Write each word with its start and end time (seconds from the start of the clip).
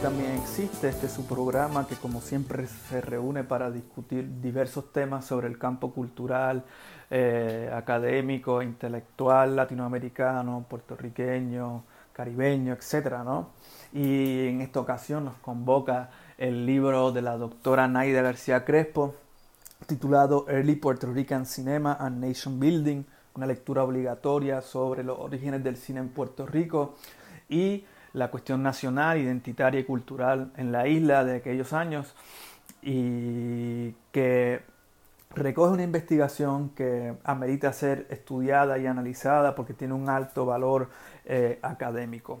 también 0.00 0.36
existe. 0.36 0.88
Este 0.88 1.04
es 1.04 1.12
su 1.12 1.26
programa 1.26 1.86
que 1.86 1.94
como 1.94 2.22
siempre 2.22 2.66
se 2.66 3.02
reúne 3.02 3.44
para 3.44 3.70
discutir 3.70 4.40
diversos 4.40 4.90
temas 4.90 5.26
sobre 5.26 5.48
el 5.48 5.58
campo 5.58 5.92
cultural, 5.92 6.64
eh, 7.10 7.70
académico, 7.70 8.62
intelectual, 8.62 9.54
latinoamericano, 9.54 10.64
puertorriqueño, 10.66 11.84
caribeño, 12.14 12.72
etc. 12.72 13.18
¿no? 13.22 13.50
Y 13.92 14.48
en 14.48 14.62
esta 14.62 14.80
ocasión 14.80 15.26
nos 15.26 15.34
convoca 15.42 16.08
el 16.38 16.64
libro 16.64 17.12
de 17.12 17.20
la 17.20 17.36
doctora 17.36 17.86
Naida 17.86 18.22
García 18.22 18.64
Crespo, 18.64 19.14
titulado 19.86 20.46
Early 20.48 20.76
Puerto 20.76 21.06
Rican 21.12 21.44
Cinema 21.44 21.98
and 22.00 22.24
Nation 22.24 22.58
Building, 22.58 23.02
una 23.34 23.44
lectura 23.44 23.84
obligatoria 23.84 24.62
sobre 24.62 25.04
los 25.04 25.18
orígenes 25.18 25.62
del 25.62 25.76
cine 25.76 26.00
en 26.00 26.08
Puerto 26.08 26.46
Rico 26.46 26.94
y 27.46 27.84
la 28.12 28.30
cuestión 28.30 28.62
nacional, 28.62 29.18
identitaria 29.18 29.80
y 29.80 29.84
cultural 29.84 30.52
en 30.56 30.72
la 30.72 30.88
isla 30.88 31.24
de 31.24 31.36
aquellos 31.36 31.72
años 31.72 32.14
y 32.82 33.92
que 34.12 34.62
recoge 35.30 35.74
una 35.74 35.82
investigación 35.82 36.70
que 36.70 37.14
amerita 37.24 37.72
ser 37.72 38.06
estudiada 38.10 38.78
y 38.78 38.86
analizada 38.86 39.54
porque 39.54 39.74
tiene 39.74 39.94
un 39.94 40.08
alto 40.08 40.44
valor 40.44 40.90
eh, 41.24 41.58
académico. 41.62 42.40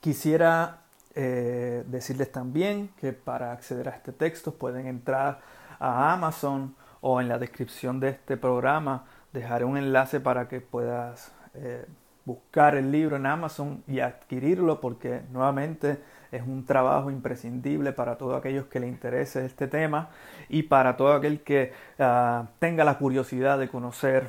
Quisiera 0.00 0.78
eh, 1.14 1.84
decirles 1.86 2.30
también 2.32 2.90
que 2.98 3.12
para 3.12 3.52
acceder 3.52 3.88
a 3.88 3.92
este 3.92 4.12
texto 4.12 4.54
pueden 4.54 4.86
entrar 4.86 5.40
a 5.78 6.12
Amazon 6.12 6.74
o 7.00 7.20
en 7.20 7.28
la 7.28 7.38
descripción 7.38 8.00
de 8.00 8.10
este 8.10 8.36
programa 8.36 9.04
dejaré 9.32 9.64
un 9.64 9.76
enlace 9.76 10.20
para 10.20 10.48
que 10.48 10.60
puedas 10.60 11.32
eh, 11.54 11.86
buscar 12.24 12.76
el 12.76 12.92
libro 12.92 13.16
en 13.16 13.26
Amazon 13.26 13.82
y 13.86 14.00
adquirirlo 14.00 14.80
porque 14.80 15.22
nuevamente 15.32 15.98
es 16.30 16.42
un 16.42 16.64
trabajo 16.64 17.10
imprescindible 17.10 17.92
para 17.92 18.16
todos 18.16 18.38
aquellos 18.38 18.66
que 18.66 18.80
le 18.80 18.88
interese 18.88 19.44
este 19.44 19.66
tema 19.66 20.08
y 20.48 20.64
para 20.64 20.96
todo 20.96 21.12
aquel 21.12 21.42
que 21.42 21.72
ah, 21.98 22.46
tenga 22.58 22.84
la 22.84 22.98
curiosidad 22.98 23.58
de 23.58 23.68
conocer 23.68 24.28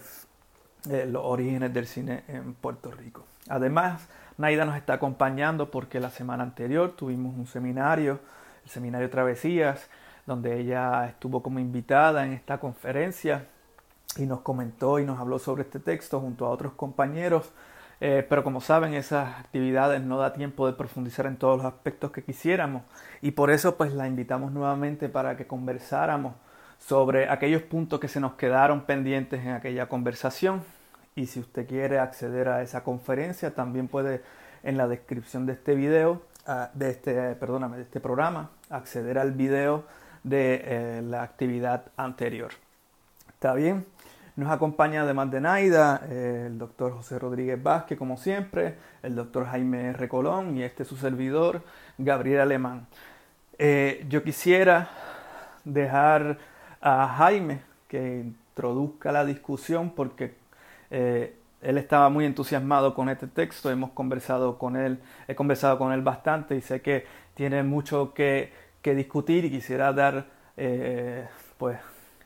eh, 0.90 1.06
los 1.10 1.24
orígenes 1.24 1.74
del 1.74 1.88
cine 1.88 2.24
en 2.28 2.56
Puerto 2.56 2.92
Rico. 2.92 3.26
Además, 3.48 4.10
Naida 4.38 4.66
nos 4.66 4.76
está 4.76 4.94
acompañando 4.94 5.70
porque 5.72 6.00
la 6.00 6.10
semana 6.10 6.44
anterior 6.44 6.96
tuvimos 6.96 7.38
un 7.38 7.48
seminario, 7.48 8.20
el 8.64 8.70
seminario 8.70 9.10
Travesías, 9.10 9.90
donde 10.26 10.60
ella 10.60 11.06
estuvo 11.08 11.44
como 11.44 11.60
invitada 11.60 12.26
en 12.26 12.34
esta 12.34 12.60
conferencia 12.60 13.48
y 14.18 14.26
nos 14.26 14.42
comentó 14.42 15.00
y 15.00 15.06
nos 15.06 15.20
habló 15.20 15.40
sobre 15.40 15.64
este 15.64 15.80
texto 15.80 16.20
junto 16.20 16.46
a 16.46 16.50
otros 16.50 16.74
compañeros 16.74 17.52
eh, 18.06 18.22
pero 18.28 18.44
como 18.44 18.60
saben, 18.60 18.96
esas 18.96 19.40
actividades 19.40 20.02
no 20.02 20.18
da 20.18 20.34
tiempo 20.34 20.68
de 20.68 20.74
profundizar 20.74 21.26
en 21.26 21.38
todos 21.38 21.56
los 21.56 21.66
aspectos 21.66 22.12
que 22.12 22.22
quisiéramos. 22.22 22.84
Y 23.22 23.32
por 23.32 23.50
eso 23.50 23.78
pues 23.78 23.94
la 23.94 24.10
invitamos 24.10 24.52
nuevamente 24.52 25.08
para 25.08 25.38
que 25.38 25.48
conversáramos 25.48 26.34
sobre 26.80 27.30
aquellos 27.30 27.62
puntos 27.62 28.02
que 28.02 28.10
se 28.10 28.20
nos 28.20 28.34
quedaron 28.34 28.82
pendientes 28.82 29.40
en 29.40 29.52
aquella 29.52 29.88
conversación. 29.88 30.64
Y 31.16 31.28
si 31.28 31.40
usted 31.40 31.66
quiere 31.66 31.98
acceder 31.98 32.50
a 32.50 32.62
esa 32.62 32.84
conferencia 32.84 33.56
también 33.56 33.88
puede 33.88 34.22
en 34.64 34.76
la 34.76 34.90
descripción 34.90 35.46
de 35.46 35.54
este 35.54 35.74
video 35.74 36.24
ah, 36.46 36.72
de 36.74 36.90
este 36.90 37.36
perdóname 37.36 37.78
de 37.78 37.84
este 37.84 38.02
programa 38.02 38.50
acceder 38.70 39.18
al 39.18 39.32
video 39.32 39.86
de 40.24 40.62
eh, 40.66 41.02
la 41.04 41.24
actividad 41.24 41.86
anterior. 41.96 42.52
Está 43.30 43.54
bien 43.54 43.86
nos 44.36 44.52
acompaña 44.52 45.04
además 45.04 45.30
de 45.32 45.42
Naida 45.42 46.02
eh, 46.10 46.46
el 46.48 46.58
doctor 46.58 46.94
José 46.94 47.20
Rodríguez 47.20 47.62
Vázquez, 47.62 47.98
como 47.98 48.18
siempre, 48.18 48.76
el 49.04 49.16
doctor 49.16 49.46
Jaime 49.46 49.94
Recolón 49.94 50.58
y 50.58 50.64
este 50.64 50.86
su 50.86 50.98
servidor, 50.98 51.62
Gabriel 51.98 52.42
Alemán. 52.42 52.88
Eh, 53.60 54.06
yo 54.10 54.24
quisiera 54.24 54.90
dejar 55.64 56.40
a 56.82 57.08
Jaime 57.08 57.62
que 57.88 58.22
introduzca 58.22 59.12
la 59.12 59.24
discusión 59.24 59.92
porque 59.92 60.34
eh, 60.90 61.36
él 61.62 61.78
estaba 61.78 62.10
muy 62.10 62.26
entusiasmado 62.26 62.96
con 62.96 63.10
este 63.10 63.28
texto, 63.28 63.70
hemos 63.70 63.92
conversado 63.92 64.58
con 64.58 64.76
él, 64.76 65.00
he 65.28 65.36
conversado 65.36 65.78
con 65.78 65.94
él 65.94 66.02
bastante 66.02 66.56
y 66.56 66.62
sé 66.62 66.82
que 66.82 67.06
tiene 67.36 67.62
mucho 67.62 68.14
que, 68.14 68.52
que 68.82 68.96
discutir 68.96 69.46
y 69.46 69.52
quisiera 69.52 69.94
dar 69.94 70.26
pues 71.58 71.80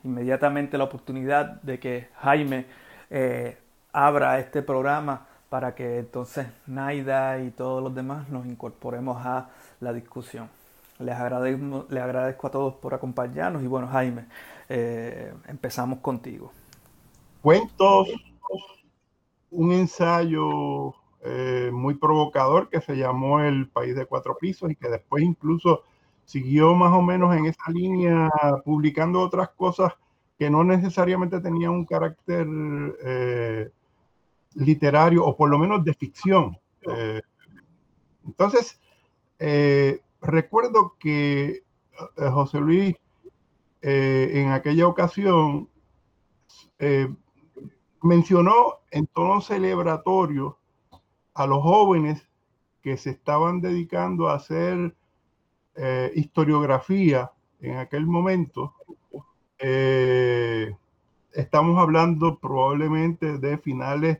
inmediatamente 0.03 0.77
la 0.77 0.85
oportunidad 0.85 1.61
de 1.61 1.79
que 1.79 2.09
Jaime 2.15 2.65
eh, 3.09 3.57
abra 3.91 4.39
este 4.39 4.61
programa 4.61 5.27
para 5.49 5.75
que 5.75 5.99
entonces 5.99 6.47
Naida 6.65 7.39
y 7.39 7.51
todos 7.51 7.81
los 7.81 7.95
demás 7.95 8.29
nos 8.29 8.45
incorporemos 8.45 9.17
a 9.25 9.49
la 9.79 9.93
discusión. 9.93 10.49
Les 10.99 11.15
agradezco, 11.15 11.85
les 11.89 12.03
agradezco 12.03 12.47
a 12.47 12.51
todos 12.51 12.73
por 12.75 12.93
acompañarnos 12.93 13.63
y 13.63 13.67
bueno, 13.67 13.87
Jaime, 13.87 14.25
eh, 14.67 15.33
empezamos 15.47 15.99
contigo. 15.99 16.51
Cuentos, 17.41 18.09
un 19.51 19.71
ensayo 19.71 20.93
eh, 21.23 21.69
muy 21.71 21.95
provocador 21.95 22.69
que 22.69 22.81
se 22.81 22.95
llamó 22.95 23.41
El 23.41 23.67
País 23.69 23.95
de 23.95 24.05
Cuatro 24.05 24.37
Pisos 24.37 24.71
y 24.71 24.75
que 24.75 24.89
después 24.89 25.23
incluso 25.23 25.83
siguió 26.27 26.75
más 26.75 26.93
o 26.93 27.01
menos 27.01 27.35
en 27.35 27.45
esa 27.45 27.71
línea, 27.71 28.29
publicando 28.65 29.21
otras 29.21 29.49
cosas 29.51 29.93
que 30.37 30.49
no 30.49 30.63
necesariamente 30.63 31.39
tenían 31.39 31.71
un 31.71 31.85
carácter 31.85 32.45
eh, 33.01 33.71
literario 34.55 35.25
o 35.25 35.35
por 35.37 35.49
lo 35.49 35.57
menos 35.57 35.85
de 35.85 35.93
ficción. 35.93 36.57
Eh, 36.81 37.21
entonces, 38.25 38.79
eh, 39.39 40.01
recuerdo 40.21 40.95
que 40.99 41.63
José 42.17 42.59
Luis 42.59 42.95
en 43.81 44.51
aquella 44.51 44.85
ocasión 44.85 45.69
mencionó 48.01 48.79
en 48.91 49.07
tono 49.07 49.39
celebratorio 49.39 50.59
a 51.33 51.47
los 51.47 51.63
jóvenes 51.63 52.27
que 52.81 52.97
se 52.97 53.11
estaban 53.11 53.61
dedicando 53.61 54.27
a 54.27 54.35
hacer 54.35 54.96
eh, 55.79 56.11
historiografía 56.15 57.31
en 57.61 57.77
aquel 57.77 58.07
momento, 58.07 58.73
eh, 59.59 60.75
estamos 61.33 61.77
hablando 61.79 62.39
probablemente 62.39 63.37
de 63.37 63.59
finales 63.59 64.17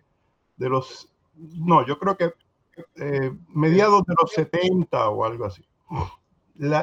de 0.55 0.69
los, 0.69 1.11
no, 1.35 1.83
yo 1.83 1.97
creo 1.97 2.15
que 2.15 2.31
eh, 2.97 3.31
mediados 3.49 4.03
de 4.05 4.13
los 4.21 4.31
70 4.33 5.09
o 5.09 5.25
algo 5.25 5.45
así. 5.45 5.65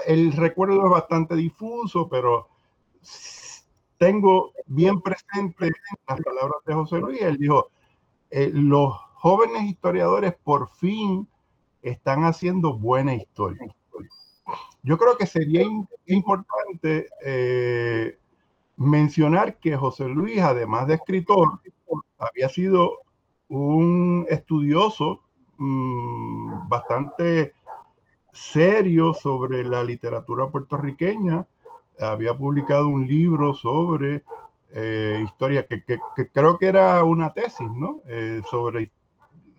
el 0.07 0.33
recuerdo 0.33 0.85
es 0.85 0.91
bastante 0.91 1.37
difuso, 1.37 2.09
pero 2.09 2.49
tengo 3.97 4.51
bien 4.67 5.01
presente 5.01 5.71
las 6.09 6.21
palabras 6.21 6.59
de 6.67 6.75
José 6.75 6.99
Luis. 6.99 7.23
Él 7.23 7.39
dijo, 7.39 7.71
los 8.31 8.97
jóvenes 9.15 9.71
historiadores 9.71 10.35
por 10.43 10.69
fin 10.71 11.29
están 11.81 12.25
haciendo 12.25 12.77
buena 12.77 13.15
historia. 13.15 13.73
Yo 14.85 14.99
creo 14.99 15.17
que 15.17 15.27
sería 15.27 15.65
importante 16.07 17.09
eh, 17.25 18.19
mencionar 18.77 19.57
que 19.57 19.77
José 19.77 20.07
Luis, 20.09 20.41
además 20.43 20.87
de 20.87 20.97
escritor, 20.97 21.59
había 22.19 22.51
sido 22.51 22.99
un 23.49 24.27
estudioso 24.29 25.23
mm, 25.57 26.69
bastante 26.69 27.55
serio 28.31 29.15
sobre 29.15 29.65
la 29.65 29.83
literatura 29.83 30.49
puertorriqueña. 30.49 31.47
Había 31.99 32.37
publicado 32.37 32.89
un 32.89 33.07
libro 33.07 33.55
sobre 33.55 34.23
eh, 34.71 35.23
historia 35.25 35.67
que, 35.67 35.83
creo 36.31 36.59
que 36.59 36.67
era 36.67 37.03
una 37.05 37.33
tesis, 37.33 37.71
¿no? 37.71 38.03
Eh, 38.07 38.43
sobre 38.51 38.91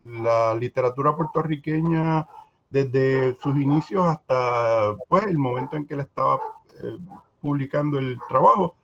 la 0.04 0.54
literatura 0.54 1.16
puertorriqueña 1.16 2.28
desde 2.76 3.38
sus 3.40 3.56
inicios 3.56 4.06
hasta 4.06 4.98
pues, 5.08 5.24
el 5.28 5.38
momento 5.38 5.78
en 5.78 5.88
que 5.88 5.94
él 5.94 6.02
estaba 6.02 6.42
eh, 6.84 6.98
publicando 7.40 7.98
el 8.00 8.20
trabajo. 8.28 8.76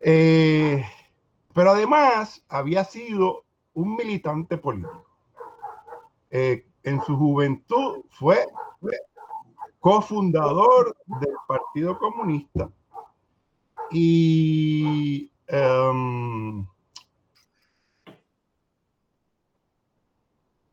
Eh, 0.00 0.84
pero 1.54 1.70
además 1.70 2.44
había 2.50 2.84
sido 2.84 3.44
un 3.72 3.96
militante 3.96 4.58
político. 4.58 5.06
Eh, 6.30 6.66
en 6.82 7.00
su 7.02 7.16
juventud 7.16 8.04
fue 8.10 8.46
cofundador 9.80 10.94
del 11.06 11.34
Partido 11.48 11.98
Comunista 11.98 12.68
y 13.90 15.30
em, 15.46 16.66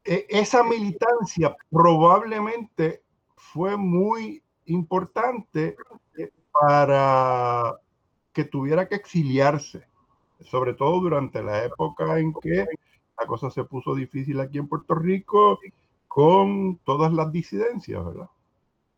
esa 0.09 0.63
militancia 0.63 1.55
probablemente 1.69 3.03
fue 3.35 3.77
muy 3.77 4.41
importante 4.65 5.75
para 6.51 7.75
que 8.33 8.43
tuviera 8.43 8.87
que 8.87 8.95
exiliarse, 8.95 9.85
sobre 10.39 10.73
todo 10.73 10.99
durante 10.99 11.43
la 11.43 11.63
época 11.63 12.17
en 12.17 12.33
que 12.33 12.65
la 13.19 13.27
cosa 13.27 13.51
se 13.51 13.63
puso 13.63 13.93
difícil 13.93 14.39
aquí 14.39 14.57
en 14.57 14.67
Puerto 14.67 14.95
Rico 14.95 15.59
con 16.07 16.77
todas 16.77 17.13
las 17.13 17.31
disidencias, 17.31 18.03
¿verdad? 18.03 18.29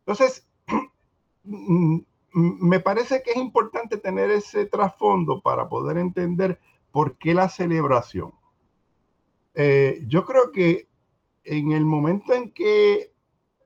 Entonces, 0.06 0.48
me 2.32 2.80
parece 2.80 3.22
que 3.22 3.32
es 3.32 3.36
importante 3.36 3.98
tener 3.98 4.30
ese 4.30 4.64
trasfondo 4.64 5.42
para 5.42 5.68
poder 5.68 5.98
entender 5.98 6.58
por 6.90 7.18
qué 7.18 7.34
la 7.34 7.50
celebración. 7.50 8.32
Eh, 9.54 10.02
yo 10.06 10.24
creo 10.24 10.50
que 10.50 10.88
en 11.44 11.72
el 11.72 11.84
momento 11.84 12.32
en 12.34 12.52
que 12.52 13.12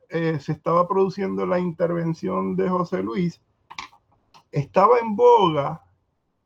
eh, 0.09 0.39
se 0.41 0.53
estaba 0.53 0.87
produciendo 0.87 1.47
la 1.47 1.59
intervención 1.59 2.57
de 2.57 2.69
José 2.69 3.03
Luis, 3.03 3.41
estaba 4.53 4.99
en 4.99 5.17
boga 5.17 5.85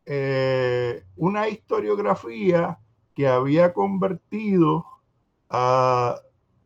eh, 0.06 1.04
una 1.16 1.48
historiografía 1.48 2.78
que 3.14 3.28
había 3.28 3.72
convertido 3.72 4.86
a 5.48 6.16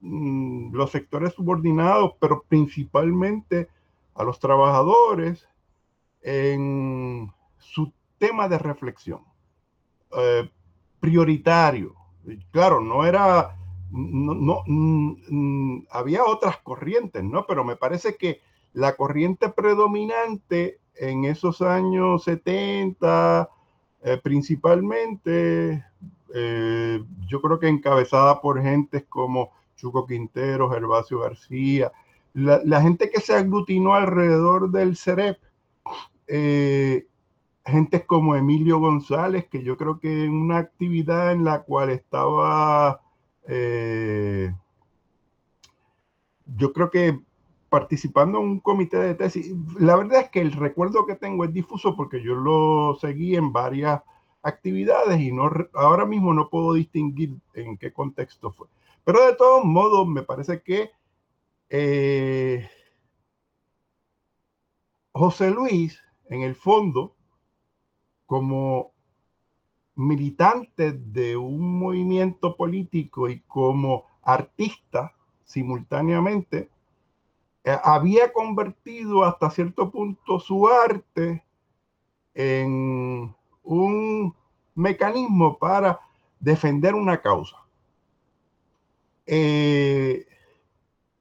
mm, 0.01 0.75
los 0.75 0.91
sectores 0.91 1.35
subordinados, 1.35 2.13
pero 2.21 2.45
principalmente 2.49 3.69
a 4.15 4.25
los 4.25 4.39
trabajadores 4.39 5.49
en 6.23 7.33
su 7.59 7.93
tema 8.19 8.49
de 8.49 8.59
reflexión 8.59 9.21
eh, 10.17 10.49
prioritario. 11.01 11.95
Claro, 12.51 12.81
no 12.81 13.05
era, 13.05 13.57
no, 13.95 14.35
no 14.35 14.63
mm, 14.67 15.17
mm, 15.29 15.87
había 15.91 16.25
otras 16.25 16.59
corrientes, 16.59 17.23
¿no? 17.23 17.47
Pero 17.47 17.65
me 17.65 17.77
parece 17.77 18.17
que 18.17 18.41
la 18.73 18.97
corriente 18.97 19.49
predominante 19.49 20.81
en 20.97 21.25
esos 21.25 21.63
años 21.63 22.25
70, 22.25 23.49
eh, 24.03 24.21
principalmente, 24.23 25.85
eh, 26.35 27.05
yo 27.27 27.41
creo 27.41 27.59
que 27.59 27.69
encabezada 27.69 28.41
por 28.41 28.61
gentes 28.61 29.05
como 29.09 29.53
Chuco 29.77 30.07
Quintero, 30.07 30.71
Gervasio 30.71 31.21
García, 31.21 31.93
la, 32.35 32.83
gente 32.83 33.11
que 33.11 33.21
se 33.21 33.35
aglutinó 33.35 33.95
alrededor 33.95 34.71
del 34.73 34.97
CEREP, 34.97 35.39
eh, 36.27 37.07
gentes 37.65 38.05
como 38.05 38.35
Emilio 38.35 38.81
González, 38.81 39.47
que 39.49 39.63
yo 39.63 39.77
creo 39.77 40.01
que 40.01 40.25
en 40.25 40.33
una 40.33 40.59
actividad 40.59 41.33
en 41.33 41.45
la 41.45 41.63
cual 41.63 41.91
estaba, 41.91 43.01
eh, 43.47 44.53
yo 46.47 46.73
creo 46.73 46.91
que 46.91 47.21
participando 47.69 48.39
en 48.39 48.45
un 48.45 48.61
comité 48.61 48.99
de 48.99 49.15
tesis, 49.15 49.53
la 49.79 49.97
verdad 49.97 50.21
es 50.21 50.31
que 50.31 50.41
el 50.41 50.53
recuerdo 50.53 51.07
que 51.07 51.17
tengo 51.17 51.45
es 51.45 51.53
difuso 51.53 51.97
porque 51.97 52.23
yo 52.23 52.35
lo 52.35 52.97
seguí 53.01 53.35
en 53.35 53.53
varias 53.53 54.01
actividades 54.43 55.21
y 55.21 55.33
no, 55.33 55.51
ahora 55.75 56.07
mismo 56.07 56.33
no 56.33 56.49
puedo 56.49 56.75
distinguir 56.75 57.35
en 57.55 57.77
qué 57.77 57.93
contexto 57.93 58.53
fue. 58.53 58.69
Pero 59.05 59.27
de 59.27 59.35
todos 59.35 59.65
modos, 59.65 60.07
me 60.07 60.23
parece 60.23 60.63
que 60.63 60.91
eh, 61.69 62.69
José 65.13 65.51
Luis, 65.51 66.01
en 66.29 66.43
el 66.43 66.55
fondo, 66.55 67.15
como 68.27 68.94
militante 69.97 70.93
de 70.93 71.37
un 71.37 71.79
movimiento 71.79 72.57
político 72.57 73.29
y 73.29 73.41
como 73.41 74.05
artista 74.23 75.15
simultáneamente, 75.45 76.71
eh, 77.65 77.79
había 77.83 78.33
convertido 78.33 79.25
hasta 79.25 79.51
cierto 79.51 79.91
punto 79.91 80.41
su 80.41 80.69
arte 80.69 81.45
en 82.35 83.35
un 83.63 84.35
mecanismo 84.75 85.59
para 85.59 86.01
defender 86.41 86.95
una 86.95 87.21
causa. 87.21 87.57
Eh, 89.27 90.27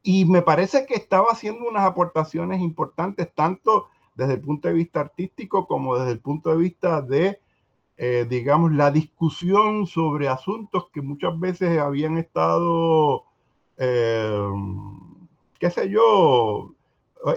y 0.02 0.26
me 0.26 0.42
parece 0.42 0.86
que 0.86 0.96
estaba 0.96 1.28
haciendo 1.32 1.68
unas 1.68 1.86
aportaciones 1.86 2.62
importantes, 2.62 3.34
tanto 3.34 3.88
desde 4.16 4.34
el 4.34 4.42
punto 4.42 4.68
de 4.68 4.74
vista 4.74 5.00
artístico 5.00 5.66
como 5.66 5.98
desde 5.98 6.12
el 6.12 6.20
punto 6.20 6.50
de 6.50 6.58
vista 6.58 7.02
de, 7.02 7.40
eh, 8.06 8.26
digamos, 8.28 8.74
la 8.74 8.92
discusión 8.92 9.88
sobre 9.88 10.28
asuntos 10.28 10.90
que 10.92 11.02
muchas 11.02 11.40
veces 11.40 11.80
habían 11.80 12.18
estado, 12.18 13.24
eh, 13.78 14.46
qué 15.58 15.70
sé 15.70 15.90
yo, 15.90 16.76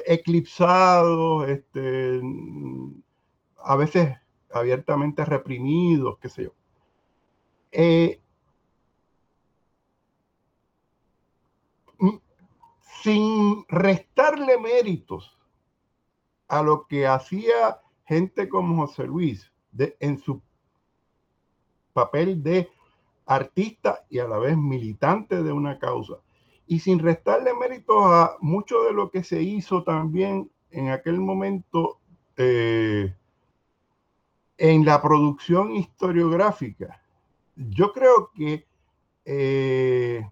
eclipsados, 0.07 1.49
este, 1.49 2.21
a 3.59 3.77
veces 3.77 4.17
abiertamente 4.53 5.25
reprimidos, 5.25 6.19
qué 6.19 6.29
sé 6.29 6.43
yo. 6.43 6.53
Eh, 7.71 8.21
sin 13.05 13.65
restarle 13.69 14.59
méritos 14.59 15.39
a 16.49 16.61
lo 16.61 16.89
que 16.89 17.07
hacía 17.07 17.81
gente 18.05 18.49
como 18.49 18.85
José 18.85 19.05
Luis 19.05 19.53
en 20.01 20.19
su 20.19 20.41
papel 21.97 22.43
de 22.43 22.69
artista 23.25 24.05
y 24.11 24.19
a 24.19 24.29
la 24.29 24.37
vez 24.37 24.55
militante 24.55 25.43
de 25.43 25.51
una 25.51 25.79
causa. 25.79 26.17
Y 26.67 26.81
sin 26.81 26.99
restarle 26.99 27.55
méritos 27.55 28.05
a 28.05 28.37
mucho 28.41 28.83
de 28.83 28.93
lo 28.93 29.11
que 29.11 29.25
se 29.25 29.43
hizo 29.43 29.83
también 29.83 30.51
en 30.71 30.91
aquel 30.91 31.19
momento 31.19 31.99
eh, 32.37 33.15
en 34.59 34.85
la 34.85 35.01
producción 35.01 35.75
historiográfica. 35.75 37.03
Yo 37.57 37.93
creo 37.95 38.31
que 38.35 38.67
eh, 39.25 40.29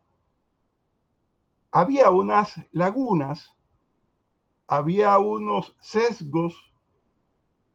había 1.71 2.11
unas 2.11 2.61
lagunas, 2.73 3.57
había 4.67 5.19
unos 5.19 5.75
sesgos 5.81 6.75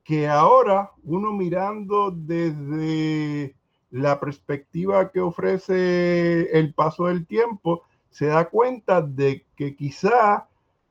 que 0.04 0.28
ahora 0.28 0.92
uno 1.04 1.34
mirando 1.34 2.12
desde 2.12 3.59
la 3.92 4.20
perspectiva 4.20 5.12
que 5.12 5.20
ofrece 5.20 6.58
el 6.58 6.74
paso 6.74 7.06
del 7.06 7.26
tiempo, 7.26 7.84
se 8.10 8.28
da 8.28 8.50
cuenta 8.50 9.02
de 9.02 9.46
que 9.56 9.76
quizá, 9.76 10.48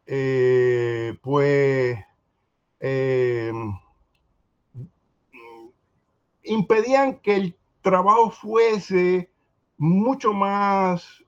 eh, 0.07 1.17
pues, 1.23 1.99
eh, 2.81 3.52
impedían 6.45 7.19
que 7.21 7.37
el 7.37 7.57
trabajo 7.83 8.31
fuese 8.31 9.31
mucho 9.76 10.33
más 10.33 11.25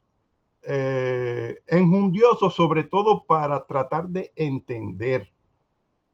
eh, 0.63 1.63
enjundioso, 1.67 2.51
sobre 2.51 2.85
todo 2.85 3.25
para 3.25 3.67
tratar 3.67 4.09
de 4.09 4.33
entender. 4.37 5.31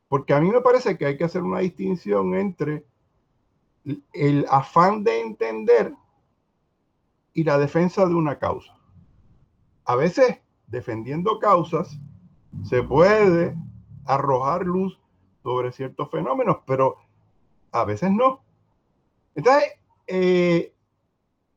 Porque 0.09 0.35
a 0.35 0.41
mí 0.41 0.51
me 0.51 0.61
parece 0.61 0.97
que 0.97 1.07
hay 1.07 1.17
que 1.17 1.25
hacer 1.25 1.43
una 1.43 1.61
distinción 1.61 2.35
entre 2.35 2.85
el 4.13 4.47
afán 4.51 5.05
de 5.05 5.21
entender 5.21 5.95
y 7.33 7.45
la 7.45 7.59
defensa 7.59 8.07
de 8.07 8.15
una 8.15 8.39
causa. 8.39 8.77
A 9.85 9.95
veces, 9.95 10.41
defendiendo 10.67 11.39
causas, 11.39 11.99
se 12.65 12.83
puede 12.83 13.55
arrojar 14.05 14.65
luz 14.65 14.99
sobre 15.43 15.71
ciertos 15.71 16.11
fenómenos, 16.11 16.59
pero 16.67 16.97
a 17.73 17.85
veces 17.85 18.11
no. 18.11 18.43
Entonces, 19.35 19.73
eh, 20.07 20.75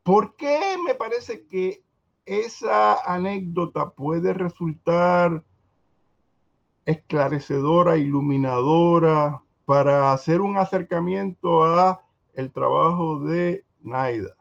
¿por 0.03 0.35
qué 0.35 0.77
me 0.85 0.95
parece 0.95 1.47
que 1.47 1.83
esa 2.25 3.01
anécdota 3.11 3.89
puede 3.89 4.33
resultar 4.33 5.43
esclarecedora, 6.85 7.97
iluminadora, 7.97 9.41
para 9.65 10.11
hacer 10.11 10.41
un 10.41 10.57
acercamiento 10.57 11.63
a 11.63 12.03
el 12.39 12.51
trabajo 12.51 13.19
de 13.19 13.65
Naida. 13.81 14.35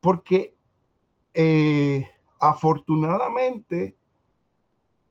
Porque 0.00 0.54
eh, 1.34 2.08
afortunadamente, 2.38 3.96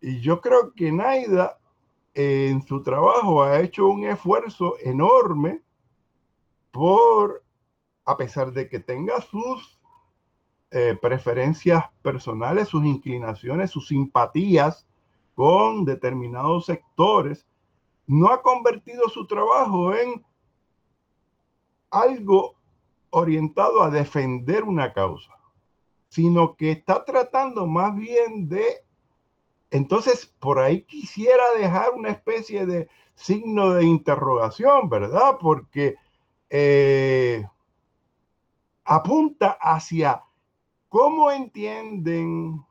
yo 0.02 0.40
creo 0.40 0.74
que 0.74 0.92
Naida 0.92 1.60
en 2.14 2.62
su 2.62 2.82
trabajo 2.84 3.44
ha 3.44 3.60
hecho 3.60 3.88
un 3.88 4.06
esfuerzo 4.06 4.76
enorme 4.82 5.62
por, 6.72 7.44
a 8.06 8.16
pesar 8.16 8.54
de 8.54 8.70
que 8.70 8.80
tenga 8.80 9.20
sus 9.22 9.80
eh, 10.72 10.98
preferencias 11.02 11.84
personales, 12.02 12.70
sus 12.70 12.86
inclinaciones, 12.86 13.72
sus 13.72 13.88
simpatías 13.90 14.88
con 15.36 15.84
determinados 15.84 16.66
sectores, 16.66 17.46
no 18.08 18.30
ha 18.30 18.42
convertido 18.42 19.10
su 19.10 19.26
trabajo 19.26 19.94
en 19.96 20.24
algo 21.94 22.56
orientado 23.12 23.84
a 23.84 23.92
defender 23.92 24.64
una 24.64 24.92
causa, 24.92 25.32
sino 26.10 26.56
que 26.56 26.72
está 26.72 27.06
tratando 27.06 27.68
más 27.68 27.96
bien 27.96 28.50
de... 28.50 28.64
Entonces, 29.70 30.26
por 30.40 30.60
ahí 30.60 30.82
quisiera 30.82 31.44
dejar 31.58 31.92
una 31.92 32.10
especie 32.10 32.66
de 32.66 32.90
signo 33.16 33.74
de 33.74 33.86
interrogación, 33.86 34.90
¿verdad? 34.90 35.38
Porque 35.40 35.96
eh, 36.50 37.46
apunta 38.84 39.58
hacia 39.62 40.24
cómo 40.90 41.32
entienden, 41.32 42.64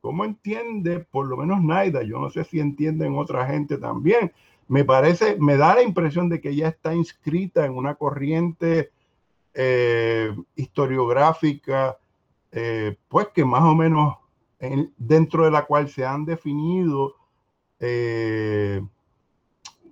cómo 0.00 0.24
entiende 0.24 1.00
por 1.00 1.26
lo 1.26 1.36
menos 1.36 1.62
Naida, 1.62 2.02
yo 2.02 2.18
no 2.18 2.30
sé 2.30 2.44
si 2.44 2.58
entienden 2.60 3.16
otra 3.16 3.46
gente 3.46 3.78
también, 3.78 4.32
me 4.68 4.84
parece, 4.84 5.36
me 5.40 5.56
da 5.56 5.74
la 5.74 5.82
impresión 5.82 6.28
de 6.28 6.40
que 6.40 6.50
ella 6.50 6.68
está 6.68 6.94
inscrita 6.94 7.64
en 7.64 7.72
una 7.72 7.94
corriente 7.94 8.92
eh, 9.54 10.36
historiográfica, 10.54 11.98
eh, 12.52 12.96
pues 13.08 13.28
que 13.28 13.44
más 13.44 13.62
o 13.64 13.74
menos 13.74 14.16
dentro 14.96 15.44
de 15.44 15.50
la 15.50 15.64
cual 15.64 15.88
se 15.88 16.04
han 16.04 16.24
definido 16.24 17.14
eh, 17.80 18.82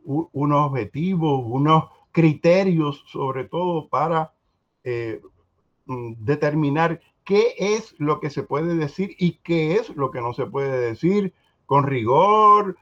unos 0.04 0.70
objetivos, 0.70 1.42
unos 1.44 1.84
criterios, 2.12 3.02
sobre 3.06 3.44
todo 3.44 3.88
para 3.88 4.32
mm, 4.84 6.12
determinar 6.18 7.00
qué 7.24 7.54
es 7.58 7.94
lo 7.98 8.20
que 8.20 8.30
se 8.30 8.42
puede 8.42 8.76
decir 8.76 9.14
y 9.18 9.38
qué 9.42 9.74
es 9.74 9.88
lo 9.96 10.10
que 10.10 10.20
no 10.20 10.32
se 10.32 10.46
puede 10.46 10.78
decir 10.78 11.32
con 11.64 11.84
rigor, 11.84 12.76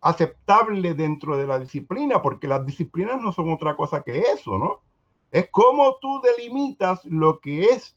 aceptable 0.00 0.94
dentro 0.94 1.36
de 1.36 1.46
la 1.46 1.58
disciplina, 1.58 2.22
porque 2.22 2.48
las 2.48 2.64
disciplinas 2.64 3.20
no 3.20 3.32
son 3.32 3.52
otra 3.52 3.76
cosa 3.76 4.02
que 4.02 4.20
eso, 4.20 4.58
¿no? 4.58 4.80
Es 5.30 5.50
como 5.50 5.96
tú 6.00 6.20
delimitas 6.22 7.04
lo 7.04 7.40
que 7.40 7.64
es 7.64 7.96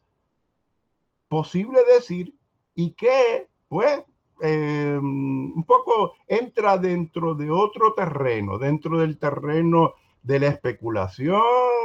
posible 1.27 1.79
decir 1.85 2.35
y 2.75 2.91
que, 2.91 3.47
pues, 3.69 4.03
em, 4.41 5.53
un 5.55 5.63
poco 5.65 6.13
entra 6.27 6.77
dentro 6.77 7.35
de 7.35 7.49
otro 7.51 7.93
terreno, 7.93 8.57
dentro 8.57 8.99
del 8.99 9.17
terreno 9.17 9.93
de 10.23 10.39
la 10.39 10.47
especulación 10.47 11.41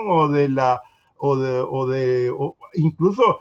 o 0.09 0.29
de 0.29 0.49
la, 0.49 0.83
o 1.19 1.37
de, 1.37 1.61
o 1.61 1.87
de 1.87 2.35
incluso 2.75 3.41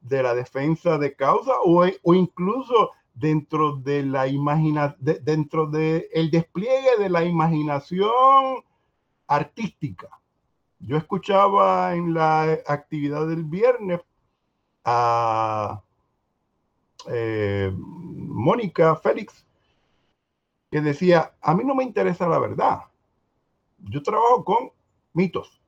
de 0.00 0.22
la 0.22 0.34
defensa 0.34 0.98
de 0.98 1.14
causa 1.14 1.52
o, 1.64 1.84
o 2.02 2.14
incluso 2.14 2.90
dentro 3.14 3.76
de 3.76 4.02
la 4.02 4.26
imagina, 4.26 4.96
dentro 4.98 5.66
de 5.66 6.08
el 6.12 6.30
despliegue 6.30 6.96
de 6.98 7.08
la 7.08 7.24
imaginación 7.24 8.64
artística. 9.26 10.08
Yo 10.78 10.96
escuchaba 10.96 11.94
en 11.94 12.14
la 12.14 12.58
actividad 12.66 13.26
del 13.26 13.44
viernes 13.44 14.00
a 14.84 15.82
eh, 17.08 17.72
Mónica 17.76 18.96
Félix 18.96 19.44
que 20.72 20.80
decía, 20.80 21.34
a 21.42 21.54
mí 21.54 21.64
no 21.64 21.74
me 21.74 21.84
interesa 21.84 22.26
la 22.26 22.38
verdad. 22.38 22.80
Yo 23.78 24.02
trabajo 24.02 24.42
con 24.42 24.72
mitos. 25.12 25.60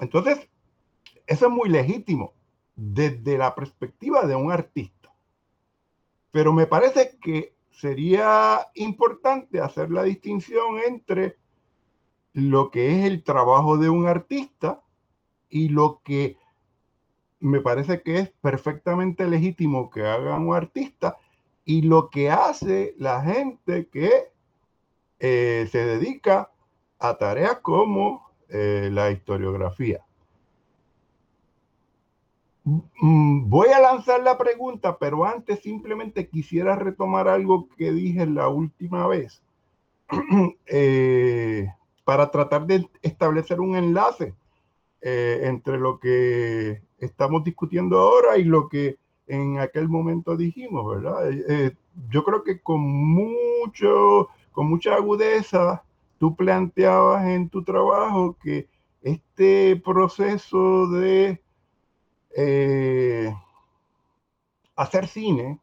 Entonces, 0.00 0.50
eso 1.26 1.46
es 1.46 1.50
muy 1.52 1.70
legítimo 1.70 2.34
desde 2.76 3.38
la 3.38 3.54
perspectiva 3.54 4.26
de 4.26 4.36
un 4.36 4.52
artista. 4.52 4.99
Pero 6.30 6.52
me 6.52 6.66
parece 6.66 7.18
que 7.20 7.54
sería 7.70 8.66
importante 8.74 9.60
hacer 9.60 9.90
la 9.90 10.02
distinción 10.02 10.78
entre 10.86 11.36
lo 12.32 12.70
que 12.70 12.98
es 12.98 13.06
el 13.06 13.24
trabajo 13.24 13.76
de 13.76 13.88
un 13.88 14.06
artista 14.06 14.82
y 15.48 15.68
lo 15.68 16.00
que 16.04 16.36
me 17.40 17.60
parece 17.60 18.02
que 18.02 18.18
es 18.18 18.30
perfectamente 18.40 19.26
legítimo 19.26 19.90
que 19.90 20.06
haga 20.06 20.36
un 20.36 20.54
artista 20.54 21.16
y 21.64 21.82
lo 21.82 22.10
que 22.10 22.30
hace 22.30 22.94
la 22.98 23.22
gente 23.22 23.88
que 23.88 24.30
eh, 25.18 25.68
se 25.70 25.84
dedica 25.84 26.52
a 26.98 27.16
tareas 27.16 27.60
como 27.60 28.30
eh, 28.48 28.90
la 28.92 29.10
historiografía. 29.10 30.04
Mm, 32.64 33.48
voy 33.48 33.68
a 33.68 33.80
lanzar 33.80 34.22
la 34.22 34.36
pregunta, 34.36 34.98
pero 34.98 35.24
antes 35.24 35.60
simplemente 35.60 36.28
quisiera 36.28 36.76
retomar 36.76 37.28
algo 37.28 37.68
que 37.76 37.90
dije 37.92 38.26
la 38.26 38.48
última 38.48 39.06
vez 39.06 39.42
eh, 40.66 41.68
para 42.04 42.30
tratar 42.30 42.66
de 42.66 42.86
establecer 43.02 43.60
un 43.60 43.76
enlace 43.76 44.34
eh, 45.00 45.40
entre 45.44 45.78
lo 45.78 45.98
que 45.98 46.82
estamos 46.98 47.44
discutiendo 47.44 47.98
ahora 47.98 48.36
y 48.36 48.44
lo 48.44 48.68
que 48.68 48.98
en 49.26 49.58
aquel 49.58 49.88
momento 49.88 50.36
dijimos, 50.36 50.96
¿verdad? 50.96 51.30
Eh, 51.30 51.74
yo 52.10 52.24
creo 52.24 52.42
que 52.42 52.60
con 52.60 52.80
mucho, 52.80 54.28
con 54.52 54.68
mucha 54.68 54.96
agudeza, 54.96 55.82
tú 56.18 56.36
planteabas 56.36 57.26
en 57.28 57.48
tu 57.48 57.62
trabajo 57.62 58.36
que 58.42 58.68
este 59.02 59.76
proceso 59.76 60.88
de 60.88 61.40
eh, 62.36 63.34
hacer 64.76 65.08
cine 65.08 65.60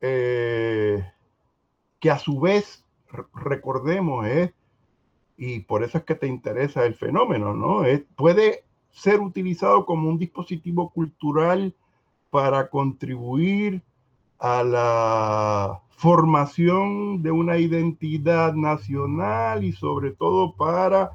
eh, 0.00 1.04
que 2.00 2.10
a 2.10 2.18
su 2.18 2.40
vez, 2.40 2.84
recordemos, 3.34 4.26
es, 4.26 4.52
y 5.36 5.60
por 5.60 5.84
eso 5.84 5.98
es 5.98 6.04
que 6.04 6.14
te 6.14 6.26
interesa 6.26 6.84
el 6.84 6.94
fenómeno, 6.94 7.54
¿no? 7.54 7.82
puede 8.16 8.64
ser 8.90 9.20
utilizado 9.20 9.86
como 9.86 10.08
un 10.08 10.18
dispositivo 10.18 10.90
cultural 10.90 11.74
para 12.30 12.68
contribuir 12.68 13.82
a 14.38 14.62
la 14.62 15.82
formación 15.90 17.22
de 17.22 17.30
una 17.30 17.58
identidad 17.58 18.54
nacional 18.54 19.64
y 19.64 19.72
sobre 19.72 20.12
todo 20.12 20.54
para 20.54 21.10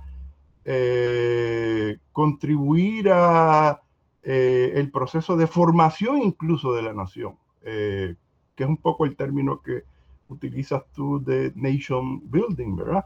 eh, 0.66 1.98
contribuir 2.12 3.10
a 3.12 3.83
eh, 4.26 4.72
el 4.76 4.90
proceso 4.90 5.36
de 5.36 5.48
formación 5.48 6.22
incluso 6.22 6.74
de 6.74 6.82
la 6.82 6.94
nación, 6.94 7.38
eh, 7.62 8.16
que 8.56 8.64
es 8.64 8.70
un 8.70 8.78
poco 8.78 9.04
el 9.04 9.18
término 9.18 9.62
que 9.62 9.84
utilizas 10.30 10.84
tú 10.94 11.22
de 11.22 11.52
nation 11.56 12.22
building, 12.32 12.78
¿verdad? 12.78 13.06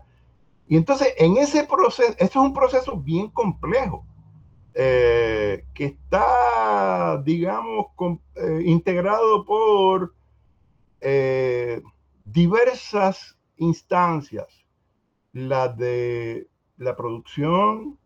Y 0.67 0.77
entonces 0.77 1.15
en 1.17 1.37
ese 1.37 1.63
proceso, 1.63 2.11
esto 2.19 2.39
es 2.39 2.45
un 2.45 2.53
proceso 2.53 2.97
bien 2.97 3.29
complejo, 3.29 4.05
eh, 4.75 5.65
que 5.73 5.85
está, 5.85 7.19
digamos, 7.25 7.87
integrado 8.63 9.43
por 9.43 10.13
diversas 12.25 13.37
instancias, 13.55 14.47
la 15.33 15.67
de 15.67 16.47
la 16.77 16.95
producción, 16.95 17.97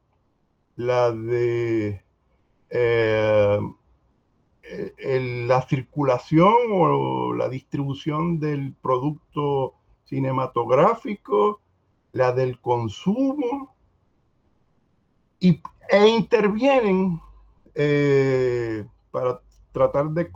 la 0.77 1.11
de 1.11 2.05
eh, 2.73 3.59
la 5.47 5.61
circulación 5.63 6.53
o 6.71 7.33
la 7.33 7.49
distribución 7.49 8.39
del 8.39 8.73
producto 8.81 9.73
cinematográfico, 10.05 11.59
la 12.13 12.31
del 12.31 12.59
consumo, 12.61 13.75
y, 15.39 15.61
e 15.89 16.07
intervienen 16.07 17.19
eh, 17.75 18.85
para 19.11 19.41
tratar 19.73 20.09
de 20.11 20.31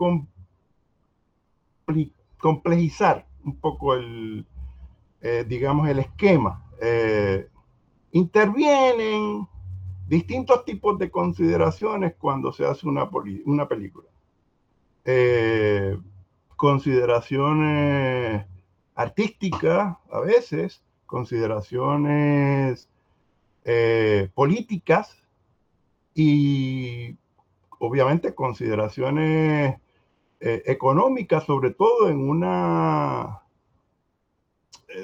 complejizar 2.37 3.25
un 3.45 3.55
poco 3.57 3.93
el, 3.93 4.45
eh, 5.21 5.45
digamos, 5.47 5.87
el 5.87 5.99
esquema. 5.99 6.61
intervienen 8.11 9.47
distintos 10.07 10.65
tipos 10.65 10.97
de 10.99 11.09
consideraciones 11.09 12.15
cuando 12.17 12.51
se 12.51 12.65
hace 12.65 12.87
una, 12.87 13.09
una 13.45 13.67
película. 13.67 14.07
Eh, 15.03 15.97
consideraciones 16.55 18.45
artísticas 18.95 19.97
a 20.11 20.19
veces, 20.19 20.83
consideraciones 21.05 22.89
eh, 23.65 24.29
políticas 24.33 25.17
y 26.13 27.15
obviamente 27.79 28.33
consideraciones 28.33 29.75
eh, 30.39 30.63
económicas, 30.65 31.43
sobre 31.45 31.71
todo 31.71 32.09
en 32.09 32.17
una 32.29 33.41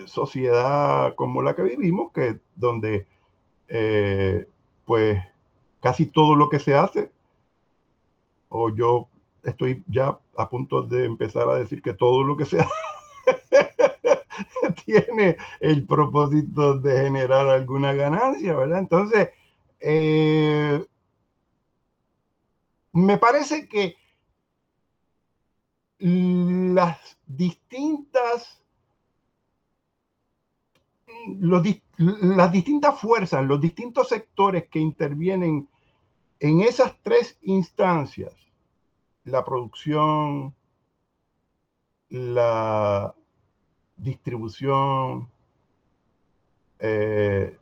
sociedad 0.06 1.16
como 1.16 1.42
la 1.42 1.54
que 1.54 1.64
vivimos, 1.64 2.14
que 2.14 2.40
donde 2.56 3.08
pues 4.92 5.24
casi 5.80 6.06
todo 6.06 6.36
lo 6.36 6.50
que 6.50 6.60
se 6.60 6.76
hace, 6.76 7.14
o 8.50 8.76
yo 8.76 9.08
estoy 9.42 9.86
ya 9.88 10.20
a 10.36 10.50
punto 10.50 10.82
de 10.82 11.06
empezar 11.06 11.48
a 11.48 11.56
decir 11.56 11.82
que 11.82 11.94
todo 11.94 12.24
lo 12.24 12.36
que 12.36 12.44
se 12.44 12.60
hace, 12.60 13.72
tiene 14.84 15.38
el 15.62 15.88
propósito 15.88 16.78
de 16.78 17.04
generar 17.04 17.48
alguna 17.48 17.94
ganancia, 17.94 18.54
¿verdad? 18.54 18.80
Entonces, 18.80 19.30
eh, 19.80 20.86
me 22.92 23.18
parece 23.18 23.70
que 23.70 23.96
las 26.00 27.18
distintas 27.28 28.61
las 31.28 32.52
distintas 32.52 33.00
fuerzas, 33.00 33.46
los 33.46 33.62
distintos 33.62 34.10
sectores 34.10 34.68
que 34.70 34.80
intervienen 34.80 35.68
en 36.40 36.62
esas 36.62 36.96
tres 37.04 37.38
instancias, 37.42 38.34
la 39.24 39.46
producción, 39.46 40.56
la 42.10 43.14
distribución, 43.96 45.30
eh, 46.80 47.56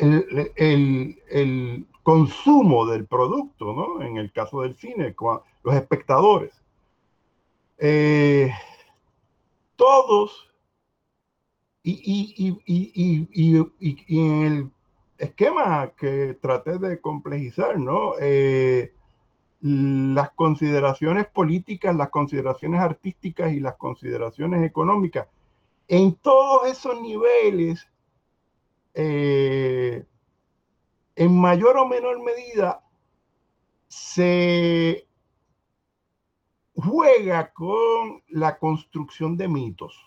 el, 0.00 1.86
consumo 2.02 2.86
del 2.86 3.06
producto, 3.06 3.74
¿no? 3.74 4.02
En 4.02 4.16
el 4.16 4.32
caso 4.32 4.62
del 4.62 4.74
cine, 4.76 5.14
los 5.62 5.74
espectadores. 5.74 6.54
Eh, 7.76 8.50
todos, 9.78 10.50
y, 11.84 12.58
en 14.08 14.44
el 14.44 14.70
esquema 15.16 15.92
que 15.96 16.36
traté 16.42 16.78
de 16.78 17.00
complejizar, 17.00 17.78
¿no? 17.78 18.12
Eh, 18.20 18.92
las 19.60 20.30
consideraciones 20.32 21.26
políticas, 21.28 21.96
las 21.96 22.10
consideraciones 22.10 22.80
artísticas 22.80 23.52
y 23.52 23.60
las 23.60 23.76
consideraciones 23.76 24.64
económicas, 24.64 25.28
en 25.86 26.14
todos 26.16 26.68
esos 26.68 27.00
niveles, 27.00 27.88
eh, 28.94 30.04
en 31.16 31.40
mayor 31.40 31.78
o 31.78 31.86
menor 31.86 32.22
medida, 32.22 32.84
se 33.86 35.07
juega 36.78 37.52
con 37.52 38.22
la 38.28 38.58
construcción 38.58 39.36
de 39.36 39.48
mitos 39.48 39.98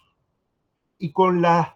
y 0.98 1.12
con 1.12 1.42
las 1.42 1.70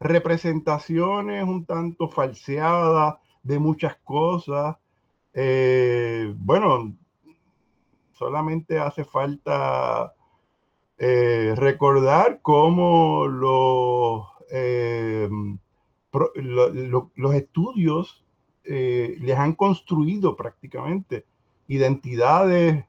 representaciones 0.00 1.44
un 1.44 1.64
tanto 1.64 2.08
falseadas 2.08 3.16
de 3.42 3.58
muchas 3.58 3.96
cosas 4.04 4.76
eh, 5.38 6.32
bueno, 6.34 6.96
solamente 8.14 8.78
hace 8.78 9.04
falta 9.04 10.14
eh, 10.96 11.52
recordar 11.54 12.40
cómo 12.40 13.26
los, 13.26 14.28
eh, 14.50 15.28
los 16.80 17.34
estudios 17.34 18.24
les 18.64 19.38
han 19.38 19.52
construido 19.52 20.34
prácticamente 20.34 21.26
identidades 21.68 22.86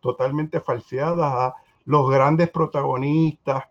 totalmente 0.00 0.60
falseadas 0.60 1.32
a 1.32 1.54
los 1.84 2.10
grandes 2.10 2.48
protagonistas, 2.50 3.64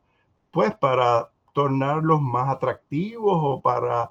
pues 0.51 0.73
para 0.75 1.31
tornarlos 1.53 2.21
más 2.21 2.49
atractivos 2.49 3.37
o 3.41 3.61
para 3.61 4.09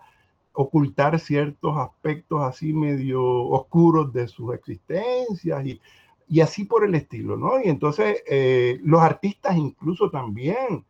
ocultar 0.53 1.21
ciertos 1.21 1.77
aspectos 1.77 2.43
así 2.43 2.73
medio 2.73 3.23
oscuros 3.23 4.13
de 4.13 4.27
sus 4.27 4.53
existencias 4.55 5.65
y, 5.65 5.81
y 6.29 6.41
así 6.41 6.65
por 6.65 6.85
el 6.85 6.95
estilo, 6.95 7.37
¿no? 7.37 7.61
Y 7.63 7.69
entonces 7.69 8.23
eh, 8.27 8.81
los 8.83 9.01
artistas 9.01 9.57
incluso 9.57 10.11
también, 10.11 10.85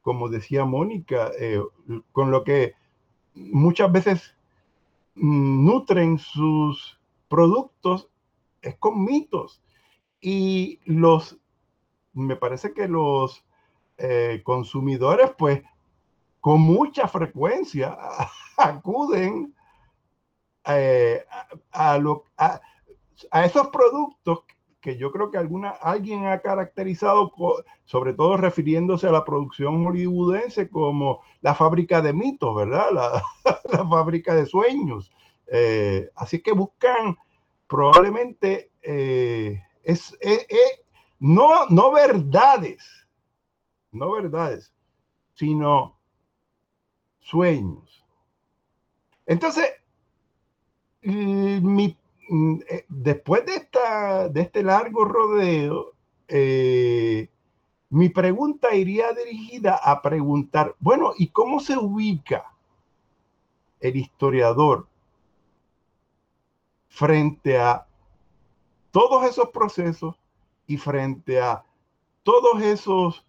como 0.00 0.28
decía 0.28 0.64
Mónica, 0.64 1.30
eh, 1.38 1.62
con 2.10 2.30
lo 2.32 2.42
que 2.42 2.74
muchas 3.34 3.92
veces 3.92 4.36
nutren 5.14 6.18
sus 6.18 6.98
productos 7.28 8.08
es 8.60 8.76
con 8.76 9.04
mitos. 9.04 9.62
Y 10.22 10.78
los, 10.84 11.36
me 12.12 12.36
parece 12.36 12.72
que 12.72 12.86
los 12.86 13.44
eh, 13.98 14.40
consumidores, 14.44 15.32
pues, 15.36 15.62
con 16.40 16.60
mucha 16.60 17.08
frecuencia 17.08 17.98
acuden 18.56 19.52
eh, 20.64 21.24
a, 21.72 22.00
a, 22.38 23.44
esos 23.44 23.68
productos 23.68 24.44
que 24.80 24.96
yo 24.96 25.10
creo 25.10 25.30
que 25.30 25.38
alguna, 25.38 25.70
alguien 25.70 26.26
ha 26.26 26.40
caracterizado, 26.40 27.32
sobre 27.84 28.14
todo 28.14 28.36
refiriéndose 28.36 29.08
a 29.08 29.12
la 29.12 29.24
producción 29.24 29.84
hollywoodense, 29.84 30.68
como 30.68 31.20
la 31.40 31.54
fábrica 31.54 32.00
de 32.00 32.12
mitos, 32.12 32.54
¿verdad? 32.54 32.86
La, 32.92 33.22
fábrica 33.88 34.34
de 34.34 34.46
sueños. 34.46 35.12
Eh, 35.48 36.10
así 36.14 36.40
que 36.40 36.52
buscan 36.52 37.16
probablemente 37.66 38.70
es, 39.84 40.16
no, 41.18 41.66
no 41.68 41.92
verdades, 41.92 42.82
no 43.92 44.12
verdades, 44.12 44.72
sino 45.34 45.96
sueños. 47.20 48.04
Entonces, 49.26 49.66
mm, 51.02 51.88
mm, 52.28 52.60
eh, 52.68 52.84
después 52.88 53.46
de, 53.46 53.54
esta, 53.54 54.28
de 54.28 54.40
este 54.40 54.62
largo 54.62 55.04
rodeo, 55.04 55.92
eh, 56.28 57.28
mi 57.90 58.08
pregunta 58.08 58.74
iría 58.74 59.12
dirigida 59.12 59.76
a 59.76 60.00
preguntar, 60.00 60.74
bueno, 60.80 61.12
¿y 61.18 61.28
cómo 61.28 61.60
se 61.60 61.76
ubica 61.76 62.52
el 63.80 63.96
historiador 63.96 64.86
frente 66.88 67.58
a 67.58 67.86
todos 68.92 69.24
esos 69.24 69.48
procesos 69.48 70.14
y 70.66 70.76
frente 70.76 71.40
a 71.40 71.64
todos 72.22 72.62
esos 72.62 73.24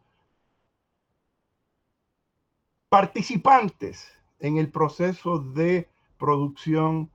participantes 2.90 4.12
en 4.40 4.58
el 4.58 4.70
proceso 4.70 5.40
de 5.40 5.90
producción 6.20 7.10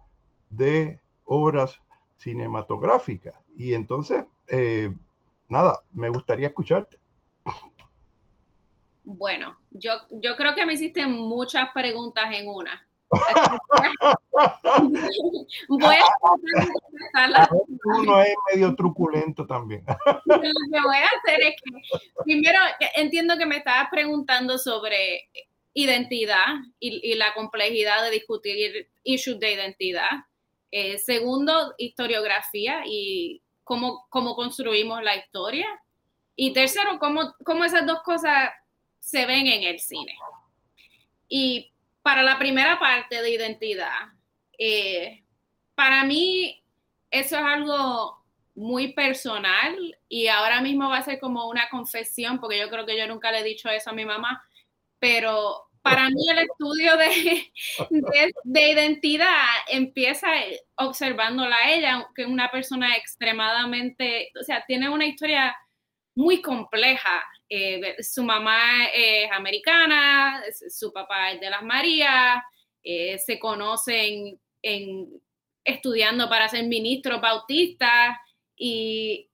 de 0.51 0.99
obras 1.25 1.81
cinematográficas. 2.17 3.35
Y 3.57 3.75
entonces, 3.75 4.25
eh, 4.49 4.93
nada, 5.49 5.83
me 5.93 6.09
gustaría 6.09 6.49
escucharte. 6.49 6.99
Bueno, 9.05 9.57
yo, 9.71 9.93
yo 10.11 10.37
creo 10.37 10.55
que 10.55 10.67
me 10.67 10.75
hiciste 10.75 11.07
muchas 11.07 11.71
preguntas 11.73 12.25
en 12.33 12.49
una. 12.49 12.88
Voy 15.69 15.97
a 17.15 17.49
Uno 17.85 18.21
es 18.21 18.35
medio 18.53 18.75
truculento 18.75 19.47
también. 19.47 19.85
Lo 20.25 20.41
que 20.41 20.81
voy 20.85 20.97
a 20.97 21.07
hacer 21.07 21.41
es 21.41 21.55
que, 21.63 21.71
primero, 22.25 22.59
entiendo 22.97 23.37
que 23.39 23.47
me 23.47 23.59
estabas 23.59 23.89
preguntando 23.91 24.59
sobre 24.59 25.29
identidad 25.75 26.47
y, 26.79 27.15
la 27.15 27.33
complejidad 27.35 28.03
de 28.05 28.11
discutir 28.11 28.91
issues 29.05 29.39
de 29.39 29.53
identidad. 29.53 30.11
Eh, 30.71 30.99
segundo, 30.99 31.75
historiografía 31.79 32.83
y 32.85 33.43
cómo, 33.65 34.07
cómo 34.11 34.35
construimos 34.35 35.03
la 35.03 35.17
historia. 35.17 35.67
Y 36.37 36.53
tercero, 36.53 36.99
cómo, 36.99 37.35
cómo 37.45 37.65
esas 37.65 37.87
dos 37.87 38.03
cosas 38.03 38.51
se 39.01 39.25
ven 39.27 39.47
en 39.47 39.63
el 39.63 39.81
cine. 39.81 40.15
Y 41.29 41.73
para 42.09 42.23
la 42.23 42.39
primera 42.39 42.79
parte 42.79 43.21
de 43.21 43.31
identidad, 43.33 43.93
eh, 44.59 45.25
para 45.75 46.05
mí 46.05 46.59
eso 47.11 47.37
es 47.37 47.45
algo 47.45 48.25
muy 48.55 48.95
personal 48.95 49.95
y 50.09 50.29
ahora 50.29 50.63
mismo 50.63 50.89
va 50.89 50.97
a 50.97 51.03
ser 51.03 51.21
como 51.21 51.51
una 51.51 51.69
confesión, 51.69 52.41
porque 52.41 52.59
yo 52.59 52.71
creo 52.71 52.87
que 52.87 52.97
yo 52.97 53.07
nunca 53.07 53.31
le 53.31 53.41
he 53.41 53.45
dicho 53.45 53.69
eso 53.69 53.91
a 53.91 53.93
mi 53.93 54.07
mamá, 54.07 54.43
pero 54.99 55.69
para 55.83 56.09
mí 56.09 56.31
el 56.31 56.39
estudio 56.39 56.97
de, 56.97 57.53
de, 58.45 58.71
identidad 58.71 59.45
empieza 59.71 60.29
observándola 60.77 61.57
a 61.57 61.73
ella, 61.75 62.09
que 62.15 62.23
es 62.23 62.29
una 62.29 62.51
persona 62.51 62.97
extremadamente, 62.97 64.31
o 64.41 64.45
sea, 64.45 64.65
tiene 64.67 64.89
una 64.89 65.05
historia 65.05 65.55
muy 66.15 66.41
compleja. 66.41 67.23
Eh, 67.49 67.97
su 68.03 68.23
mamá 68.23 68.87
es 68.95 69.31
americana, 69.33 70.43
su 70.69 70.93
papá 70.93 71.33
es 71.33 71.41
de 71.41 71.51
las 71.51 71.63
Marías, 71.63 72.43
eh, 72.83 73.19
se 73.19 73.39
conocen 73.39 74.39
en, 74.63 75.23
estudiando 75.65 76.29
para 76.29 76.49
ser 76.49 76.65
ministro 76.67 77.21
bautista 77.21 78.21
y 78.57 79.31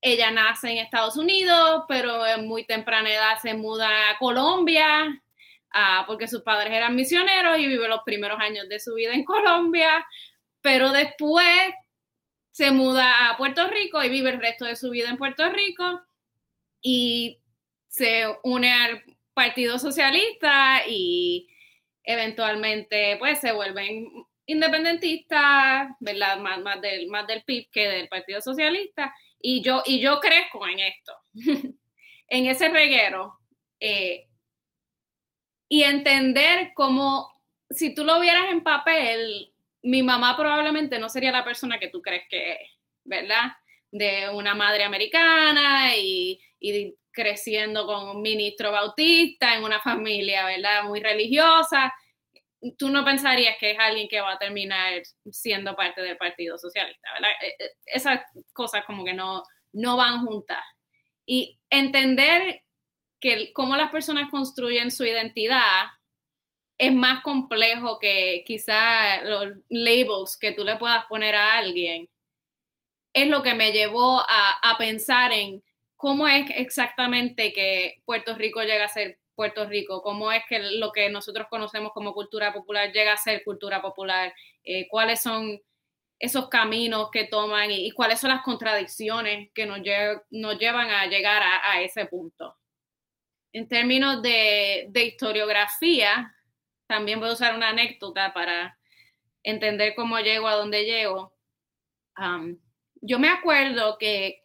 ella 0.00 0.30
nace 0.30 0.70
en 0.70 0.78
Estados 0.78 1.16
Unidos, 1.16 1.84
pero 1.88 2.26
en 2.26 2.48
muy 2.48 2.64
temprana 2.64 3.12
edad 3.12 3.38
se 3.42 3.54
muda 3.54 4.10
a 4.10 4.18
Colombia 4.18 5.22
Ah, 5.72 6.04
porque 6.06 6.26
sus 6.26 6.42
padres 6.42 6.72
eran 6.72 6.96
misioneros 6.96 7.58
y 7.58 7.66
vive 7.66 7.86
los 7.86 8.02
primeros 8.04 8.40
años 8.40 8.68
de 8.68 8.80
su 8.80 8.94
vida 8.94 9.14
en 9.14 9.24
Colombia, 9.24 10.04
pero 10.60 10.90
después 10.90 11.46
se 12.50 12.72
muda 12.72 13.30
a 13.30 13.36
Puerto 13.36 13.68
Rico 13.68 14.02
y 14.02 14.08
vive 14.08 14.30
el 14.30 14.40
resto 14.40 14.64
de 14.64 14.74
su 14.74 14.90
vida 14.90 15.08
en 15.08 15.16
Puerto 15.16 15.48
Rico. 15.50 16.02
Y 16.82 17.40
se 17.90 18.24
une 18.44 18.72
al 18.72 19.02
Partido 19.34 19.78
Socialista 19.78 20.82
y 20.88 21.48
eventualmente 22.04 23.16
pues 23.18 23.40
se 23.40 23.52
vuelven 23.52 24.08
independentistas, 24.46 25.90
¿verdad? 25.98 26.38
Más, 26.38 26.60
más, 26.60 26.80
del, 26.80 27.08
más 27.08 27.26
del 27.26 27.42
PIB 27.42 27.68
que 27.70 27.88
del 27.88 28.08
Partido 28.08 28.40
Socialista. 28.40 29.14
Y 29.40 29.62
yo, 29.62 29.82
y 29.84 30.00
yo 30.00 30.20
crezco 30.20 30.66
en 30.66 30.78
esto, 30.80 31.12
en 32.28 32.46
ese 32.46 32.68
reguero. 32.68 33.38
Eh, 33.80 34.26
y 35.68 35.82
entender 35.82 36.72
cómo, 36.74 37.28
si 37.70 37.94
tú 37.94 38.04
lo 38.04 38.20
vieras 38.20 38.50
en 38.50 38.62
papel, 38.62 39.52
mi 39.82 40.02
mamá 40.02 40.36
probablemente 40.36 40.98
no 40.98 41.08
sería 41.08 41.32
la 41.32 41.44
persona 41.44 41.78
que 41.78 41.88
tú 41.88 42.02
crees 42.02 42.24
que 42.28 42.52
es, 42.52 42.70
¿verdad? 43.04 43.52
De 43.90 44.28
una 44.30 44.54
madre 44.54 44.84
americana 44.84 45.96
y, 45.96 46.40
y 46.60 46.94
creciendo 47.10 47.86
con 47.86 48.16
un 48.16 48.22
ministro 48.22 48.70
bautista 48.70 49.56
en 49.56 49.64
una 49.64 49.80
familia, 49.80 50.44
¿verdad? 50.46 50.84
Muy 50.84 51.00
religiosa 51.00 51.92
tú 52.76 52.90
no 52.90 53.04
pensarías 53.04 53.56
que 53.58 53.72
es 53.72 53.78
alguien 53.78 54.08
que 54.08 54.20
va 54.20 54.32
a 54.32 54.38
terminar 54.38 55.02
siendo 55.30 55.74
parte 55.74 56.02
del 56.02 56.16
Partido 56.16 56.58
Socialista, 56.58 57.08
¿verdad? 57.14 57.30
Eh, 57.42 57.56
eh, 57.58 57.70
esas 57.86 58.20
cosas 58.52 58.84
como 58.84 59.04
que 59.04 59.14
no, 59.14 59.42
no 59.72 59.96
van 59.96 60.24
juntas. 60.26 60.62
Y 61.24 61.58
entender 61.70 62.62
que 63.20 63.52
cómo 63.52 63.76
las 63.76 63.90
personas 63.90 64.30
construyen 64.30 64.90
su 64.90 65.04
identidad 65.04 65.86
es 66.78 66.92
más 66.94 67.22
complejo 67.22 67.98
que 67.98 68.42
quizá 68.46 69.22
los 69.22 69.54
labels 69.68 70.36
que 70.38 70.52
tú 70.52 70.64
le 70.64 70.76
puedas 70.76 71.04
poner 71.06 71.34
a 71.34 71.58
alguien, 71.58 72.08
es 73.12 73.28
lo 73.28 73.42
que 73.42 73.54
me 73.54 73.72
llevó 73.72 74.20
a, 74.20 74.52
a 74.62 74.78
pensar 74.78 75.32
en 75.32 75.62
cómo 76.00 76.26
es 76.26 76.46
exactamente 76.56 77.52
que 77.52 78.00
Puerto 78.06 78.34
Rico 78.34 78.62
llega 78.62 78.86
a 78.86 78.88
ser 78.88 79.18
Puerto 79.34 79.66
Rico, 79.66 80.00
cómo 80.00 80.32
es 80.32 80.42
que 80.48 80.58
lo 80.58 80.92
que 80.92 81.10
nosotros 81.10 81.46
conocemos 81.50 81.92
como 81.92 82.14
cultura 82.14 82.54
popular 82.54 82.90
llega 82.90 83.12
a 83.12 83.18
ser 83.18 83.44
cultura 83.44 83.82
popular, 83.82 84.32
eh, 84.64 84.88
cuáles 84.88 85.20
son 85.20 85.60
esos 86.18 86.48
caminos 86.48 87.10
que 87.12 87.24
toman 87.24 87.70
y, 87.70 87.90
cuáles 87.90 88.18
son 88.18 88.30
las 88.30 88.40
contradicciones 88.40 89.50
que 89.52 89.66
nos, 89.66 89.80
llevan 89.82 90.88
a 90.88 91.04
llegar 91.04 91.42
a, 91.42 91.82
ese 91.82 92.06
punto. 92.06 92.56
En 93.52 93.68
términos 93.68 94.22
de, 94.22 94.90
historiografía, 94.94 96.34
también 96.86 97.20
voy 97.20 97.28
a 97.28 97.34
usar 97.34 97.54
una 97.54 97.68
anécdota 97.68 98.32
para 98.32 98.78
entender 99.42 99.94
cómo 99.94 100.18
llego 100.20 100.48
a 100.48 100.54
donde 100.54 100.86
llego. 100.86 101.34
yo 103.02 103.18
me 103.18 103.28
acuerdo 103.28 103.98
que 103.98 104.44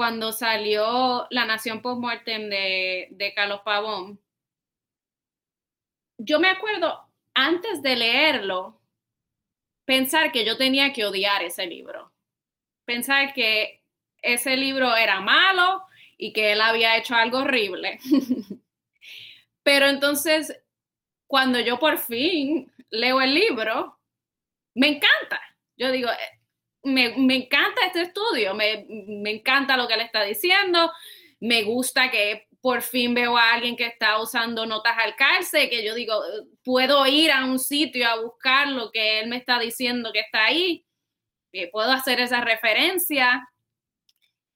cuando 0.00 0.32
salió 0.32 1.26
La 1.28 1.44
Nación 1.44 1.82
Postmortem 1.82 2.48
de, 2.48 3.08
de 3.10 3.34
Carlos 3.34 3.60
Pavón, 3.62 4.18
yo 6.16 6.40
me 6.40 6.48
acuerdo 6.48 7.06
antes 7.34 7.82
de 7.82 7.96
leerlo, 7.96 8.80
pensar 9.84 10.32
que 10.32 10.46
yo 10.46 10.56
tenía 10.56 10.94
que 10.94 11.04
odiar 11.04 11.42
ese 11.42 11.66
libro. 11.66 12.14
Pensar 12.86 13.34
que 13.34 13.84
ese 14.22 14.56
libro 14.56 14.96
era 14.96 15.20
malo 15.20 15.84
y 16.16 16.32
que 16.32 16.52
él 16.52 16.62
había 16.62 16.96
hecho 16.96 17.14
algo 17.14 17.40
horrible. 17.40 17.98
Pero 19.62 19.84
entonces, 19.84 20.62
cuando 21.26 21.60
yo 21.60 21.78
por 21.78 21.98
fin 21.98 22.72
leo 22.88 23.20
el 23.20 23.34
libro, 23.34 24.00
me 24.74 24.88
encanta. 24.88 25.42
Yo 25.76 25.92
digo, 25.92 26.08
eh, 26.82 27.14
me, 27.16 27.34
encanta 27.34 27.86
este 27.86 28.02
estudio, 28.02 28.54
me, 28.54 28.86
me, 28.88 29.30
encanta 29.30 29.76
lo 29.76 29.86
que 29.86 29.94
él 29.94 30.00
está 30.00 30.22
diciendo, 30.22 30.92
me 31.40 31.62
gusta 31.62 32.10
que 32.10 32.48
por 32.60 32.82
fin 32.82 33.14
veo 33.14 33.36
a 33.36 33.52
alguien 33.54 33.76
que 33.76 33.86
está 33.86 34.20
usando 34.20 34.66
notas 34.66 34.96
al 34.98 35.16
calce, 35.16 35.70
que 35.70 35.84
yo 35.84 35.94
digo, 35.94 36.22
puedo 36.62 37.06
ir 37.06 37.30
a 37.30 37.44
un 37.46 37.58
sitio 37.58 38.06
a 38.06 38.20
buscar 38.20 38.68
lo 38.68 38.90
que 38.90 39.20
él 39.20 39.28
me 39.28 39.36
está 39.36 39.58
diciendo 39.58 40.12
que 40.12 40.20
está 40.20 40.44
ahí, 40.44 40.84
que 41.52 41.68
puedo 41.68 41.90
hacer 41.90 42.20
esa 42.20 42.42
referencia 42.42 43.48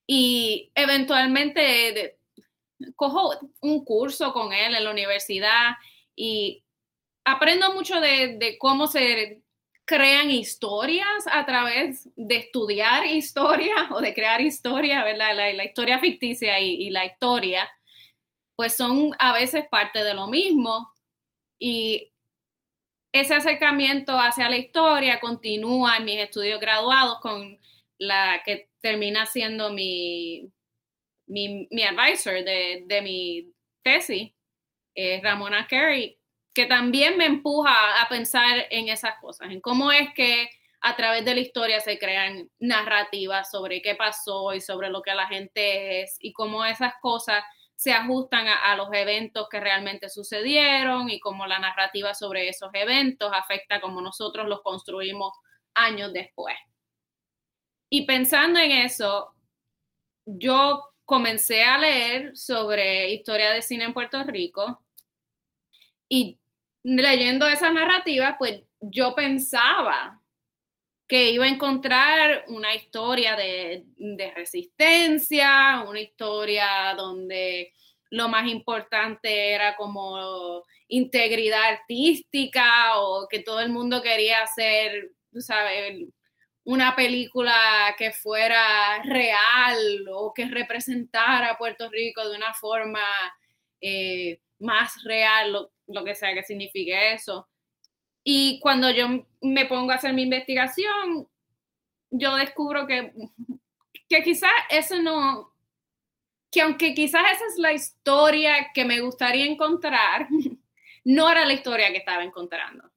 y 0.06 0.70
eventualmente 0.74 2.18
cojo 2.94 3.38
un 3.60 3.84
curso 3.84 4.32
con 4.32 4.52
él 4.52 4.74
en 4.74 4.84
la 4.84 4.90
universidad 4.90 5.72
y 6.14 6.62
aprendo 7.24 7.72
mucho 7.72 8.00
de, 8.00 8.56
cómo 8.58 8.86
se 8.86 9.42
crean 9.84 10.30
historias 10.30 11.26
a 11.30 11.44
través 11.44 12.08
de 12.16 12.36
estudiar 12.36 13.06
historia 13.06 13.88
o 13.90 14.00
de 14.00 14.14
crear 14.14 14.40
historia, 14.40 15.04
¿verdad? 15.04 15.34
La, 15.34 15.64
historia 15.64 15.98
ficticia 15.98 16.58
y 16.60 16.90
la 16.90 17.04
historia 17.04 17.68
pues 18.56 18.76
son 18.76 19.12
a 19.18 19.32
veces 19.32 19.64
parte 19.70 20.04
de 20.04 20.14
lo 20.14 20.26
mismo 20.26 20.92
y 21.58 22.12
ese 23.12 23.34
acercamiento 23.34 24.18
hacia 24.18 24.48
la 24.48 24.56
historia 24.56 25.20
continúa 25.20 25.96
en 25.96 26.04
mis 26.04 26.18
estudios 26.18 26.60
graduados 26.60 27.20
con 27.20 27.58
la 27.98 28.42
que 28.44 28.70
termina 28.80 29.26
siendo 29.26 29.72
mi, 29.72 30.50
mi, 31.26 31.82
advisor 31.84 32.44
de, 32.44 33.00
mi 33.02 33.52
tesis, 33.82 34.32
eh, 34.94 35.20
Ramona 35.22 35.66
Carey, 35.68 36.18
que 36.54 36.66
también 36.66 37.18
me 37.18 37.26
empuja 37.26 38.00
a 38.00 38.08
pensar 38.08 38.66
en 38.70 38.88
esas 38.88 39.16
cosas, 39.20 39.50
en 39.50 39.60
cómo 39.60 39.90
es 39.90 40.14
que 40.14 40.48
a 40.80 40.96
través 40.96 41.24
de 41.24 41.34
la 41.34 41.40
historia 41.40 41.80
se 41.80 41.98
crean 41.98 42.48
narrativas 42.58 43.50
sobre 43.50 43.82
qué 43.82 43.94
pasó 43.94 44.54
y 44.54 44.60
sobre 44.60 44.90
lo 44.90 45.02
que 45.02 45.14
la 45.14 45.26
gente 45.26 46.02
es 46.02 46.16
y 46.20 46.32
cómo 46.32 46.64
esas 46.64 46.94
cosas 47.00 47.42
se 47.74 47.92
ajustan 47.92 48.46
a, 48.46 48.76
los 48.76 48.88
eventos 48.92 49.48
que 49.48 49.58
realmente 49.58 50.08
sucedieron 50.08 51.10
y 51.10 51.18
cómo 51.18 51.46
la 51.46 51.58
narrativa 51.58 52.14
sobre 52.14 52.48
esos 52.48 52.70
eventos 52.72 53.32
afecta 53.34 53.80
como 53.80 54.00
nosotros 54.00 54.46
los 54.46 54.62
construimos 54.62 55.32
años 55.74 56.12
después. 56.12 56.54
Y 57.90 58.06
pensando 58.06 58.60
en 58.60 58.70
eso, 58.70 59.34
yo 60.24 60.84
comencé 61.04 61.64
a 61.64 61.78
leer 61.78 62.36
sobre 62.36 63.10
historia 63.10 63.50
de 63.50 63.62
cine 63.62 63.84
en 63.84 63.94
Puerto 63.94 64.22
Rico 64.22 64.84
y 66.08 66.38
leyendo 66.84 67.48
esa 67.48 67.70
narrativa, 67.70 68.36
pues 68.38 68.62
yo 68.80 69.14
pensaba 69.14 70.20
que 71.08 71.30
iba 71.30 71.44
a 71.44 71.48
encontrar 71.48 72.44
una 72.48 72.74
historia 72.74 73.36
de, 73.36 73.84
resistencia, 74.34 75.84
una 75.88 76.00
historia 76.00 76.94
donde 76.96 77.72
lo 78.10 78.28
más 78.28 78.46
importante 78.48 79.52
era 79.52 79.76
como 79.76 80.62
integridad 80.88 81.64
artística 81.64 82.98
o 82.98 83.26
que 83.28 83.40
todo 83.40 83.60
el 83.60 83.70
mundo 83.70 84.02
quería 84.02 84.42
hacer, 84.42 85.10
sabes, 85.38 86.06
una 86.64 86.96
película 86.96 87.94
que 87.98 88.12
fuera 88.12 89.02
real 89.02 90.06
o 90.10 90.32
que 90.32 90.46
representara 90.46 91.50
a 91.50 91.58
Puerto 91.58 91.90
Rico 91.90 92.26
de 92.28 92.36
una 92.36 92.54
forma 92.54 93.04
eh, 93.80 94.40
más 94.58 95.02
real, 95.04 95.68
lo, 95.86 96.04
que 96.04 96.14
sea 96.14 96.34
que 96.34 96.42
signifique 96.42 97.14
eso. 97.14 97.48
Y 98.22 98.58
cuando 98.60 98.90
yo 98.90 99.26
me 99.42 99.66
pongo 99.66 99.92
a 99.92 99.96
hacer 99.96 100.12
mi 100.12 100.22
investigación, 100.22 101.28
yo 102.10 102.36
descubro 102.36 102.86
que, 102.86 103.12
que 104.08 104.22
quizás 104.22 104.50
eso 104.70 105.00
no, 105.02 105.52
que 106.50 106.62
aunque 106.62 106.94
quizás 106.94 107.22
esa 107.32 107.44
es 107.46 107.58
la 107.58 107.72
historia 107.72 108.70
que 108.72 108.84
me 108.84 109.00
gustaría 109.00 109.44
encontrar, 109.44 110.28
no 111.04 111.30
era 111.30 111.44
la 111.44 111.52
historia 111.52 111.90
que 111.90 111.98
estaba 111.98 112.22
encontrando. 112.22 112.90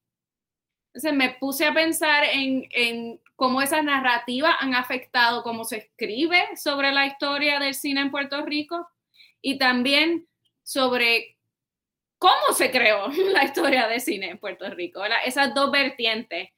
Entonces 0.88 1.12
me 1.12 1.30
puse 1.38 1.66
a 1.66 1.74
pensar 1.74 2.24
en, 2.24 2.66
en 2.70 3.20
cómo 3.34 3.60
esas 3.62 3.84
narrativas 3.84 4.56
han 4.58 4.74
afectado 4.74 5.42
cómo 5.42 5.64
se 5.64 5.76
escribe 5.76 6.56
sobre 6.56 6.90
la 6.92 7.06
historia 7.06 7.60
del 7.60 7.74
cine 7.74 8.00
en 8.00 8.10
Puerto 8.10 8.44
Rico 8.44 8.88
y 9.40 9.58
también 9.58 10.28
sobre 10.64 11.37
cómo 12.18 12.52
se 12.52 12.70
creó 12.70 13.08
la 13.32 13.44
historia 13.44 13.86
de 13.88 14.00
cine 14.00 14.30
en 14.30 14.38
Puerto 14.38 14.68
Rico, 14.70 15.02
esas 15.24 15.54
dos 15.54 15.70
vertientes. 15.70 16.50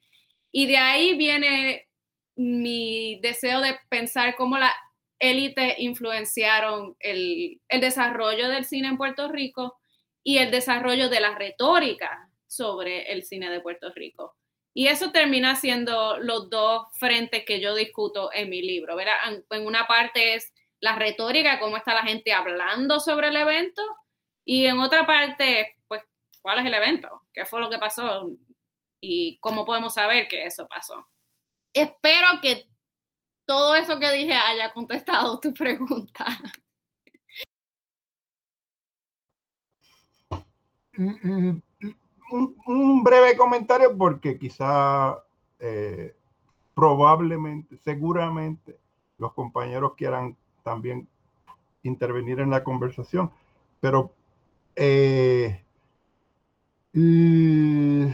Y 0.51 0.67
de 0.67 0.77
ahí 0.77 1.17
viene 1.17 1.87
mi 2.35 3.19
deseo 3.21 3.61
de 3.61 3.77
pensar 3.89 4.35
cómo 4.35 4.57
la 4.57 4.73
élite 5.19 5.75
influenciaron 5.77 6.95
el, 6.99 7.61
el, 7.69 7.81
desarrollo 7.81 8.49
del 8.49 8.65
cine 8.65 8.87
en 8.87 8.97
Puerto 8.97 9.27
Rico 9.27 9.77
y 10.23 10.39
el 10.39 10.49
desarrollo 10.51 11.09
de 11.09 11.19
la 11.19 11.35
retórica 11.35 12.29
sobre 12.47 13.11
el 13.11 13.23
cine 13.23 13.49
de 13.49 13.61
Puerto 13.61 13.91
Rico. 13.93 14.35
Y 14.73 14.87
eso 14.87 15.11
termina 15.11 15.55
siendo 15.55 16.17
los 16.19 16.49
dos 16.49 16.87
frentes 16.97 17.43
que 17.45 17.59
yo 17.59 17.75
discuto 17.75 18.31
en 18.33 18.49
mi 18.49 18.61
libro. 18.61 18.97
En 18.99 19.65
una 19.65 19.85
parte 19.85 20.35
es 20.35 20.53
la 20.79 20.95
retórica, 20.95 21.59
cómo 21.59 21.77
está 21.77 21.93
la 21.93 22.03
gente 22.03 22.33
hablando 22.33 22.99
sobre 22.99 23.27
el 23.27 23.35
evento, 23.35 23.81
y 24.45 24.65
en 24.65 24.79
otra 24.79 25.05
parte, 25.05 25.77
pues, 25.87 26.01
¿cuál 26.41 26.59
es 26.59 26.65
el 26.65 26.73
evento? 26.73 27.23
¿Qué 27.33 27.45
fue 27.45 27.59
lo 27.59 27.69
que 27.69 27.77
pasó? 27.77 28.29
¿Y 28.99 29.39
cómo 29.39 29.65
podemos 29.65 29.93
saber 29.93 30.27
que 30.27 30.45
eso 30.45 30.67
pasó? 30.67 31.07
Espero 31.73 32.27
que 32.41 32.67
todo 33.45 33.75
eso 33.75 33.99
que 33.99 34.11
dije 34.11 34.33
haya 34.33 34.73
contestado 34.73 35.39
tu 35.39 35.53
pregunta. 35.53 36.25
un, 42.65 43.03
breve 43.03 43.35
comentario 43.35 43.97
porque 43.97 44.37
quizá 44.37 45.17
eh, 45.59 46.15
probablemente, 46.73 47.77
seguramente 47.77 48.79
los 49.17 49.33
compañeros 49.33 49.93
quieran 49.95 50.37
también 50.63 51.07
intervenir 51.83 52.39
en 52.39 52.49
la 52.49 52.63
conversación, 52.63 53.31
pero 53.79 54.13
eh, 54.75 55.63
tú 56.93 58.11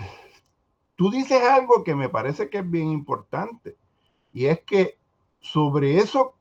dices 1.12 1.42
algo 1.44 1.84
que 1.84 1.96
me 1.96 2.10
parece 2.10 2.50
que 2.50 2.60
es 2.60 2.70
bien 2.70 2.90
importante 2.90 3.76
y 4.34 4.46
es 4.46 4.62
que 4.62 4.98
sobre 5.40 5.98
eso 5.98 6.36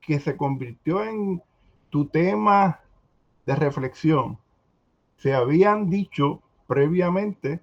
que 0.00 0.20
se 0.20 0.36
convirtió 0.36 1.04
en 1.04 1.42
tu 1.90 2.06
tema 2.06 2.80
de 3.46 3.56
reflexión, 3.56 4.38
se 5.16 5.34
habían 5.34 5.90
dicho 5.90 6.42
previamente 6.66 7.60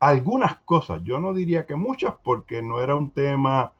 algunas 0.00 0.56
cosas, 0.60 1.02
yo 1.04 1.20
no 1.20 1.34
diría 1.34 1.66
que 1.66 1.76
muchas, 1.76 2.14
porque 2.24 2.62
no 2.62 2.80
era 2.80 2.96
un 2.96 3.10
tema 3.10 3.74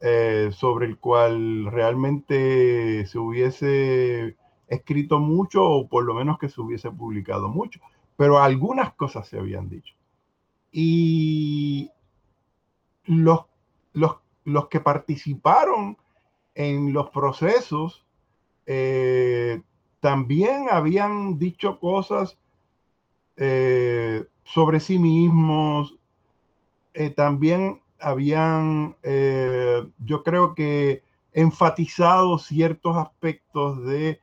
eh, 0.00 0.50
sobre 0.52 0.86
el 0.86 0.98
cual 0.98 1.66
realmente 1.66 3.06
se 3.06 3.18
hubiese 3.18 4.36
escrito 4.72 5.18
mucho 5.18 5.64
o 5.64 5.86
por 5.86 6.04
lo 6.04 6.14
menos 6.14 6.38
que 6.38 6.48
se 6.48 6.60
hubiese 6.60 6.90
publicado 6.90 7.48
mucho, 7.48 7.80
pero 8.16 8.42
algunas 8.42 8.94
cosas 8.94 9.28
se 9.28 9.38
habían 9.38 9.68
dicho. 9.68 9.94
Y 10.70 11.90
los, 13.04 13.44
los, 13.92 14.16
los 14.44 14.68
que 14.68 14.80
participaron 14.80 15.98
en 16.54 16.92
los 16.94 17.10
procesos 17.10 18.06
eh, 18.64 19.60
también 20.00 20.68
habían 20.70 21.38
dicho 21.38 21.78
cosas 21.78 22.38
eh, 23.36 24.24
sobre 24.44 24.80
sí 24.80 24.98
mismos, 24.98 25.96
eh, 26.94 27.10
también 27.10 27.80
habían, 28.00 28.96
yo 29.98 30.22
creo 30.24 30.54
que, 30.54 31.02
enfatizado 31.34 32.36
ciertos 32.38 32.96
aspectos 32.96 33.84
de, 33.84 34.20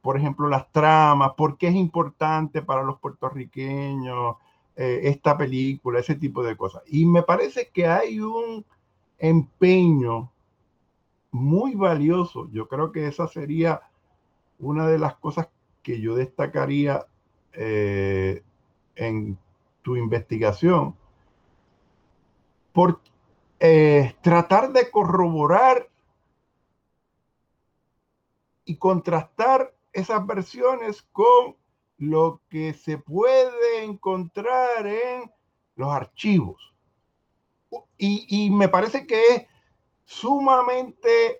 por 0.00 0.16
ejemplo, 0.16 0.48
las 0.48 0.70
tramas, 0.70 1.32
por 1.36 1.58
qué 1.58 1.68
es 1.68 1.74
importante 1.74 2.62
para 2.62 2.82
los 2.82 3.00
puertorriqueños 3.00 4.36
esta 4.76 5.36
película, 5.36 6.00
ese 6.00 6.14
tipo 6.14 6.42
de 6.42 6.56
cosas. 6.56 6.82
Y 6.86 7.04
me 7.06 7.22
parece 7.22 7.70
que 7.72 7.86
hay 7.86 8.20
un 8.20 8.64
empeño 9.18 10.30
muy 11.32 11.74
valioso. 11.74 12.48
Yo 12.52 12.68
creo 12.68 12.92
que 12.92 13.08
esa 13.08 13.26
sería 13.26 13.82
una 14.58 14.86
de 14.86 14.98
las 14.98 15.16
cosas 15.16 15.48
que 15.82 16.00
yo 16.00 16.14
destacaría 16.14 17.06
eh, 17.52 18.42
en 18.94 19.36
tu 19.82 19.96
investigación 19.96 20.94
por 22.72 23.00
eh, 23.58 24.14
tratar 24.22 24.72
de 24.72 24.90
corroborar 24.90 25.88
y 28.64 28.76
contrastar 28.76 29.74
esas 29.92 30.26
versiones 30.26 31.02
con 31.12 31.56
lo 31.98 32.40
que 32.48 32.74
se 32.74 32.98
puede 32.98 33.84
encontrar 33.84 34.86
en 34.86 35.30
los 35.76 35.92
archivos. 35.92 36.74
Y, 37.96 38.50
me 38.50 38.68
parece 38.68 39.06
que 39.06 39.22
es 39.28 39.46
sumamente 40.04 41.38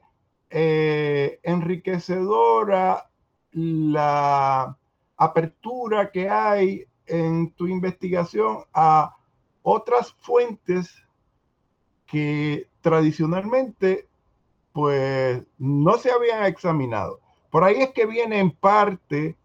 eh, 0.49 1.41
enriquecedora 1.43 3.11
la 3.51 4.79
apertura 5.17 6.11
que 6.13 6.29
hay 6.29 6.87
en 7.07 7.51
tu 7.53 7.67
investigación 7.67 8.59
a 8.73 9.17
otras 9.63 10.13
fuentes 10.21 10.95
que 12.07 12.69
tradicionalmente 12.81 14.09
pues 14.73 15.43
no 15.59 15.99
se 15.99 16.11
habían 16.11 16.45
examinado. 16.45 17.21
Por 17.51 17.65
ahí 17.65 17.83
es 17.83 17.91
que 17.91 18.07
viene 18.07 18.39
en 18.39 18.51
parte 18.51 19.37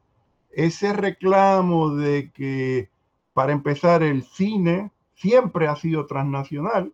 ese 0.51 0.93
reclamo 0.93 1.89
de 1.89 2.31
que 2.31 2.89
para 3.33 3.51
empezar 3.51 4.03
el 4.03 4.23
cine 4.23 4.91
siempre 5.13 5.67
ha 5.67 5.75
sido 5.75 6.05
transnacional 6.05 6.93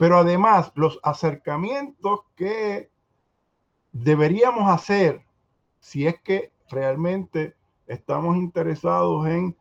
pero 0.00 0.16
además 0.16 0.72
los 0.76 0.98
acercamientos 1.02 2.20
que 2.34 2.90
deberíamos 3.92 4.66
hacer 4.70 5.26
si 5.78 6.06
es 6.06 6.18
que 6.22 6.54
realmente 6.70 7.54
estamos 7.86 8.38
interesados 8.38 9.26
en 9.26 9.54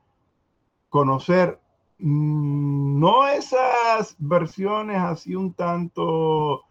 conocer 0.88 1.60
mm, 1.98 2.98
no 3.02 3.28
esas 3.28 4.16
versiones 4.18 5.00
así 5.00 5.36
un 5.36 5.54
tanto 5.54 6.64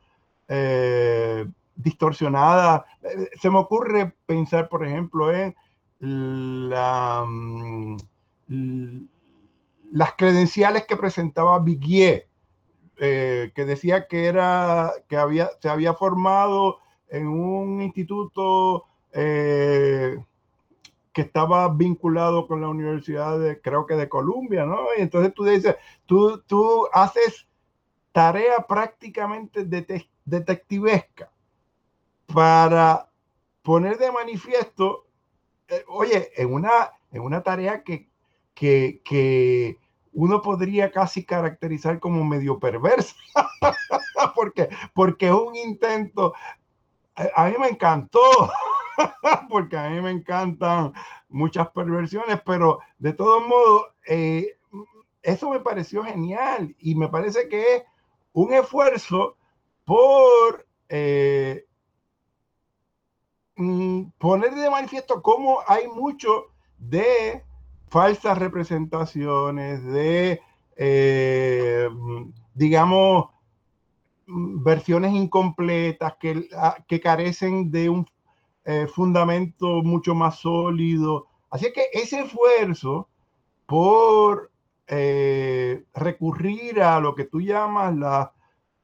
eh, 0.49 1.47
distorsionadas. 1.77 2.83
Eh, 3.03 3.31
se 3.41 3.51
me 3.51 3.59
ocurre 3.59 4.15
pensar, 4.27 4.69
por 4.69 4.87
ejemplo, 4.87 5.33
en 5.33 5.55
mm, 6.01 7.97
las 9.93 10.13
credenciales 10.17 10.87
que 10.87 10.97
presentaba 10.97 11.59
Viguier 11.59 12.29
eh, 13.01 13.53
que 13.55 13.65
decía 13.65 14.09
que 14.09 14.27
era 14.27 14.93
que 15.09 15.17
había 15.17 15.51
se 15.61 15.69
había 15.69 15.95
formado 15.95 16.79
en 17.09 17.29
un 17.29 17.81
instituto 17.83 18.85
que 19.13 21.23
estaba 21.23 21.69
vinculado 21.69 22.47
con 22.47 22.61
la 22.61 22.69
universidad 22.69 23.39
de 23.41 23.61
creo 23.61 23.87
que 23.87 23.95
de 23.95 24.09
Columbia, 24.09 24.65
¿no? 24.65 24.87
Y 24.97 25.03
entonces 25.03 25.35
tú 25.35 25.45
dices, 25.45 25.77
tú, 26.07 26.43
tú 26.47 26.87
haces 26.93 27.49
tarea 28.13 28.67
prácticamente 28.69 29.65
detectivesca 30.29 31.31
para 32.27 33.11
poner 33.63 33.99
de 33.99 34.13
manifiesto, 34.13 35.07
eh, 35.69 35.85
oye, 35.89 36.31
en 36.37 36.53
una, 36.53 36.93
en 37.11 37.23
una 37.23 37.43
tarea 37.43 37.83
que, 37.83 38.09
que, 38.55 39.01
que 39.05 39.79
uno 40.13 40.43
podría 40.43 40.91
casi 40.91 41.25
caracterizar 41.25 42.01
como 42.01 42.25
medio 42.25 42.59
perverso, 42.59 43.15
porque, 44.35 44.69
porque 44.95 45.27
es 45.27 45.33
un 45.33 45.57
intento, 45.57 46.35
a, 47.15 47.47
mí 47.47 47.55
me 47.59 47.69
encantó, 47.69 48.21
porque 49.49 49.77
a 49.77 49.89
mí 49.89 50.01
me 50.01 50.11
encantan 50.11 50.93
muchas 51.29 51.69
perversiones, 51.71 52.41
pero 52.45 52.81
de 52.99 53.13
todos 53.13 53.47
modos, 53.47 53.87
eh, 54.07 54.59
eso 55.23 55.51
me 55.51 55.61
pareció 55.61 56.05
genial 56.05 56.75
y 56.79 56.95
me 56.95 57.09
parece 57.09 57.49
que 57.49 57.77
es 57.77 57.83
un 58.33 58.53
esfuerzo 58.53 59.38
por 59.89 60.67
eh, 60.91 61.65
mm, 63.57 64.03
poner 64.19 64.55
de 64.55 64.69
manifiesto 64.69 65.23
cómo 65.23 65.61
hay 65.67 65.89
mucho 65.89 66.49
de 66.77 67.43
falsas 67.89 68.37
representaciones, 68.37 69.83
de, 69.87 70.43
eh, 70.77 71.89
digamos, 72.53 73.31
versiones 74.27 75.15
incompletas 75.15 76.17
que, 76.21 76.51
ah, 76.55 76.77
que 76.87 77.01
carecen 77.01 77.71
de 77.71 77.89
un 77.89 78.07
eh, 78.67 78.87
fundamento 78.95 79.83
mucho 79.83 80.15
más 80.15 80.39
sólido. 80.39 81.29
Así 81.49 81.73
que 81.73 81.87
ese 81.95 82.21
esfuerzo 82.21 83.09
por 83.65 84.51
recurrir 85.95 86.81
a 86.83 86.99
lo 86.99 87.15
que 87.15 87.25
tú 87.25 87.43
llamas 87.43 87.95
la, 87.95 88.33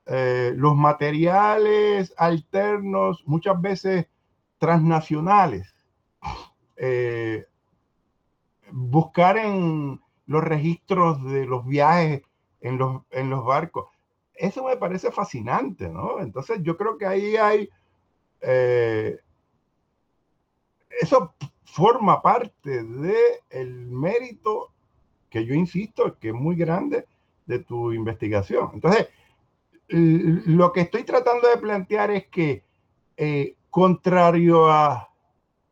los 0.06 0.76
materiales 0.76 2.14
alternos, 2.16 3.22
muchas 3.26 3.60
veces 3.60 4.06
transnacionales, 4.58 5.74
buscar 8.70 9.38
en 9.38 10.00
los 10.26 10.42
registros 10.44 11.22
de 11.24 11.46
los 11.46 11.66
viajes 11.66 12.22
en 12.64 12.78
los, 12.78 13.02
en 13.10 13.30
los 13.30 13.44
barcos. 13.44 13.86
Eso 14.34 14.64
me 14.64 14.76
parece 14.76 15.12
fascinante, 15.12 15.88
¿no? 15.88 16.18
Entonces 16.20 16.60
yo 16.62 16.76
creo 16.76 16.98
que 16.98 17.06
ahí 17.06 17.36
hay... 17.36 17.68
Eh, 18.40 19.18
eso 21.00 21.34
forma 21.64 22.22
parte 22.22 22.82
del 22.82 23.16
el 23.50 23.86
mérito 23.86 24.72
que 25.28 25.44
yo 25.44 25.54
insisto 25.54 26.18
que 26.18 26.28
es 26.28 26.34
muy 26.34 26.56
grande 26.56 27.06
de 27.46 27.58
tu 27.58 27.92
investigación. 27.92 28.70
Entonces, 28.74 29.08
lo 29.96 30.72
que 30.72 30.80
estoy 30.80 31.04
tratando 31.04 31.48
de 31.48 31.56
plantear 31.56 32.10
es 32.10 32.26
que, 32.26 32.64
eh, 33.16 33.56
contrario 33.70 34.68
a 34.68 35.10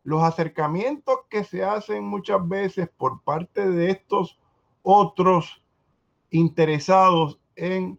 los 0.04 0.22
acercamientos 0.22 1.20
que 1.28 1.42
se 1.44 1.64
hacen 1.64 2.04
muchas 2.04 2.46
veces 2.46 2.88
por 2.96 3.22
parte 3.22 3.68
de 3.68 3.90
estos 3.90 4.38
otros 4.82 5.62
interesados 6.30 7.40
en 7.56 7.98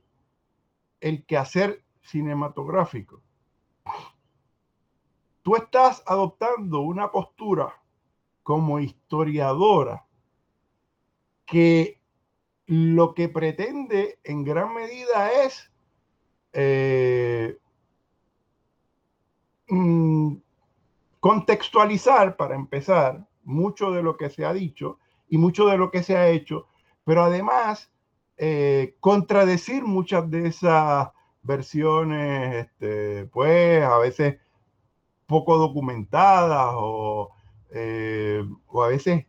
el 1.02 1.26
quehacer 1.26 1.84
cinematográfico. 2.02 3.22
Tú 5.42 5.58
estás 5.58 6.04
adoptando 6.06 6.82
una 6.82 7.12
postura 7.12 7.74
como 8.44 8.80
historiadora 8.80 10.06
que 11.46 12.02
lo 12.66 13.14
que 13.14 13.28
pretende 13.28 14.20
en 14.24 14.46
gran 14.46 14.74
medida 14.74 15.32
es 15.44 15.73
eh, 16.54 17.58
mm, 19.68 20.36
contextualizar, 21.20 22.38
para 22.38 22.56
empezar, 22.56 23.28
mucho 23.44 23.92
de 23.92 24.04
lo 24.04 24.18
que 24.18 24.30
se 24.30 24.46
ha 24.46 24.54
dicho 24.54 25.00
y 25.30 25.38
mucho 25.38 25.68
de 25.68 25.78
lo 25.78 25.92
que 25.92 26.04
se 26.04 26.16
ha 26.16 26.30
hecho, 26.30 26.68
pero 27.04 27.24
además 27.24 27.92
eh, 28.38 28.96
contradecir 29.00 29.84
muchas 29.84 30.30
de 30.30 30.48
esas 30.48 31.10
versiones, 31.44 32.66
este, 32.66 33.26
pues 33.26 33.84
a 33.84 33.98
veces 33.98 34.38
poco 35.28 35.58
documentadas 35.58 36.74
o, 36.76 37.32
eh, 37.72 38.46
o 38.68 38.84
a 38.84 38.88
veces 38.90 39.26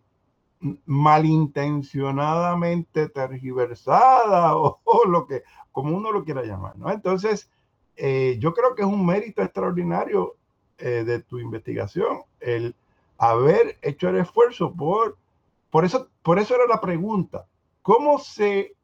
malintencionadamente 0.87 3.09
tergiversada 3.09 4.57
o, 4.57 4.81
lo 5.07 5.27
que, 5.27 5.43
como 5.75 5.97
uno 5.97 6.13
lo 6.13 6.25
quiera 6.25 6.45
llamar, 6.45 6.79
¿no? 6.79 6.89
Entonces, 6.93 7.51
eh, 7.97 8.37
yo 8.39 8.55
creo 8.55 8.77
que 8.77 8.83
es 8.83 8.89
un 8.89 9.05
mérito 9.05 9.43
extraordinario 9.43 10.37
eh, 10.79 11.03
de 11.05 11.21
tu 11.21 11.41
investigación 11.41 12.23
el 12.39 12.77
haber 13.19 13.77
hecho 13.83 14.09
el 14.09 14.19
esfuerzo 14.19 14.73
por, 14.73 15.19
por 15.71 15.85
eso, 15.85 16.09
por 16.23 16.39
eso 16.39 16.55
era 16.55 16.67
la 16.69 16.81
pregunta, 16.81 17.49
¿cómo 17.83 18.21
se 18.21 18.77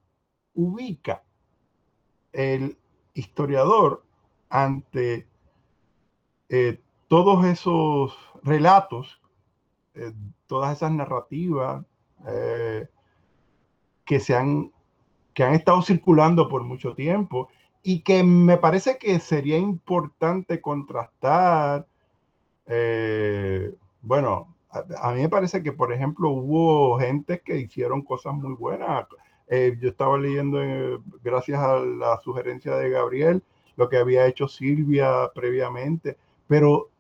ubica 0.54 1.22
el 2.32 2.76
historiador 3.14 4.02
ante 4.48 5.28
eh, 6.48 6.80
todos 7.06 7.44
esos 7.44 8.18
relatos 8.42 9.16
todas 10.46 10.76
esas 10.76 10.92
narrativas 10.92 11.84
que, 14.06 14.20
se 14.20 14.34
han, 14.34 14.72
que 15.40 15.44
han 15.44 15.54
estado 15.54 15.80
circulando 15.80 16.50
por 16.50 16.64
mucho 16.64 16.92
tiempo 16.92 17.48
y 17.82 18.00
que 18.00 18.22
me 18.22 18.58
parece 18.58 18.98
que 18.98 19.18
sería 19.20 19.56
importante 19.56 20.60
contrastar. 20.60 21.86
Eh, 22.66 23.74
bueno, 24.02 24.54
a, 24.68 25.12
mí 25.12 25.22
me 25.22 25.30
parece 25.30 25.62
que, 25.62 25.72
por 25.72 25.94
ejemplo, 25.94 26.28
hubo 26.28 26.98
gente 26.98 27.40
que 27.40 27.56
hicieron 27.56 28.02
cosas 28.02 28.34
muy 28.34 28.52
buenas. 28.52 29.06
Eh, 29.48 29.78
yo 29.80 29.88
estaba 29.88 30.18
leyendo, 30.18 30.58
gracias 31.24 31.58
a 31.58 31.76
la 31.76 32.20
sugerencia 32.22 32.76
de 32.76 32.90
Gabriel, 32.90 33.42
lo 33.76 33.88
que 33.88 33.96
había 33.96 34.26
hecho 34.26 34.46
Silvia 34.46 35.30
previamente, 35.34 36.18
pero 36.48 36.90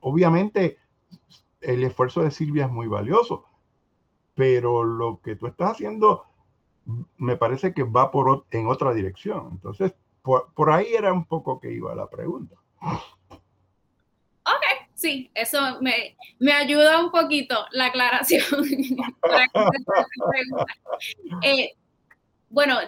obviamente 0.00 0.76
el 1.60 1.84
esfuerzo 1.84 2.22
de 2.22 2.32
Silvia 2.32 2.64
es 2.64 2.72
muy 2.72 2.88
valioso, 2.88 3.44
pero 4.38 4.84
lo 4.84 5.20
que 5.20 5.34
tú 5.34 5.48
estás 5.48 5.72
haciendo 5.72 6.24
me 7.16 7.36
parece 7.36 7.74
que 7.74 7.82
va 7.82 8.12
por, 8.12 8.46
en 8.52 8.68
otra 8.68 8.94
dirección. 8.94 9.48
Entonces, 9.50 9.92
por, 10.22 10.70
ahí 10.70 10.94
era 10.94 11.12
un 11.12 11.24
poco 11.24 11.58
que 11.58 11.72
iba 11.72 11.92
la 11.96 12.08
pregunta. 12.08 12.54
Ok, 12.80 14.62
sí, 14.94 15.28
eso 15.34 15.58
me, 15.80 16.52
ayuda 16.52 17.00
un 17.02 17.10
poquito 17.10 17.66
la 17.72 17.86
aclaración. 17.86 18.44
Eh, 21.42 21.72
bueno, 22.48 22.78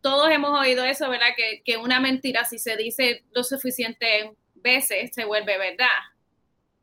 todos 0.00 0.30
hemos 0.30 0.58
oído 0.58 0.84
eso, 0.84 1.08
¿verdad? 1.10 1.28
Que, 1.36 1.62
que 1.62 1.76
una 1.76 2.00
mentira, 2.00 2.44
si 2.44 2.58
se 2.58 2.76
dice 2.76 3.24
lo 3.32 3.44
suficiente 3.44 4.36
veces, 4.54 5.10
se 5.14 5.24
vuelve 5.24 5.58
verdad. 5.58 5.86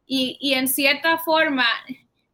Y, 0.07 0.53
en 0.53 0.67
cierta 0.67 1.17
forma, 1.17 1.65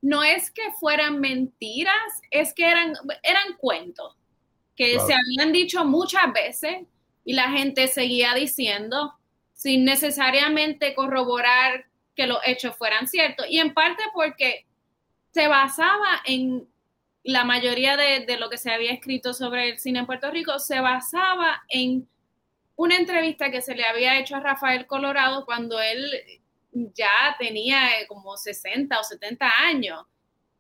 no 0.02 0.24
es 0.24 0.50
que 0.52 0.72
fueran 0.80 1.20
mentiras, 1.20 2.22
es 2.32 2.54
que 2.54 2.70
eran, 2.70 2.94
eran 3.24 3.56
cuentos 3.58 4.16
que 4.76 5.00
se 5.00 5.14
habían 5.14 5.52
dicho 5.52 5.86
muchas 5.86 6.34
veces 6.34 6.88
y 7.24 7.34
la 7.34 7.52
gente 7.52 7.88
seguía 7.88 8.34
diciendo 8.34 9.14
sin 9.54 9.86
necesariamente 9.86 10.96
corroborar 10.96 11.86
que 12.16 12.26
los 12.26 12.40
hechos 12.46 12.76
fueran 12.76 13.08
ciertos. 13.08 13.46
Y 13.48 13.60
en 13.60 13.76
parte 13.76 14.02
porque 14.14 14.66
se 15.32 15.48
basaba 15.48 16.22
en 16.26 16.68
la 17.24 17.44
mayoría 17.44 17.96
de, 17.96 18.26
de, 18.26 18.38
lo 18.38 18.50
que 18.50 18.58
se 18.58 18.72
había 18.72 18.92
escrito 18.92 19.36
sobre 19.36 19.70
el 19.70 19.80
cine 19.80 20.00
en 20.00 20.08
Puerto 20.08 20.32
Rico, 20.32 20.58
se 20.58 20.80
basaba 20.80 21.62
en 21.70 22.10
una 22.76 22.96
entrevista 22.98 23.52
que 23.52 23.62
se 23.62 23.76
le 23.76 23.86
había 23.86 24.20
hecho 24.20 24.36
a 24.36 24.40
Rafael 24.40 24.88
Colorado 24.88 25.46
cuando 25.46 25.80
él 25.80 26.41
ya 26.72 27.36
tenía 27.38 28.00
eh, 28.00 28.08
como 28.08 28.38
60 28.38 29.00
o 29.00 29.04
70 29.04 29.50
años 29.60 30.06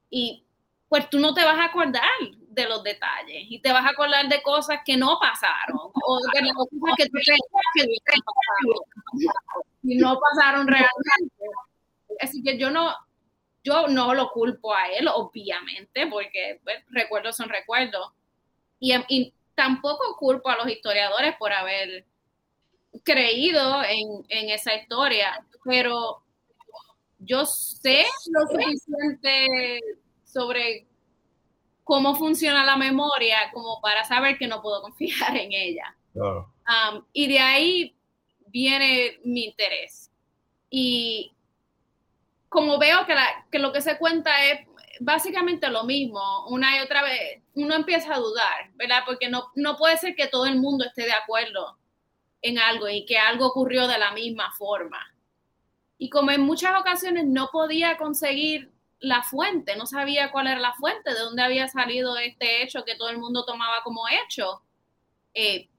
y 0.10 0.46
pues 0.90 1.10
tú 1.10 1.20
no 1.20 1.34
te 1.34 1.44
vas 1.44 1.58
a 1.58 1.66
acordar 1.66 2.04
de 2.50 2.68
los 2.68 2.84
detalles 2.84 3.46
y 3.50 3.60
te 3.60 3.72
vas 3.72 3.86
a 3.86 3.92
acordar 3.92 4.28
de 4.28 4.42
cosas 4.42 4.80
que 4.86 4.98
no 4.98 5.18
pasaron 5.22 5.80
o 6.06 6.20
de 6.34 6.42
las 6.42 6.54
cosas 6.54 6.96
que 6.98 7.08
no 9.84 10.20
pasaron 10.20 10.68
realmente. 10.68 11.46
Así 12.20 12.44
que 12.44 12.58
yo 12.58 12.70
no, 12.70 12.94
yo 13.64 13.88
no 13.88 14.14
lo 14.14 14.32
culpo 14.32 14.74
a 14.74 14.88
él, 14.90 15.08
obviamente, 15.08 16.08
porque 16.08 16.60
pues, 16.64 16.84
recuerdos 16.90 17.38
son 17.38 17.50
recuerdos. 17.50 18.12
Y, 18.80 19.34
tampoco 19.54 20.18
culpo 20.18 20.50
a 20.50 20.56
los 20.56 20.68
historiadores 20.70 21.36
por 21.38 21.52
haber 21.52 22.06
creído 23.04 23.84
en, 23.84 24.26
en 24.30 24.50
esa 24.50 24.76
historia 24.76 25.46
pero 25.64 26.24
yo 27.20 27.46
sé 27.46 28.06
lo 28.32 28.48
suficiente 28.48 29.80
sobre 30.24 30.88
cómo 31.84 32.16
funciona 32.16 32.66
la 32.66 32.78
memoria 32.78 33.52
como 33.54 33.80
para 33.82 34.04
saber 34.04 34.38
que 34.38 34.48
no 34.48 34.62
puedo 34.62 34.82
confiar 34.82 35.36
en 35.38 35.52
ella. 35.52 35.96
Um, 36.14 37.04
y 37.14 37.28
de 37.28 37.40
ahí 37.40 37.96
viene 38.48 39.20
mi 39.24 39.46
interés. 39.46 40.12
Y 40.70 41.34
como 42.50 42.78
veo 42.80 43.06
que, 43.06 43.16
que 43.52 43.60
lo 43.60 43.72
que 43.72 43.82
se 43.82 43.98
cuenta 43.98 44.46
es 44.46 44.68
básicamente 45.00 45.70
lo 45.70 45.84
mismo, 45.84 46.46
una 46.48 46.78
y 46.78 46.82
otra 46.82 47.02
vez, 47.04 47.42
uno 47.56 47.76
empieza 47.76 48.14
a 48.14 48.20
dudar, 48.20 48.72
¿verdad? 48.76 49.04
Porque 49.06 49.30
no, 49.30 49.52
no 49.56 49.78
puede 49.78 49.98
ser 49.98 50.16
que 50.16 50.28
todo 50.28 50.46
el 50.46 50.58
mundo 50.58 50.86
esté 50.86 51.04
de 51.04 51.14
acuerdo 51.14 51.78
en 52.42 52.60
algo 52.60 52.90
y 52.90 53.06
que 53.06 53.18
algo 53.18 53.48
ocurrió 53.48 53.88
de 53.88 53.98
la 53.98 54.12
misma 54.12 54.52
forma. 54.58 55.14
Y 55.98 56.10
como 56.10 56.32
en 56.32 56.42
muchas 56.42 56.80
ocasiones 56.80 57.26
no 57.26 57.50
podía 57.52 57.98
conseguir 57.98 58.72
la 59.00 59.24
fuente, 59.24 59.76
no 59.76 59.86
sabía 59.86 60.32
cuál 60.32 60.48
era 60.48 60.60
la 60.60 60.74
fuente, 60.74 61.14
de 61.14 61.20
dónde 61.20 61.44
había 61.44 61.68
salido 61.68 62.18
este 62.18 62.64
hecho 62.64 62.86
que 62.86 62.96
todo 62.96 63.10
el 63.10 63.18
mundo 63.18 63.46
tomaba 63.46 63.84
como 63.84 64.04
hecho, 64.08 64.62
eh, 65.34 65.70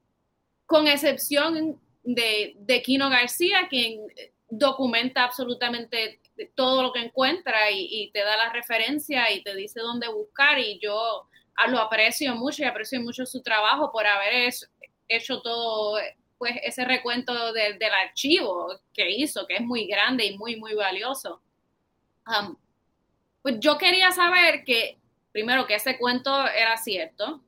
con 0.67 0.87
excepción 0.87 1.81
de, 2.03 2.55
de 2.57 2.83
Kino 2.83 3.11
García, 3.11 3.69
quien 3.69 4.01
documenta 4.49 5.25
absolutamente 5.25 6.21
todo 6.55 6.83
lo 6.83 6.93
que 6.93 7.01
encuentra 7.01 7.71
y, 7.71 8.11
te 8.13 8.21
da 8.21 8.37
la 8.37 8.53
referencia 8.53 9.31
y 9.31 9.43
te 9.43 9.55
dice 9.55 9.81
dónde 9.81 10.09
buscar 10.09 10.59
y 10.59 10.79
yo 10.79 11.29
lo 11.69 11.79
aprecio 11.79 12.35
mucho 12.35 12.63
y 12.63 12.67
aprecio 12.67 13.01
mucho 13.01 13.25
su 13.25 13.43
trabajo 13.43 13.91
por 13.93 14.07
haber 14.07 14.53
hecho 15.09 15.41
todo 15.41 15.99
pues 16.43 16.57
ese 16.65 16.85
recuento 16.85 17.53
del 17.53 17.95
archivo 18.05 18.81
que 18.93 19.09
hizo, 19.13 19.47
que 19.47 19.55
es 19.55 19.61
muy 19.61 19.87
grande 19.87 20.27
y 20.27 20.37
muy, 20.37 20.57
muy 20.57 20.75
valioso. 20.75 21.41
Um, 22.27 22.57
pues 23.43 23.61
yo 23.61 23.79
quería 23.79 24.11
saber 24.11 24.65
que, 24.65 24.99
primero, 25.31 25.69
que 25.69 25.77
ese 25.77 25.97
cuento 25.99 26.49
era 26.49 26.77
cierto, 26.79 27.45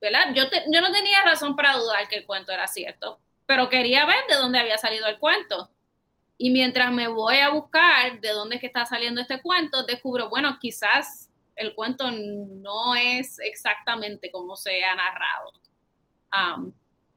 ¿verdad? 0.00 0.34
Yo, 0.34 0.46
yo 0.68 0.80
no 0.80 0.90
tenía 0.90 1.22
razón 1.22 1.54
para 1.54 1.76
dudar 1.76 2.08
que 2.08 2.16
el 2.16 2.26
cuento 2.26 2.50
era 2.50 2.66
cierto, 2.66 3.20
pero 3.46 3.68
quería 3.68 4.04
ver 4.04 4.26
de 4.28 4.34
dónde 4.34 4.58
había 4.58 4.78
salido 4.78 5.06
el 5.06 5.20
cuento. 5.20 5.70
Y 6.36 6.50
mientras 6.50 6.90
me 6.90 7.06
voy 7.06 7.36
a 7.36 7.50
buscar 7.50 8.20
de 8.20 8.30
dónde 8.30 8.58
está 8.60 8.84
saliendo 8.84 9.20
este 9.20 9.40
cuento, 9.42 9.84
descubro, 9.84 10.28
bueno, 10.28 10.58
quizás 10.60 11.30
el 11.54 11.72
cuento 11.76 12.10
no 12.10 12.96
es 12.96 13.38
exactamente 13.38 14.32
como 14.32 14.56
se 14.56 14.84
ha 14.84 14.96
narrado. 14.96 15.52
Um, 16.32 16.72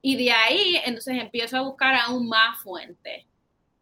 y 0.08 0.16
de 0.16 0.32
ahí, 0.32 0.82
entonces 0.86 1.22
empiezo 1.22 1.58
a 1.58 1.64
buscar 1.64 1.93
aún 1.95 2.30
más 2.30 2.64
fuentes. 2.64 3.26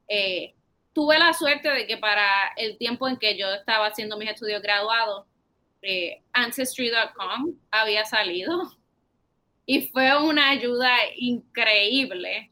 Eh, 0.07 0.55
tuve 0.91 1.19
la 1.19 1.34
suerte 1.34 1.69
de 1.69 1.86
que 1.86 1.97
para 1.97 2.47
el 2.57 2.80
tiempo 2.80 3.07
en 3.07 3.17
que 3.17 3.38
yo 3.38 3.53
estaba 3.53 3.86
haciendo 3.86 4.17
mis 4.17 4.32
estudios 4.32 4.59
graduados, 4.63 5.28
eh, 5.84 6.23
Ancestry.com 6.34 7.53
había 7.69 8.05
salido. 8.05 8.76
Y 9.67 9.88
fue 9.89 10.15
una 10.19 10.49
ayuda 10.49 10.91
increíble 11.15 12.51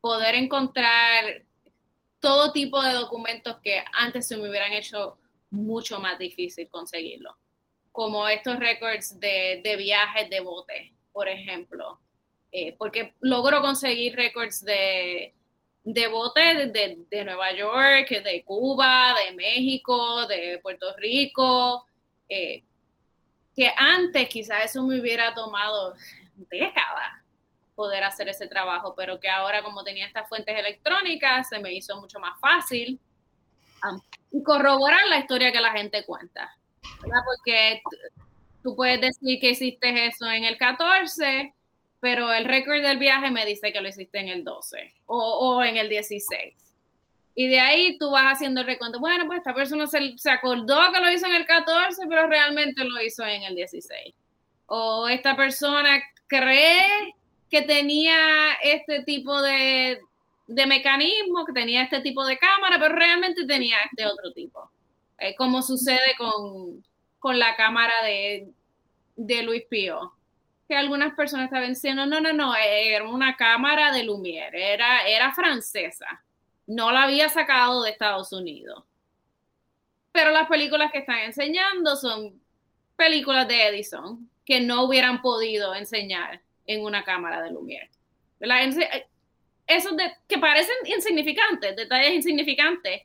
poder 0.00 0.36
encontrar 0.36 1.42
todo 2.20 2.52
tipo 2.52 2.80
de 2.82 2.92
documentos 2.92 3.56
que 3.64 3.82
antes 3.94 4.28
se 4.28 4.36
me 4.36 4.48
hubieran 4.48 4.72
hecho 4.72 5.18
mucho 5.50 5.98
más 5.98 6.20
difícil 6.20 6.68
conseguirlo, 6.68 7.36
como 7.90 8.28
estos 8.28 8.60
records 8.60 9.18
de, 9.18 9.60
de 9.62 9.76
viajes 9.76 10.30
de 10.30 10.40
bote, 10.40 10.94
por 11.12 11.28
ejemplo, 11.28 12.00
eh, 12.52 12.74
porque 12.78 13.14
logro 13.20 13.60
conseguir 13.60 14.16
récords 14.16 14.64
de, 14.64 15.34
de 15.84 16.06
botes 16.08 16.72
de, 16.72 17.24
Nueva 17.24 17.52
York, 17.52 18.10
de 18.22 18.42
Cuba, 18.44 19.14
de 19.24 19.34
México, 19.34 20.26
de 20.26 20.58
Puerto 20.62 20.94
Rico, 20.96 21.86
eh, 22.28 22.62
que 23.54 23.72
antes 23.76 24.28
quizás 24.28 24.66
eso 24.66 24.82
me 24.84 25.00
hubiera 25.00 25.34
tomado 25.34 25.94
décadas 26.50 27.22
poder 27.74 28.02
hacer 28.04 28.28
ese 28.28 28.48
trabajo, 28.48 28.94
pero 28.96 29.20
que 29.20 29.28
ahora 29.28 29.62
como 29.62 29.84
tenía 29.84 30.06
estas 30.06 30.28
fuentes 30.28 30.56
electrónicas 30.58 31.48
se 31.48 31.58
me 31.58 31.72
hizo 31.72 32.00
mucho 32.00 32.18
más 32.18 32.38
fácil 32.40 33.00
y 34.32 34.42
corroborar 34.42 35.06
la 35.08 35.18
historia 35.18 35.52
que 35.52 35.60
la 35.60 35.72
gente 35.72 36.04
cuenta, 36.04 36.56
Porque 37.00 37.80
tú 38.62 38.74
puedes 38.74 39.00
decir 39.00 39.38
que 39.40 39.50
hiciste 39.50 40.06
eso 40.06 40.28
en 40.30 40.44
el 40.44 40.58
14, 40.58 41.54
pero 42.00 42.32
el 42.32 42.44
récord 42.44 42.80
del 42.80 42.98
viaje 42.98 43.30
me 43.30 43.44
dice 43.44 43.72
que 43.72 43.80
lo 43.80 43.88
hiciste 43.88 44.18
en 44.18 44.28
el 44.28 44.44
12 44.44 44.94
o, 45.06 45.62
en 45.62 45.76
el 45.76 45.88
16. 45.88 46.54
Y 47.34 47.48
de 47.48 47.60
ahí 47.60 47.98
tú 47.98 48.10
vas 48.10 48.34
haciendo 48.34 48.60
el 48.60 48.66
recuento. 48.66 48.98
Bueno, 49.00 49.26
pues 49.26 49.38
esta 49.38 49.54
persona 49.54 49.86
se, 49.86 50.16
se, 50.16 50.30
acordó 50.30 50.92
que 50.92 51.00
lo 51.00 51.10
hizo 51.10 51.26
en 51.26 51.34
el 51.34 51.46
14, 51.46 52.02
pero 52.08 52.26
realmente 52.28 52.84
lo 52.84 53.00
hizo 53.00 53.24
en 53.24 53.42
el 53.42 53.54
16. 53.54 54.14
O 54.66 55.08
esta 55.08 55.36
persona 55.36 56.02
cree 56.26 57.14
que 57.50 57.62
tenía 57.62 58.52
este 58.62 59.02
tipo 59.02 59.40
de, 59.40 60.00
de 60.46 60.66
mecanismo, 60.66 61.44
que 61.44 61.52
tenía 61.52 61.82
este 61.82 62.00
tipo 62.00 62.24
de 62.24 62.38
cámara, 62.38 62.78
pero 62.78 62.94
realmente 62.94 63.46
tenía 63.46 63.76
este 63.90 64.06
otro 64.06 64.32
tipo. 64.32 64.70
Como 65.36 65.62
sucede 65.62 66.14
con, 66.16 66.84
con, 67.18 67.38
la 67.38 67.56
cámara 67.56 68.02
de, 68.04 68.48
de 69.16 69.42
Luis 69.42 69.64
Pío, 69.68 70.12
que 70.68 70.76
algunas 70.76 71.14
personas 71.14 71.46
estaban 71.46 71.70
diciendo, 71.70 72.04
no, 72.04 72.20
no, 72.20 72.32
no, 72.32 72.54
era 72.54 73.04
una 73.04 73.36
cámara 73.36 73.90
de 73.90 74.04
Lumière, 74.04 74.54
era, 74.54 75.08
era 75.08 75.32
francesa, 75.32 76.22
no 76.66 76.92
la 76.92 77.04
había 77.04 77.30
sacado 77.30 77.82
de 77.82 77.90
Estados 77.90 78.32
Unidos. 78.32 78.84
Pero 80.12 80.30
las 80.30 80.46
películas 80.46 80.92
que 80.92 80.98
están 80.98 81.20
enseñando 81.20 81.96
son 81.96 82.38
películas 82.96 83.48
de 83.48 83.68
Edison 83.68 84.28
que 84.44 84.60
no 84.60 84.84
hubieran 84.84 85.22
podido 85.22 85.74
enseñar 85.74 86.42
en 86.66 86.84
una 86.84 87.02
cámara 87.02 87.42
de 87.42 87.50
Lumière. 87.50 87.90
Esos 89.66 89.92
que 90.26 90.38
parecen 90.38 90.74
insignificantes, 90.84 91.76
detalles 91.76 92.14
insignificantes, 92.14 93.02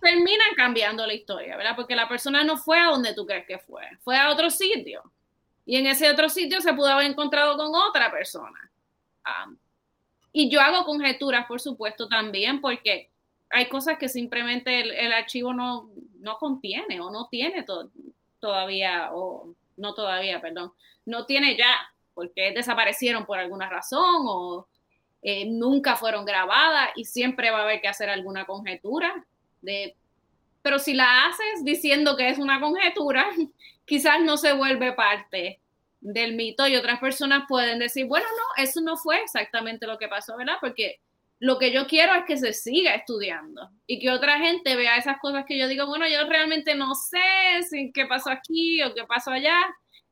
terminan 0.00 0.54
cambiando 0.56 1.06
la 1.06 1.14
historia, 1.14 1.56
¿verdad? 1.56 1.74
Porque 1.76 1.96
la 1.96 2.08
persona 2.08 2.44
no 2.44 2.56
fue 2.56 2.78
a 2.78 2.86
donde 2.86 3.14
tú 3.14 3.26
crees 3.26 3.46
que 3.46 3.58
fue, 3.58 3.82
fue 4.02 4.16
a 4.16 4.30
otro 4.30 4.50
sitio. 4.50 5.02
Y 5.64 5.76
en 5.76 5.86
ese 5.86 6.10
otro 6.10 6.28
sitio 6.28 6.60
se 6.60 6.74
pudo 6.74 6.88
haber 6.88 7.10
encontrado 7.10 7.56
con 7.56 7.74
otra 7.74 8.10
persona. 8.10 8.70
y 10.32 10.50
yo 10.50 10.60
hago 10.60 10.84
conjeturas, 10.84 11.46
por 11.46 11.60
supuesto, 11.60 12.08
también, 12.08 12.60
porque 12.60 13.10
hay 13.50 13.68
cosas 13.68 13.98
que 13.98 14.08
simplemente 14.08 14.80
el, 15.04 15.12
archivo 15.12 15.52
no, 15.52 15.90
no, 16.20 16.38
contiene 16.38 17.00
o 17.00 17.10
no 17.10 17.28
tiene 17.30 17.64
todavía, 18.40 19.10
o 19.12 19.54
no 19.76 19.94
todavía, 19.94 20.40
perdón, 20.40 20.72
no 21.04 21.26
tiene 21.26 21.56
ya, 21.56 21.74
porque 22.14 22.52
desaparecieron 22.52 23.26
por 23.26 23.38
alguna 23.38 23.68
razón 23.68 24.24
o 24.26 24.66
eh, 25.22 25.44
nunca 25.46 25.96
fueron 25.96 26.24
grabadas 26.24 26.90
y 26.96 27.04
siempre 27.04 27.50
va 27.50 27.60
a 27.60 27.62
haber 27.62 27.80
que 27.80 27.88
hacer 27.88 28.10
alguna 28.10 28.44
conjetura. 28.46 29.24
De, 29.60 29.96
pero 30.62 30.78
si 30.78 30.94
la 30.94 31.26
haces 31.26 31.64
diciendo 31.64 32.16
que 32.16 32.28
es 32.28 32.38
una 32.38 32.60
conjetura, 32.60 33.26
quizás 33.84 34.20
no 34.22 34.36
se 34.36 34.52
vuelve 34.52 34.92
parte 34.92 35.60
del 36.00 36.34
mito 36.34 36.66
y 36.66 36.76
otras 36.76 36.98
personas 36.98 37.44
pueden 37.48 37.78
decir, 37.78 38.06
bueno, 38.06 38.26
no, 38.26 38.62
eso 38.62 38.80
no 38.80 38.96
fue 38.96 39.20
exactamente 39.22 39.86
lo 39.86 39.98
que 39.98 40.08
pasó, 40.08 40.36
¿verdad? 40.36 40.56
Porque 40.60 41.00
lo 41.38 41.58
que 41.58 41.72
yo 41.72 41.86
quiero 41.86 42.14
es 42.14 42.24
que 42.24 42.36
se 42.36 42.52
siga 42.52 42.94
estudiando 42.94 43.68
y 43.86 43.98
que 43.98 44.10
otra 44.10 44.38
gente 44.38 44.76
vea 44.76 44.96
esas 44.96 45.18
cosas 45.18 45.44
que 45.44 45.58
yo 45.58 45.68
digo, 45.68 45.86
bueno, 45.86 46.06
yo 46.08 46.28
realmente 46.28 46.74
no 46.74 46.94
sé 46.94 47.18
qué 47.92 48.06
pasó 48.06 48.30
aquí 48.30 48.82
o 48.82 48.94
qué 48.94 49.04
pasó 49.04 49.32
allá 49.32 49.58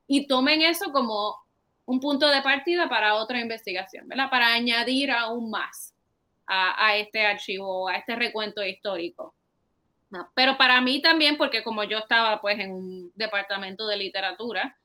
y 0.08 0.26
tomen 0.26 0.62
eso 0.62 0.90
como 0.90 1.36
un 1.84 2.00
punto 2.00 2.28
de 2.28 2.42
partida 2.42 2.88
para 2.88 3.14
otra 3.14 3.40
investigación, 3.40 4.08
¿verdad? 4.08 4.28
Para 4.30 4.52
añadir 4.52 5.10
aún 5.10 5.50
más 5.50 5.94
a, 6.46 6.96
este 6.96 7.24
archivo, 7.24 7.88
a 7.88 7.96
este 7.96 8.16
recuento 8.16 8.64
histórico. 8.64 9.34
Pero 10.34 10.56
para 10.56 10.80
mí 10.80 11.00
también, 11.00 11.36
porque 11.36 11.62
como 11.62 11.84
yo 11.84 11.98
estaba 11.98 12.40
pues 12.40 12.58
en 12.58 12.72
un 12.72 13.12
departamento 13.14 13.86
de 13.86 13.96
literatura, 13.96 14.76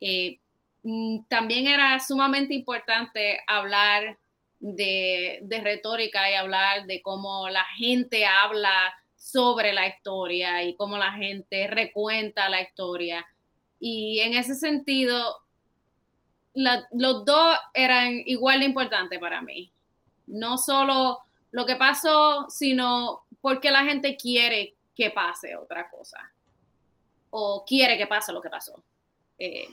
eh, 0.00 0.38
mm, 0.82 1.24
también 1.28 1.66
era 1.66 1.98
sumamente 2.00 2.54
importante 2.54 3.40
hablar 3.46 4.18
de, 4.60 5.40
de, 5.42 5.60
retórica 5.60 6.30
y 6.30 6.34
hablar 6.34 6.86
de 6.86 7.00
cómo 7.02 7.48
la 7.48 7.64
gente 7.76 8.26
habla 8.26 8.94
sobre 9.16 9.72
la 9.72 9.86
historia 9.86 10.62
y 10.64 10.76
cómo 10.76 10.98
la 10.98 11.12
gente 11.12 11.66
recuenta 11.66 12.48
la 12.48 12.62
historia. 12.62 13.26
Y 13.78 14.20
en 14.20 14.34
ese 14.34 14.54
sentido, 14.54 15.36
los 16.54 17.24
dos 17.24 17.58
eran 17.74 18.22
igual 18.26 18.60
de 18.60 18.66
importantes 18.66 19.18
para 19.18 19.40
mí. 19.40 19.72
No 20.26 20.58
solo 20.58 21.18
lo 21.50 21.66
que 21.66 21.76
pasó, 21.76 22.46
sino 22.48 23.22
porque 23.40 23.70
la 23.70 23.84
gente 23.84 24.16
quiere 24.16 24.76
que 24.94 25.10
pase 25.10 25.56
otra 25.56 25.88
cosa. 25.90 26.18
O 27.30 27.64
quiere 27.64 27.96
que 27.96 28.06
pase 28.06 28.32
lo 28.32 28.40
que 28.40 28.50
pasó. 28.50 28.82
Eh, 29.38 29.68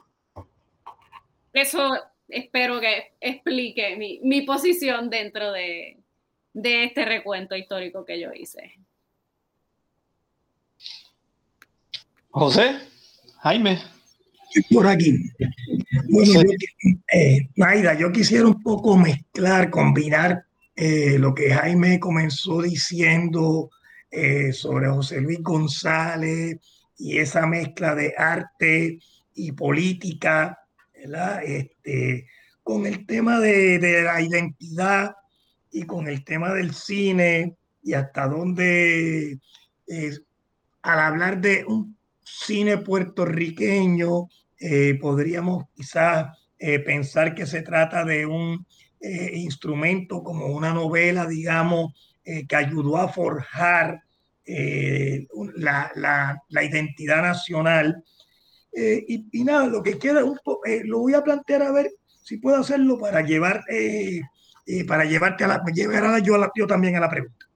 eso 1.54 1.98
espero 2.28 2.80
que 2.80 3.14
explique 3.20 3.96
mi, 4.22 4.42
posición 4.44 5.10
dentro 5.10 5.52
de, 5.52 5.98
de 6.54 6.84
este 6.84 7.06
recuento 7.06 7.56
histórico 7.56 8.06
que 8.06 8.20
yo 8.20 8.32
hice. 8.34 8.76
José, 12.30 12.80
Jaime 13.40 13.98
por 14.72 14.88
aquí. 14.88 15.32
Eh, 17.14 17.50
yo 18.00 18.12
quisiera 18.12 18.48
un 18.48 18.62
poco 18.62 18.98
mezclar, 18.98 19.70
combinar 19.70 20.46
eh, 20.78 21.18
lo 21.20 21.34
que 21.34 21.54
Jaime 21.54 22.00
comenzó 22.00 22.62
diciendo 22.62 23.72
eh, 24.10 24.54
sobre 24.54 24.88
José 24.88 25.20
Luis 25.20 25.42
González 25.42 26.60
y 26.98 27.18
esa 27.18 27.46
mezcla 27.46 27.96
de 27.96 28.14
arte 28.18 29.00
y 29.34 29.52
política, 29.52 30.58
Este, 31.44 32.28
con 32.64 32.86
el 32.86 33.06
tema 33.06 33.40
de, 33.40 34.04
la 34.04 34.22
identidad 34.22 35.16
y 35.72 35.84
con 35.84 36.08
el 36.08 36.24
tema 36.24 36.54
del 36.54 36.74
cine 36.74 37.56
y 37.84 37.94
hasta 37.94 38.28
dónde, 38.28 39.40
al 40.82 41.00
hablar 41.00 41.42
de 41.42 41.66
un 41.66 41.98
cine 42.24 42.78
puertorriqueño, 42.78 44.28
eh, 44.60 44.98
podríamos 45.00 45.66
quizás 45.76 46.38
eh, 46.58 46.80
pensar 46.80 47.36
que 47.36 47.46
se 47.46 47.62
trata 47.62 48.04
de 48.04 48.26
un 48.26 48.66
eh, 49.00 49.32
instrumento 49.36 50.24
como 50.24 50.48
una 50.48 50.74
novela, 50.74 51.26
digamos, 51.26 51.94
que 52.24 52.56
ayudó 52.58 52.98
a 52.98 53.08
forjar 53.08 54.02
la, 55.56 55.92
la, 55.96 56.44
la, 56.50 56.64
identidad 56.64 57.22
nacional. 57.22 58.04
Y, 58.74 59.44
nada, 59.46 59.68
lo 59.68 59.82
que 59.82 59.98
queda, 59.98 60.22
lo 60.84 61.00
voy 61.00 61.14
a 61.14 61.24
plantear 61.24 61.62
a 61.62 61.72
ver 61.72 61.90
si 62.22 62.38
puedo 62.38 62.58
hacerlo 62.58 62.98
para 62.98 63.22
llevar, 63.22 63.64
para 64.86 65.06
llevarte 65.06 65.46
a 65.46 65.48
la, 65.48 65.64
llevar 65.74 66.22
yo, 66.22 66.36
a 66.36 66.38
la, 66.38 66.52
yo 66.54 66.68
también 66.68 66.98
a 66.98 67.00
la 67.00 67.10
pregunta. 67.10 67.48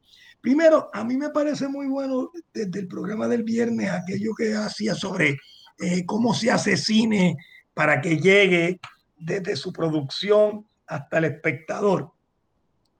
Primero, 0.41 0.89
a 0.91 1.03
mí 1.03 1.17
me 1.17 1.29
parece 1.29 1.67
muy 1.67 1.87
bueno 1.87 2.31
desde 2.51 2.79
el 2.79 2.87
programa 2.87 3.27
del 3.27 3.43
viernes 3.43 3.91
aquello 3.91 4.33
que 4.33 4.55
hacía 4.55 4.95
sobre 4.95 5.37
eh, 5.77 6.03
cómo 6.05 6.33
se 6.33 6.49
hace 6.49 6.77
cine 6.77 7.37
para 7.75 8.01
que 8.01 8.17
llegue 8.17 8.79
desde 9.17 9.55
su 9.55 9.71
producción 9.71 10.65
hasta 10.91 11.17
el 11.17 11.25
espectador. 11.25 12.11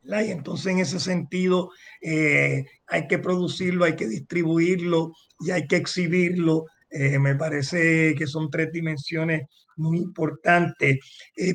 Y 0.03 0.31
entonces 0.31 0.67
en 0.67 0.79
ese 0.79 0.99
sentido 0.99 1.69
eh, 2.01 2.65
hay 2.87 3.07
que 3.07 3.19
producirlo, 3.19 3.85
hay 3.85 3.95
que 3.95 4.07
distribuirlo 4.07 5.13
y 5.39 5.51
hay 5.51 5.67
que 5.67 5.75
exhibirlo. 5.75 6.65
Eh, 6.89 7.19
me 7.19 7.35
parece 7.35 8.15
que 8.15 8.27
son 8.27 8.49
tres 8.49 8.71
dimensiones 8.71 9.47
muy 9.77 9.99
importantes, 9.99 10.99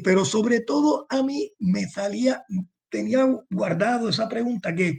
pero 0.03 0.24
sobre 0.24 0.61
todo 0.61 1.07
a 1.11 1.22
mí 1.22 1.53
me 1.59 1.87
salía, 1.87 2.43
tenía 2.89 3.26
guardado 3.51 4.09
esa 4.09 4.28
pregunta 4.28 4.74
que 4.74 4.99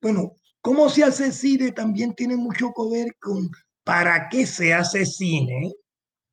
bueno, 0.00 0.36
cómo 0.60 0.88
se 0.88 1.04
hace 1.04 1.32
cine 1.32 1.72
también 1.72 2.14
tiene 2.14 2.36
mucho 2.36 2.72
que 2.74 2.96
ver 2.96 3.16
con 3.18 3.50
para 3.84 4.28
qué 4.28 4.46
se 4.46 4.74
hace 4.74 5.06
cine. 5.06 5.72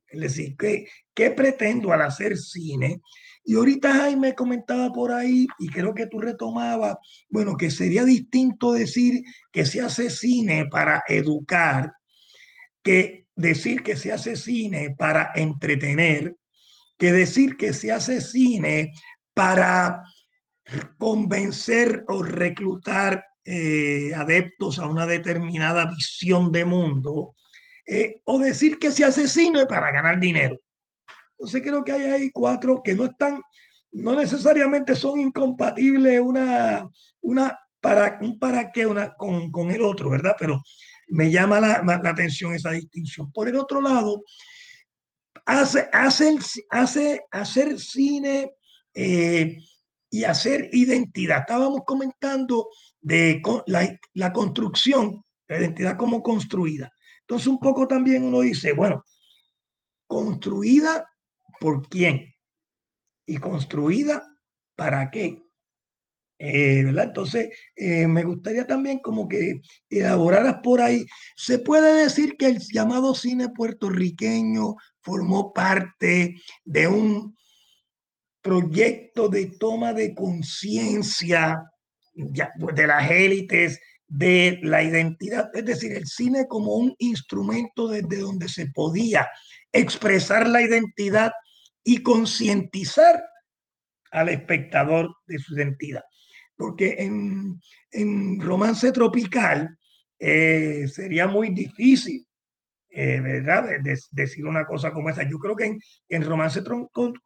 Es 0.07 0.21
decir, 0.21 0.55
¿qué, 0.57 0.87
qué 1.13 1.31
pretendo 1.31 1.91
al 1.91 2.01
hacer 2.01 2.37
cine? 2.37 3.01
Y 3.43 3.55
ahorita 3.55 3.93
Jaime 3.93 4.35
comentaba 4.35 4.91
por 4.91 5.11
ahí, 5.11 5.47
y 5.59 5.67
creo 5.67 5.93
que 5.93 6.07
tú 6.07 6.19
retomabas, 6.19 6.95
bueno, 7.29 7.57
que 7.57 7.69
sería 7.69 8.05
distinto 8.05 8.71
decir 8.71 9.23
que 9.51 9.65
se 9.65 9.81
hace 9.81 10.09
cine 10.09 10.67
para 10.71 11.03
educar 11.07 11.91
que 12.83 13.27
decir 13.35 13.81
que 13.81 13.95
se 13.95 14.11
hace 14.11 14.35
cine 14.35 14.95
para 14.97 15.31
entretener, 15.33 16.35
que 16.97 17.11
decir 17.11 17.57
que 17.57 17.73
se 17.73 17.91
hace 17.91 18.21
cine 18.21 18.93
para 19.33 20.03
convencer 20.97 22.03
o 22.07 22.21
reclutar 22.21 23.25
eh, 23.45 24.13
adeptos 24.15 24.79
a 24.79 24.87
una 24.87 25.05
determinada 25.05 25.85
visión 25.85 26.51
de 26.51 26.65
mundo, 26.65 27.35
eh, 27.85 28.21
o 28.25 28.39
decir 28.39 28.77
que 28.77 28.91
se 28.91 29.03
hace 29.03 29.27
cine 29.27 29.65
para 29.65 29.91
ganar 29.91 30.19
dinero. 30.19 30.59
Entonces 31.43 31.61
creo 31.61 31.83
que 31.83 31.91
hay 31.91 32.03
ahí 32.03 32.31
cuatro 32.31 32.81
que 32.81 32.93
no 32.93 33.03
están, 33.03 33.41
no 33.91 34.15
necesariamente 34.15 34.95
son 34.95 35.19
incompatibles 35.19 36.21
una, 36.21 36.89
una 37.19 37.59
para, 37.81 38.17
un 38.21 38.39
para 38.39 38.71
qué 38.71 38.85
una, 38.85 39.13
con, 39.13 39.51
con 39.51 39.69
el 39.69 39.81
otro, 39.81 40.09
¿verdad? 40.09 40.37
Pero 40.39 40.61
me 41.09 41.29
llama 41.29 41.59
la, 41.59 41.83
la, 41.83 42.09
atención 42.09 42.53
esa 42.53 42.71
distinción. 42.71 43.29
Por 43.33 43.49
el 43.49 43.57
otro 43.57 43.81
lado, 43.81 44.23
hace, 45.45 45.89
hace, 45.91 46.37
hace 46.69 47.25
hacer 47.29 47.77
cine 47.77 48.53
eh, 48.93 49.57
y 50.09 50.23
hacer 50.23 50.69
identidad. 50.71 51.39
Estábamos 51.39 51.81
comentando 51.85 52.69
de 53.01 53.41
la, 53.65 53.99
la 54.13 54.31
construcción, 54.31 55.25
la 55.49 55.59
identidad 55.59 55.97
como 55.97 56.23
construida. 56.23 56.89
Entonces 57.19 57.47
un 57.47 57.59
poco 57.59 57.85
también 57.85 58.23
uno 58.23 58.39
dice, 58.39 58.71
bueno, 58.71 59.03
construida 60.07 61.05
por 61.59 61.87
quién 61.87 62.33
y 63.25 63.37
construida 63.37 64.23
para 64.75 65.09
qué. 65.11 65.43
Eh. 66.39 66.79
Entonces, 66.79 67.49
eh, 67.75 68.07
me 68.07 68.23
gustaría 68.23 68.67
también 68.67 68.99
como 68.99 69.27
que 69.27 69.61
elaboraras 69.89 70.57
por 70.61 70.81
ahí. 70.81 71.05
Se 71.35 71.59
puede 71.59 72.03
decir 72.03 72.35
que 72.37 72.47
el 72.47 72.59
llamado 72.59 73.15
cine 73.15 73.49
puertorriqueño 73.49 74.75
formó 75.01 75.53
parte 75.53 76.35
de 76.65 76.87
un 76.87 77.37
proyecto 78.41 79.29
de 79.29 79.45
toma 79.57 79.93
de 79.93 80.13
conciencia 80.13 81.63
pues, 82.59 82.75
de 82.75 82.87
las 82.87 83.09
élites, 83.09 83.79
de 84.05 84.59
la 84.61 84.83
identidad, 84.83 85.49
es 85.55 85.65
decir, 85.65 85.93
el 85.93 86.05
cine 86.05 86.45
como 86.47 86.75
un 86.75 86.93
instrumento 86.99 87.87
desde 87.87 88.17
donde 88.17 88.47
se 88.47 88.67
podía 88.67 89.27
expresar 89.73 90.47
la 90.47 90.61
identidad 90.61 91.33
y 91.83 92.01
concientizar 92.01 93.21
al 94.11 94.29
espectador 94.29 95.15
de 95.25 95.39
su 95.39 95.55
identidad. 95.55 96.03
Porque 96.55 96.95
en, 96.99 97.59
en 97.91 98.39
romance 98.39 98.91
tropical 98.91 99.77
eh, 100.19 100.87
sería 100.87 101.27
muy 101.27 101.49
difícil 101.49 102.25
eh, 102.89 103.19
¿verdad? 103.19 103.65
decir 104.11 104.45
una 104.45 104.65
cosa 104.65 104.93
como 104.93 105.09
esa. 105.09 105.27
Yo 105.27 105.39
creo 105.39 105.55
que 105.55 105.65
en, 105.65 105.79
en 106.07 106.23
romance 106.23 106.61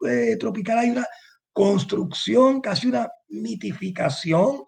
eh, 0.07 0.37
tropical 0.37 0.77
hay 0.79 0.89
una 0.91 1.05
construcción, 1.51 2.61
casi 2.61 2.87
una 2.87 3.09
mitificación 3.27 4.63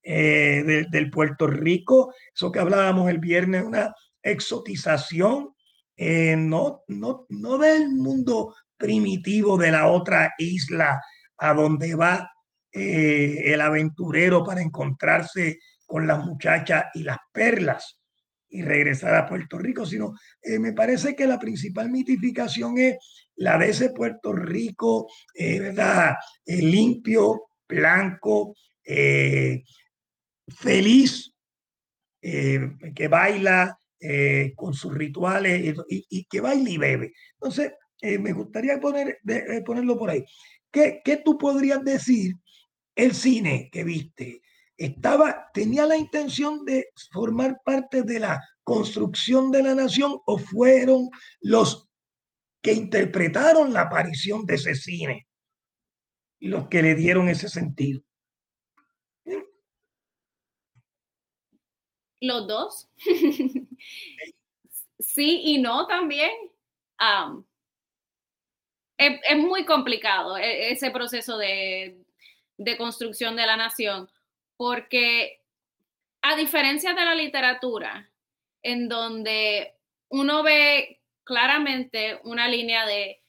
del 0.00 1.10
Puerto 1.10 1.46
Rico, 1.46 2.14
eso 2.34 2.50
que 2.50 2.60
hablábamos 2.60 3.10
el 3.10 3.18
viernes, 3.18 3.62
una 3.62 3.92
exotización, 4.22 5.54
no, 5.98 6.84
no, 6.88 7.26
no 7.28 7.58
del 7.58 7.90
mundo 7.90 8.54
primitivo 8.76 9.58
de 9.58 9.72
la 9.72 9.88
otra 9.88 10.34
isla 10.38 11.00
a 11.36 11.54
donde 11.54 11.94
va 11.94 12.30
el 12.70 13.60
aventurero 13.60 14.44
para 14.44 14.62
encontrarse 14.62 15.58
con 15.84 16.06
las 16.06 16.24
muchachas 16.24 16.84
y 16.94 17.02
las 17.02 17.18
perlas, 17.32 17.98
y 18.50 18.62
regresar 18.62 19.14
a 19.14 19.26
Puerto 19.26 19.58
Rico, 19.58 19.84
sino 19.84 20.14
eh, 20.42 20.58
me 20.58 20.72
parece 20.72 21.14
que 21.14 21.26
la 21.26 21.38
principal 21.38 21.90
mitificación 21.90 22.78
es 22.78 22.96
la 23.36 23.58
de 23.58 23.70
ese 23.70 23.90
Puerto 23.90 24.32
Rico, 24.32 25.08
eh, 25.34 25.60
¿verdad? 25.60 26.16
Eh, 26.44 26.62
limpio, 26.62 27.50
blanco, 27.68 28.54
feliz, 30.48 31.34
que 32.20 33.08
baila 33.08 33.77
con 34.54 34.74
sus 34.74 34.94
rituales 34.94 35.76
y, 35.88 36.24
que 36.24 36.40
baila 36.40 36.70
y 36.70 36.78
bebe. 36.78 37.12
Entonces, 37.34 37.72
me 38.02 38.32
gustaría 38.32 38.78
poner, 38.80 39.18
ponerlo 39.64 39.98
por 39.98 40.10
ahí. 40.10 40.24
¿Qué, 40.70 41.00
¿Qué 41.04 41.16
tú 41.18 41.36
podrías 41.38 41.82
decir 41.84 42.34
el 42.94 43.14
cine 43.14 43.68
que 43.72 43.84
viste? 43.84 44.42
estaba, 44.78 45.50
tenía 45.52 45.84
la 45.84 45.96
intención 45.96 46.64
de 46.64 46.88
formar 47.10 47.60
parte 47.64 48.02
de 48.02 48.20
la 48.20 48.40
construcción 48.62 49.50
de 49.50 49.62
la 49.62 49.74
nación 49.74 50.18
o 50.24 50.38
fueron 50.38 51.10
los 51.40 51.88
que 52.62 52.72
interpretaron 52.72 53.72
la 53.72 53.82
aparición 53.82 54.46
de 54.46 54.54
ese 54.54 54.74
cine 54.74 55.26
los 56.40 56.68
que 56.68 56.82
le 56.82 56.94
dieron 56.94 57.28
ese 57.28 57.48
sentido. 57.48 58.00
Los 62.20 62.46
dos. 62.46 62.88
sí 64.98 65.42
y 65.44 65.58
no 65.58 65.86
también. 65.86 66.30
es, 68.96 69.36
muy 69.36 69.64
complicado 69.64 70.36
e, 70.36 70.72
ese 70.72 70.90
proceso 70.90 71.38
de, 71.38 72.04
de 72.56 72.76
construcción 72.76 73.36
de 73.36 73.46
la 73.46 73.56
nación 73.56 74.08
porque 74.56 75.40
a 76.22 76.36
diferencia 76.36 76.92
de 76.92 77.04
la 77.04 77.14
literatura, 77.14 78.10
en 78.62 78.88
donde 78.88 79.76
uno 80.08 80.42
ve 80.42 81.00
claramente 81.24 82.20
una 82.24 82.48
línea 82.48 82.84
de, 82.84 83.22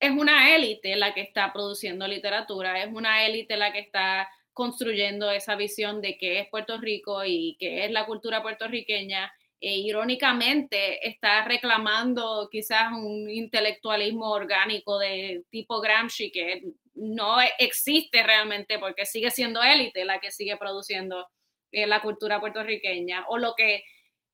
es 0.00 0.10
una 0.10 0.54
élite 0.54 0.96
la 0.96 1.12
que 1.12 1.20
está 1.20 1.52
produciendo 1.52 2.08
literatura, 2.08 2.82
es 2.82 2.92
una 2.92 3.26
élite 3.26 3.56
la 3.56 3.72
que 3.72 3.80
está 3.80 4.28
construyendo 4.54 5.30
esa 5.30 5.56
visión 5.56 6.00
de 6.00 6.16
qué 6.16 6.40
es 6.40 6.48
Puerto 6.48 6.78
Rico 6.78 7.24
y 7.24 7.56
qué 7.58 7.84
es 7.84 7.90
la 7.90 8.06
cultura 8.06 8.42
puertorriqueña. 8.42 9.32
E 9.60 9.78
irónicamente 9.78 11.06
está 11.06 11.44
reclamando 11.44 12.48
quizás 12.50 12.92
un 12.92 13.30
intelectualismo 13.30 14.30
orgánico 14.30 14.98
de 14.98 15.44
tipo 15.50 15.80
Gramsci 15.80 16.30
que 16.30 16.62
no 16.94 17.38
existe 17.58 18.22
realmente 18.22 18.78
porque 18.78 19.06
sigue 19.06 19.30
siendo 19.30 19.62
élite 19.62 20.04
la 20.04 20.20
que 20.20 20.30
sigue 20.30 20.56
produciendo 20.56 21.28
eh, 21.72 21.86
la 21.86 22.02
cultura 22.02 22.40
puertorriqueña 22.40 23.24
o 23.28 23.38
lo 23.38 23.54
que 23.54 23.84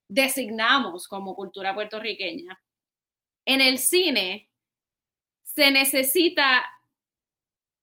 designamos 0.08 1.06
como 1.08 1.34
cultura 1.34 1.74
puertorriqueña. 1.74 2.60
En 3.46 3.60
el 3.60 3.78
cine 3.78 4.50
se 5.42 5.70
necesita 5.70 6.66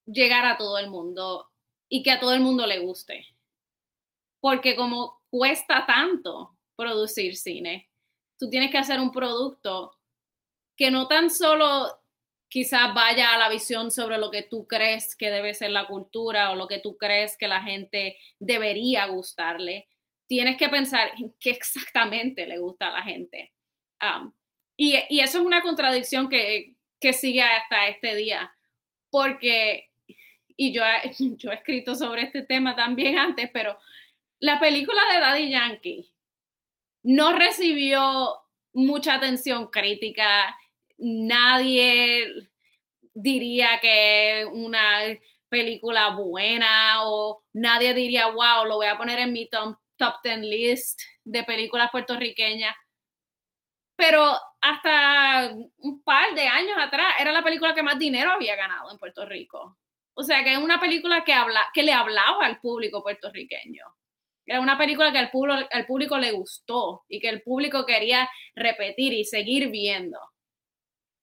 llegar 0.05 0.45
a 0.45 0.57
todo 0.57 0.77
el 0.77 0.89
mundo 0.89 1.46
y 1.89 2.03
que 2.03 2.11
a 2.11 2.19
todo 2.19 2.33
el 2.33 2.41
mundo 2.41 2.65
le 2.67 2.79
guste. 2.79 3.27
Porque 4.39 4.75
como 4.75 5.21
cuesta 5.29 5.85
tanto 5.85 6.57
producir 6.75 7.35
cine, 7.35 7.89
tú 8.37 8.49
tienes 8.49 8.71
que 8.71 8.77
hacer 8.77 8.99
un 8.99 9.11
producto 9.11 9.97
que 10.75 10.91
no 10.91 11.07
tan 11.07 11.29
solo 11.29 11.99
quizás 12.49 12.93
vaya 12.93 13.33
a 13.33 13.37
la 13.37 13.49
visión 13.49 13.91
sobre 13.91 14.17
lo 14.17 14.31
que 14.31 14.43
tú 14.43 14.67
crees 14.67 15.15
que 15.15 15.29
debe 15.29 15.53
ser 15.53 15.71
la 15.71 15.87
cultura 15.87 16.51
o 16.51 16.55
lo 16.55 16.67
que 16.67 16.79
tú 16.79 16.97
crees 16.97 17.37
que 17.37 17.47
la 17.47 17.61
gente 17.61 18.17
debería 18.39 19.05
gustarle. 19.07 19.87
Tienes 20.27 20.57
que 20.57 20.69
pensar 20.69 21.11
en 21.17 21.33
qué 21.39 21.51
exactamente 21.51 22.45
le 22.45 22.59
gusta 22.59 22.87
a 22.87 22.91
la 22.91 23.03
gente. 23.03 23.53
Um, 24.01 24.31
y, 24.77 24.95
eso 24.95 25.39
es 25.39 25.45
una 25.45 25.61
contradicción 25.61 26.29
que, 26.29 26.75
sigue 27.13 27.41
hasta 27.41 27.87
este 27.87 28.15
día, 28.15 28.53
porque, 29.09 29.86
y 30.57 30.73
yo, 30.73 30.83
yo 31.37 31.51
he 31.51 31.55
escrito 31.55 31.95
sobre 31.95 32.23
este 32.23 32.41
tema 32.41 32.75
también 32.75 33.17
antes, 33.17 33.49
pero 33.53 33.77
la 34.39 34.59
película 34.59 35.01
de 35.13 35.19
Daddy 35.19 35.49
Yankee 35.49 36.11
no 37.03 37.33
recibió 37.33 38.35
mucha 38.73 39.15
atención 39.15 39.67
crítica 39.67 40.55
nadie 40.97 42.49
diría 43.13 43.79
que 43.81 44.45
una 44.51 44.99
película 45.49 46.09
buena 46.09 47.05
o 47.05 47.43
nadie 47.53 47.93
diría, 47.93 48.27
wow, 48.27 48.65
lo 48.65 48.75
voy 48.75 48.87
a 48.87 48.97
poner 48.97 49.19
en 49.19 49.33
mi 49.33 49.47
top, 49.47 49.77
top 49.95 50.15
10 50.23 50.39
list 50.41 51.01
de 51.23 51.43
películas 51.43 51.89
puertorriqueñas. 51.91 52.75
Pero 53.95 54.37
hasta 54.61 55.51
un 55.77 56.03
par 56.03 56.35
de 56.35 56.47
años 56.47 56.77
atrás 56.77 57.15
era 57.19 57.31
la 57.31 57.43
película 57.43 57.73
que 57.73 57.81
más 57.81 57.97
dinero 57.97 58.31
había 58.31 58.55
ganado 58.55 58.91
en 58.91 58.97
Puerto 58.97 59.25
Rico. 59.25 59.77
O 60.17 60.23
sea, 60.23 60.43
que 60.43 60.53
es 60.53 60.57
una 60.57 60.79
película 60.79 61.23
que, 61.23 61.33
habla, 61.33 61.61
que 61.73 61.83
le 61.83 61.93
hablaba 61.93 62.45
al 62.45 62.59
público 62.59 63.03
puertorriqueño. 63.03 63.83
Era 64.45 64.61
una 64.61 64.77
película 64.77 65.11
que 65.11 65.19
al 65.19 65.29
público, 65.29 65.67
público 65.87 66.17
le 66.17 66.31
gustó 66.31 67.03
y 67.07 67.19
que 67.19 67.29
el 67.29 67.43
público 67.43 67.85
quería 67.85 68.29
repetir 68.55 69.13
y 69.13 69.25
seguir 69.25 69.69
viendo 69.69 70.19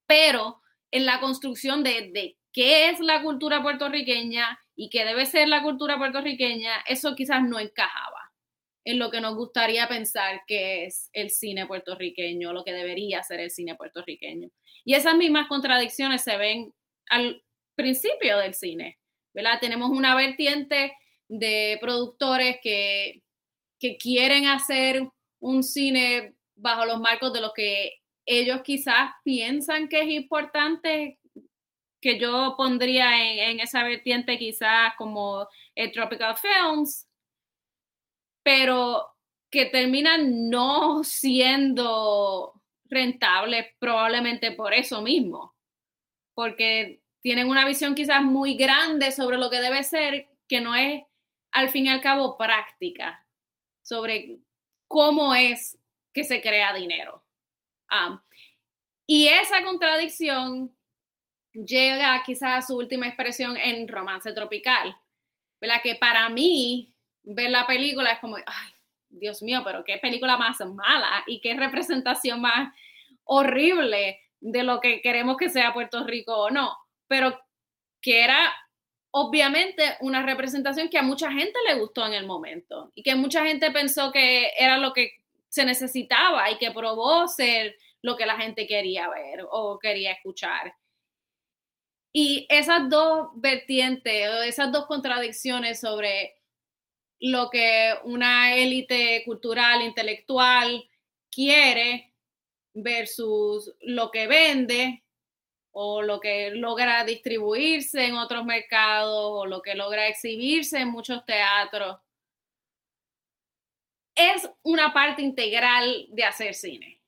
pero 0.06 0.60
en 0.90 1.06
la 1.06 1.20
construcción 1.20 1.82
de, 1.82 2.36
qué 2.52 2.88
es 2.88 3.00
la 3.00 3.22
cultura 3.22 3.62
puertorriqueña 3.62 4.58
y 4.76 4.90
qué 4.90 5.04
debe 5.04 5.26
ser 5.26 5.48
la 5.48 5.62
cultura 5.62 5.98
puertorriqueña, 5.98 6.72
eso 6.86 7.14
quizás 7.14 7.42
no 7.42 7.58
encajaba 7.58 8.32
en 8.84 8.98
lo 8.98 9.10
que 9.10 9.20
nos 9.20 9.34
gustaría 9.34 9.88
pensar 9.88 10.42
que 10.46 10.84
es 10.84 11.08
el 11.12 11.30
cine 11.30 11.66
puertorriqueño, 11.66 12.52
lo 12.52 12.64
que 12.64 12.72
debería 12.72 13.22
ser 13.22 13.40
el 13.40 13.50
cine 13.50 13.74
puertorriqueño. 13.74 14.50
Y 14.84 14.94
esas 14.94 15.16
mismas 15.16 15.48
contradicciones 15.48 16.22
se 16.22 16.36
ven 16.36 16.74
al 17.08 17.42
principio 17.74 18.38
del 18.38 18.54
cine, 18.54 18.98
¿verdad? 19.32 19.58
Tenemos 19.60 19.90
una 19.90 20.14
vertiente 20.14 20.96
de 21.28 21.78
productores 21.80 22.58
que, 22.62 23.22
que 23.78 23.96
quieren 23.96 24.46
hacer 24.46 25.08
un 25.40 25.62
cine 25.62 26.34
bajo 26.56 26.84
los 26.84 27.00
marcos 27.00 27.32
de 27.32 27.40
lo 27.40 27.52
que 27.52 27.92
ellos 28.26 28.62
quizás 28.62 29.10
piensan 29.22 29.88
que 29.88 30.00
es 30.00 30.08
importante, 30.08 31.18
que 32.00 32.18
yo 32.18 32.54
pondría 32.56 33.50
en, 33.50 33.60
esa 33.60 33.82
vertiente 33.82 34.38
quizás 34.38 34.94
como 34.96 35.48
el 35.74 35.92
Tropical 35.92 36.36
Films, 36.36 37.08
pero 38.42 39.06
que 39.50 39.66
terminan 39.66 40.50
no 40.50 41.04
siendo 41.04 42.52
rentables 42.86 43.66
probablemente 43.78 44.52
por 44.52 44.74
eso 44.74 45.00
mismo, 45.00 45.54
porque 46.34 47.00
tienen 47.24 47.48
una 47.48 47.64
visión 47.64 47.94
quizás 47.94 48.22
muy 48.22 48.54
grande 48.54 49.10
sobre 49.10 49.38
lo 49.38 49.48
que 49.48 49.58
debe 49.58 49.82
ser, 49.82 50.28
que 50.46 50.60
no 50.60 50.74
es 50.74 51.04
al 51.52 51.70
fin 51.70 51.86
y 51.86 51.88
al 51.88 52.02
cabo 52.02 52.36
práctica, 52.36 53.26
sobre 53.82 54.40
cómo 54.86 55.34
es 55.34 55.78
que 56.12 56.22
se 56.22 56.42
crea 56.42 56.74
dinero. 56.74 57.24
Ah, 57.88 58.22
y 59.06 59.28
esa 59.28 59.64
contradicción 59.64 60.76
llega 61.54 62.22
quizás 62.26 62.58
a 62.58 62.66
su 62.66 62.76
última 62.76 63.06
expresión 63.06 63.56
en 63.56 63.88
Romance 63.88 64.30
Tropical, 64.34 64.94
¿verdad? 65.62 65.80
Que 65.82 65.94
para 65.94 66.28
mí 66.28 66.94
ver 67.22 67.48
la 67.48 67.66
película 67.66 68.10
es 68.12 68.18
como, 68.18 68.36
ay, 68.36 68.72
Dios 69.08 69.42
mío, 69.42 69.62
pero 69.64 69.82
qué 69.82 69.96
película 69.96 70.36
más 70.36 70.60
mala 70.60 71.24
y 71.26 71.40
qué 71.40 71.54
representación 71.54 72.42
más 72.42 72.74
horrible 73.24 74.20
de 74.40 74.62
lo 74.62 74.78
que 74.80 75.00
queremos 75.00 75.38
que 75.38 75.48
sea 75.48 75.72
Puerto 75.72 76.04
Rico 76.04 76.36
o 76.36 76.50
no, 76.50 76.83
pero 77.08 77.40
que 78.00 78.22
era 78.22 78.52
obviamente 79.10 79.96
una 80.00 80.26
representación 80.26 80.88
que 80.88 80.98
a 80.98 81.02
mucha 81.02 81.30
gente 81.30 81.58
le 81.66 81.74
gustó 81.74 82.04
en 82.04 82.14
el 82.14 82.26
momento 82.26 82.90
y 82.96 83.02
que 83.04 83.14
mucha 83.14 83.44
gente 83.44 83.70
pensó 83.70 84.10
que 84.10 84.50
era 84.58 84.76
lo 84.78 84.92
que 84.92 85.12
se 85.48 85.64
necesitaba 85.64 86.50
y 86.50 86.58
que 86.58 86.72
probó 86.72 87.28
ser 87.28 87.76
lo 88.02 88.16
que 88.16 88.26
la 88.26 88.36
gente 88.36 88.66
quería 88.66 89.08
ver 89.08 89.46
o 89.48 89.78
quería 89.78 90.10
escuchar. 90.10 90.74
Y 92.12 92.46
esas 92.48 92.90
dos 92.90 93.28
vertientes, 93.36 94.28
esas 94.46 94.72
dos 94.72 94.86
contradicciones 94.86 95.80
sobre 95.80 96.34
lo 97.20 97.50
que 97.50 97.94
una 98.02 98.56
élite 98.56 99.22
cultural, 99.24 99.80
intelectual 99.82 100.90
quiere 101.30 102.12
versus 102.74 103.72
lo 103.80 104.10
que 104.10 104.26
vende 104.26 105.03
o 105.76 106.02
lo 106.02 106.20
que 106.20 106.50
logra 106.52 107.04
distribuirse 107.04 108.06
en 108.06 108.14
otros 108.14 108.44
mercados 108.44 109.30
o 109.32 109.44
lo 109.44 109.60
que 109.60 109.74
logra 109.74 110.06
exhibirse 110.06 110.78
en 110.78 110.88
muchos 110.88 111.24
teatros, 111.26 111.98
es 114.14 114.48
una 114.62 114.92
parte 114.92 115.22
integral 115.22 116.06
de 116.10 116.24
hacer 116.24 116.54
cine. 116.54 117.00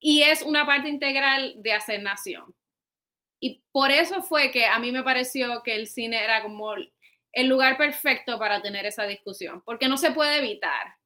Y 0.00 0.22
es 0.22 0.40
una 0.40 0.64
parte 0.64 0.88
integral 0.88 1.54
de 1.58 1.72
hacer 1.74 2.02
nación. 2.02 2.54
Y 3.40 3.62
por 3.72 3.90
eso 3.90 4.22
fue 4.22 4.50
que 4.50 4.64
a 4.64 4.78
mí 4.78 4.90
me 4.90 5.02
pareció 5.02 5.62
que 5.62 5.74
el 5.74 5.86
cine 5.86 6.24
era 6.24 6.42
como 6.42 6.74
el 6.74 7.46
lugar 7.46 7.76
perfecto 7.76 8.38
para 8.38 8.62
tener 8.62 8.86
esa 8.86 9.04
discusión, 9.04 9.62
porque 9.66 9.86
no 9.86 9.98
se 9.98 10.12
puede 10.12 10.38
evitar, 10.38 10.97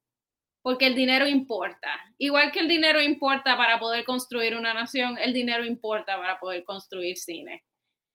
porque 0.63 0.87
el 0.87 0.95
dinero 0.95 1.27
importa. 1.27 1.89
Igual 2.17 2.51
que 2.51 2.61
el 2.61 2.69
dinero 2.69 3.01
importa 3.01 3.55
para 3.57 3.79
poder 3.79 4.05
construir 4.05 4.55
una 4.55 4.73
nación, 4.73 5.17
el 5.19 5.33
dinero 5.33 5.65
importa 5.65 6.17
para 6.17 6.39
poder 6.39 6.63
construir 6.63 7.17
cine, 7.17 7.63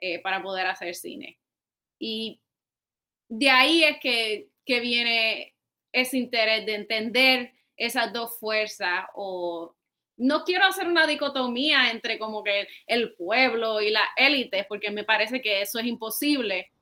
eh, 0.01 0.21
para 0.21 0.43
poder 0.43 0.67
hacer 0.67 0.95
cine. 0.95 1.39
Y 2.01 2.41
de 3.29 3.51
ahí 3.51 3.85
es 3.85 4.01
que, 4.01 4.49
que 4.65 4.81
viene 4.81 5.55
ese 5.93 6.17
interés 6.17 6.65
de 6.65 6.75
entender 6.75 7.53
esas 7.77 8.13
dos 8.13 8.39
fuerzas 8.41 9.05
o 9.15 9.77
no 10.17 10.43
quiero 10.45 10.65
hacer 10.65 10.89
una 10.89 11.07
dicotomía 11.07 11.91
entre 11.91 12.19
como 12.19 12.43
que 12.43 12.67
el 12.87 13.15
pueblo 13.15 13.83
y 13.83 13.91
la 13.91 14.05
élite, 14.17 14.65
porque 14.69 14.91
me 14.91 15.05
parece 15.05 15.43
que 15.43 15.61
eso 15.61 15.79
es 15.79 15.87
imposible, 15.87 16.73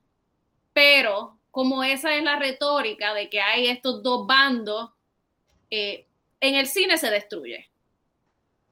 pero 0.73 1.39
como 1.51 1.83
esa 1.83 2.14
es 2.14 2.23
la 2.23 2.39
retórica 2.39 3.14
de 3.14 3.29
que 3.29 3.41
hay 3.41 3.67
estos 3.67 4.03
dos 4.03 4.27
bandos, 4.27 4.91
eh, 5.71 6.07
en 6.41 6.55
el 6.55 6.67
cine 6.67 6.99
se 6.99 7.11
destruye. 7.11 7.69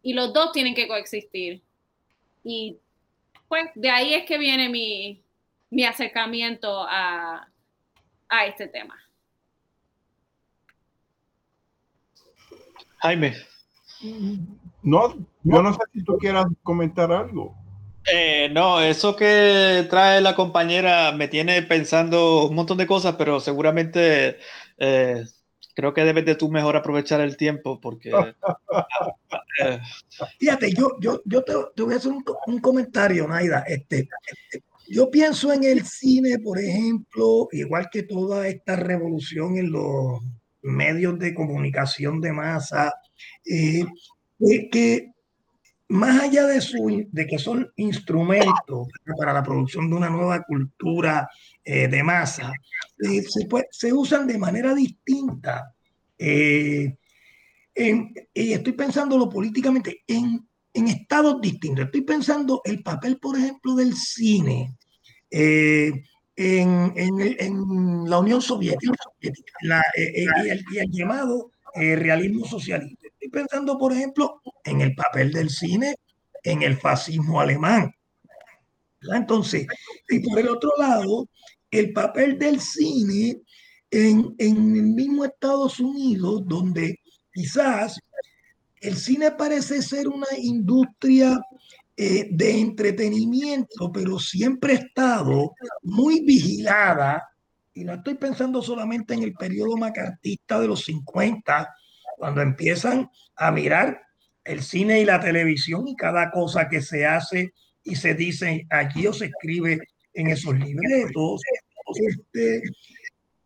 Y 0.02 0.12
los 0.12 0.32
dos 0.32 0.52
tienen 0.52 0.74
que 0.74 0.86
coexistir. 0.86 1.62
Y 2.42 2.78
pues 3.48 3.70
de 3.74 3.90
ahí 3.90 4.14
es 4.14 4.26
que 4.26 4.38
viene 4.38 4.68
mi, 4.68 5.22
mi 5.70 5.84
acercamiento 5.84 6.84
a, 6.88 7.48
a 8.28 8.46
este 8.46 8.68
tema. 8.68 8.98
Jaime. 12.98 13.34
No, 14.82 15.14
yo 15.42 15.62
no 15.62 15.72
sé 15.72 15.80
si 15.92 16.04
tú 16.04 16.18
quieras 16.18 16.46
comentar 16.62 17.10
algo. 17.10 17.54
Eh, 18.12 18.50
no, 18.52 18.80
eso 18.80 19.16
que 19.16 19.86
trae 19.88 20.20
la 20.20 20.34
compañera 20.34 21.12
me 21.12 21.28
tiene 21.28 21.62
pensando 21.62 22.46
un 22.46 22.54
montón 22.54 22.76
de 22.76 22.86
cosas, 22.86 23.16
pero 23.16 23.40
seguramente 23.40 24.38
eh, 24.76 25.24
creo 25.74 25.92
que 25.92 26.04
debes 26.04 26.24
de 26.24 26.34
tú 26.36 26.50
mejor 26.50 26.76
aprovechar 26.76 27.20
el 27.20 27.36
tiempo 27.36 27.80
porque... 27.80 28.10
Eh, 29.62 29.78
Fíjate, 30.40 30.72
yo, 30.72 30.96
yo, 31.00 31.22
yo 31.24 31.44
te, 31.44 31.54
voy 31.84 31.94
a 31.94 31.96
hacer 31.96 32.10
un, 32.10 32.58
comentario, 32.60 33.28
Naida. 33.28 33.60
Este, 33.68 34.08
yo 34.88 35.10
pienso 35.12 35.52
en 35.52 35.62
el 35.62 35.86
cine, 35.86 36.40
por 36.40 36.58
ejemplo, 36.58 37.48
igual 37.52 37.88
que 37.90 38.02
toda 38.02 38.48
esta 38.48 38.74
revolución 38.74 39.56
en 39.56 39.70
los 39.70 40.20
medios 40.62 41.18
de 41.20 41.34
comunicación 41.34 42.20
de 42.20 42.32
masa, 42.32 42.92
eh, 43.46 43.84
que 44.72 45.12
más 45.88 46.20
allá 46.20 46.46
de, 46.46 46.60
su, 46.60 47.06
de 47.10 47.26
que 47.26 47.38
son 47.38 47.70
instrumentos 47.76 48.88
para 49.16 49.32
la 49.32 49.42
producción 49.42 49.88
de 49.88 49.96
una 49.96 50.10
nueva 50.10 50.42
cultura 50.42 51.28
eh, 51.64 51.88
de 51.88 52.02
masa, 52.02 52.52
eh, 52.98 53.22
se, 53.22 53.48
se, 53.70 53.92
usan 53.92 54.26
de 54.26 54.38
manera 54.38 54.74
distinta. 54.74 55.74
y 56.18 56.92
estoy 58.34 58.72
pensándolo 58.72 59.28
políticamente 59.28 60.02
en, 60.06 60.46
en, 60.72 60.88
estados 60.88 61.40
distintos. 61.40 61.86
Estoy 61.86 62.02
pensando 62.02 62.60
el 62.64 62.82
papel, 62.82 63.18
por 63.18 63.36
ejemplo, 63.36 63.74
del 63.74 63.94
cine. 63.94 64.76
En, 65.30 66.04
en, 66.36 67.20
en, 67.20 68.10
la 68.10 68.18
Unión 68.18 68.42
Soviética 68.42 68.92
la, 69.62 69.82
y, 69.96 70.48
el, 70.48 70.64
y, 70.72 70.78
el, 70.78 70.90
llamado 70.90 71.50
realismo 71.74 72.44
socialista 72.46 73.04
pensando, 73.34 73.76
por 73.76 73.92
ejemplo, 73.92 74.40
en 74.64 74.80
el 74.80 74.94
papel 74.94 75.32
del 75.32 75.50
cine 75.50 75.96
en 76.42 76.62
el 76.62 76.76
fascismo 76.76 77.40
alemán. 77.40 77.92
Entonces, 79.12 79.66
y 80.08 80.20
por 80.20 80.38
el 80.38 80.48
otro 80.48 80.70
lado, 80.78 81.28
el 81.78 81.92
papel 81.92 82.38
del 82.38 82.60
cine 82.60 83.40
en, 83.90 84.34
en 84.38 84.76
el 84.76 84.82
mismo 84.82 85.24
Estados 85.24 85.80
Unidos, 85.80 86.42
donde 86.46 87.00
quizás 87.32 87.98
el 88.80 88.96
cine 88.96 89.30
parece 89.32 89.82
ser 89.82 90.08
una 90.08 90.26
industria 90.36 91.40
eh, 91.96 92.28
de 92.30 92.58
entretenimiento, 92.58 93.90
pero 93.92 94.18
siempre 94.18 94.72
ha 94.72 94.76
estado 94.76 95.54
muy 95.82 96.24
vigilada, 96.24 97.22
y 97.72 97.84
no 97.84 97.94
estoy 97.94 98.14
pensando 98.14 98.62
solamente 98.62 99.14
en 99.14 99.22
el 99.22 99.32
periodo 99.32 99.76
macartista 99.76 100.60
de 100.60 100.68
los 100.68 100.84
50, 100.84 101.74
cuando 102.18 102.42
empiezan 102.42 103.08
a 103.36 103.50
mirar 103.50 104.00
el 104.44 104.62
cine 104.62 105.00
y 105.00 105.04
la 105.04 105.20
televisión 105.20 105.88
y 105.88 105.96
cada 105.96 106.30
cosa 106.30 106.68
que 106.68 106.82
se 106.82 107.06
hace 107.06 107.52
y 107.82 107.96
se 107.96 108.14
dice 108.14 108.66
allí 108.70 109.06
o 109.06 109.12
se 109.12 109.26
escribe 109.26 109.78
en 110.12 110.28
esos 110.28 110.58
libretos. 110.58 111.42
Este, 111.94 112.62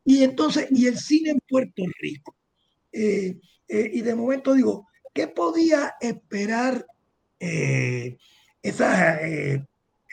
y 0.04 0.22
entonces, 0.24 0.68
y 0.70 0.86
el 0.86 0.98
cine 0.98 1.30
en 1.30 1.40
Puerto 1.48 1.82
Rico. 2.00 2.34
Eh, 2.92 3.38
eh, 3.68 3.90
y 3.92 4.00
de 4.00 4.14
momento 4.14 4.54
digo, 4.54 4.88
¿qué 5.12 5.28
podía 5.28 5.94
esperar 6.00 6.86
eh, 7.38 8.16
esas, 8.62 9.20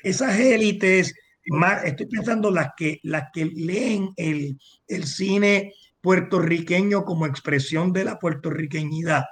esas 0.03 0.39
élites? 0.39 1.13
Más, 1.47 1.83
estoy 1.86 2.07
pensando 2.07 2.51
las 2.51 2.69
que, 2.75 2.99
las 3.03 3.25
que 3.31 3.45
leen 3.45 4.09
el, 4.17 4.59
el 4.88 5.05
cine 5.05 5.73
puertorriqueño 6.01 7.05
como 7.05 7.25
expresión 7.25 7.93
de 7.93 8.03
la 8.03 8.19
puertorriqueñidad 8.19 9.25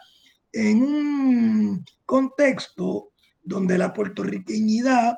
en 0.54 0.84
un 0.84 1.86
contexto 2.06 3.12
donde 3.43 3.78
la 3.78 3.93
puertorriqueñidad 3.93 5.18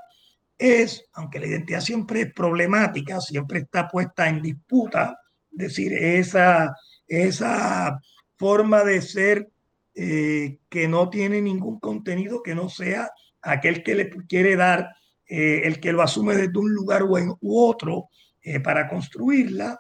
es, 0.57 1.05
aunque 1.13 1.39
la 1.39 1.47
identidad 1.47 1.81
siempre 1.81 2.21
es 2.21 2.33
problemática, 2.33 3.19
siempre 3.19 3.59
está 3.59 3.87
puesta 3.87 4.29
en 4.29 4.41
disputa, 4.41 5.19
es 5.51 5.57
decir, 5.57 5.93
esa, 5.93 6.75
esa 7.07 7.99
forma 8.37 8.83
de 8.83 9.01
ser 9.01 9.49
eh, 9.93 10.59
que 10.69 10.87
no 10.87 11.09
tiene 11.09 11.41
ningún 11.41 11.79
contenido 11.79 12.43
que 12.43 12.55
no 12.55 12.69
sea 12.69 13.09
aquel 13.41 13.83
que 13.83 13.95
le 13.95 14.09
quiere 14.27 14.55
dar, 14.55 14.95
eh, 15.27 15.61
el 15.63 15.79
que 15.79 15.93
lo 15.93 16.01
asume 16.01 16.35
desde 16.35 16.57
un 16.57 16.73
lugar 16.73 17.03
u, 17.03 17.37
u 17.41 17.59
otro, 17.59 18.09
eh, 18.41 18.59
para 18.59 18.87
construirla. 18.87 19.79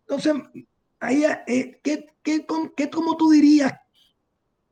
Entonces, 0.00 0.34
ahí, 0.98 1.24
¿qué, 1.82 2.06
qué, 2.22 2.46
qué, 2.76 2.90
¿cómo 2.90 3.16
tú 3.16 3.30
dirías 3.30 3.72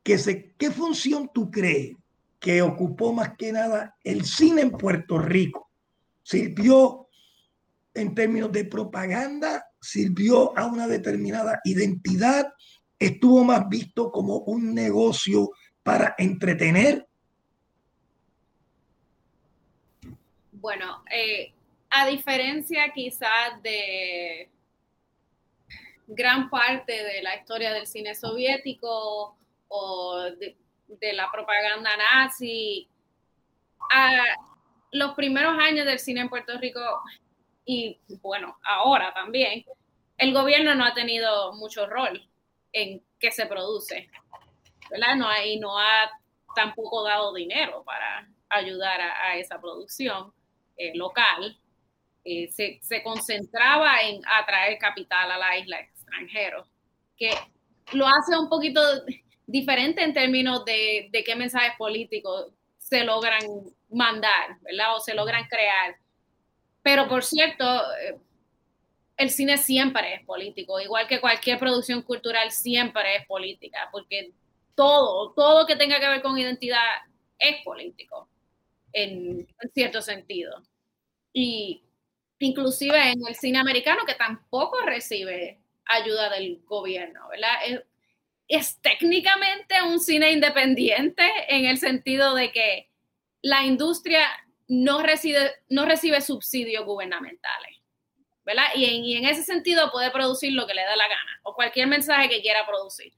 que 0.03 0.19
se, 0.19 0.55
qué 0.57 0.71
función 0.71 1.31
tú 1.33 1.51
crees 1.51 1.97
que 2.39 2.63
ocupó 2.63 3.13
más 3.13 3.37
que 3.37 3.53
nada 3.53 3.97
el 4.05 4.25
cine 4.25 4.63
en 4.63 4.71
Puerto 4.71 5.19
Rico? 5.19 5.71
¿Sirvió 6.23 7.09
en 7.95 8.15
términos 8.15 8.53
de 8.53 8.65
propaganda? 8.65 9.67
¿Sirvió 9.81 10.57
a 10.57 10.67
una 10.67 10.87
determinada 10.87 11.61
identidad? 11.65 12.53
¿Estuvo 12.99 13.45
más 13.45 13.69
visto 13.69 14.11
como 14.11 14.39
un 14.39 14.75
negocio 14.75 15.51
para 15.83 16.15
entretener? 16.19 17.07
Bueno, 20.53 21.05
eh, 21.11 21.53
a 21.91 22.07
diferencia 22.09 22.93
quizás 22.93 23.63
de 23.63 24.51
gran 26.09 26.51
parte 26.51 26.93
de 26.93 27.23
la 27.23 27.37
historia 27.37 27.73
del 27.73 27.87
cine 27.87 28.15
soviético 28.15 29.37
o 29.69 30.23
de, 30.39 30.57
la 31.13 31.31
propaganda 31.31 31.91
nazi, 31.97 32.89
a 33.91 34.25
los 34.93 35.15
primeros 35.15 35.59
años 35.59 35.87
del 35.87 35.99
cine 35.99 36.23
en 36.23 36.29
Puerto 36.29 36.59
Rico 36.59 36.81
y 37.65 38.01
bueno, 38.23 38.59
ahora 38.65 39.13
también, 39.13 39.65
el 40.17 40.33
gobierno 40.33 40.75
no 40.75 40.85
ha 40.85 40.95
tenido 40.95 41.53
mucho 41.53 41.87
rol 41.87 42.27
en 42.73 43.03
qué 43.21 43.31
se 43.31 43.47
produce, 43.47 44.09
¿verdad? 44.91 45.17
No 45.17 45.29
y 45.45 45.61
no 45.61 45.79
ha 45.79 46.11
tampoco 46.55 47.05
dado 47.05 47.35
dinero 47.35 47.85
para 47.85 48.27
ayudar 48.49 49.01
a 49.01 49.37
esa 49.37 49.61
producción. 49.61 50.33
Eh, 50.79 50.93
local, 50.95 51.59
eh, 52.25 52.49
se, 52.53 52.79
se, 52.83 53.03
concentraba 53.03 54.01
en 54.03 54.23
atraer 54.27 54.79
capital 54.79 55.29
a 55.33 55.39
la 55.39 55.59
isla 55.59 55.81
extranjero, 55.81 56.69
que 57.17 57.31
lo 57.93 58.07
hace 58.07 58.39
un 58.39 58.49
poquito 58.49 58.81
diferente 59.49 60.05
en 60.05 60.13
términos 60.13 60.65
de, 60.65 61.09
de 61.11 61.25
qué 61.25 61.35
mensajes 61.35 61.73
políticos 61.77 62.53
se 62.79 63.03
logran 63.03 63.43
mandar, 63.91 64.59
¿verdad? 64.61 64.97
O 64.97 65.01
se 65.01 65.15
logran 65.15 65.49
crear. 65.49 65.97
Pero 66.83 67.09
por 67.09 67.25
cierto, 67.25 67.65
eh, 67.95 68.17
el 69.17 69.31
cine 69.31 69.59
siempre 69.59 70.15
es 70.15 70.25
político, 70.25 70.79
igual 70.81 71.09
que 71.09 71.21
cualquier 71.21 71.59
producción 71.59 72.03
cultural 72.03 72.53
siempre 72.53 73.17
es 73.17 73.27
política, 73.27 73.89
porque 73.91 74.33
todo, 74.75 75.33
todo 75.33 75.67
que 75.67 75.77
tenga 75.77 75.99
que 75.99 76.09
ver 76.09 76.23
con 76.23 76.39
identidad 76.39 76.85
es 77.39 77.65
político 77.65 78.29
en, 78.93 79.49
cierto 79.75 80.03
sentido. 80.03 80.63
Y 81.33 81.83
inclusive 82.39 83.13
en 83.13 83.27
el 83.27 83.35
cine 83.35 83.59
americano, 83.59 84.05
que 84.07 84.15
tampoco 84.15 84.81
recibe 84.83 85.59
ayuda 85.87 86.29
del 86.31 86.63
gobierno, 86.67 87.29
¿verdad? 87.29 87.83
Técnicamente 88.81 89.83
un 89.83 90.01
cine 90.01 90.33
independiente 90.33 91.25
en 91.49 91.67
el 91.67 91.79
sentido 91.79 92.35
de 92.35 92.51
que 92.51 92.91
la 93.43 93.65
industria 93.65 94.27
no 94.69 95.03
recibe, 95.03 95.53
no 95.69 95.85
recibe 95.85 96.21
subsidios 96.21 96.85
gubernamentales, 96.85 97.79
¿verdad? 98.45 98.67
Y 98.75 99.17
en, 99.17 99.25
ese 99.27 99.43
sentido 99.43 99.91
puede 99.91 100.11
producir 100.11 100.53
lo 100.53 100.67
que 100.67 100.75
le 100.75 100.83
da 100.83 100.97
la 100.97 101.09
gana 101.09 101.41
o 101.43 101.55
cualquier 101.55 101.87
mensaje 101.87 102.29
que 102.29 102.43
quiera 102.43 102.67
producir 102.67 103.13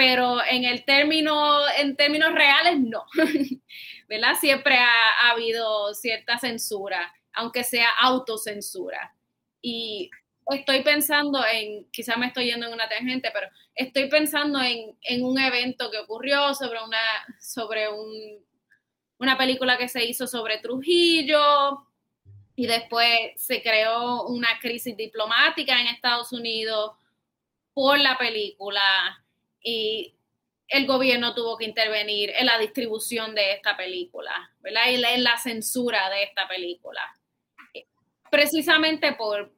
pero 0.00 0.42
en 0.42 0.64
el 0.64 0.86
término, 0.86 1.60
en 1.76 1.94
términos 1.94 2.32
reales, 2.32 2.80
no. 2.80 3.04
¿Verdad? 4.08 4.34
Siempre 4.40 4.78
ha, 4.78 5.30
habido 5.30 5.92
cierta 5.92 6.38
censura, 6.38 7.12
aunque 7.34 7.64
sea 7.64 7.90
autocensura. 8.00 9.14
Y 9.60 10.10
estoy 10.50 10.82
pensando 10.82 11.44
en, 11.46 11.90
quizá 11.90 12.16
me 12.16 12.26
estoy 12.26 12.46
yendo 12.46 12.66
en 12.66 12.72
una 12.72 12.88
tangente, 12.88 13.30
pero 13.32 13.48
estoy 13.74 14.08
pensando 14.08 14.60
en, 14.60 14.96
en 15.02 15.24
un 15.24 15.38
evento 15.38 15.90
que 15.90 15.98
ocurrió 15.98 16.54
sobre 16.54 16.82
una, 16.82 16.98
sobre 17.40 17.88
un, 17.88 18.44
una 19.18 19.38
película 19.38 19.78
que 19.78 19.88
se 19.88 20.04
hizo 20.04 20.26
sobre 20.26 20.58
Trujillo, 20.58 21.86
y 22.60 22.66
después 22.66 23.08
se 23.36 23.62
creó 23.62 24.26
una 24.26 24.58
crisis 24.60 24.94
diplomática 24.94 25.80
en 25.80 25.86
Estados 25.86 26.30
Unidos 26.30 26.92
por 27.72 27.98
la 27.98 28.18
película 28.18 28.82
y 29.62 30.14
el 30.68 30.86
gobierno 30.86 31.34
tuvo 31.34 31.56
que 31.56 31.64
intervenir 31.64 32.30
en 32.36 32.44
la 32.44 32.58
distribución 32.58 33.34
de 33.34 33.52
esta 33.52 33.78
película, 33.78 34.52
¿verdad? 34.60 34.90
Y 34.90 35.02
en 35.02 35.24
la 35.24 35.38
censura 35.38 36.10
de 36.10 36.24
esta 36.24 36.46
película. 36.46 37.00
Precisamente 38.30 39.14
por, 39.14 39.50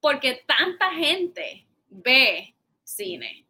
porque 0.00 0.44
tanta 0.46 0.92
gente 0.92 1.66
ve 1.88 2.54
cine, 2.82 3.46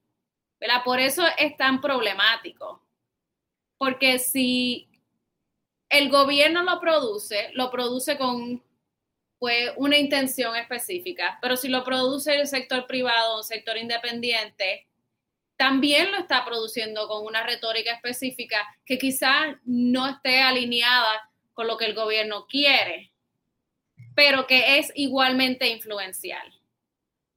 ¿verdad? 0.59 0.83
Por 0.85 1.01
eso 1.01 1.25
es 1.39 1.57
tan 1.57 1.81
problemático. 1.81 2.83
Porque 3.79 4.19
si 4.19 4.89
el 5.89 6.11
gobierno 6.11 6.63
lo 6.63 6.81
produce, 6.81 7.51
lo 7.55 7.71
produce 7.71 8.19
con 8.19 8.63
pues, 9.39 9.73
una 9.77 9.97
intención 9.97 10.55
específica, 10.57 11.39
pero 11.41 11.57
si 11.57 11.69
lo 11.69 11.83
produce 11.83 12.41
el 12.41 12.47
sector 12.47 12.87
privado, 12.87 13.39
un 13.39 13.45
sector 13.45 13.77
independiente, 13.77 14.87
también 15.57 16.11
lo 16.11 16.19
está 16.19 16.45
produciendo 16.45 17.07
con 17.09 17.25
una 17.27 17.43
retórica 17.43 17.93
específica 17.93 18.67
que 18.87 18.99
quizás 18.99 19.57
no 19.65 20.09
esté 20.09 20.41
alineada 20.41 21.31
con 21.53 21.67
lo 21.67 21.77
que 21.77 21.87
el 21.87 21.95
gobierno 21.95 22.47
quiere, 22.47 23.10
pero 24.15 24.47
que 24.47 24.79
es 24.79 24.93
igualmente 24.95 25.69
influencial 25.69 26.53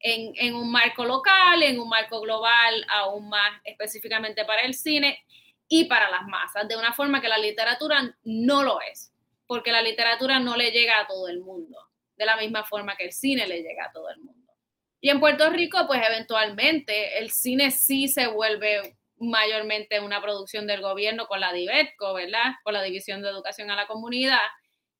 en, 0.04 0.54
un 0.54 0.70
marco 0.70 1.06
local, 1.06 1.64
en 1.64 1.80
un 1.80 1.88
marco 1.88 2.20
global, 2.22 2.86
aún 2.90 3.30
más 3.30 3.62
específicamente 3.64 4.44
para 4.46 4.62
el 4.62 4.74
cine 4.74 5.24
y 5.68 5.86
para 5.86 6.12
las 6.12 6.24
masas, 6.28 6.68
de 6.68 6.76
una 6.76 6.94
forma 6.94 7.22
que 7.22 7.30
la 7.30 7.38
literatura 7.38 8.16
no 8.24 8.64
lo 8.64 8.82
es, 8.82 9.14
porque 9.48 9.72
la 9.72 9.82
literatura 9.82 10.40
no 10.40 10.58
le 10.58 10.72
llega 10.72 11.00
a 11.00 11.08
todo 11.08 11.30
el 11.30 11.40
mundo, 11.40 11.80
de 12.18 12.26
la 12.26 12.36
misma 12.36 12.66
forma 12.66 12.98
que 12.98 13.06
el 13.06 13.14
cine 13.14 13.48
le 13.48 13.62
llega 13.62 13.86
a 13.86 13.92
todo 13.92 14.10
el 14.10 14.20
mundo. 14.20 14.52
Y 15.00 15.10
en 15.10 15.20
Puerto 15.20 15.50
Rico, 15.50 15.86
pues 15.88 16.02
eventualmente 16.06 17.20
el 17.20 17.32
cine 17.32 17.72
sí 17.72 18.08
se 18.08 18.28
vuelve 18.28 18.98
mayormente 19.18 20.02
una 20.02 20.22
producción 20.22 20.68
del 20.68 20.82
gobierno 20.82 21.28
con 21.28 21.40
la 21.40 21.54
DIVETCO, 21.54 22.14
¿verdad? 22.14 22.56
Con 22.64 22.74
la 22.74 22.84
División 22.84 23.22
de 23.22 23.30
Educación 23.30 23.72
a 23.72 23.76
la 23.76 23.88
Comunidad, 23.88 24.40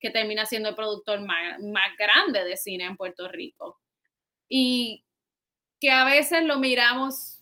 que 0.04 0.10
termina 0.10 0.46
siendo 0.46 0.68
el 0.68 0.76
productor 0.76 1.22
más, 1.22 1.62
más 1.62 1.96
grande 1.98 2.44
de 2.44 2.58
cine 2.58 2.84
en 2.84 2.98
Puerto 2.98 3.30
Rico. 3.30 3.80
Y 4.50 5.06
que 5.80 5.92
a 5.92 6.04
veces 6.04 6.44
lo 6.44 6.60
miramos 6.60 7.42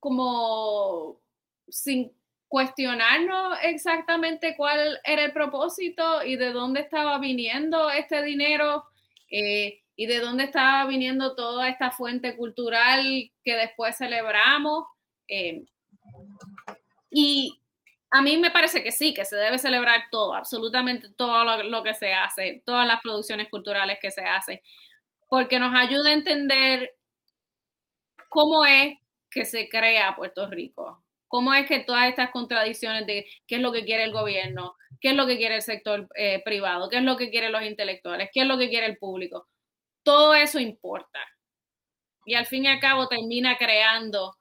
como 0.00 1.20
sin 1.68 2.12
cuestionarnos 2.48 3.56
exactamente 3.62 4.56
cuál 4.56 5.00
era 5.04 5.24
el 5.24 5.32
propósito 5.32 6.24
y 6.24 6.34
de 6.34 6.50
dónde 6.50 6.80
estaba 6.80 7.18
viniendo 7.20 7.88
este 7.88 8.24
dinero. 8.24 8.84
Eh, 9.30 9.80
y 9.94 10.06
de 10.06 10.18
dónde 10.18 10.44
estaba 10.44 10.86
viniendo 10.86 11.36
toda 11.36 11.68
esta 11.68 11.90
fuente 11.90 12.34
cultural 12.34 13.30
que 13.44 13.54
después 13.54 13.96
celebramos. 13.96 14.86
Eh, 15.28 15.66
y 17.10 17.59
a 18.10 18.22
mí 18.22 18.36
me 18.38 18.50
parece 18.50 18.82
que 18.82 18.92
sí, 18.92 19.14
que 19.14 19.24
se 19.24 19.36
debe 19.36 19.58
celebrar 19.58 20.04
todo, 20.10 20.34
absolutamente 20.34 21.08
todo 21.10 21.62
lo, 21.62 21.82
que 21.82 21.94
se 21.94 22.12
hace, 22.12 22.62
todas 22.66 22.86
las 22.86 23.00
producciones 23.00 23.48
culturales 23.48 23.98
que 24.00 24.10
se 24.10 24.22
hacen, 24.22 24.60
porque 25.28 25.60
nos 25.60 25.74
ayuda 25.74 26.10
a 26.10 26.14
entender 26.14 26.96
cómo 28.28 28.64
es 28.64 28.98
que 29.30 29.44
se 29.44 29.68
crea 29.68 30.16
Puerto 30.16 30.48
Rico, 30.48 31.04
cómo 31.28 31.54
es 31.54 31.66
que 31.66 31.80
todas 31.80 32.08
estas 32.08 32.30
contradicciones 32.30 33.06
de 33.06 33.26
qué 33.46 33.56
es 33.56 33.60
lo 33.60 33.70
que 33.70 33.84
quiere 33.84 34.02
el 34.02 34.12
gobierno, 34.12 34.76
qué 35.00 35.10
es 35.10 35.16
lo 35.16 35.26
que 35.26 35.36
quiere 35.36 35.56
el 35.56 35.62
sector 35.62 36.08
eh, 36.16 36.42
privado, 36.44 36.90
qué 36.90 36.96
es 36.96 37.04
lo 37.04 37.16
que 37.16 37.30
quieren 37.30 37.52
los 37.52 37.62
intelectuales, 37.62 38.30
qué 38.32 38.40
es 38.40 38.46
lo 38.46 38.58
que 38.58 38.68
quiere 38.68 38.86
el 38.86 38.98
público, 38.98 39.46
todo 40.02 40.34
eso 40.34 40.58
importa. 40.58 41.20
Y 42.24 42.34
al 42.34 42.46
fin 42.46 42.64
y 42.64 42.68
al 42.68 42.80
cabo 42.80 43.06
termina 43.08 43.56
creando 43.56 44.36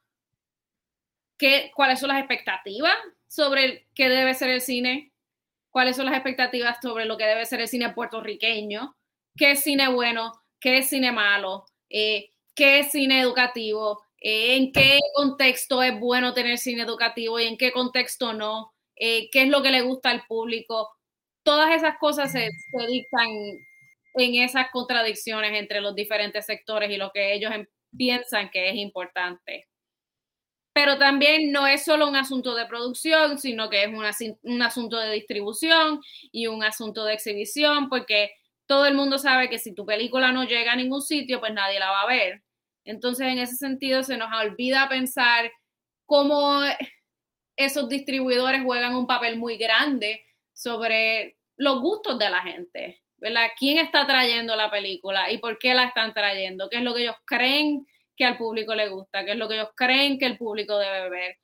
qué, 1.40 1.72
cuáles 1.74 2.00
son 2.00 2.10
las 2.10 2.20
expectativas 2.20 2.96
sobre 3.28 3.88
qué 3.96 4.10
debe 4.10 4.36
ser 4.36 4.50
el 4.50 4.62
cine, 4.62 5.12
cuáles 5.72 5.96
son 5.96 6.06
las 6.06 6.14
expectativas 6.14 6.78
sobre 6.82 7.06
lo 7.06 7.18
que 7.18 7.26
debe 7.26 7.46
ser 7.46 7.62
el 7.62 7.68
cine 7.68 7.94
puertorriqueño, 7.94 8.96
qué 9.36 9.52
es 9.52 9.64
cine 9.64 9.88
bueno, 9.88 10.34
qué 10.60 10.80
es 10.80 10.90
cine 10.90 11.12
malo, 11.12 11.66
eh, 11.90 12.30
qué 12.54 12.80
es 12.80 12.92
cine 12.92 13.22
educativo, 13.22 14.04
eh, 14.20 14.58
en 14.58 14.72
qué 14.72 15.00
contexto 15.16 15.82
es 15.82 15.98
bueno 15.98 16.34
tener 16.34 16.58
cine 16.58 16.84
educativo 16.84 17.40
y 17.40 17.46
en 17.46 17.58
qué 17.58 17.72
contexto 17.72 18.34
no, 18.34 18.74
eh, 18.98 19.30
qué 19.32 19.44
es 19.44 19.50
lo 19.50 19.64
que 19.64 19.72
le 19.72 19.82
gusta 19.82 20.10
al 20.12 20.26
público. 20.28 20.90
Todas 21.44 21.74
esas 21.74 21.98
cosas 22.00 22.32
se, 22.32 22.50
se 22.50 22.88
dictan 22.88 23.28
en 24.16 24.36
esas 24.36 24.70
contradicciones 24.72 25.54
entre 25.54 25.80
los 25.80 25.96
diferentes 25.96 26.46
sectores 26.46 26.92
y 26.92 26.98
lo 26.98 27.12
que 27.12 27.34
ellos 27.34 27.54
piensan 27.96 28.50
que 28.50 28.70
es 28.70 28.76
importante. 28.76 29.70
Pero 30.82 30.98
también 30.98 31.52
no 31.52 31.68
es 31.68 31.84
solo 31.84 32.08
un 32.08 32.16
asunto 32.16 32.56
de 32.56 32.66
producción, 32.66 33.38
sino 33.38 33.70
que 33.70 33.84
es 33.84 33.90
un, 34.44 34.62
asunto 34.62 34.98
de 34.98 35.12
distribución 35.12 36.00
y 36.32 36.48
un 36.48 36.64
asunto 36.64 37.04
de 37.04 37.16
exhibición, 37.16 37.90
porque 37.90 38.32
todo 38.66 38.86
el 38.86 38.94
mundo 38.94 39.18
sabe 39.18 39.50
que 39.50 39.60
si 39.60 39.76
tu 39.76 39.86
película 39.86 40.32
no 40.32 40.46
llega 40.46 40.72
a 40.72 40.78
ningún 40.78 41.02
sitio, 41.02 41.42
pues 41.42 41.54
nadie 41.54 41.82
la 41.82 41.92
va 41.92 42.04
a 42.04 42.08
ver. 42.08 42.44
Entonces, 42.86 43.28
en 43.28 43.40
ese 43.40 43.58
sentido, 43.58 44.04
se 44.04 44.16
nos 44.16 44.32
olvida 44.32 44.88
pensar 44.88 45.52
cómo 46.06 46.62
esos 47.58 47.90
distribuidores 47.90 48.64
juegan 48.64 48.96
un 48.96 49.06
papel 49.06 49.36
muy 49.36 49.58
grande 49.58 50.24
sobre 50.54 51.36
los 51.58 51.82
gustos 51.82 52.18
de 52.18 52.30
la 52.30 52.42
gente, 52.42 53.04
¿verdad? 53.18 53.50
¿Quién 53.60 53.80
está 53.80 54.08
trayendo 54.08 54.56
la 54.56 54.72
película 54.72 55.30
y 55.30 55.40
por 55.40 55.60
qué 55.60 55.74
la 55.74 55.84
están 55.84 56.14
trayendo? 56.14 56.70
¿Qué 56.70 56.78
es 56.78 56.84
lo 56.84 56.94
que 56.94 57.02
ellos 57.02 57.18
creen 57.26 57.86
que 58.20 58.26
al 58.26 58.38
público 58.38 58.76
le 58.76 58.90
gusta? 58.90 59.24
¿Qué 59.24 59.32
es 59.32 59.38
lo 59.38 59.48
que 59.48 59.56
ellos 59.56 59.70
creen 59.74 60.20
que 60.20 60.26
el 60.26 60.38
público 60.38 60.78
debe 60.78 61.10
ver? 61.10 61.38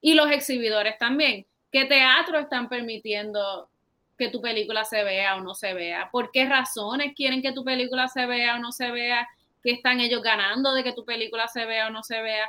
Y 0.00 0.14
los 0.14 0.30
exhibidores 0.30 0.98
también. 0.98 1.46
¿Qué 1.70 1.84
teatro 1.84 2.38
están 2.38 2.70
permitiendo 2.70 3.68
que 4.16 4.30
tu 4.30 4.40
película 4.40 4.84
se 4.84 5.04
vea 5.04 5.36
o 5.36 5.40
no 5.40 5.54
se 5.54 5.74
vea, 5.74 6.08
por 6.10 6.30
qué 6.30 6.46
razones 6.46 7.12
quieren 7.14 7.42
que 7.42 7.52
tu 7.52 7.64
película 7.64 8.08
se 8.08 8.26
vea 8.26 8.54
o 8.54 8.58
no 8.58 8.72
se 8.72 8.90
vea, 8.90 9.28
qué 9.62 9.72
están 9.72 10.00
ellos 10.00 10.22
ganando 10.22 10.72
de 10.72 10.84
que 10.84 10.92
tu 10.92 11.04
película 11.04 11.48
se 11.48 11.66
vea 11.66 11.88
o 11.88 11.90
no 11.90 12.02
se 12.02 12.22
vea. 12.22 12.48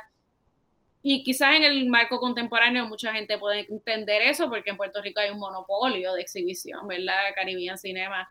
Y 1.02 1.22
quizás 1.22 1.56
en 1.56 1.64
el 1.64 1.86
marco 1.88 2.18
contemporáneo 2.18 2.86
mucha 2.86 3.12
gente 3.12 3.36
puede 3.36 3.66
entender 3.68 4.22
eso 4.22 4.48
porque 4.48 4.70
en 4.70 4.76
Puerto 4.76 5.02
Rico 5.02 5.20
hay 5.20 5.30
un 5.30 5.38
monopolio 5.38 6.14
de 6.14 6.22
exhibición, 6.22 6.86
¿verdad? 6.86 7.16
Caribbean 7.34 7.78
Cinema 7.78 8.28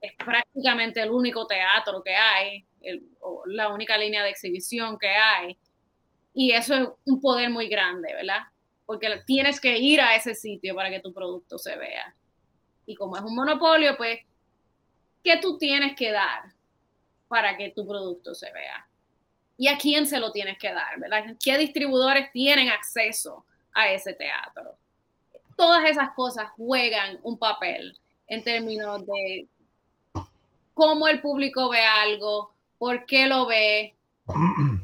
es 0.00 0.12
prácticamente 0.16 1.00
el 1.00 1.10
único 1.10 1.46
teatro 1.46 2.02
que 2.02 2.14
hay, 2.14 2.64
la 3.46 3.68
única 3.68 3.96
línea 3.96 4.22
de 4.22 4.30
exhibición 4.30 4.98
que 4.98 5.08
hay. 5.08 5.56
Y 6.34 6.52
eso 6.52 6.74
es 6.74 6.88
un 7.06 7.20
poder 7.20 7.50
muy 7.50 7.68
grande, 7.68 8.12
¿verdad? 8.14 8.40
Porque 8.86 9.08
tienes 9.26 9.60
que 9.60 9.78
ir 9.78 10.00
a 10.00 10.16
ese 10.16 10.34
sitio 10.34 10.74
para 10.74 10.90
que 10.90 11.00
tu 11.00 11.12
producto 11.12 11.58
se 11.58 11.76
vea 11.76 12.14
y 12.86 12.94
como 12.94 13.16
es 13.16 13.22
un 13.22 13.34
monopolio, 13.34 13.96
pues, 13.96 14.20
¿qué 15.22 15.38
tú 15.38 15.58
tienes 15.58 15.94
que 15.96 16.10
dar 16.10 16.52
para 17.28 17.56
que 17.56 17.70
tu 17.70 17.86
producto 17.86 18.34
se 18.34 18.52
vea? 18.52 18.86
¿Y 19.56 19.68
a 19.68 19.78
quién 19.78 20.06
se 20.06 20.18
lo 20.18 20.32
tienes 20.32 20.58
que 20.58 20.72
dar? 20.72 20.98
¿verdad? 20.98 21.36
¿Qué 21.42 21.56
distribuidores 21.58 22.32
tienen 22.32 22.68
acceso 22.68 23.44
a 23.72 23.90
ese 23.90 24.14
teatro? 24.14 24.76
Todas 25.56 25.88
esas 25.88 26.10
cosas 26.14 26.50
juegan 26.56 27.20
un 27.22 27.38
papel 27.38 27.96
en 28.26 28.42
términos 28.42 29.06
de 29.06 29.46
cómo 30.74 31.06
el 31.06 31.20
público 31.20 31.68
ve 31.68 31.80
algo, 31.84 32.52
por 32.82 33.06
qué 33.06 33.28
lo 33.28 33.46
ve. 33.46 33.94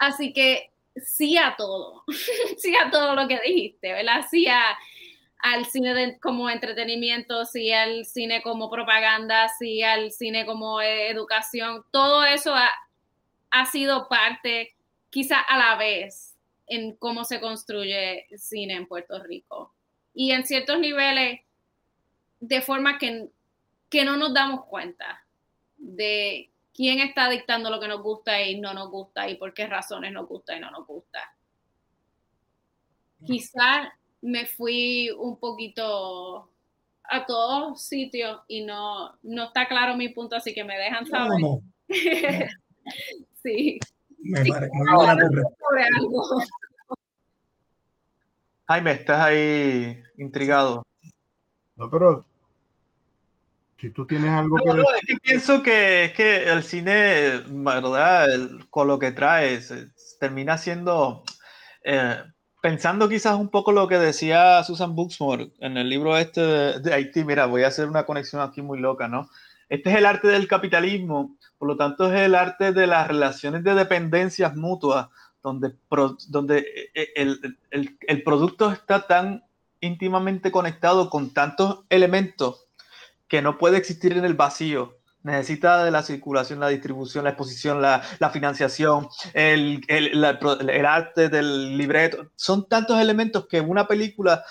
Así 0.00 0.32
que 0.32 0.72
sí 0.96 1.36
a 1.36 1.54
todo, 1.56 2.02
sí 2.58 2.74
a 2.74 2.90
todo 2.90 3.14
lo 3.14 3.28
que 3.28 3.38
dijiste, 3.46 3.92
¿verdad? 3.92 4.26
Sí 4.28 4.48
a, 4.48 4.76
al 5.38 5.66
cine 5.66 6.18
como 6.18 6.50
entretenimiento, 6.50 7.44
sí 7.44 7.70
al 7.72 8.06
cine 8.06 8.42
como 8.42 8.68
propaganda, 8.68 9.48
sí 9.56 9.84
al 9.84 10.10
cine 10.10 10.44
como 10.44 10.82
educación, 10.82 11.84
todo 11.92 12.24
eso 12.24 12.56
ha, 12.56 13.66
sido 13.66 14.08
parte, 14.08 14.74
quizá 15.10 15.38
a 15.38 15.58
la 15.58 15.76
vez, 15.76 16.34
en 16.66 16.96
cómo 16.96 17.22
se 17.22 17.40
construye 17.40 18.26
cine 18.36 18.74
en 18.74 18.88
Puerto 18.88 19.22
Rico. 19.22 19.72
Y 20.12 20.32
en 20.32 20.44
ciertos 20.44 20.80
niveles, 20.80 21.42
de 22.40 22.60
forma 22.62 22.98
que, 22.98 23.28
que 23.88 24.04
no 24.04 24.16
nos 24.16 24.34
damos 24.34 24.64
cuenta 24.64 25.24
de 25.78 26.49
quién 26.74 27.00
está 27.00 27.28
dictando 27.28 27.70
lo 27.70 27.80
que 27.80 27.88
nos 27.88 28.02
gusta 28.02 28.42
y 28.42 28.60
no 28.60 28.74
nos 28.74 28.90
gusta 28.90 29.28
y 29.28 29.36
por 29.36 29.52
qué 29.54 29.66
razones 29.66 30.12
nos 30.12 30.26
gusta 30.28 30.56
y 30.56 30.60
no 30.60 30.70
nos 30.70 30.86
gusta. 30.86 31.18
Quizá 33.24 33.92
me 34.22 34.46
fui 34.46 35.10
un 35.10 35.38
poquito 35.38 36.50
a 37.04 37.26
todos 37.26 37.82
sitios 37.82 38.40
y 38.48 38.64
no, 38.64 39.18
no 39.22 39.44
está 39.44 39.66
claro 39.68 39.96
mi 39.96 40.08
punto, 40.10 40.36
así 40.36 40.54
que 40.54 40.64
me 40.64 40.78
dejan 40.78 41.06
saber. 41.06 41.38
sí. 43.42 43.78
Me 44.18 44.44
parece 44.44 44.70
Jaime, 48.68 48.92
estás 48.92 49.20
ahí 49.20 50.00
intrigado. 50.16 50.86
No, 51.74 51.90
pero 51.90 52.24
si 53.80 53.90
tú 53.90 54.06
tienes 54.06 54.30
algo 54.30 54.56
que 54.56 54.68
decir. 54.68 54.84
es 54.94 55.06
que 55.06 55.16
pienso 55.22 55.62
que, 55.62 56.04
es 56.04 56.12
que 56.12 56.50
el 56.50 56.62
cine, 56.62 57.42
¿verdad? 57.48 58.28
con 58.68 58.88
lo 58.88 58.98
que 58.98 59.12
trae, 59.12 59.58
termina 60.18 60.58
siendo 60.58 61.24
eh, 61.82 62.22
pensando 62.60 63.08
quizás 63.08 63.36
un 63.36 63.48
poco 63.48 63.72
lo 63.72 63.88
que 63.88 63.98
decía 63.98 64.62
Susan 64.64 64.94
Buxmore 64.94 65.52
en 65.60 65.78
el 65.78 65.88
libro 65.88 66.16
este 66.18 66.42
de, 66.80 66.92
Haití, 66.92 67.24
mira, 67.24 67.46
voy 67.46 67.62
a 67.62 67.68
hacer 67.68 67.88
una 67.88 68.04
conexión 68.04 68.42
aquí 68.42 68.60
muy 68.60 68.78
loca, 68.78 69.08
¿no? 69.08 69.30
Este 69.70 69.90
es 69.90 69.96
el 69.96 70.04
arte 70.04 70.28
del 70.28 70.48
capitalismo, 70.48 71.36
por 71.56 71.68
lo 71.68 71.76
tanto 71.76 72.12
es 72.12 72.20
el 72.20 72.34
arte 72.34 72.72
de 72.72 72.86
las 72.86 73.08
relaciones 73.08 73.64
de 73.64 73.74
dependencias 73.74 74.56
mutuas, 74.56 75.08
donde, 75.42 75.74
donde 76.28 76.90
eh, 76.94 77.12
el, 77.14 77.56
el, 77.70 77.96
el 78.06 78.22
producto 78.22 78.72
está 78.72 79.06
tan 79.06 79.44
íntimamente 79.80 80.50
conectado 80.50 81.08
con 81.08 81.32
tantos 81.32 81.84
elementos 81.88 82.66
que 83.30 83.40
no 83.40 83.56
puede 83.56 83.78
existir 83.78 84.12
en 84.12 84.26
el 84.26 84.34
vacío 84.34 85.00
necesita 85.22 85.84
de 85.84 85.90
la 85.90 86.02
circulación, 86.02 86.60
la 86.60 86.68
distribución, 86.68 87.24
la 87.24 87.30
exposición, 87.30 87.82
la, 87.82 88.02
financiación, 88.32 89.08
el, 89.34 90.84
arte 90.86 91.28
del 91.28 91.76
libreto. 91.76 92.30
Son 92.36 92.68
tantos 92.68 92.98
elementos 92.98 93.46
que 93.46 93.60
una 93.60 93.86
película 93.86 94.44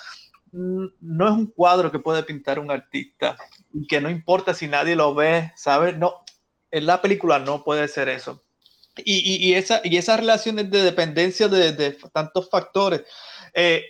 mm, 0.52 0.84
no 1.00 1.26
es 1.26 1.32
un 1.32 1.46
cuadro 1.46 1.90
que 1.90 1.98
puede 1.98 2.22
pintar 2.22 2.58
un 2.58 2.70
artista 2.70 3.36
y 3.72 3.86
que 3.86 4.00
no 4.00 4.10
importa 4.10 4.54
si 4.54 4.68
nadie 4.68 4.96
lo 4.96 5.14
ve, 5.14 5.52
¿sabes? 5.56 5.96
No, 5.96 6.24
en 6.70 6.86
la 6.86 7.02
película 7.02 7.38
no 7.38 7.64
puede 7.64 7.88
ser 7.88 8.08
eso. 8.08 8.42
Y, 9.02 9.54
esa, 9.54 9.80
y 9.82 9.96
esas 9.96 10.20
relaciones 10.20 10.70
de 10.70 10.82
dependencia 10.82 11.48
de, 11.48 11.96
tantos 12.12 12.50
factores 12.50 13.02
eh, 13.54 13.84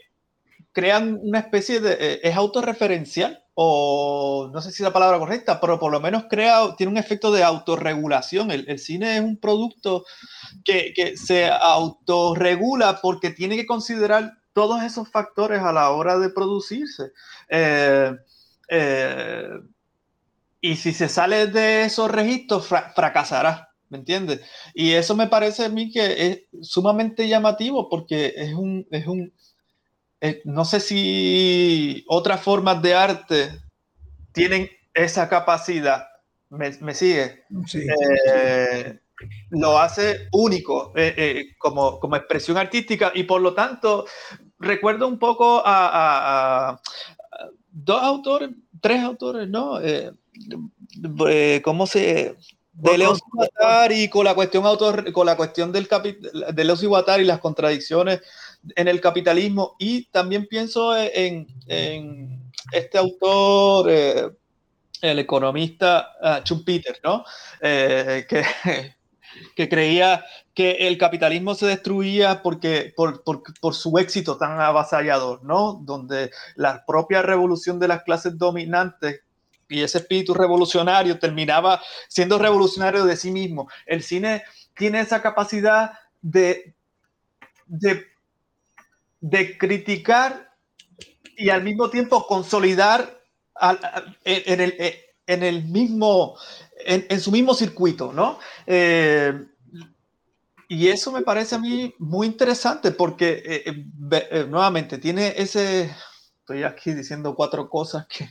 crean 0.72 1.18
una 1.20 1.40
especie 1.40 1.80
de... 1.80 1.92
Eh, 1.98 2.20
es 2.22 2.36
autorreferencial 2.36 3.42
o 3.62 4.48
no 4.50 4.62
sé 4.62 4.72
si 4.72 4.82
la 4.82 4.90
palabra 4.90 5.18
correcta, 5.18 5.60
pero 5.60 5.78
por 5.78 5.92
lo 5.92 6.00
menos 6.00 6.24
crea, 6.30 6.74
tiene 6.78 6.92
un 6.92 6.96
efecto 6.96 7.30
de 7.30 7.44
autorregulación. 7.44 8.50
El, 8.50 8.78
cine 8.78 9.16
es 9.16 9.20
un 9.20 9.36
producto 9.36 10.06
que, 10.64 11.14
se 11.18 11.46
autorregula 11.50 13.00
porque 13.02 13.28
tiene 13.28 13.56
que 13.56 13.66
considerar 13.66 14.32
todos 14.54 14.82
esos 14.82 15.10
factores 15.10 15.60
a 15.60 15.74
la 15.74 15.90
hora 15.90 16.18
de 16.18 16.30
producirse. 16.30 17.12
Eh, 17.50 18.10
eh, 18.70 19.50
y 20.62 20.76
si 20.76 20.94
se 20.94 21.10
sale 21.10 21.48
de 21.48 21.84
esos 21.84 22.10
registros, 22.10 22.66
fracasará, 22.66 23.74
¿me 23.90 23.98
entiendes? 23.98 24.40
Y 24.72 24.92
eso 24.92 25.14
me 25.14 25.26
parece 25.26 25.66
a 25.66 25.68
mí 25.68 25.92
que 25.92 26.26
es 26.28 26.66
sumamente 26.66 27.28
llamativo 27.28 27.90
porque 27.90 28.32
es 28.34 28.54
un, 28.54 28.86
es 28.90 29.06
un, 29.06 29.34
eh, 30.20 30.42
no 30.44 30.64
sé 30.66 30.80
si 30.80 32.04
otras 32.06 32.42
formas 32.42 32.82
de 32.82 32.94
arte 32.94 33.50
tienen 34.32 34.68
esa 34.92 35.28
capacidad. 35.28 36.08
¿Me, 36.50 36.94
sigue? 36.94 37.44
Eh, 37.74 38.98
lo 39.50 39.78
hace 39.78 40.28
único 40.32 40.92
eh, 40.96 41.54
como, 41.58 42.00
expresión 42.16 42.58
artística 42.58 43.12
y 43.14 43.22
por 43.22 43.40
lo 43.40 43.54
tanto 43.54 44.04
recuerdo 44.58 45.06
un 45.06 45.18
poco 45.18 45.62
a, 45.64 46.80
dos 47.70 48.02
autores, 48.02 48.50
tres 48.80 49.02
autores, 49.02 49.48
¿no? 49.48 49.78
¿Cómo 51.62 51.86
se...? 51.86 52.36
De 52.72 52.96
Leo 52.96 53.14
y 53.90 54.08
con 54.08 54.24
la 54.24 54.34
cuestión 54.34 54.64
autor, 54.64 55.12
con 55.12 55.26
la 55.26 55.36
cuestión 55.36 55.70
del 55.70 55.86
de 55.86 56.64
Leo 56.64 56.76
y 57.18 57.24
las 57.24 57.40
contradicciones 57.40 58.22
en 58.76 58.88
el 58.88 59.00
capitalismo 59.00 59.76
y 59.78 60.04
también 60.06 60.46
pienso 60.46 60.96
en, 60.96 61.46
este 62.72 62.98
autor, 62.98 63.86
eh, 63.90 64.30
el 65.00 65.18
economista 65.18 66.10
uh, 66.20 66.44
Schumpeter, 66.44 67.00
¿no? 67.02 67.24
Eh, 67.60 68.26
que, 68.28 68.44
que, 69.56 69.68
creía 69.68 70.24
que 70.54 70.72
el 70.72 70.98
capitalismo 70.98 71.54
se 71.54 71.66
destruía 71.66 72.42
porque, 72.42 72.92
por, 72.94 73.22
por, 73.24 73.74
su 73.74 73.98
éxito 73.98 74.36
tan 74.36 74.60
avasallador, 74.60 75.42
¿no? 75.42 75.80
Donde 75.82 76.30
la 76.54 76.84
propia 76.84 77.22
revolución 77.22 77.78
de 77.78 77.88
las 77.88 78.02
clases 78.02 78.36
dominantes 78.36 79.22
y 79.68 79.82
ese 79.82 79.98
espíritu 79.98 80.34
revolucionario 80.34 81.18
terminaba 81.18 81.80
siendo 82.08 82.38
revolucionario 82.38 83.04
de 83.04 83.16
sí 83.16 83.30
mismo. 83.30 83.70
El 83.86 84.02
cine 84.02 84.42
tiene 84.76 85.00
esa 85.00 85.22
capacidad 85.22 85.92
de, 86.20 86.74
de 87.66 88.09
de 89.20 89.58
criticar 89.58 90.54
y 91.36 91.50
al 91.50 91.62
mismo 91.62 91.90
tiempo 91.90 92.26
consolidar 92.26 93.22
en, 94.24 94.60
el, 94.60 94.74
en, 95.26 95.42
el, 95.42 95.64
mismo, 95.64 96.36
en, 96.78 97.20
su 97.20 97.30
mismo 97.30 97.54
circuito, 97.54 98.12
¿no? 98.12 98.38
Eh, 98.66 99.46
y 100.70 100.86
eso 100.86 101.10
me 101.10 101.22
parece 101.22 101.56
a 101.56 101.58
mí 101.58 101.92
muy 101.98 102.28
interesante 102.28 102.92
porque, 102.92 103.42
eh, 103.44 103.84
eh, 104.12 104.46
nuevamente, 104.48 104.98
tiene 104.98 105.34
ese, 105.36 105.90
estoy 106.38 106.62
aquí 106.62 106.92
diciendo 106.92 107.34
cuatro 107.34 107.68
cosas 107.68 108.06
que, 108.06 108.28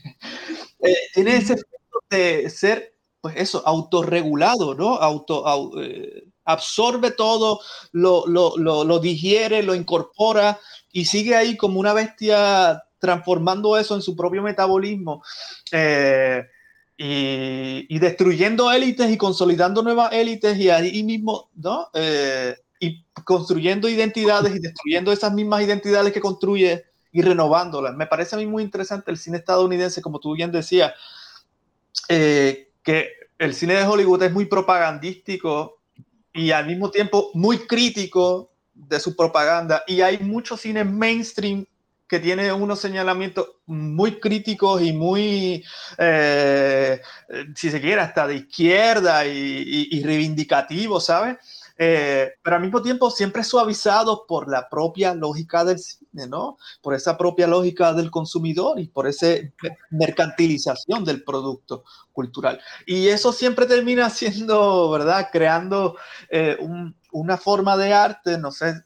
tiene 1.14 1.36
ese 1.36 1.56
efecto 1.56 2.00
de 2.10 2.50
ser, 2.50 2.96
pues 3.20 3.36
eso, 3.36 3.62
autorregulado, 3.68 4.74
¿no? 4.74 4.96
Auto, 4.96 5.44
eh, 5.82 6.30
absorbe 6.46 7.12
todo, 7.12 7.60
lo, 7.92 8.26
lo, 8.26 8.56
lo, 8.58 9.00
digiere, 9.00 9.62
lo 9.62 9.76
incorpora 9.76 10.58
y 10.92 11.06
sigue 11.06 11.36
ahí 11.36 11.58
como 11.58 11.80
una 11.80 11.94
bestia 11.94 12.84
transformando 13.00 13.78
eso 13.78 13.96
en 13.96 14.02
su 14.02 14.16
propio 14.16 14.42
metabolismo. 14.42 15.24
Eh, 15.72 16.44
y, 17.02 17.98
destruyendo 17.98 18.72
élites 18.72 19.10
y 19.10 19.18
consolidando 19.18 19.82
nuevas 19.82 20.12
élites 20.12 20.58
y 20.58 20.70
ahí 20.70 21.02
mismo, 21.04 21.50
¿no? 21.56 21.88
Eh, 21.94 22.58
y 22.82 23.06
construyendo 23.24 23.88
identidades 23.88 24.54
y 24.54 24.60
destruyendo 24.60 25.12
esas 25.14 25.34
mismas 25.34 25.62
identidades 25.64 26.12
que 26.12 26.20
construye 26.20 26.84
y 27.12 27.22
renovándolas. 27.22 27.96
Me 27.96 28.06
parece 28.06 28.36
a 28.36 28.40
mí 28.40 28.46
muy 28.46 28.64
interesante 28.64 29.12
el 29.12 29.18
cine 29.18 29.38
estadounidense, 29.38 30.02
como 30.02 30.20
tú 30.20 30.34
bien 30.34 30.52
decías, 30.52 30.94
eh, 32.10 32.70
que 32.84 33.10
el 33.38 33.54
cine 33.54 33.76
de 33.76 33.84
Hollywood 33.84 34.24
es 34.24 34.34
muy 34.34 34.46
propagandístico 34.46 35.80
y 36.34 36.52
al 36.52 36.68
mismo 36.68 36.92
tiempo 36.92 37.32
muy 37.34 37.60
crítico 37.60 38.52
de 38.88 39.00
su 39.00 39.16
propaganda. 39.16 39.84
Y 39.88 40.02
hay 40.02 40.20
mucho 40.20 40.58
cine 40.58 40.84
mainstream 40.84 41.66
que 42.08 42.20
tiene 42.20 42.52
unos 42.52 42.80
señalamientos 42.80 43.48
muy 43.68 44.20
críticos 44.20 44.82
y 44.82 44.92
muy, 44.92 45.64
eh, 46.00 47.00
si 47.56 47.70
se 47.70 47.80
quiere, 47.80 48.02
hasta 48.02 48.26
de 48.26 48.36
izquierda 48.38 49.28
y, 49.28 49.30
y, 49.32 49.98
y 49.98 50.04
reivindicativos, 50.04 51.06
¿sabes? 51.06 51.38
Eh, 51.82 52.34
pero 52.44 52.58
al 52.58 52.62
mismo 52.62 52.82
tiempo 52.82 53.10
siempre 53.10 53.42
suavizado 53.42 54.26
por 54.28 54.50
la 54.50 54.68
propia 54.68 55.14
lógica 55.14 55.64
del 55.64 55.80
cine, 55.80 56.28
¿no? 56.28 56.58
Por 56.82 56.94
esa 56.94 57.18
propia 57.18 57.48
lógica 57.48 57.94
del 57.94 58.12
consumidor 58.12 58.82
y 58.82 58.88
por 58.88 59.08
esa 59.08 59.28
mercantilización 59.90 61.06
del 61.06 61.24
producto 61.24 61.86
cultural. 62.12 62.60
Y 62.86 63.08
eso 63.08 63.32
siempre 63.32 63.66
termina 63.66 64.10
siendo, 64.10 64.92
¿verdad? 64.92 65.30
Creando 65.32 65.96
eh, 66.30 66.58
una 67.12 67.38
forma 67.38 67.78
de 67.78 67.94
arte, 67.94 68.38
no 68.38 68.52
sé, 68.52 68.84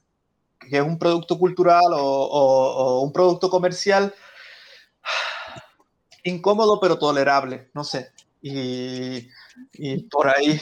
que 0.59 0.77
es 0.77 0.83
un 0.83 0.97
producto 0.97 1.37
cultural 1.37 1.83
o, 1.91 3.01
un 3.01 3.11
producto 3.11 3.49
comercial 3.49 4.13
incómodo 6.23 6.79
pero 6.79 6.97
tolerable, 6.97 7.69
no 7.73 7.83
sé. 7.83 8.11
Y, 8.41 9.29
y 9.73 10.03
por 10.03 10.27
ahí. 10.27 10.59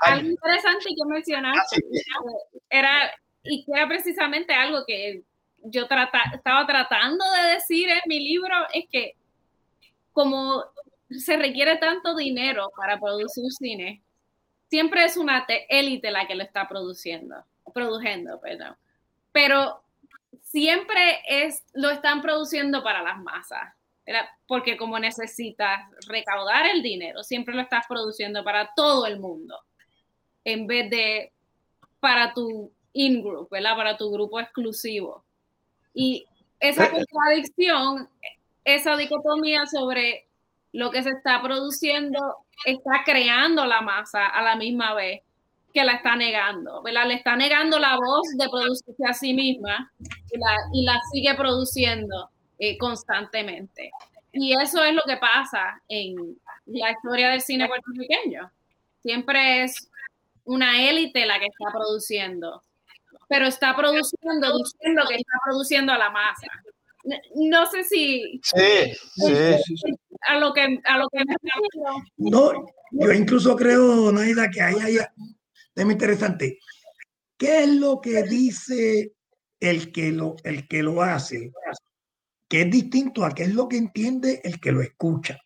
Algo 0.00 0.28
interesante 0.28 0.86
que 0.88 1.04
mencionaste 1.06 1.76
ah, 1.76 2.58
era, 2.70 3.12
y 3.42 3.64
que 3.64 3.72
era 3.72 3.86
precisamente 3.88 4.54
algo 4.54 4.84
que 4.86 5.22
yo 5.64 5.82
estaba 5.82 6.66
tratando 6.66 7.24
de 7.32 7.54
decir 7.54 7.88
en 7.88 8.00
mi 8.06 8.20
libro, 8.20 8.54
es 8.72 8.84
que 8.90 9.16
como 10.12 10.64
se 11.10 11.36
requiere 11.36 11.76
tanto 11.76 12.14
dinero 12.14 12.70
para 12.76 12.98
producir 12.98 13.44
cine, 13.50 14.02
siempre 14.72 15.04
es 15.04 15.18
una 15.18 15.44
élite 15.68 16.10
la 16.10 16.26
que 16.26 16.34
lo 16.34 16.42
está 16.42 16.66
produciendo, 16.66 17.44
produciendo, 17.74 18.40
perdón. 18.40 18.74
Pero 19.30 19.82
siempre 20.40 21.20
es, 21.28 21.62
lo 21.74 21.90
están 21.90 22.22
produciendo 22.22 22.82
para 22.82 23.02
las 23.02 23.18
masas, 23.18 23.74
porque 24.46 24.78
como 24.78 24.98
necesitas 24.98 25.82
recaudar 26.08 26.64
el 26.68 26.82
dinero, 26.82 27.22
siempre 27.22 27.54
lo 27.54 27.60
estás 27.60 27.84
produciendo 27.86 28.42
para 28.44 28.72
todo 28.74 29.04
el 29.04 29.20
mundo 29.20 29.60
en 30.42 30.66
vez 30.66 30.88
de 30.88 31.32
para 32.00 32.32
tu 32.32 32.72
in-group. 32.94 33.50
Para 33.50 33.98
tu 33.98 34.10
grupo 34.10 34.40
exclusivo. 34.40 35.22
Y 35.92 36.24
esa 36.58 36.90
contradicción, 36.90 38.08
esa 38.64 38.96
dicotomía 38.96 39.66
sobre 39.66 40.28
lo 40.72 40.90
que 40.90 41.02
se 41.02 41.10
está 41.10 41.42
produciendo, 41.42 42.18
está 42.64 43.02
creando 43.04 43.66
la 43.66 43.82
masa 43.82 44.26
a 44.26 44.42
la 44.42 44.56
misma 44.56 44.94
vez 44.94 45.20
que 45.72 45.84
la 45.84 45.92
está 45.94 46.16
negando, 46.16 46.82
¿verdad? 46.82 47.06
Le 47.06 47.14
está 47.14 47.36
negando 47.36 47.78
la 47.78 47.96
voz 47.96 48.28
de 48.36 48.48
producirse 48.48 49.04
a 49.06 49.14
sí 49.14 49.32
misma 49.32 49.90
y 50.30 50.84
la, 50.84 51.00
sigue 51.12 51.34
produciendo 51.34 52.30
eh, 52.58 52.76
constantemente. 52.78 53.90
Y 54.32 54.54
eso 54.60 54.82
es 54.84 54.94
lo 54.94 55.02
que 55.06 55.16
pasa 55.16 55.80
en 55.88 56.36
la 56.66 56.90
historia 56.90 57.30
del 57.30 57.40
cine 57.40 57.68
puertorriqueño. 57.68 58.50
Siempre 59.02 59.64
es 59.64 59.90
una 60.44 60.88
élite 60.88 61.26
la 61.26 61.38
que 61.38 61.46
está 61.46 61.72
produciendo, 61.72 62.62
pero 63.28 63.46
está 63.46 63.74
produciendo 63.74 64.56
diciendo 64.56 65.02
que 65.08 65.16
está 65.16 65.38
produciendo 65.44 65.92
a 65.92 65.98
la 65.98 66.10
masa. 66.10 66.46
No 67.34 67.66
sé 67.66 67.84
si 67.84 68.40
sí, 68.42 68.92
sí, 69.16 69.96
a 70.28 70.38
lo 70.38 70.52
que 70.52 70.80
a 70.84 70.98
lo 70.98 71.08
que 71.08 71.24
me 71.24 71.36
No, 72.16 72.66
yo 72.92 73.12
incluso 73.12 73.56
creo, 73.56 74.12
Naida, 74.12 74.50
que 74.50 74.60
ahí 74.60 74.76
hay 74.80 74.96
tema 75.74 75.92
interesante. 75.92 76.58
¿Qué 77.36 77.64
es 77.64 77.68
lo 77.68 78.00
que 78.00 78.22
dice 78.22 79.12
el 79.58 79.90
que 79.90 80.12
lo, 80.12 80.36
el 80.44 80.68
que 80.68 80.82
lo 80.82 81.02
hace? 81.02 81.52
Que 82.48 82.62
es 82.62 82.70
distinto 82.70 83.24
a 83.24 83.34
qué 83.34 83.44
es 83.44 83.54
lo 83.54 83.68
que 83.68 83.78
entiende 83.78 84.40
el 84.44 84.60
que 84.60 84.72
lo 84.72 84.82
escucha. 84.82 85.38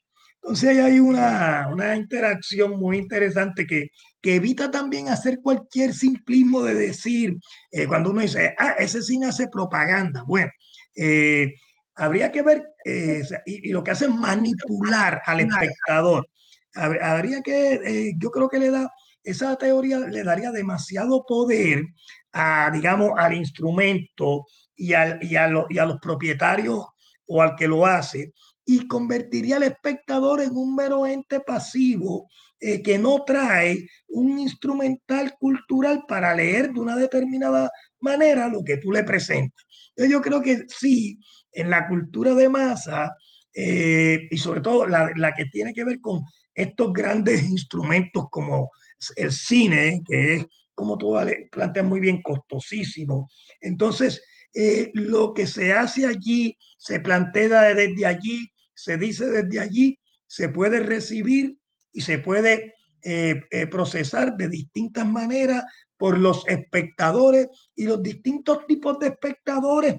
Entonces 0.43 0.79
hay 0.79 1.01
una, 1.01 1.69
una 1.73 1.97
interacción 1.97 2.79
muy 2.79 2.99
interesante 2.99 3.67
que, 3.67 3.91
que, 4.21 4.37
evita 4.37 4.71
también 4.71 5.09
hacer 5.09 5.41
cualquier 5.43 5.93
simplismo 5.93 6.63
de 6.63 6.75
decir, 6.75 7.37
eh, 7.73 7.87
cuando 7.89 8.11
uno 8.11 8.21
dice, 8.21 8.55
ah, 8.57 8.77
ese 8.79 9.03
cine 9.03 9.27
hace 9.27 9.49
propaganda. 9.49 10.23
Bueno, 10.25 10.53
eh, 10.95 11.53
habría 11.97 12.31
que 12.31 12.43
ver, 12.43 12.63
eh, 12.85 13.23
y, 13.47 13.71
lo 13.71 13.83
que 13.83 13.91
hace 13.91 14.05
es 14.07 14.15
manipular 14.15 15.23
al 15.25 15.41
espectador. 15.41 16.29
Habría 16.75 17.41
que, 17.41 18.13
yo 18.19 18.31
creo 18.31 18.49
que 18.49 18.59
le 18.59 18.71
da, 18.71 18.91
esa 19.25 19.57
teoría 19.57 19.99
le 19.99 20.23
daría 20.23 20.53
demasiado 20.53 21.25
poder 21.27 21.85
a, 22.33 22.71
digamos, 22.71 23.13
al 23.17 23.35
instrumento 23.35 24.45
y, 24.77 24.93
al, 24.93 25.19
y, 25.23 25.37
a, 25.37 25.51
y 25.71 25.79
a 25.79 25.87
los 25.87 25.99
propietarios 26.01 26.85
o 27.27 27.43
al 27.43 27.57
que 27.57 27.67
lo 27.67 27.87
hace, 27.87 28.35
y 28.65 28.87
convertiría 28.87 29.57
al 29.57 29.63
espectador 29.63 30.43
en 30.43 30.57
un 30.57 30.75
mero 30.75 31.07
ente 31.07 31.41
pasivo 31.41 32.29
eh, 32.59 32.83
que 32.83 32.99
no 32.99 33.23
trae 33.25 33.89
un 34.09 34.39
instrumental 34.39 35.37
cultural 35.39 36.05
para 36.09 36.35
leer 36.35 36.73
de 36.73 36.81
una 36.81 36.97
determinada 36.97 37.71
manera 38.01 38.49
lo 38.49 38.65
que 38.65 38.79
tú 38.79 38.91
le 38.93 39.05
presentas. 39.05 39.65
yo 39.97 40.21
creo 40.21 40.41
que 40.41 40.65
sí, 40.69 41.19
en 41.57 41.71
la 41.71 41.89
cultura 41.89 42.35
de 42.35 42.49
masa 42.49 43.17
eh, 43.53 44.29
y 44.31 44.37
sobre 44.37 44.61
todo 44.61 44.87
la, 44.87 45.35
que 45.35 45.47
tiene 45.47 45.73
que 45.73 45.85
ver 45.85 46.01
con 46.01 46.23
estos 46.55 46.93
grandes 46.93 47.43
instrumentos 47.45 48.27
como 48.31 48.71
el 49.17 49.33
cine, 49.33 50.03
que 50.07 50.35
es, 50.35 50.47
como 50.75 50.99
tú 50.99 51.17
planteas 51.51 51.87
muy 51.87 51.99
bien, 51.99 52.21
costosísimo. 52.21 53.31
Entonces, 53.61 54.23
eh, 54.55 54.91
lo 54.93 55.33
que 55.33 55.47
se 55.47 55.73
hace 55.73 56.07
allí 56.07 56.57
se 56.77 57.01
plantea 57.01 57.75
desde 57.75 58.07
allí 58.07 58.51
se 58.75 58.99
dice 58.99 59.27
desde 59.27 59.59
allí, 59.59 59.99
se 60.27 60.51
puede 60.51 60.81
recibir 60.81 61.57
y 61.93 62.03
se 62.03 62.19
puede 62.19 62.75
eh, 63.03 63.41
procesar 63.71 64.37
de 64.37 64.49
distintas 64.49 65.07
maneras 65.07 65.65
por 65.97 66.19
los 66.19 66.47
espectadores 66.47 67.49
y 67.75 67.85
los 67.85 68.03
distintos 68.03 68.67
tipos 68.67 68.99
de 68.99 69.09
espectadores 69.09 69.97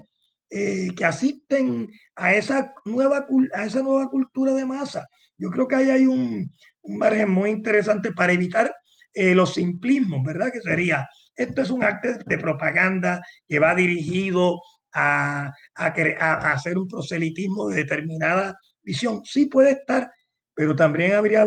eh, 0.50 0.88
que 0.96 1.04
asisten 1.04 1.90
a 2.14 2.34
esa, 2.34 2.72
nueva, 2.84 3.26
a 3.54 3.64
esa 3.64 3.82
nueva 3.82 4.08
cultura 4.08 4.54
de 4.54 4.64
masa. 4.64 5.06
Yo 5.36 5.50
creo 5.50 5.68
que 5.68 5.76
ahí 5.76 5.90
hay 5.90 6.06
un, 6.06 6.50
margen 6.82 7.30
muy 7.30 7.50
interesante 7.50 8.12
para 8.12 8.32
evitar 8.32 8.74
los 9.14 9.54
simplismos, 9.54 10.22
¿verdad? 10.24 10.52
Que 10.52 10.60
sería, 10.60 11.08
esto 11.34 11.62
es 11.62 11.70
un 11.70 11.82
acto 11.82 12.08
de 12.24 12.38
propaganda 12.38 13.20
que 13.48 13.58
va 13.58 13.74
dirigido 13.74 14.60
a, 14.92 15.52
a, 15.74 15.86
a, 15.86 16.52
hacer 16.52 16.78
un 16.78 16.88
proselitismo 16.88 17.68
de 17.68 17.76
determinada 17.76 18.56
visión. 18.82 19.22
Sí 19.24 19.46
puede 19.46 19.72
estar, 19.72 20.10
pero 20.54 20.74
también 20.74 21.12
habría 21.12 21.44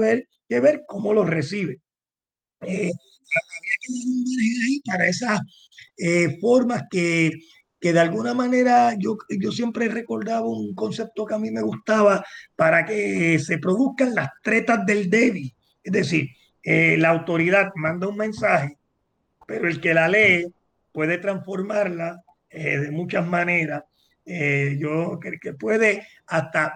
que 0.47 0.59
ver 0.59 0.83
cómo 0.87 1.13
lo 1.13 1.25
recibe. 1.25 1.81
Eh, 2.61 2.91
habría 2.91 3.75
que 3.81 3.93
dar 3.93 4.05
un 4.05 4.63
ahí 4.63 4.81
para 4.85 5.07
esas 5.07 5.41
eh, 5.97 6.37
formas 6.39 6.83
que, 6.89 7.31
que 7.81 7.91
de 7.91 7.99
alguna 7.99 8.33
manera 8.33 8.95
yo, 8.97 9.17
yo 9.27 9.51
siempre 9.51 9.89
recordaba 9.89 10.47
un 10.47 10.73
concepto 10.75 11.25
que 11.25 11.33
a 11.33 11.39
mí 11.39 11.51
me 11.51 11.61
gustaba 11.61 12.23
para 12.55 12.85
que 12.85 13.39
se 13.39 13.57
produzcan 13.57 14.15
las 14.15 14.29
tretas 14.41 14.85
del 14.85 15.09
débil. 15.09 15.53
Es 15.83 15.91
decir, 15.91 16.29
eh, 16.63 16.95
la 16.97 17.09
autoridad 17.09 17.71
manda 17.75 18.07
un 18.07 18.17
mensaje, 18.17 18.77
pero 19.47 19.67
el 19.67 19.81
que 19.81 19.93
la 19.95 20.07
lee 20.07 20.45
puede 20.93 21.17
transformarla 21.17 22.21
de 22.49 22.91
muchas 22.91 23.25
maneras. 23.25 23.83
yo 24.25 25.17
creo 25.19 25.39
que 25.41 25.53
puede 25.53 26.05
hasta 26.27 26.73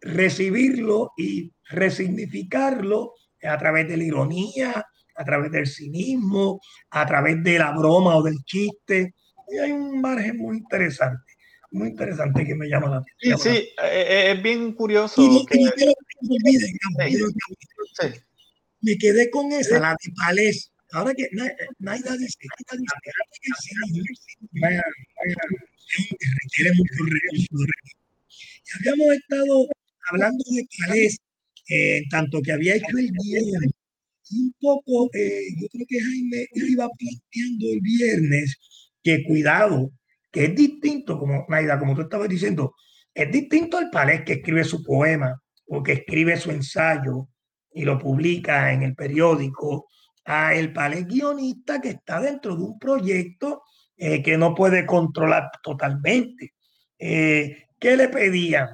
recibirlo 0.00 1.12
y 1.16 1.52
resignificarlo 1.68 3.14
a 3.42 3.58
través 3.58 3.88
de 3.88 3.96
la 3.96 4.04
ironía, 4.04 4.86
a 5.14 5.24
través 5.24 5.50
del 5.50 5.66
cinismo, 5.66 6.60
a 6.90 7.06
través 7.06 7.42
de 7.42 7.58
la 7.58 7.72
broma 7.72 8.16
o 8.16 8.22
del 8.22 8.42
chiste. 8.44 9.14
Y 9.52 9.58
hay 9.58 9.72
un 9.72 10.00
margen 10.00 10.36
muy 10.36 10.58
interesante, 10.58 11.32
muy 11.70 11.88
interesante 11.88 12.44
que 12.44 12.54
me 12.54 12.68
llama 12.68 12.88
la 12.88 12.96
atención. 12.98 13.38
Sí, 13.38 13.50
sí, 13.50 13.68
eh, 13.82 14.06
eh, 14.08 14.32
es 14.32 14.42
bien 14.42 14.72
curioso. 14.72 15.22
me 18.82 18.96
quedé 18.96 19.30
con 19.30 19.52
esa, 19.52 19.78
la 19.80 19.90
de 19.90 20.12
Palés. 20.16 20.70
Ahora 20.92 21.14
que 21.14 21.28
Naida 21.78 22.16
dice, 22.16 22.36
Naida 24.52 24.82
dice 24.96 26.06
que 26.18 26.26
requiere 26.42 26.72
mucho 26.74 27.04
recursos. 27.04 27.66
Habíamos 28.78 29.14
estado 29.14 29.66
hablando 30.10 30.44
de 30.50 30.68
Palés, 30.78 31.18
eh, 31.68 32.02
tanto 32.10 32.40
que 32.42 32.52
había 32.52 32.76
hecho 32.76 32.98
el 32.98 33.10
viernes, 33.12 33.70
un 34.32 34.54
poco, 34.60 35.10
eh, 35.14 35.42
yo 35.60 35.68
creo 35.68 35.86
que 35.88 36.00
Jaime 36.00 36.46
iba 36.54 36.88
planteando 36.88 37.66
el 37.72 37.80
viernes 37.80 38.56
que 39.02 39.24
cuidado, 39.24 39.92
que 40.30 40.46
es 40.46 40.54
distinto, 40.54 41.18
como 41.18 41.46
Naida, 41.48 41.78
como 41.78 41.94
tú 41.94 42.02
estabas 42.02 42.28
diciendo, 42.28 42.74
es 43.12 43.30
distinto 43.30 43.76
al 43.76 43.90
Palés 43.90 44.22
que 44.22 44.34
escribe 44.34 44.64
su 44.64 44.82
poema 44.82 45.40
o 45.66 45.82
que 45.82 45.92
escribe 45.92 46.36
su 46.36 46.50
ensayo 46.50 47.28
y 47.72 47.84
lo 47.84 47.98
publica 47.98 48.72
en 48.72 48.82
el 48.82 48.94
periódico, 48.94 49.88
a 50.24 50.54
el 50.54 50.72
Palés 50.72 51.06
guionista 51.06 51.80
que 51.80 51.90
está 51.90 52.20
dentro 52.20 52.56
de 52.56 52.62
un 52.62 52.78
proyecto 52.78 53.62
eh, 53.96 54.22
que 54.22 54.36
no 54.36 54.54
puede 54.54 54.86
controlar 54.86 55.50
totalmente. 55.62 56.54
Eh, 56.98 57.66
¿Qué 57.78 57.96
le 57.96 58.08
pedían? 58.08 58.68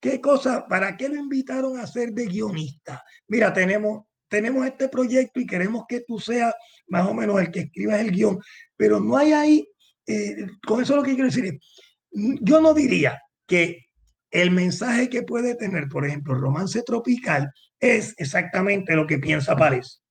¿Qué 0.00 0.20
cosa? 0.20 0.66
¿Para 0.66 0.96
qué 0.96 1.08
lo 1.08 1.16
invitaron 1.16 1.78
a 1.78 1.86
ser 1.86 2.12
de 2.12 2.26
guionista? 2.26 3.02
Mira, 3.28 3.52
tenemos, 3.52 4.04
tenemos 4.28 4.66
este 4.66 4.88
proyecto 4.88 5.40
y 5.40 5.46
queremos 5.46 5.84
que 5.88 6.00
tú 6.00 6.18
seas 6.18 6.54
más 6.88 7.06
o 7.06 7.14
menos 7.14 7.40
el 7.40 7.50
que 7.50 7.60
escribas 7.60 8.00
el 8.00 8.12
guion, 8.12 8.38
pero 8.76 9.00
no 9.00 9.16
hay 9.16 9.32
ahí, 9.32 9.68
eh, 10.06 10.46
con 10.66 10.82
eso 10.82 10.96
lo 10.96 11.02
que 11.02 11.14
quiero 11.14 11.26
decir 11.26 11.46
es, 11.46 11.54
yo 12.40 12.60
no 12.60 12.72
diría 12.74 13.20
que 13.46 13.86
el 14.30 14.50
mensaje 14.50 15.08
que 15.08 15.22
puede 15.22 15.54
tener, 15.54 15.88
por 15.88 16.06
ejemplo, 16.06 16.34
romance 16.34 16.82
tropical 16.82 17.50
es 17.80 18.14
exactamente 18.18 18.94
lo 18.94 19.06
que 19.06 19.18
piensa 19.18 19.56
Paris. 19.56 20.02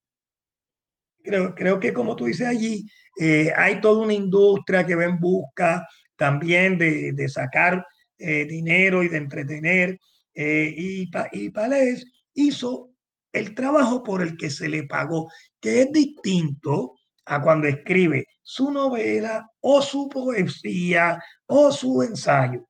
Creo, 1.24 1.56
creo 1.56 1.80
que 1.80 1.94
como 1.94 2.16
tú 2.16 2.26
dices 2.26 2.48
allí, 2.48 2.86
eh, 3.20 3.52
hay 3.56 3.82
toda 3.82 4.04
una 4.04 4.14
industria 4.14 4.86
que 4.86 4.96
va 4.96 5.06
en 5.06 5.20
busca 5.20 5.88
también 6.16 6.78
de, 6.78 7.14
de 7.14 7.30
sacar 7.30 7.86
eh, 8.18 8.46
dinero 8.46 9.04
y 9.04 9.10
de 9.10 9.18
entretener. 9.18 10.00
Eh, 10.34 10.74
y, 10.76 11.10
y 11.32 11.50
Palés 11.50 12.06
hizo 12.34 12.95
el 13.36 13.54
trabajo 13.54 14.02
por 14.04 14.22
el 14.22 14.38
que 14.38 14.50
se 14.50 14.70
le 14.70 14.84
pagó, 14.84 15.30
que 15.60 15.82
es 15.82 15.92
distinto 15.92 16.96
a 17.26 17.42
cuando 17.42 17.68
escribe 17.68 18.26
su 18.42 18.72
novela 18.72 19.50
o 19.62 19.82
su 19.82 20.08
poesía 20.08 21.22
o 21.48 21.72
su 21.72 22.02
ensayo, 22.04 22.68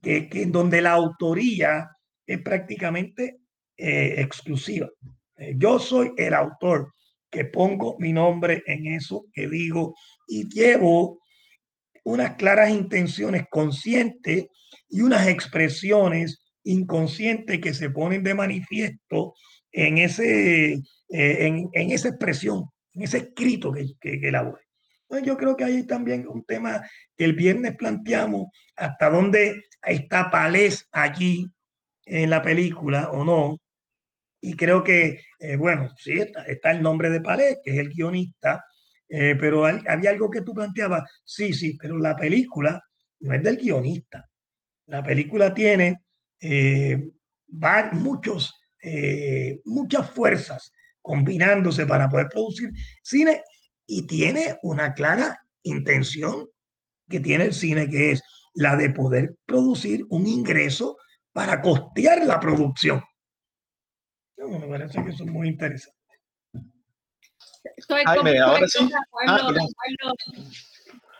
que, 0.00 0.28
que 0.28 0.46
donde 0.46 0.80
la 0.80 0.92
autoría 0.92 1.88
es 2.26 2.40
prácticamente 2.42 3.40
exclusiva. 3.76 4.88
yo 5.56 5.78
soy 5.78 6.12
el 6.16 6.34
autor 6.34 6.92
que 7.30 7.46
pongo 7.46 7.96
mi 7.98 8.12
nombre 8.12 8.62
en 8.66 8.86
eso 8.86 9.26
que 9.32 9.48
digo 9.48 9.94
y 10.26 10.48
llevo 10.48 11.20
unas 12.04 12.34
claras 12.36 12.70
intenciones 12.70 13.44
conscientes 13.50 14.48
y 14.88 15.00
unas 15.00 15.28
expresiones 15.28 16.42
inconscientes 16.64 17.60
que 17.60 17.72
se 17.72 17.90
ponen 17.90 18.22
de 18.22 18.34
manifiesto 18.34 19.34
en, 19.72 19.98
ese, 19.98 20.72
eh, 20.74 20.82
en, 21.08 21.68
en, 21.72 21.90
esa 21.90 22.08
expresión, 22.08 22.64
en 22.94 23.02
ese 23.02 23.18
escrito 23.18 23.72
que, 23.72 23.86
que, 24.00 24.20
que. 24.20 24.28
Entonces 24.28 25.26
yo 25.26 25.36
creo 25.36 25.56
que 25.56 25.64
hay 25.64 25.86
también 25.86 26.26
un 26.28 26.44
tema 26.44 26.82
que 27.16 27.24
el 27.24 27.34
viernes 27.34 27.76
planteamos, 27.76 28.48
hasta 28.76 29.10
dónde 29.10 29.64
está 29.82 30.30
Palés 30.30 30.88
allí 30.92 31.46
en 32.04 32.30
la 32.30 32.42
película 32.42 33.10
o 33.10 33.24
no, 33.24 33.58
y 34.40 34.54
creo 34.54 34.82
que, 34.82 35.20
eh, 35.38 35.56
bueno, 35.56 35.90
sí, 35.96 36.18
está, 36.18 36.70
el 36.70 36.82
nombre 36.82 37.10
de 37.10 37.20
Palet, 37.20 37.58
que 37.62 37.72
es 37.72 37.78
el 37.78 37.90
guionista, 37.90 38.64
eh, 39.08 39.36
pero 39.38 39.66
había 39.66 40.10
algo 40.10 40.30
que 40.30 40.40
tú 40.42 40.54
planteabas, 40.54 41.02
sí, 41.24 41.52
sí, 41.52 41.76
pero 41.76 41.98
la 41.98 42.16
película 42.16 42.82
no 43.20 43.34
es 43.34 43.42
del 43.42 43.56
guionista. 43.56 44.28
La 44.86 45.02
película 45.02 45.52
tiene 45.52 46.02
eh, 46.40 47.10
muchos, 47.92 48.54
eh, 48.82 49.60
muchas 49.64 50.10
fuerzas 50.10 50.72
combinándose 51.02 51.86
para 51.86 52.08
poder 52.08 52.28
producir 52.28 52.70
cine 53.02 53.42
y 53.86 54.06
tiene 54.06 54.58
una 54.62 54.94
clara 54.94 55.40
intención 55.62 56.48
que 57.08 57.20
tiene 57.20 57.44
el 57.44 57.54
cine, 57.54 57.88
que 57.88 58.12
es 58.12 58.22
la 58.54 58.76
de 58.76 58.90
poder 58.90 59.34
producir 59.46 60.04
un 60.10 60.26
ingreso 60.26 60.96
para 61.32 61.60
costear 61.60 62.24
la 62.24 62.38
producción 62.38 63.02
me 64.48 64.66
parece 64.66 65.02
que 65.04 65.10
eso 65.10 65.24
es 65.24 65.30
muy 65.30 65.48
interesante. 65.48 65.96
Estoy 67.76 68.02
Jaime, 68.04 68.38
ahora 68.38 68.66
sí. 68.66 68.86
de 68.86 68.94
acuerdo, 68.94 69.60
ah, 69.60 70.14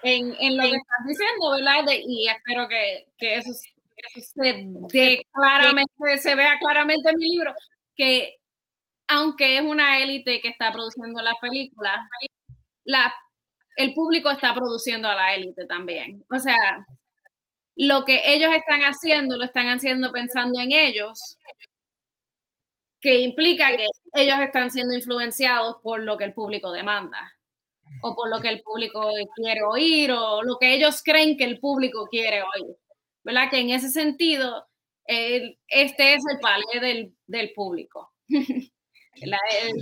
en, 0.03 0.35
en, 0.41 0.57
lo 0.57 0.63
que 0.63 0.77
estás 0.77 1.07
diciendo, 1.07 1.51
¿verdad? 1.51 1.85
y 2.07 2.29
espero 2.29 2.67
que, 2.69 3.09
que 3.19 3.37
eso, 3.37 3.51
eso, 3.51 3.63
se, 4.15 4.65
de 4.93 5.27
claramente, 5.33 6.19
se 6.19 6.35
vea 6.35 6.59
claramente 6.59 7.11
en 7.11 7.17
mi 7.17 7.31
libro, 7.31 7.55
que 7.95 8.37
aunque 9.09 9.57
es 9.59 9.63
una 9.63 9.99
élite 10.01 10.41
que 10.41 10.49
está 10.49 10.73
produciendo 10.73 11.21
la 11.23 11.35
película, 11.41 12.09
la, 12.85 13.13
el 13.77 13.95
público 13.95 14.31
está 14.31 14.55
produciendo 14.55 15.09
a 15.09 15.15
la 15.15 15.35
élite 15.35 15.67
también. 15.67 16.25
O 16.31 16.39
sea, 16.39 16.87
lo 17.77 18.05
que 18.05 18.35
ellos 18.35 18.53
están 18.55 18.83
haciendo, 18.83 19.37
lo 19.37 19.45
están 19.45 19.69
haciendo 19.69 20.13
pensando 20.13 20.61
en 20.61 20.73
ellos 20.73 21.39
que 23.01 23.21
implica 23.21 23.75
que 23.77 23.87
ellos 24.15 24.39
están 24.41 24.71
siendo 24.71 24.95
influenciados 24.95 25.77
por 25.83 26.01
lo 26.01 26.17
que 26.17 26.25
el 26.25 26.35
público 26.35 26.71
demanda 26.73 27.33
o 28.03 28.15
por 28.15 28.29
lo 28.29 28.41
que 28.41 28.51
el 28.51 28.63
público 28.63 29.09
quiere 29.35 29.63
oír 29.63 30.13
o 30.13 30.43
lo 30.43 30.59
que 30.59 30.75
ellos 30.75 31.03
creen 31.03 31.37
que 31.37 31.45
el 31.45 31.59
público 31.59 32.07
quiere 32.09 32.43
oír. 32.43 32.77
¿Verdad? 33.31 33.49
Que 33.49 33.61
en 33.61 33.71
ese 33.71 33.91
sentido, 33.91 34.67
este 35.07 36.15
es 36.15 36.23
el 36.29 36.41
palé 36.41 36.81
del, 36.81 37.15
del 37.29 37.53
público. 37.53 38.13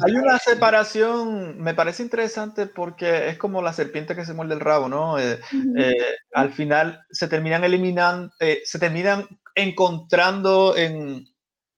Hay 0.05 0.13
una 0.15 0.39
separación, 0.39 1.59
me 1.63 1.73
parece 1.73 2.03
interesante 2.03 2.67
porque 2.67 3.29
es 3.29 3.39
como 3.39 3.63
la 3.63 3.73
serpiente 3.73 4.15
que 4.15 4.27
se 4.27 4.35
muerde 4.35 4.55
el 4.55 4.61
rabo, 4.61 4.89
¿no? 4.89 5.19
Eh, 5.19 5.39
eh, 5.79 5.97
al 6.33 6.53
final 6.53 7.05
se 7.11 7.29
terminan 7.29 7.65
eliminando, 7.65 8.33
eh, 8.41 8.61
se 8.65 8.79
terminan 8.79 9.27
encontrando 9.55 10.77
en, 10.77 11.27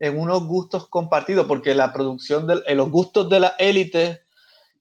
en 0.00 0.18
unos 0.18 0.44
gustos 0.44 0.88
compartidos, 0.88 1.46
porque 1.46 1.74
la 1.74 1.92
producción 1.92 2.48
de 2.48 2.62
eh, 2.66 2.74
los 2.74 2.90
gustos 2.90 3.28
de 3.28 3.40
la 3.40 3.54
élite 3.58 4.22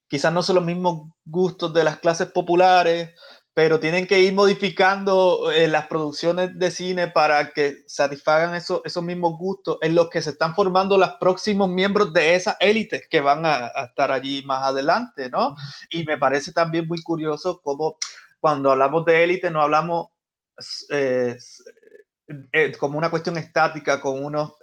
quizás 0.08 0.34
no 0.34 0.42
son 0.42 0.56
los 0.56 0.66
mismos 0.66 1.12
gustos 1.26 1.74
de 1.74 1.84
las 1.84 2.00
clases 2.00 2.32
populares, 2.32 3.14
pero 3.54 3.80
tienen 3.80 4.08
que 4.08 4.20
ir 4.20 4.34
modificando 4.34 5.52
eh, 5.52 5.68
las 5.68 5.88
producciones 5.88 6.58
de 6.58 6.72
cine 6.72 7.08
para 7.08 7.52
que 7.52 7.84
satisfagan 7.88 8.56
eso, 8.56 8.82
esos 8.86 9.04
mismos 9.04 9.38
gustos 9.38 9.78
en 9.82 9.96
los 9.96 10.10
que 10.10 10.22
se 10.22 10.32
están 10.32 10.56
formando 10.56 10.98
los 10.98 11.12
próximos 11.20 11.70
miembros 11.70 12.14
de 12.14 12.36
esas 12.36 12.56
élites 12.60 13.08
que 13.10 13.22
van 13.22 13.46
a, 13.46 13.68
estar 13.68 14.12
allí 14.12 14.44
más 14.44 14.64
adelante, 14.64 15.30
¿no? 15.30 15.56
Y 15.90 16.06
me 16.06 16.18
parece 16.18 16.54
también 16.54 16.88
muy 16.88 17.02
curioso 17.02 17.60
cómo 17.62 17.98
cuando 18.40 18.72
hablamos 18.72 19.04
de 19.06 19.24
élite 19.24 19.52
no 19.52 19.62
hablamos 19.62 20.08
eh, 20.90 21.38
como 22.80 22.98
una 22.98 23.10
cuestión 23.10 23.38
estática 23.38 24.00
con 24.00 24.24
unos 24.24 24.54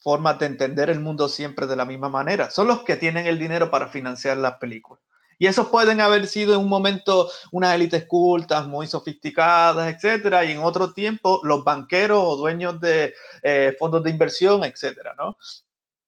formas 0.00 0.38
de 0.38 0.46
entender 0.46 0.90
el 0.90 1.00
mundo 1.00 1.28
siempre 1.28 1.66
de 1.66 1.76
la 1.76 1.84
misma 1.84 2.08
manera. 2.08 2.50
Son 2.50 2.66
los 2.66 2.82
que 2.82 2.96
tienen 2.96 3.26
el 3.26 3.38
dinero 3.38 3.70
para 3.70 3.88
financiar 3.88 4.36
las 4.38 4.54
películas. 4.54 5.02
Y 5.38 5.46
esos 5.46 5.68
pueden 5.68 6.00
haber 6.00 6.26
sido 6.26 6.54
en 6.54 6.60
un 6.60 6.68
momento 6.68 7.30
unas 7.52 7.74
élites 7.74 8.06
cultas, 8.06 8.66
muy 8.66 8.86
sofisticadas, 8.86 9.94
etcétera, 9.94 10.44
y 10.44 10.52
en 10.52 10.58
otro 10.58 10.92
tiempo 10.92 11.40
los 11.44 11.64
banqueros 11.64 12.20
o 12.22 12.36
dueños 12.36 12.80
de 12.80 13.14
eh, 13.42 13.76
fondos 13.78 14.02
de 14.02 14.10
inversión, 14.10 14.64
etcétera, 14.64 15.14
¿no? 15.16 15.36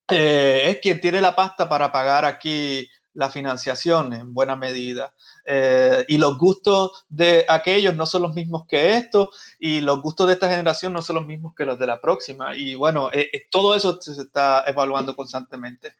Eh, 0.09 0.63
es 0.69 0.77
quien 0.79 0.99
tiene 0.99 1.21
la 1.21 1.35
pasta 1.35 1.69
para 1.69 1.91
pagar 1.91 2.25
aquí 2.25 2.87
la 3.13 3.29
financiación 3.29 4.13
en 4.13 4.33
buena 4.33 4.55
medida. 4.55 5.13
Eh, 5.45 6.05
y 6.07 6.17
los 6.17 6.37
gustos 6.37 7.05
de 7.09 7.45
aquellos 7.47 7.95
no 7.95 8.05
son 8.05 8.23
los 8.23 8.33
mismos 8.33 8.65
que 8.67 8.95
estos, 8.95 9.29
y 9.59 9.81
los 9.81 10.01
gustos 10.01 10.27
de 10.27 10.33
esta 10.33 10.49
generación 10.49 10.93
no 10.93 11.01
son 11.01 11.17
los 11.17 11.25
mismos 11.25 11.53
que 11.55 11.65
los 11.65 11.77
de 11.79 11.87
la 11.87 11.99
próxima. 11.99 12.55
Y 12.55 12.75
bueno, 12.75 13.09
eh, 13.11 13.29
eh, 13.33 13.47
todo 13.49 13.75
eso 13.75 13.99
se 14.01 14.21
está 14.21 14.63
evaluando 14.67 15.15
constantemente. 15.15 15.95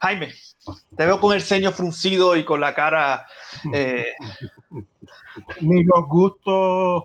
Jaime, 0.00 0.34
te 0.96 1.06
veo 1.06 1.20
con 1.20 1.34
el 1.34 1.42
ceño 1.42 1.72
fruncido 1.72 2.36
y 2.36 2.44
con 2.44 2.60
la 2.60 2.74
cara... 2.74 3.26
Ni 5.60 5.82
los 5.84 6.06
gustos 6.06 7.04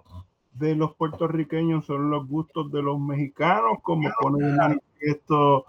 de 0.54 0.76
los 0.76 0.94
puertorriqueños 0.96 1.86
son 1.86 2.10
los 2.10 2.28
gustos 2.28 2.72
de 2.72 2.82
los 2.82 3.00
mexicanos, 3.00 3.80
como 3.82 4.10
pone 4.20 4.46
el 4.46 4.56
manifiesto 4.56 5.66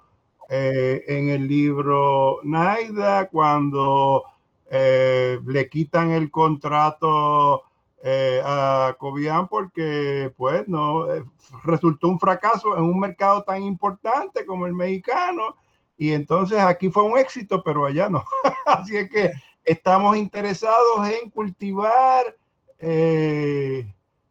eh, 0.49 1.05
en 1.07 1.29
el 1.31 1.47
libro 1.47 2.41
Naida, 2.43 3.29
cuando 3.29 4.25
eh, 4.71 5.41
le 5.47 5.69
quitan 5.69 6.11
el 6.11 6.31
contrato 6.31 7.65
eh, 8.03 8.41
a 8.45 8.97
Cobian 8.99 9.47
porque 9.49 10.33
pues 10.37 10.67
no 10.69 11.12
eh, 11.12 11.23
resultó 11.65 12.09
un 12.09 12.19
fracaso 12.19 12.77
en 12.77 12.85
un 12.85 12.99
mercado 12.99 13.43
tan 13.43 13.62
importante 13.62 14.47
como 14.47 14.67
el 14.67 14.73
mexicano 14.73 15.57
y 16.01 16.14
entonces 16.14 16.59
aquí 16.59 16.89
fue 16.89 17.02
un 17.02 17.18
éxito 17.18 17.62
pero 17.62 17.85
allá 17.85 18.09
no. 18.09 18.24
Así 18.64 18.97
es 18.97 19.10
que 19.10 19.32
estamos 19.64 20.16
interesados 20.16 21.06
en 21.06 21.28
cultivar 21.28 22.35
eh, 22.78 23.86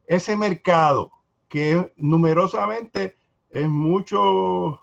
ese 0.07 0.35
mercado 0.35 1.11
que 1.47 1.93
numerosamente 1.95 3.15
es 3.51 3.69
mucho 3.69 4.79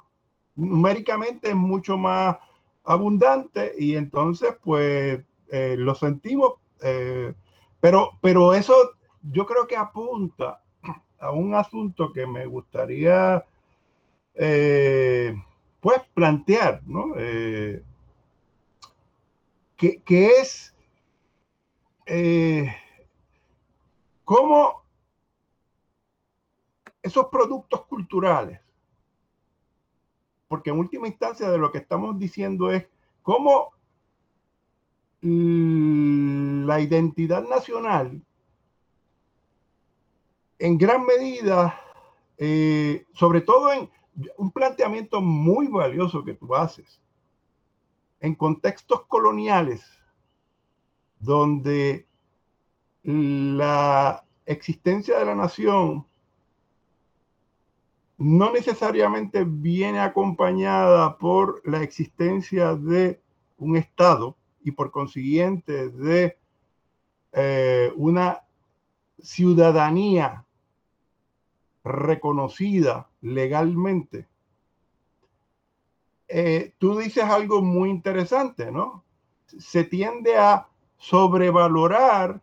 numéricamente 0.54 1.48
es 1.48 1.56
mucho 1.56 1.98
más 1.98 2.36
abundante 2.84 3.72
y 3.76 3.96
entonces 3.96 4.54
pues 4.62 5.20
lo 5.50 5.94
sentimos 5.96 6.54
pero, 7.80 8.12
pero 8.20 8.54
eso 8.54 8.74
yo 9.22 9.44
creo 9.44 9.66
que 9.66 9.76
apunta 9.76 10.62
a 11.18 11.32
un 11.32 11.54
asunto 11.56 12.12
que 12.12 12.28
me 12.28 12.46
gustaría 12.46 13.44
eh, 14.34 15.34
pues 15.86 16.02
plantear, 16.14 16.82
¿no? 16.84 17.14
Eh, 17.16 17.80
que, 19.76 20.02
es 20.40 20.74
eh, 22.06 22.74
cómo 24.24 24.82
esos 27.00 27.26
productos 27.26 27.86
culturales, 27.86 28.58
porque 30.48 30.70
en 30.70 30.80
última 30.80 31.06
instancia 31.06 31.48
de 31.48 31.58
lo 31.58 31.70
que 31.70 31.78
estamos 31.78 32.18
diciendo 32.18 32.72
es 32.72 32.84
cómo 33.22 33.72
la 35.20 36.80
identidad 36.80 37.46
nacional 37.46 38.20
en 40.58 40.78
gran 40.78 41.06
medida, 41.06 41.80
eh, 42.38 43.06
sobre 43.12 43.40
todo 43.40 43.72
en 43.72 43.88
un 44.36 44.50
planteamiento 44.50 45.20
muy 45.20 45.68
valioso 45.68 46.24
que 46.24 46.34
tú 46.34 46.54
haces, 46.54 47.00
en 48.20 48.34
contextos 48.34 49.04
coloniales, 49.06 49.84
donde 51.18 52.06
la 53.02 54.24
existencia 54.44 55.18
de 55.18 55.24
la 55.24 55.34
nación 55.34 56.06
no 58.18 58.52
necesariamente 58.52 59.44
viene 59.46 60.00
acompañada 60.00 61.18
por 61.18 61.60
la 61.68 61.82
existencia 61.82 62.74
de 62.74 63.20
un 63.58 63.76
Estado, 63.76 64.36
y 64.66 64.72
por 64.72 64.90
consiguiente 64.90 65.90
de 65.90 66.36
eh, 67.32 67.92
una 67.94 68.42
ciudadanía 69.22 70.44
reconocida 71.86 73.08
legalmente, 73.20 74.26
eh, 76.28 76.74
tú 76.78 76.98
dices 76.98 77.24
algo 77.24 77.62
muy 77.62 77.90
interesante, 77.90 78.70
¿no? 78.72 79.04
Se 79.46 79.84
tiende 79.84 80.36
a 80.36 80.68
sobrevalorar 80.96 82.42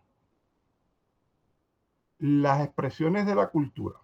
las 2.20 2.64
expresiones 2.64 3.26
de 3.26 3.36
la 3.36 3.50
cultura. 3.50 4.00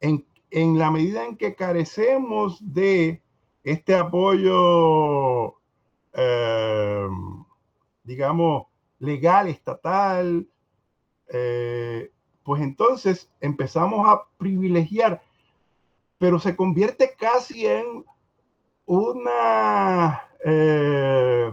En, 0.00 0.26
en 0.50 0.78
la 0.78 0.90
medida 0.90 1.24
en 1.24 1.36
que 1.36 1.54
carecemos 1.54 2.58
de 2.60 3.22
este 3.62 3.94
apoyo 3.94 5.56
eh, 6.14 7.08
digamos, 8.04 8.66
legal, 9.00 9.48
estatal, 9.48 10.48
eh, 11.28 12.12
pues 12.44 12.62
entonces 12.62 13.30
empezamos 13.40 14.06
a 14.06 14.24
privilegiar, 14.36 15.22
pero 16.18 16.38
se 16.38 16.54
convierte 16.54 17.14
casi 17.18 17.66
en 17.66 18.04
una, 18.86 20.28
eh, 20.44 21.52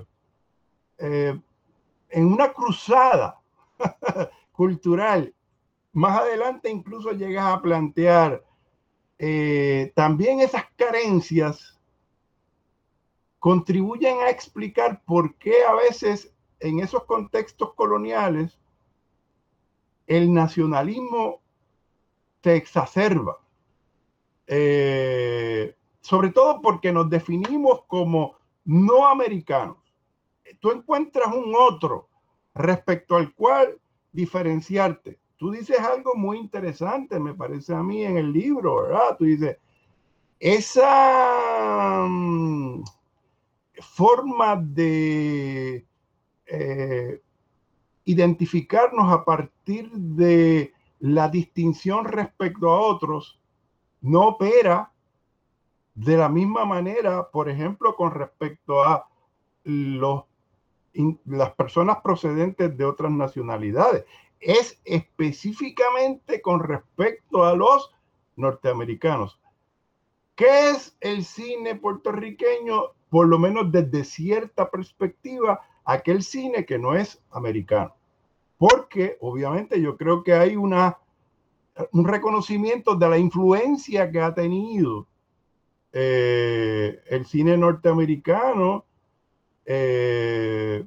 en 0.98 2.26
una 2.26 2.54
cruzada 2.54 3.40
cultural. 4.52 5.34
Más 5.94 6.20
adelante 6.20 6.70
incluso 6.70 7.12
llegas 7.12 7.46
a 7.46 7.62
plantear 7.62 8.44
también 9.94 10.40
esas 10.40 10.66
carencias 10.76 11.80
contribuyen 13.42 14.20
a 14.20 14.30
explicar 14.30 15.02
por 15.04 15.36
qué 15.36 15.64
a 15.64 15.74
veces 15.74 16.32
en 16.60 16.80
esos 16.80 17.06
contextos 17.06 17.74
coloniales 17.74 18.61
el 20.08 20.34
nacionalismo 20.34 21.42
se 22.44 22.56
exacerba. 22.56 23.40
Eh, 24.48 25.76
sobre 26.02 26.30
todo 26.30 26.62
porque 26.62 26.92
nos 26.92 27.10
definimos 27.10 27.84
como 27.88 28.36
no 28.66 29.08
americanos. 29.08 29.78
Tú 30.60 30.72
encuentras 30.72 31.34
un 31.34 31.54
otro 31.56 32.10
respecto 32.54 33.16
al 33.16 33.34
cual 33.34 33.80
diferenciarte. 34.12 35.20
Tú 35.38 35.52
dices 35.52 35.80
algo 35.80 36.14
muy 36.16 36.38
interesante, 36.38 37.20
me 37.20 37.34
parece 37.34 37.74
a 37.74 37.82
mí, 37.82 38.04
en 38.04 38.18
el 38.18 38.32
libro, 38.32 38.84
¿verdad? 38.84 39.16
Tú 39.18 39.26
dices, 39.26 39.58
esa... 40.40 42.06
Mm, 42.08 42.84
forma 43.82 44.56
de 44.56 45.86
eh, 46.46 47.22
identificarnos 48.06 49.12
a 49.12 49.24
partir 49.24 49.92
de 49.92 50.74
la 51.00 51.30
distinción 51.30 52.06
respecto 52.06 52.70
a 52.70 52.80
otros 52.80 53.40
no 54.02 54.28
opera 54.30 54.92
de 55.94 56.18
la 56.18 56.30
misma 56.30 56.66
manera, 56.66 57.30
por 57.30 57.50
ejemplo, 57.50 57.96
con 57.96 58.12
respecto 58.12 58.84
a 58.84 59.08
las 59.64 61.52
personas 61.56 61.98
procedentes 62.04 62.76
de 62.76 62.86
otras 62.86 63.12
nacionalidades. 63.12 64.06
Es 64.40 64.82
específicamente 64.86 66.42
con 66.42 66.62
respecto 66.62 67.46
a 67.46 67.56
los 67.56 67.92
norteamericanos. 68.36 69.40
¿Qué 70.36 70.72
es 70.72 70.98
el 71.02 71.24
cine 71.24 71.76
puertorriqueño? 71.76 72.94
por 73.12 73.28
lo 73.28 73.38
menos 73.38 73.72
desde 73.72 74.06
cierta 74.06 74.72
perspectiva, 74.72 75.60
aquel 75.86 76.24
cine 76.24 76.66
que 76.66 76.78
no 76.78 76.96
es 76.96 77.22
americano. 77.32 77.96
Porque 78.58 79.18
obviamente 79.22 79.82
yo 79.82 79.98
creo 79.98 80.24
que 80.24 80.34
hay 80.34 80.56
una, 80.56 80.98
un 81.92 82.06
reconocimiento 82.06 82.96
de 82.96 83.10
la 83.10 83.18
influencia 83.18 84.12
que 84.12 84.22
ha 84.22 84.34
tenido 84.34 85.08
eh, 85.94 87.02
el 87.08 87.26
cine 87.26 87.58
norteamericano 87.58 88.86
eh, 89.66 90.86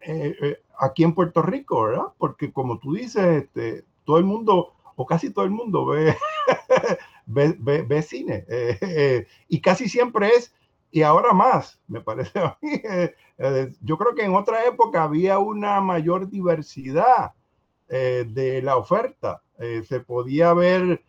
eh, 0.00 0.58
aquí 0.78 1.02
en 1.02 1.14
Puerto 1.14 1.42
Rico, 1.42 1.82
¿verdad? 1.82 2.06
Porque 2.18 2.52
como 2.52 2.78
tú 2.78 2.94
dices, 2.94 3.44
este, 3.44 3.84
todo 4.04 4.18
el 4.18 4.24
mundo, 4.24 4.74
o 4.94 5.06
casi 5.06 5.30
todo 5.30 5.44
el 5.44 5.50
mundo 5.50 5.86
ve, 5.86 6.14
ve, 7.26 7.82
ve 7.82 8.02
cine. 8.02 8.44
y 9.48 9.60
casi 9.60 9.88
siempre 9.88 10.28
es 10.28 10.54
y 10.96 11.02
ahora 11.02 11.34
más, 11.34 11.78
me 11.88 12.00
parece 12.00 12.38
a 12.38 12.56
mí. 12.62 12.70
Eh, 12.82 13.14
eh, 13.36 13.72
yo 13.82 13.98
creo 13.98 14.14
que 14.14 14.24
en 14.24 14.34
otra 14.34 14.64
época 14.64 15.02
había 15.02 15.38
una 15.38 15.78
mayor 15.82 16.30
diversidad 16.30 17.34
eh, 17.86 18.24
de 18.26 18.62
la 18.62 18.78
oferta. 18.78 19.42
se 19.58 20.00
podía 20.00 20.54
ver 20.54 21.02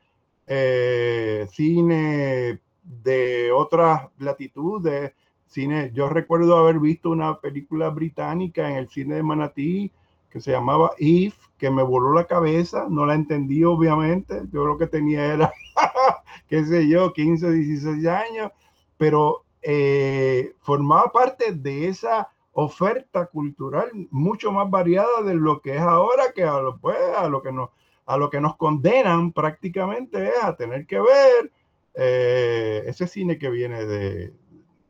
cine 1.50 2.60
de 2.84 3.52
otras 3.54 4.10
latitudes, 4.20 5.14
cine. 5.46 5.92
Yo 5.94 6.10
recuerdo 6.10 6.58
haber 6.58 6.80
visto 6.80 7.10
una 7.10 7.40
película 7.40 7.90
británica 7.90 8.70
en 8.70 8.76
el 8.76 8.90
cine 8.90 9.16
de 9.16 9.24
Manatí 9.24 9.94
que 10.30 10.42
se 10.42 10.52
llamaba 10.52 10.92
If, 10.98 11.38
que 11.58 11.72
me 11.72 11.84
voló 11.84 12.14
la 12.14 12.26
cabeza, 12.26 12.88
no 12.90 13.06
la 13.06 13.16
entendí 13.16 13.64
obviamente, 13.64 14.42
yo 14.52 14.66
lo 14.66 14.78
que 14.78 14.88
tenía 14.88 15.34
era, 15.34 15.54
qué 16.50 16.66
sé 16.66 16.90
yo, 16.90 17.14
15, 17.14 17.52
16 17.52 18.06
años, 18.08 18.52
pero 18.98 19.47
eh, 19.62 20.54
formaba 20.60 21.12
parte 21.12 21.52
de 21.52 21.88
esa 21.88 22.30
oferta 22.54 23.28
cultural 23.28 23.92
mucho 24.12 24.52
más 24.52 24.70
variada 24.70 25.22
de 25.24 25.36
lo 25.36 25.62
que 25.62 25.76
es 25.76 25.82
ahora, 25.82 26.32
que 26.34 26.44
a 26.44 26.60
lo, 26.60 26.78
pues, 26.80 26.98
que, 27.44 27.52
nos, 27.52 27.70
a 28.06 28.18
lo 28.18 28.30
que 28.30 28.42
nos 28.42 28.56
condenan 28.56 29.32
prácticamente 29.32 30.30
es 30.30 30.44
a 30.44 30.56
tener 30.56 30.86
que 30.88 31.00
ver 31.00 31.52
eh, 31.94 32.84
ese 32.88 33.08
cine 33.08 33.38
que 33.38 33.50
viene 33.50 33.86
de, 33.86 34.34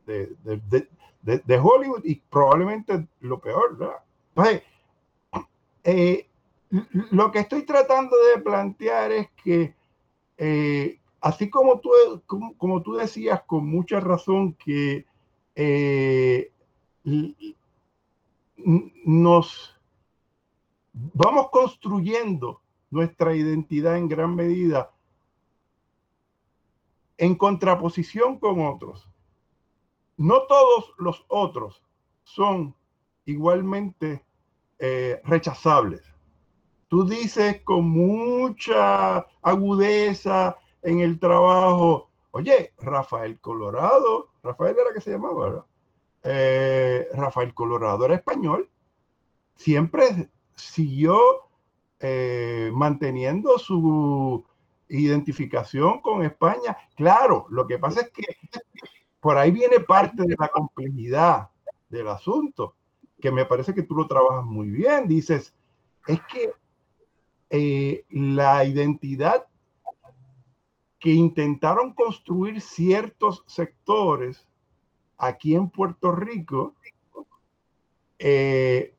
de, 0.06 1.58
Hollywood 1.58 2.04
y 2.04 2.16
probablemente 2.16 3.06
lo 3.20 3.40
peor. 3.40 4.02
Eh, 5.84 6.26
lo 7.10 7.32
que 7.32 7.40
estoy 7.40 7.62
tratando 7.62 8.16
de 8.34 8.42
plantear 8.42 9.12
es 9.12 9.28
que 9.42 9.74
así 11.20 11.50
como 11.50 11.80
tú, 11.80 11.90
como, 12.26 12.82
tú 12.82 12.94
decías 12.94 13.42
con 13.42 13.66
mucha 13.66 14.00
razón 14.00 14.54
que 14.54 15.06
eh, 15.54 16.52
nos 19.04 19.74
vamos 20.94 21.50
construyendo 21.50 22.60
nuestra 22.90 23.34
identidad 23.34 23.96
en 23.96 24.08
gran 24.08 24.34
medida 24.34 24.90
en 27.16 27.34
contraposición 27.34 28.38
con 28.38 28.64
otros. 28.64 29.08
No 30.16 30.42
todos 30.42 30.92
los 30.98 31.24
otros 31.28 31.82
son 32.22 32.74
igualmente 33.24 34.24
eh, 34.78 35.20
rechazables. 35.24 36.02
Tú 36.88 37.04
dices 37.06 37.60
con 37.62 37.88
mucha 37.90 39.26
agudeza 39.42 40.56
en 40.82 41.00
el 41.00 41.18
trabajo, 41.18 42.10
oye, 42.30 42.72
Rafael 42.78 43.40
Colorado, 43.40 44.30
Rafael 44.42 44.76
era 44.78 44.92
que 44.92 45.00
se 45.00 45.10
llamaba. 45.10 45.66
Eh, 46.22 47.08
Rafael 47.14 47.54
Colorado 47.54 48.04
era 48.04 48.14
español, 48.14 48.68
siempre 49.56 50.30
siguió 50.54 51.18
eh, 52.00 52.70
manteniendo 52.74 53.58
su 53.58 54.44
identificación 54.88 56.00
con 56.00 56.22
España. 56.22 56.76
Claro, 56.96 57.46
lo 57.50 57.66
que 57.66 57.78
pasa 57.78 58.02
es 58.02 58.10
que 58.10 58.24
por 59.20 59.36
ahí 59.36 59.50
viene 59.50 59.80
parte 59.80 60.22
de 60.22 60.36
la 60.38 60.48
complejidad 60.48 61.50
del 61.88 62.08
asunto, 62.08 62.74
que 63.20 63.30
me 63.30 63.44
parece 63.44 63.74
que 63.74 63.82
tú 63.82 63.94
lo 63.94 64.06
trabajas 64.06 64.44
muy 64.44 64.68
bien. 64.68 65.08
Dices, 65.08 65.54
es 66.06 66.20
que 66.32 66.52
eh, 67.50 68.04
la 68.10 68.64
identidad 68.64 69.46
que 70.98 71.10
intentaron 71.10 71.92
construir 71.92 72.60
ciertos 72.60 73.44
sectores 73.46 74.46
aquí 75.16 75.54
en 75.54 75.70
Puerto 75.70 76.12
Rico 76.12 76.74
eh, 78.18 78.94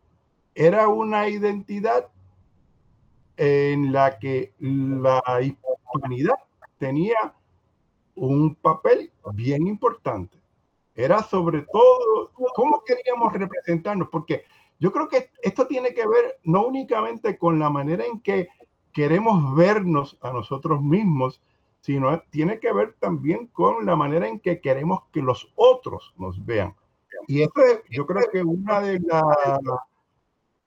era 0.56 0.88
una 0.88 1.28
identidad 1.28 2.10
en 3.38 3.92
la 3.92 4.20
que 4.20 4.54
la 4.60 5.22
hispanidad 5.42 6.36
tenía 6.78 7.34
un 8.16 8.56
papel 8.56 9.12
bien 9.34 9.68
importante. 9.68 10.38
Era 10.96 11.24
sobre 11.24 11.62
todo 11.62 12.32
cómo 12.54 12.84
queríamos 12.84 13.32
representarnos, 13.32 14.10
porque 14.10 14.44
yo 14.80 14.92
creo 14.92 15.08
que 15.08 15.30
esto 15.42 15.68
tiene 15.68 15.94
que 15.94 16.06
ver 16.06 16.40
no 16.44 16.66
únicamente 16.66 17.38
con 17.38 17.60
la 17.60 17.70
manera 17.70 18.06
en 18.06 18.20
que 18.20 18.50
queremos 18.92 19.56
vernos 19.56 20.18
a 20.22 20.32
nosotros 20.32 20.82
mismos, 20.82 21.42
sino 21.82 22.22
tiene 22.30 22.60
que 22.60 22.74
ver 22.74 22.96
también 23.00 23.48
con 23.48 23.86
la 23.86 23.96
manera 23.96 24.28
en 24.28 24.40
que 24.40 24.60
queremos 24.60 25.04
que 25.12 25.22
los 25.22 25.52
otros 25.56 26.14
nos 26.18 26.44
vean. 26.46 26.76
Y 27.28 27.42
esto 27.42 27.62
es, 27.62 27.82
yo 27.90 28.06
creo 28.06 28.30
que 28.32 28.44
una 28.44 28.82
de 28.82 29.00
las, 29.00 29.24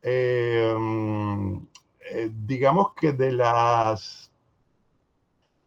eh, 0.03 0.75
eh, 2.11 2.31
digamos 2.33 2.95
que 2.95 3.13
de 3.13 3.33
las 3.33 4.31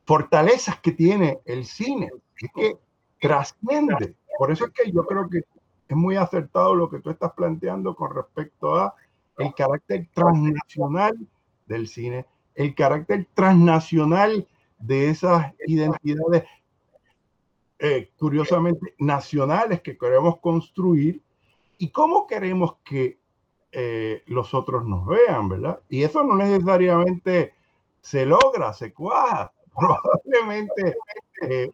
fortalezas 0.05 0.79
que 0.79 0.91
tiene 0.91 1.39
el 1.45 1.65
cine, 1.65 2.11
es 2.39 2.51
que 2.53 2.77
trasciende. 3.19 4.15
Por 4.37 4.51
eso 4.51 4.65
es 4.65 4.71
que 4.71 4.91
yo 4.91 5.05
creo 5.05 5.29
que 5.29 5.39
es 5.87 5.95
muy 5.95 6.15
acertado 6.15 6.75
lo 6.75 6.89
que 6.89 6.99
tú 6.99 7.09
estás 7.09 7.33
planteando 7.33 7.95
con 7.95 8.13
respecto 8.13 8.75
a 8.75 8.93
el 9.37 9.53
carácter 9.53 10.07
transnacional 10.13 11.15
del 11.65 11.87
cine, 11.87 12.25
el 12.55 12.73
carácter 12.73 13.27
transnacional 13.33 14.47
de 14.85 15.09
esas 15.09 15.53
identidades 15.65 16.43
eh, 17.77 18.11
curiosamente 18.17 18.95
nacionales 18.99 19.81
que 19.81 19.97
queremos 19.97 20.39
construir 20.39 21.21
y 21.77 21.89
cómo 21.89 22.25
queremos 22.25 22.77
que 22.85 23.19
eh, 23.71 24.23
los 24.27 24.53
otros 24.53 24.85
nos 24.85 25.05
vean, 25.05 25.49
¿verdad? 25.49 25.81
Y 25.89 26.03
eso 26.03 26.23
no 26.23 26.35
necesariamente 26.35 27.53
se 27.99 28.25
logra, 28.25 28.71
se 28.73 28.93
cuaja. 28.93 29.51
Probablemente, 29.77 30.95
eh, 31.41 31.69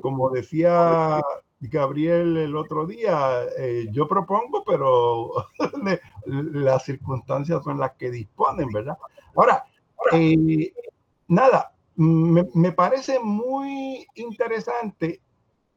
como 0.00 0.30
decía 0.30 1.20
Gabriel 1.60 2.38
el 2.38 2.56
otro 2.56 2.86
día, 2.86 3.46
yo 3.90 4.08
propongo, 4.08 4.64
pero 4.64 5.32
las 6.24 6.84
circunstancias 6.84 7.62
son 7.62 7.78
las 7.78 7.92
que 7.92 8.10
disponen, 8.10 8.68
¿verdad? 8.70 8.96
Ahora, 9.36 9.64
nada, 11.28 11.71
me, 11.96 12.72
parece 12.72 13.18
muy 13.20 14.06
interesante 14.14 15.20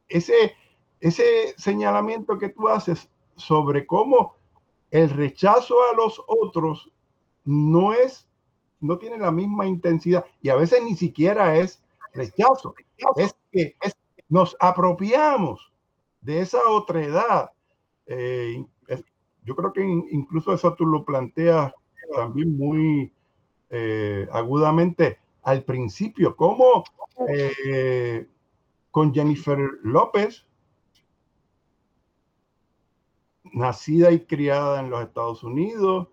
ese, 0.08 0.54
ese 1.00 1.54
señalamiento 1.58 2.38
que 2.38 2.48
tú 2.48 2.68
haces 2.68 3.08
sobre 3.36 3.86
cómo 3.86 4.34
el 4.90 5.10
rechazo 5.10 5.74
a 5.90 5.94
los 5.96 6.22
otros 6.26 6.90
no 7.44 7.92
es, 7.92 8.26
no 8.80 8.98
tiene 8.98 9.18
la 9.18 9.30
misma 9.30 9.66
intensidad 9.66 10.24
y 10.40 10.48
a 10.48 10.56
veces 10.56 10.82
ni 10.82 10.96
siquiera 10.96 11.56
es 11.56 11.82
rechazo, 12.14 12.74
es 13.16 13.34
que 13.52 13.76
nos 14.28 14.56
apropiamos 14.58 15.72
de 16.20 16.40
esa 16.40 16.66
otredad. 16.68 17.50
Eh, 18.06 18.64
yo 19.44 19.54
creo 19.54 19.72
que 19.72 19.82
incluso 19.82 20.52
eso 20.52 20.74
tú 20.74 20.86
lo 20.86 21.04
planteas 21.04 21.72
también 22.14 22.56
muy 22.56 23.12
eh, 23.70 24.26
agudamente 24.32 25.18
al 25.46 25.62
principio, 25.62 26.34
como 26.34 26.82
eh, 27.28 28.26
con 28.90 29.14
Jennifer 29.14 29.58
López, 29.84 30.44
nacida 33.52 34.10
y 34.10 34.26
criada 34.26 34.80
en 34.80 34.90
los 34.90 35.04
Estados 35.04 35.44
Unidos, 35.44 36.08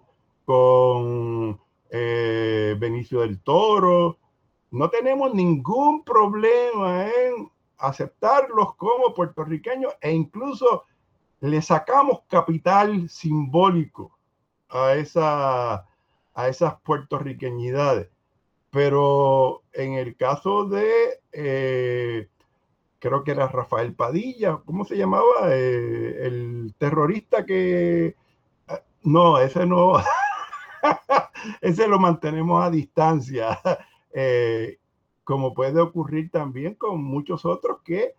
con 0.46 1.60
eh, 1.90 2.76
Benicio 2.78 3.22
del 3.22 3.42
Toro. 3.42 4.20
No 4.70 4.92
tenemos 4.92 5.34
ningún 5.34 6.04
problema 6.04 7.08
en 7.08 7.50
aceptarlos 7.80 8.76
como 8.76 9.16
puertorriqueños 9.16 9.96
e 10.00 10.12
incluso 10.12 10.84
le 11.40 11.60
sacamos 11.64 12.22
capital 12.30 13.10
simbólico 13.10 14.16
a, 14.70 14.94
esa, 14.94 15.88
a 16.36 16.48
esas 16.48 16.80
puertorriqueñidades. 16.82 18.13
Pero 18.74 19.62
en 19.72 19.94
el 19.94 20.16
caso 20.18 20.66
de, 20.66 21.20
eh, 21.32 22.28
creo 22.98 23.24
que 23.24 23.30
era 23.30 23.48
Rafael 23.48 23.94
Padilla, 23.94 24.62
¿cómo 24.66 24.84
se 24.84 24.98
llamaba? 24.98 25.26
Eh, 25.52 26.26
el 26.26 26.74
terrorista 26.80 27.46
que... 27.46 28.16
Ah, 28.68 28.82
no, 29.04 29.38
ese 29.38 29.68
no. 29.68 29.94
ese 31.62 31.88
lo 31.88 32.00
mantenemos 32.00 32.66
a 32.66 32.72
distancia. 32.72 33.60
Eh, 34.16 34.78
como 35.24 35.56
puede 35.56 35.82
ocurrir 35.82 36.30
también 36.30 36.76
con 36.76 37.04
muchos 37.04 37.46
otros 37.46 37.82
que 37.82 38.14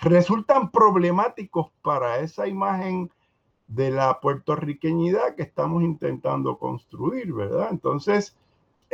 resultan 0.00 0.72
problemáticos 0.72 1.70
para 1.80 2.18
esa 2.18 2.48
imagen 2.48 3.08
de 3.68 3.92
la 3.92 4.18
puertorriqueñidad 4.18 5.36
que 5.36 5.44
estamos 5.44 5.84
intentando 5.84 6.58
construir, 6.58 7.32
¿verdad? 7.32 7.68
Entonces, 7.70 8.36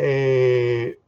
eh, 0.03 0.99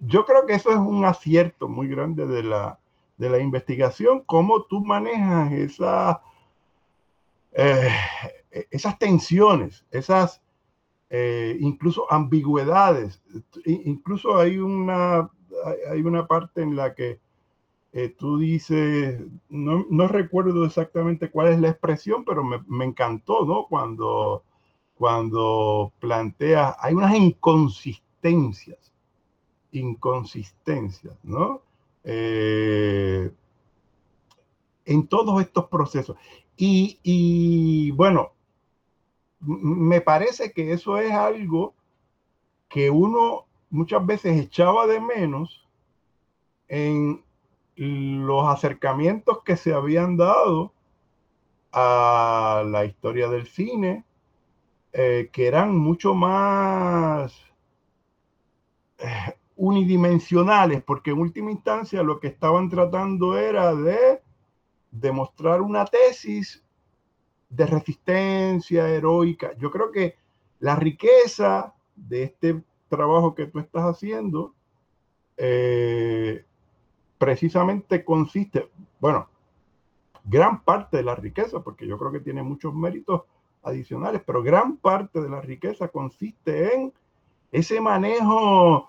yo 0.00 0.26
creo 0.26 0.44
que 0.44 0.52
eso 0.52 0.70
es 0.70 0.76
un 0.76 1.06
acierto 1.06 1.68
muy 1.68 1.88
grande 1.88 2.26
de 2.26 2.42
la, 2.42 2.78
de 3.16 3.30
la 3.30 3.38
investigación, 3.38 4.22
cómo 4.26 4.64
tú 4.64 4.84
manejas 4.84 5.52
esa, 5.52 6.20
eh, 7.52 7.88
esas 8.70 8.98
tensiones, 8.98 9.86
esas 9.90 10.42
eh, 11.08 11.56
incluso 11.60 12.12
ambigüedades. 12.12 13.22
Incluso 13.64 14.36
hay 14.36 14.58
una, 14.58 15.30
hay 15.90 16.02
una 16.02 16.26
parte 16.26 16.60
en 16.60 16.76
la 16.76 16.94
que 16.94 17.20
tú 18.18 18.38
dices, 18.38 19.18
no, 19.48 19.86
no, 19.88 20.08
recuerdo 20.08 20.66
exactamente 20.66 21.30
cuál 21.30 21.52
es 21.52 21.60
la 21.60 21.68
expresión, 21.68 22.24
pero 22.24 22.42
me, 22.42 22.60
me 22.66 22.84
encantó, 22.84 23.46
¿no? 23.46 23.66
Cuando 23.68 24.42
cuando 24.96 25.92
plantea, 25.98 26.76
hay 26.78 26.94
unas 26.94 27.14
inconsistencias, 27.14 28.92
inconsistencias, 29.72 31.16
¿no? 31.22 31.62
Eh, 32.04 33.30
en 34.84 35.06
todos 35.06 35.40
estos 35.40 35.66
procesos. 35.68 36.16
Y, 36.56 36.98
y, 37.02 37.90
bueno, 37.92 38.32
me 39.40 40.00
parece 40.00 40.52
que 40.52 40.72
eso 40.72 40.98
es 40.98 41.12
algo 41.12 41.74
que 42.68 42.90
uno 42.90 43.46
muchas 43.70 44.04
veces 44.06 44.40
echaba 44.40 44.86
de 44.86 45.00
menos 45.00 45.66
en 46.68 47.22
los 47.76 48.46
acercamientos 48.46 49.42
que 49.42 49.56
se 49.56 49.74
habían 49.74 50.16
dado 50.16 50.72
a 51.72 52.62
la 52.66 52.84
historia 52.84 53.28
del 53.28 53.48
cine, 53.48 54.04
eh, 54.96 55.28
que 55.32 55.48
eran 55.48 55.76
mucho 55.76 56.14
más 56.14 57.34
eh, 58.98 59.34
unidimensionales, 59.56 60.84
porque 60.84 61.10
en 61.10 61.18
última 61.18 61.50
instancia 61.50 62.04
lo 62.04 62.20
que 62.20 62.28
estaban 62.28 62.68
tratando 62.70 63.36
era 63.36 63.74
de 63.74 64.22
demostrar 64.92 65.62
una 65.62 65.84
tesis 65.84 66.64
de 67.48 67.66
resistencia 67.66 68.88
heroica. 68.88 69.56
Yo 69.58 69.72
creo 69.72 69.90
que 69.90 70.14
la 70.60 70.76
riqueza 70.76 71.74
de 71.96 72.22
este 72.22 72.62
trabajo 72.88 73.34
que 73.34 73.46
tú 73.46 73.58
estás 73.58 73.82
haciendo 73.82 74.54
eh, 75.36 76.44
precisamente 77.18 78.04
consiste, 78.04 78.70
bueno, 79.00 79.28
gran 80.22 80.62
parte 80.62 80.98
de 80.98 81.02
la 81.02 81.16
riqueza, 81.16 81.64
porque 81.64 81.84
yo 81.84 81.98
creo 81.98 82.12
que 82.12 82.20
tiene 82.20 82.44
muchos 82.44 82.72
méritos 82.72 83.22
adicionales, 83.64 84.22
pero 84.24 84.42
gran 84.42 84.76
parte 84.76 85.20
de 85.20 85.28
la 85.28 85.40
riqueza 85.40 85.88
consiste 85.88 86.74
en 86.74 86.92
ese 87.50 87.80
manejo 87.80 88.88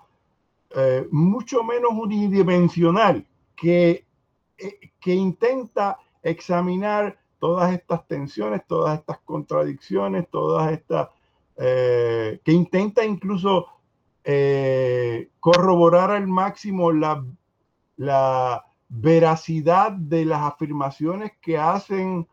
eh, 0.74 1.06
mucho 1.10 1.62
menos 1.62 1.92
unidimensional 1.92 3.24
que, 3.54 4.04
eh, 4.58 4.90
que 5.00 5.14
intenta 5.14 5.98
examinar 6.22 7.18
todas 7.38 7.72
estas 7.72 8.06
tensiones, 8.08 8.66
todas 8.66 8.98
estas 8.98 9.18
contradicciones, 9.18 10.28
todas 10.28 10.72
estas, 10.72 11.08
eh, 11.56 12.40
que 12.44 12.52
intenta 12.52 13.04
incluso 13.04 13.68
corroborar 15.38 16.10
al 16.10 16.26
máximo 16.26 16.90
la, 16.90 17.24
la 17.96 18.64
veracidad 18.88 19.92
de 19.92 20.24
las 20.24 20.42
afirmaciones 20.42 21.30
que 21.40 21.56
hacen 21.56 22.26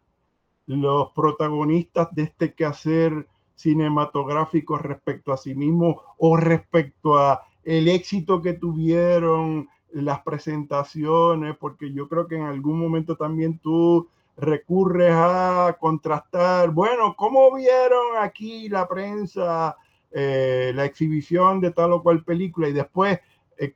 los 0.65 1.11
protagonistas 1.11 2.07
de 2.11 2.23
este 2.23 2.53
quehacer 2.53 3.27
cinematográfico 3.56 4.77
respecto 4.77 5.31
a 5.31 5.38
sí 5.38 5.56
mismo 5.56 6.02
o 6.18 6.38
respecto 6.38 7.18
a 7.18 7.44
el 7.64 7.88
éxito 7.88 8.41
que 8.41 8.53
tuvieron 8.53 9.69
las 9.91 10.22
presentaciones, 10.22 11.56
porque 11.57 11.94
yo 11.94 12.10
creo 12.10 12.27
que 12.27 12.35
en 12.35 12.44
algún 12.44 12.80
momento 12.80 13.15
también 13.15 13.60
tú 13.60 14.07
recurres 14.35 15.14
a 15.14 15.77
contrastar, 15.80 16.72
bueno, 16.72 17.15
¿cómo 17.15 17.53
vieron 17.53 18.18
aquí 18.19 18.68
la 18.69 18.88
prensa 18.88 19.77
eh, 20.11 20.72
la 20.76 20.85
exhibición 20.85 21.61
de 21.61 21.72
tal 21.72 21.94
o 21.94 22.02
cual 22.02 22.23
película? 22.23 22.68
Y 22.68 22.73
después, 22.73 23.19
eh, 23.57 23.73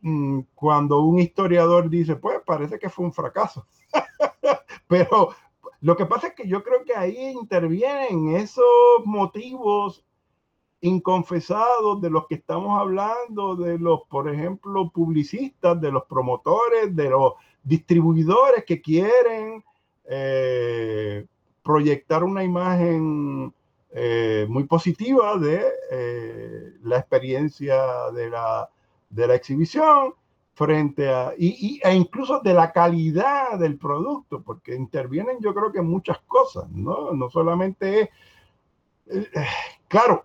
mm, 0.00 0.40
cuando 0.54 1.00
un 1.00 1.18
historiador 1.18 1.90
dice, 1.90 2.16
pues 2.16 2.40
parece 2.46 2.78
que 2.78 2.88
fue 2.88 3.04
un 3.04 3.12
fracaso. 3.12 3.66
Pero 4.88 5.30
lo 5.80 5.96
que 5.96 6.06
pasa 6.06 6.28
es 6.28 6.34
que 6.34 6.48
yo 6.48 6.62
creo 6.62 6.84
que 6.84 6.94
ahí 6.94 7.30
intervienen 7.30 8.36
esos 8.36 8.64
motivos 9.04 10.04
inconfesados 10.80 12.00
de 12.00 12.10
los 12.10 12.26
que 12.26 12.36
estamos 12.36 12.80
hablando, 12.80 13.56
de 13.56 13.78
los, 13.78 14.02
por 14.08 14.32
ejemplo, 14.32 14.90
publicistas, 14.90 15.80
de 15.80 15.90
los 15.90 16.04
promotores, 16.04 16.94
de 16.94 17.10
los 17.10 17.34
distribuidores 17.62 18.64
que 18.64 18.80
quieren 18.80 19.64
eh, 20.04 21.26
proyectar 21.62 22.24
una 22.24 22.42
imagen 22.44 23.52
eh, 23.90 24.46
muy 24.48 24.64
positiva 24.64 25.36
de 25.36 25.64
eh, 25.90 26.72
la 26.82 26.98
experiencia 26.98 28.10
de 28.12 28.30
la, 28.30 28.68
de 29.10 29.26
la 29.26 29.34
exhibición 29.34 30.14
frente 30.58 31.08
a, 31.08 31.34
y, 31.38 31.80
e 31.84 31.94
incluso 31.94 32.40
de 32.40 32.52
la 32.52 32.72
calidad 32.72 33.56
del 33.60 33.78
producto, 33.78 34.42
porque 34.42 34.74
intervienen 34.74 35.38
yo 35.40 35.54
creo 35.54 35.70
que 35.70 35.80
muchas 35.80 36.18
cosas, 36.26 36.68
¿no? 36.70 37.12
No 37.12 37.30
solamente 37.30 38.10
es, 39.06 39.30
claro, 39.86 40.24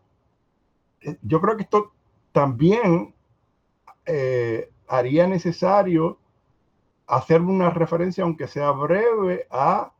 yo 1.21 1.39
creo 1.39 1.55
que 1.55 1.63
esto 1.63 1.91
también 2.31 3.13
eh, 4.07 4.71
haría 4.87 5.27
necesario 5.27 6.17
hacer 7.05 7.39
una 7.41 7.69
referencia, 7.69 8.23
aunque 8.23 8.47
sea 8.47 8.71
breve, 8.71 9.45
a 9.51 9.93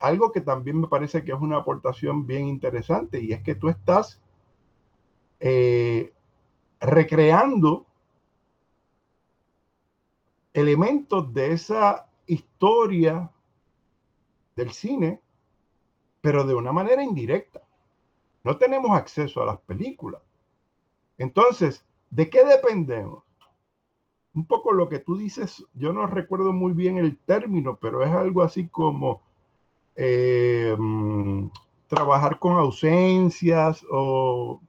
algo 0.00 0.32
que 0.32 0.42
también 0.42 0.82
me 0.82 0.86
parece 0.86 1.24
que 1.24 1.32
es 1.32 1.40
una 1.40 1.56
aportación 1.56 2.26
bien 2.26 2.46
interesante, 2.46 3.22
y 3.22 3.32
es 3.32 3.42
que 3.42 3.54
tú 3.54 3.70
estás 3.70 4.20
eh, 5.40 6.12
recreando 6.78 7.87
elementos 10.52 11.32
de 11.32 11.52
esa 11.52 12.08
historia 12.26 13.30
del 14.56 14.72
cine, 14.72 15.20
pero 16.20 16.44
de 16.44 16.54
una 16.54 16.72
manera 16.72 17.02
indirecta. 17.02 17.62
No 18.44 18.56
tenemos 18.56 18.96
acceso 18.96 19.42
a 19.42 19.46
las 19.46 19.58
películas. 19.60 20.22
Entonces, 21.16 21.84
¿de 22.10 22.30
qué 22.30 22.44
dependemos? 22.44 23.24
Un 24.34 24.46
poco 24.46 24.72
lo 24.72 24.88
que 24.88 24.98
tú 24.98 25.16
dices, 25.16 25.64
yo 25.74 25.92
no 25.92 26.06
recuerdo 26.06 26.52
muy 26.52 26.72
bien 26.72 26.98
el 26.98 27.18
término, 27.18 27.78
pero 27.80 28.02
es 28.04 28.10
algo 28.10 28.42
así 28.42 28.68
como 28.68 29.22
eh, 29.96 30.76
mm, 30.78 31.48
trabajar 31.88 32.38
con 32.38 32.56
ausencias 32.56 33.84
o... 33.90 34.60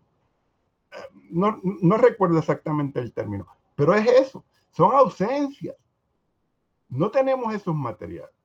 Eh, 0.92 0.98
no, 1.30 1.60
no 1.64 1.98
recuerdo 1.98 2.40
exactamente 2.40 3.00
el 3.00 3.14
término, 3.14 3.46
pero 3.76 3.94
es 3.94 4.08
eso, 4.08 4.44
son 4.72 4.94
ausencias. 4.94 5.76
No 6.90 7.12
tenemos 7.12 7.54
esos 7.54 7.76
materiales. 7.76 8.36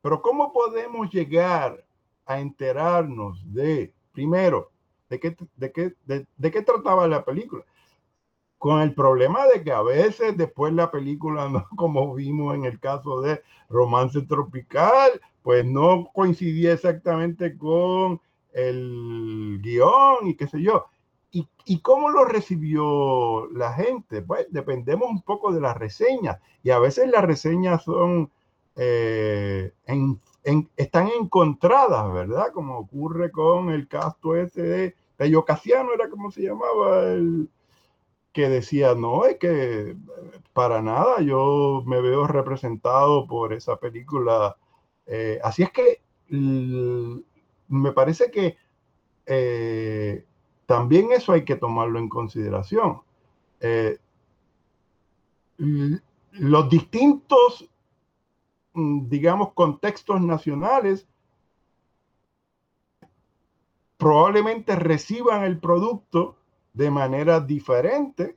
Pero 0.00 0.22
¿cómo 0.22 0.52
podemos 0.52 1.10
llegar 1.10 1.84
a 2.26 2.38
enterarnos 2.38 3.42
de 3.52 3.92
primero, 4.12 4.70
¿de 5.08 5.18
qué, 5.20 5.36
de, 5.56 5.72
qué, 5.72 5.94
de, 6.06 6.50
qué 6.50 6.62
trataba 6.62 7.08
la 7.08 7.24
película? 7.24 7.64
Con 8.58 8.80
el 8.80 8.94
problema 8.94 9.46
de 9.46 9.62
que 9.62 9.72
a 9.72 9.82
veces 9.82 10.36
después 10.36 10.72
la 10.72 10.90
película, 10.90 11.48
¿no? 11.48 11.66
como 11.76 12.14
vimos 12.14 12.54
en 12.54 12.64
el 12.64 12.78
caso 12.78 13.20
de 13.20 13.42
Romance 13.68 14.20
Tropical, 14.22 15.20
pues 15.42 15.64
no 15.64 16.10
coincidía 16.12 16.72
exactamente 16.72 17.56
con 17.56 18.20
el 18.52 19.60
guion 19.62 20.26
y 20.26 20.34
qué 20.34 20.46
sé 20.46 20.60
yo. 20.62 20.86
¿Y, 21.30 21.46
¿Y, 21.66 21.80
cómo 21.80 22.08
lo 22.08 22.24
recibió 22.24 23.48
la 23.50 23.74
gente? 23.74 24.22
Pues 24.22 24.46
dependemos 24.50 25.10
un 25.10 25.22
poco 25.22 25.52
de 25.52 25.60
las 25.60 25.76
reseñas 25.76 26.38
y 26.62 26.70
a 26.70 26.78
veces 26.78 27.10
las 27.10 27.24
reseñas 27.24 27.84
son 27.84 28.30
eh, 28.76 29.72
están 30.76 31.08
encontradas, 31.20 32.12
¿verdad? 32.12 32.52
Como 32.52 32.78
ocurre 32.78 33.30
con 33.32 33.70
el 33.70 33.88
caso 33.88 34.36
ese 34.36 34.62
de 34.62 34.96
Pello 35.16 35.44
Casiano, 35.44 35.92
era 35.92 36.08
como 36.08 36.30
se 36.30 36.42
llamaba, 36.42 37.08
el 37.12 37.50
que 38.32 38.48
decía, 38.48 38.94
no, 38.94 39.24
es 39.26 39.38
que 39.38 39.96
para 40.52 40.80
nada 40.82 41.20
yo 41.22 41.82
me 41.86 42.00
veo 42.00 42.26
representado 42.28 43.26
por 43.26 43.52
esa 43.52 43.78
película. 43.78 44.56
Eh, 45.06 45.40
así 45.42 45.64
es 45.64 45.70
que 45.72 46.02
me 47.68 47.92
parece 47.92 48.30
que 48.30 48.56
eh, 49.26 50.24
también 50.68 51.10
eso 51.10 51.32
hay 51.32 51.44
que 51.44 51.56
tomarlo 51.56 51.98
en 51.98 52.08
consideración. 52.08 53.00
Eh, 53.58 53.98
los 55.56 56.70
distintos 56.70 57.68
Mm, 58.78 59.08
digamos, 59.08 59.54
contextos 59.54 60.20
nacionales, 60.20 61.08
probablemente 63.96 64.76
reciban 64.76 65.42
el 65.42 65.58
producto 65.58 66.36
de 66.74 66.90
manera 66.92 67.40
diferente, 67.40 68.36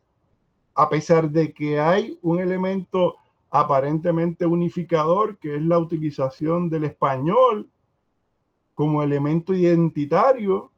a 0.74 0.90
pesar 0.90 1.30
de 1.30 1.54
que 1.54 1.80
hay 1.80 2.18
un 2.24 2.40
elemento 2.40 3.18
aparentemente 3.52 4.48
unificador, 4.48 5.38
que 5.38 5.58
es 5.58 5.62
la 5.62 5.78
utilización 5.78 6.70
del 6.72 6.86
español 6.86 7.70
como 8.74 9.04
elemento 9.04 9.54
identitario, 9.54 10.71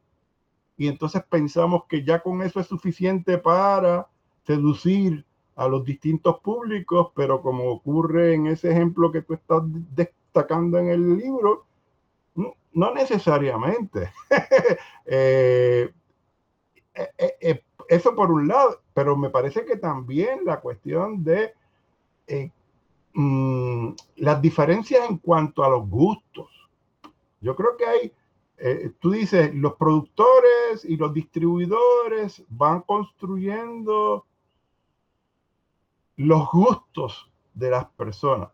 y 0.78 0.88
entonces 0.88 1.24
pensamos 1.30 1.84
que 1.88 2.04
ya 2.04 2.22
con 2.22 2.42
eso 2.42 2.60
es 2.60 2.68
suficiente 2.68 3.38
para 3.38 4.08
seducir 4.46 5.26
a 5.56 5.68
los 5.68 5.86
distintos 5.86 6.40
públicos, 6.40 7.12
pero 7.16 7.42
como 7.42 7.70
ocurre 7.70 8.34
en 8.34 8.48
ese 8.48 8.72
ejemplo 8.72 9.12
que 9.12 9.22
tú 9.22 9.36
estás 9.36 9.62
destacando 9.96 10.80
en 10.80 10.90
el 10.90 11.18
libro, 11.18 11.66
no, 12.36 12.94
necesariamente. 12.94 14.12
Eh, 15.06 15.92
eh, 16.96 17.34
eh, 17.42 17.64
eso 17.90 18.16
por 18.16 18.32
un 18.32 18.48
lado, 18.48 18.82
pero 18.94 19.18
me 19.18 19.30
parece 19.30 19.66
que 19.66 19.76
también 19.76 20.46
la 20.46 20.62
cuestión 20.62 21.22
de 21.26 21.54
mm, 23.14 23.90
las 24.16 24.42
diferencias 24.42 25.10
en 25.10 25.18
cuanto 25.18 25.62
a 25.62 25.70
los 25.70 25.90
gustos. 25.90 26.50
Yo 27.42 27.54
creo 27.54 27.76
que 27.76 27.86
hay, 27.86 28.14
tú 29.00 29.12
dices, 29.12 29.54
los 29.54 29.74
productores 29.74 30.86
y 30.86 30.96
los 30.98 31.14
distribuidores 31.14 32.44
van 32.50 32.82
construyendo 32.82 34.26
los 36.16 36.50
gustos 36.52 37.30
de 37.54 37.70
las 37.70 37.86
personas. 37.86 38.50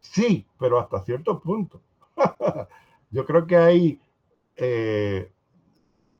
Sí, 0.00 0.46
pero 0.58 0.78
hasta 0.78 1.04
cierto 1.04 1.40
punto. 1.40 1.80
Yo 3.10 3.24
creo 3.24 3.46
que 3.46 3.56
hay, 3.56 4.00
eh, 4.56 5.30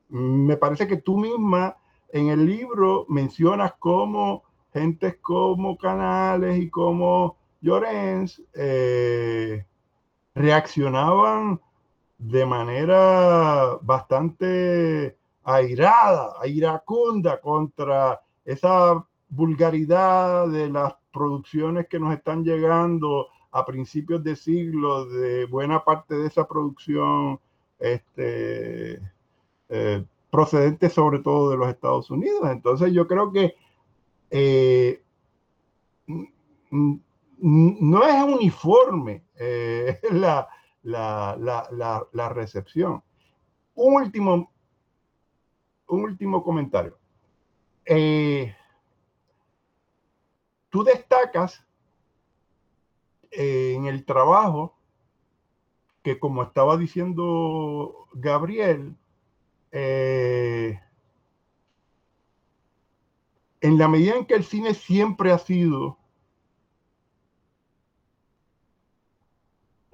me 0.09 0.57
parece 0.57 0.87
que 0.87 0.97
tú 0.97 1.17
misma 1.17 1.77
en 2.09 2.29
el 2.29 2.45
libro 2.45 3.05
mencionas 3.09 3.73
cómo 3.79 4.43
gentes 4.73 5.17
como 5.21 5.77
Canales 5.77 6.57
y 6.59 6.69
como 6.69 7.37
Llorens 7.61 8.41
eh, 8.53 9.65
reaccionaban 10.35 11.59
de 12.17 12.45
manera 12.45 13.77
bastante 13.81 15.17
airada, 15.43 16.35
iracunda 16.47 17.39
contra 17.39 18.19
esa 18.43 19.05
vulgaridad 19.29 20.47
de 20.47 20.69
las 20.69 20.95
producciones 21.11 21.87
que 21.87 21.99
nos 21.99 22.13
están 22.13 22.43
llegando 22.43 23.27
a 23.51 23.65
principios 23.65 24.23
de 24.23 24.35
siglo, 24.35 25.05
de 25.05 25.45
buena 25.45 25.83
parte 25.83 26.15
de 26.15 26.27
esa 26.27 26.47
producción 26.47 27.39
este, 27.79 28.99
eh, 29.69 30.05
procedente 30.29 30.89
sobre 30.89 31.19
todo 31.19 31.51
de 31.51 31.57
los 31.57 31.69
Estados 31.69 32.09
Unidos. 32.11 32.49
Entonces 32.51 32.91
yo 32.93 33.07
creo 33.07 33.31
que 33.31 33.55
eh, 34.29 35.01
no 37.39 38.03
es 38.03 38.23
uniforme 38.23 39.23
eh, 39.39 39.99
la, 40.11 40.47
la, 40.87 42.29
recepción. 42.33 43.03
Un 43.75 43.95
último, 43.95 44.51
un 45.87 46.01
último 46.01 46.43
comentario. 46.43 46.97
Eh, 47.85 48.55
tú 50.69 50.83
destacas 50.83 51.63
en 53.31 53.85
el 53.85 54.05
trabajo 54.05 54.75
que, 56.03 56.19
como 56.19 56.43
estaba 56.43 56.77
diciendo 56.77 58.07
Gabriel, 58.13 58.95
eh, 59.71 60.79
en 63.61 63.77
la 63.77 63.87
medida 63.87 64.15
en 64.15 64.25
que 64.25 64.35
el 64.35 64.43
cine 64.43 64.73
siempre 64.73 65.31
ha 65.31 65.37
sido 65.37 65.97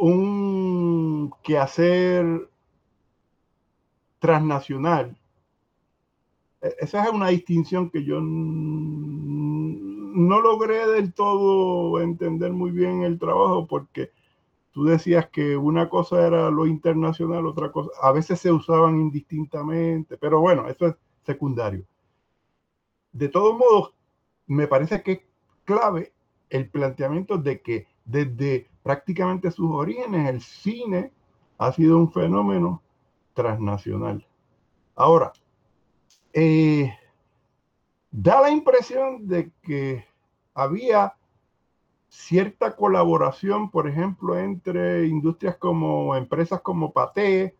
un 0.04 0.43
quehacer 1.44 2.50
transnacional, 4.20 5.18
e, 6.62 6.76
esa 6.80 7.04
es 7.04 7.12
una 7.12 7.30
distinción 7.30 7.90
que 7.90 8.04
yo 8.04 8.20
no 8.22 10.42
logré 10.42 10.88
del 10.88 11.14
todo 11.14 12.00
entender 12.02 12.52
muy 12.54 12.72
bien 12.72 13.04
el 13.04 13.20
trabajo 13.20 13.68
porque 13.68 14.12
tú 14.72 14.86
decías 14.86 15.30
que 15.30 15.58
una 15.58 15.90
cosa 15.90 16.26
era 16.26 16.50
lo 16.50 16.66
internacional, 16.66 17.46
otra 17.46 17.72
cosa, 17.72 17.92
a 18.02 18.12
veces 18.12 18.40
se 18.40 18.52
usaban 18.52 19.00
indistintamente, 19.00 20.18
pero 20.18 20.40
bueno, 20.42 20.68
eso 20.68 20.88
es 20.88 20.96
secundario. 21.24 21.86
De 23.12 23.30
todos 23.30 23.58
modos, 23.58 23.94
me 24.48 24.68
parece 24.68 25.04
que 25.04 25.12
es 25.12 25.22
clave 25.66 26.14
el 26.50 26.70
planteamiento 26.70 27.38
de 27.38 27.62
que 27.62 27.88
desde 28.06 28.68
prácticamente 28.82 29.52
sus 29.52 29.72
orígenes 29.72 30.30
el 30.30 30.42
cine 30.42 31.12
ha 31.58 31.72
sido 31.72 31.98
un 31.98 32.12
fenómeno 32.12 32.82
transnacional. 33.34 34.26
Ahora, 34.96 35.32
eh, 36.34 36.94
da 38.12 38.42
la 38.42 38.52
impresión 38.52 39.28
de 39.28 39.52
que 39.62 40.06
había 40.54 41.16
cierta 42.10 42.76
colaboración, 42.76 43.72
por 43.72 43.88
ejemplo, 43.88 44.38
entre 44.38 45.08
industrias 45.08 45.58
como 45.58 46.16
empresas 46.16 46.62
como 46.62 46.94
Pathé 46.94 47.56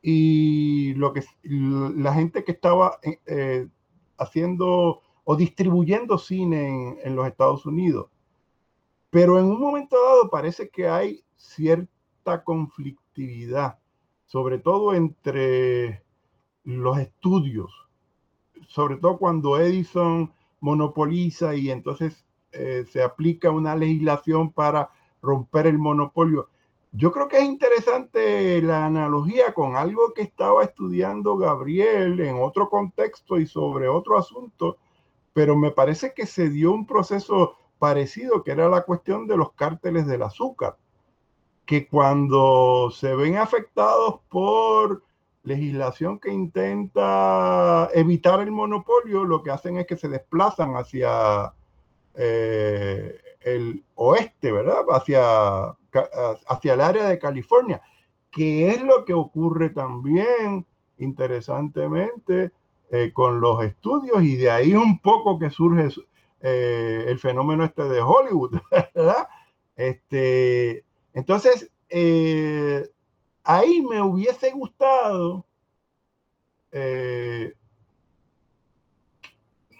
y 0.00 0.94
lo 0.94 1.12
que 1.12 1.24
la 1.42 2.14
gente 2.14 2.44
que 2.44 2.52
estaba 2.52 2.98
eh, 3.02 3.18
eh, 3.26 3.68
haciendo 4.16 5.02
o 5.24 5.36
distribuyendo 5.36 6.18
cine 6.18 6.98
en, 7.02 7.16
los 7.16 7.26
Estados 7.26 7.66
Unidos. 7.66 8.08
Pero 9.10 9.38
en 9.38 9.46
un 9.46 9.60
momento 9.60 9.96
dado 10.02 10.30
parece 10.30 10.70
que 10.70 10.88
hay 10.88 11.24
cierta 11.36 12.44
conflictividad, 12.44 13.78
sobre 14.26 14.58
todo 14.58 14.94
entre 14.94 16.04
los 16.64 16.98
estudios, 16.98 17.72
sobre 18.68 18.96
todo 18.96 19.18
cuando 19.18 19.58
Edison 19.58 20.32
monopoliza 20.60 21.56
y 21.56 21.70
entonces 21.70 22.24
eh, 22.52 22.84
se 22.88 23.02
aplica 23.02 23.50
una 23.50 23.74
legislación 23.74 24.52
para 24.52 24.90
romper 25.22 25.66
el 25.66 25.78
monopolio. 25.78 26.48
Yo 26.92 27.12
creo 27.12 27.28
que 27.28 27.38
es 27.38 27.44
interesante 27.44 28.60
la 28.62 28.86
analogía 28.86 29.54
con 29.54 29.76
algo 29.76 30.12
que 30.12 30.22
estaba 30.22 30.64
estudiando 30.64 31.36
Gabriel 31.36 32.20
en 32.20 32.36
otro 32.40 32.68
contexto 32.68 33.38
y 33.38 33.46
sobre 33.46 33.88
otro 33.88 34.18
asunto, 34.18 34.76
pero 35.32 35.56
me 35.56 35.70
parece 35.70 36.12
que 36.14 36.26
se 36.26 36.48
dio 36.48 36.72
un 36.72 36.86
proceso 36.86 37.56
parecido, 37.80 38.44
que 38.44 38.52
era 38.52 38.68
la 38.68 38.82
cuestión 38.82 39.26
de 39.26 39.36
los 39.36 39.52
cárteles 39.54 40.06
del 40.06 40.22
azúcar, 40.22 40.76
que 41.64 41.88
cuando 41.88 42.90
se 42.92 43.14
ven 43.16 43.38
afectados 43.38 44.20
por 44.28 45.02
legislación 45.42 46.20
que 46.20 46.30
intenta 46.30 47.88
evitar 47.94 48.40
el 48.40 48.50
monopolio, 48.50 49.24
lo 49.24 49.42
que 49.42 49.50
hacen 49.50 49.78
es 49.78 49.86
que 49.86 49.96
se 49.96 50.08
desplazan 50.08 50.76
hacia 50.76 51.54
eh, 52.14 53.18
el 53.40 53.82
oeste, 53.94 54.52
¿verdad? 54.52 54.84
Hacia, 54.90 55.74
hacia 56.48 56.74
el 56.74 56.80
área 56.82 57.08
de 57.08 57.18
California, 57.18 57.80
que 58.30 58.68
es 58.68 58.82
lo 58.82 59.06
que 59.06 59.14
ocurre 59.14 59.70
también, 59.70 60.66
interesantemente, 60.98 62.52
eh, 62.90 63.12
con 63.12 63.40
los 63.40 63.62
estudios 63.64 64.22
y 64.22 64.36
de 64.36 64.50
ahí 64.50 64.74
un 64.74 64.98
poco 64.98 65.38
que 65.38 65.48
surge 65.48 65.88
eh, 66.40 67.04
el 67.08 67.18
fenómeno 67.18 67.64
este 67.64 67.84
de 67.84 68.00
Hollywood, 68.00 68.60
¿verdad? 68.94 69.28
Este, 69.76 70.84
entonces, 71.14 71.70
ahí 73.44 73.82
me 73.82 74.02
hubiese 74.02 74.50
gustado 74.52 75.46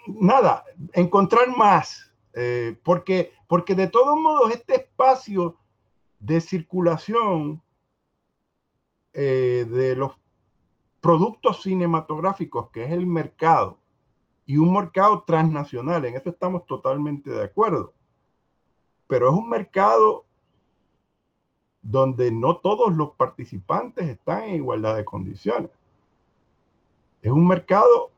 nada, 0.07 0.65
encontrar 0.93 1.57
más 1.57 2.11
eh, 2.33 2.77
porque, 2.85 3.33
porque 3.49 3.75
de 3.75 3.89
todos 3.89 4.19
modos 4.19 4.53
este 4.53 4.77
espacio 4.77 5.59
de 6.19 6.41
circulación 6.41 7.63
eh, 9.13 9.67
de 9.69 9.97
los 9.97 10.13
productos 11.01 11.63
cinematográficos, 11.63 12.71
que 12.71 12.85
es 12.85 12.93
el 12.93 13.07
mercado, 13.07 13.80
y 14.51 14.57
un 14.57 14.73
mercado 14.73 15.23
transnacional, 15.23 16.05
en 16.05 16.17
eso 16.17 16.31
estamos 16.31 16.67
totalmente 16.67 17.31
de 17.31 17.45
acuerdo, 17.45 17.95
pero 19.07 19.29
es 19.29 19.33
un 19.33 19.49
mercado 19.49 20.25
donde 21.83 22.33
no 22.33 22.57
todos 22.57 22.93
los 22.93 23.13
participantes 23.13 24.09
están 24.09 24.43
en 24.43 24.57
igualdad 24.57 24.97
de 24.97 25.05
condiciones. 25.05 25.71
Es 27.23 27.31
un 27.31 27.47
mercado, 27.47 28.11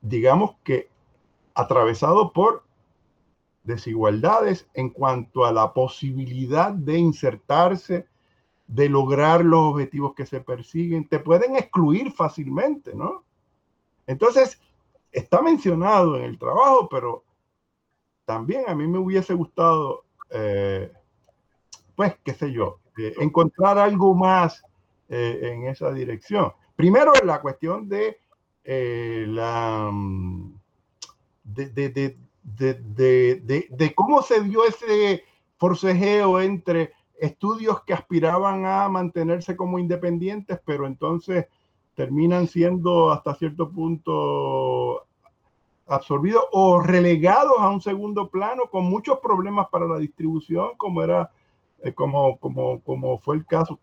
digamos 0.00 0.54
que, 0.62 0.88
atravesado 1.54 2.32
por 2.32 2.62
desigualdades 3.64 4.68
en 4.74 4.90
cuanto 4.90 5.44
a 5.44 5.50
la 5.50 5.72
posibilidad 5.72 6.72
de 6.72 6.98
insertarse, 6.98 8.06
de 8.68 8.88
lograr 8.88 9.44
los 9.44 9.72
objetivos 9.72 10.14
que 10.14 10.24
se 10.24 10.40
persiguen. 10.40 11.08
Te 11.08 11.18
pueden 11.18 11.56
excluir 11.56 12.12
fácilmente, 12.12 12.94
¿no? 12.94 13.24
Entonces, 14.06 14.60
está 15.12 15.42
mencionado 15.42 16.16
en 16.16 16.24
el 16.24 16.38
trabajo, 16.38 16.88
pero 16.88 17.24
también 18.24 18.64
a 18.66 18.74
mí 18.74 18.86
me 18.86 18.98
hubiese 18.98 19.34
gustado, 19.34 20.04
eh, 20.30 20.90
pues, 21.94 22.16
qué 22.24 22.32
sé 22.32 22.50
yo, 22.50 22.78
eh, 22.98 23.14
encontrar 23.20 23.78
algo 23.78 24.14
más 24.14 24.62
eh, 25.08 25.40
en 25.42 25.66
esa 25.66 25.92
dirección. 25.92 26.52
Primero, 26.74 27.12
la 27.24 27.40
cuestión 27.40 27.88
de 27.88 28.18
la... 28.64 29.90
Mm, 29.92 30.54
de, 31.44 31.68
de, 32.48 33.94
cómo 33.94 34.22
se 34.22 34.40
dio 34.42 34.64
ese 34.64 35.24
forcejeo 35.58 36.40
entre 36.40 36.92
estudios 37.18 37.82
que 37.84 37.92
aspiraban 37.92 38.64
a 38.64 38.88
mantenerse 38.88 39.56
como 39.56 39.78
independientes, 39.78 40.60
pero 40.64 40.86
entonces 40.86 41.46
terminan 41.94 42.46
siendo 42.46 43.10
hasta 43.10 43.34
cierto 43.34 43.70
punto 43.70 45.06
absorbidos 45.86 46.44
o 46.52 46.80
relegados 46.80 47.58
a 47.58 47.68
un 47.68 47.80
segundo 47.80 48.28
plano 48.28 48.64
con 48.70 48.84
muchos 48.84 49.18
problemas 49.18 49.68
para 49.70 49.86
la 49.86 49.98
distribución, 49.98 50.70
como 50.76 51.02
era 51.02 51.30
eh, 51.82 51.92
como, 51.92 52.38
como, 52.38 52.80
como 52.80 53.18
fue 53.18 53.36
el 53.36 53.46
caso. 53.46 53.78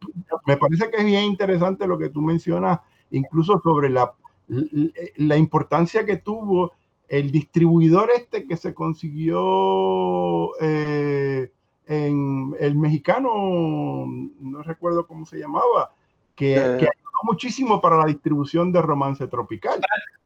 Me 0.45 0.57
parece 0.57 0.89
que 0.89 0.97
es 0.97 1.05
bien 1.05 1.23
interesante 1.23 1.85
lo 1.85 1.97
que 1.97 2.09
tú 2.09 2.21
mencionas, 2.21 2.79
incluso 3.11 3.59
sobre 3.61 3.89
la, 3.89 4.13
la 4.47 5.37
importancia 5.37 6.05
que 6.05 6.17
tuvo 6.17 6.71
el 7.09 7.31
distribuidor 7.31 8.09
este 8.15 8.45
que 8.45 8.55
se 8.55 8.73
consiguió 8.73 10.51
eh, 10.61 11.51
en 11.87 12.55
el 12.59 12.75
mexicano, 12.75 14.05
no 14.39 14.61
recuerdo 14.63 15.07
cómo 15.07 15.25
se 15.25 15.39
llamaba, 15.39 15.91
que, 16.35 16.55
eh. 16.55 16.59
ayudó 16.59 17.08
muchísimo 17.23 17.81
para 17.81 17.97
la 17.97 18.05
distribución 18.05 18.71
de 18.71 18.81
Romance 18.81 19.27
Tropical. 19.27 19.79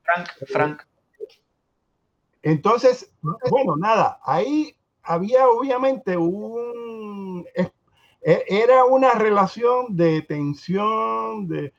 Frank, 0.03 0.29
Frank. 0.47 0.81
Entonces, 2.41 3.11
bueno, 3.49 3.75
nada, 3.77 4.19
ahí 4.23 4.75
había 5.03 5.47
obviamente 5.47 6.17
un... 6.17 7.45
E, 7.55 7.71
era 8.47 8.85
una 8.85 9.13
relación 9.13 9.95
de 9.95 10.21
tensión, 10.21 11.47
de, 11.47 11.73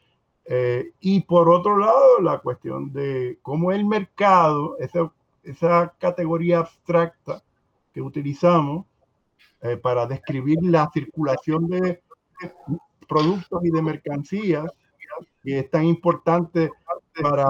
Eh, 0.46 0.92
y 1.00 1.22
por 1.22 1.48
otro 1.48 1.78
lado, 1.78 2.20
la 2.20 2.38
cuestión 2.38 2.92
de 2.92 3.38
cómo 3.40 3.72
el 3.72 3.86
mercado, 3.86 4.76
esa, 4.78 5.10
esa 5.42 5.94
categoría 5.98 6.58
abstracta 6.58 7.42
que 7.94 8.02
utilizamos 8.02 8.84
eh, 9.62 9.78
para 9.78 10.06
describir 10.06 10.58
la 10.62 10.90
circulación 10.92 11.66
de 11.68 12.02
productos 13.08 13.64
y 13.64 13.70
de 13.70 13.80
mercancías, 13.80 14.70
y 15.44 15.54
es 15.54 15.70
tan 15.70 15.84
importante 15.84 16.72
para 17.22 17.48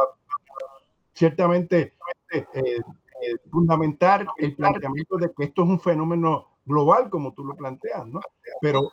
ciertamente 1.14 1.94
eh, 2.32 2.80
fundamentar 3.50 4.26
el 4.36 4.54
planteamiento 4.56 5.16
de 5.16 5.32
que 5.32 5.44
esto 5.44 5.62
es 5.62 5.68
un 5.68 5.80
fenómeno 5.80 6.48
global, 6.66 7.08
como 7.08 7.32
tú 7.32 7.44
lo 7.44 7.54
planteas, 7.54 8.06
¿no? 8.06 8.20
Pero, 8.60 8.90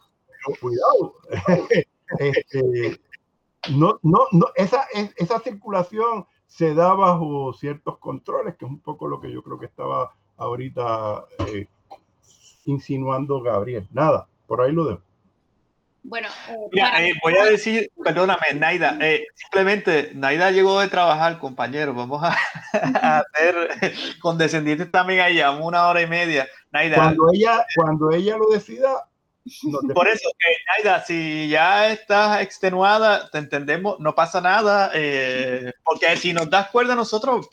cuidado, 0.60 1.16
este, 2.20 3.00
no, 3.72 4.00
no, 4.04 4.20
no, 4.32 4.48
esa, 4.56 4.86
esa 5.16 5.40
circulación 5.40 6.26
se 6.46 6.74
da 6.74 6.94
bajo 6.94 7.54
ciertos 7.54 7.98
controles, 7.98 8.56
que 8.56 8.66
es 8.66 8.72
un 8.72 8.80
poco 8.80 9.08
lo 9.08 9.20
que 9.20 9.32
yo 9.32 9.42
creo 9.42 9.60
que 9.60 9.66
estaba 9.66 10.14
ahorita 10.38 11.26
eh, 11.48 11.68
insinuando 12.66 13.42
Gabriel. 13.42 13.88
Nada, 13.92 14.28
por 14.48 14.62
ahí 14.62 14.72
lo 14.72 14.86
dejo. 14.86 15.02
Bueno, 16.04 16.28
eh, 16.50 17.10
eh, 17.10 17.14
voy 17.22 17.36
a 17.38 17.46
decir, 17.46 17.92
perdóname, 18.04 18.54
Naida, 18.56 18.98
simplemente 19.36 20.12
Naida 20.16 20.50
llegó 20.50 20.80
de 20.80 20.88
trabajar, 20.88 21.38
compañero, 21.38 21.94
vamos 21.94 22.24
a, 22.24 22.36
hacer 23.20 23.94
condescendientes 24.20 24.90
también 24.92 25.42
a 25.42 25.52
una 25.52 25.88
hora 25.88 26.02
y 26.02 26.08
media. 26.08 26.48
Naida. 26.72 26.96
Cuando 26.96 27.30
ella, 27.32 27.66
cuando 27.76 28.12
ella 28.12 28.38
lo 28.38 28.50
decida, 28.50 29.06
por 29.94 30.08
eso, 30.08 30.30
que 30.38 30.56
Naida, 30.78 31.04
si 31.04 31.50
ya 31.50 31.92
estás 31.92 32.42
extenuada, 32.42 33.30
te 33.32 33.40
entendemos, 33.40 34.00
no 34.00 34.14
pasa 34.14 34.40
nada, 34.40 34.92
eh, 34.94 35.74
porque 35.84 36.16
si 36.18 36.34
nos 36.34 36.50
das 36.50 36.70
cuerda 36.70 36.96
nosotros, 36.96 37.48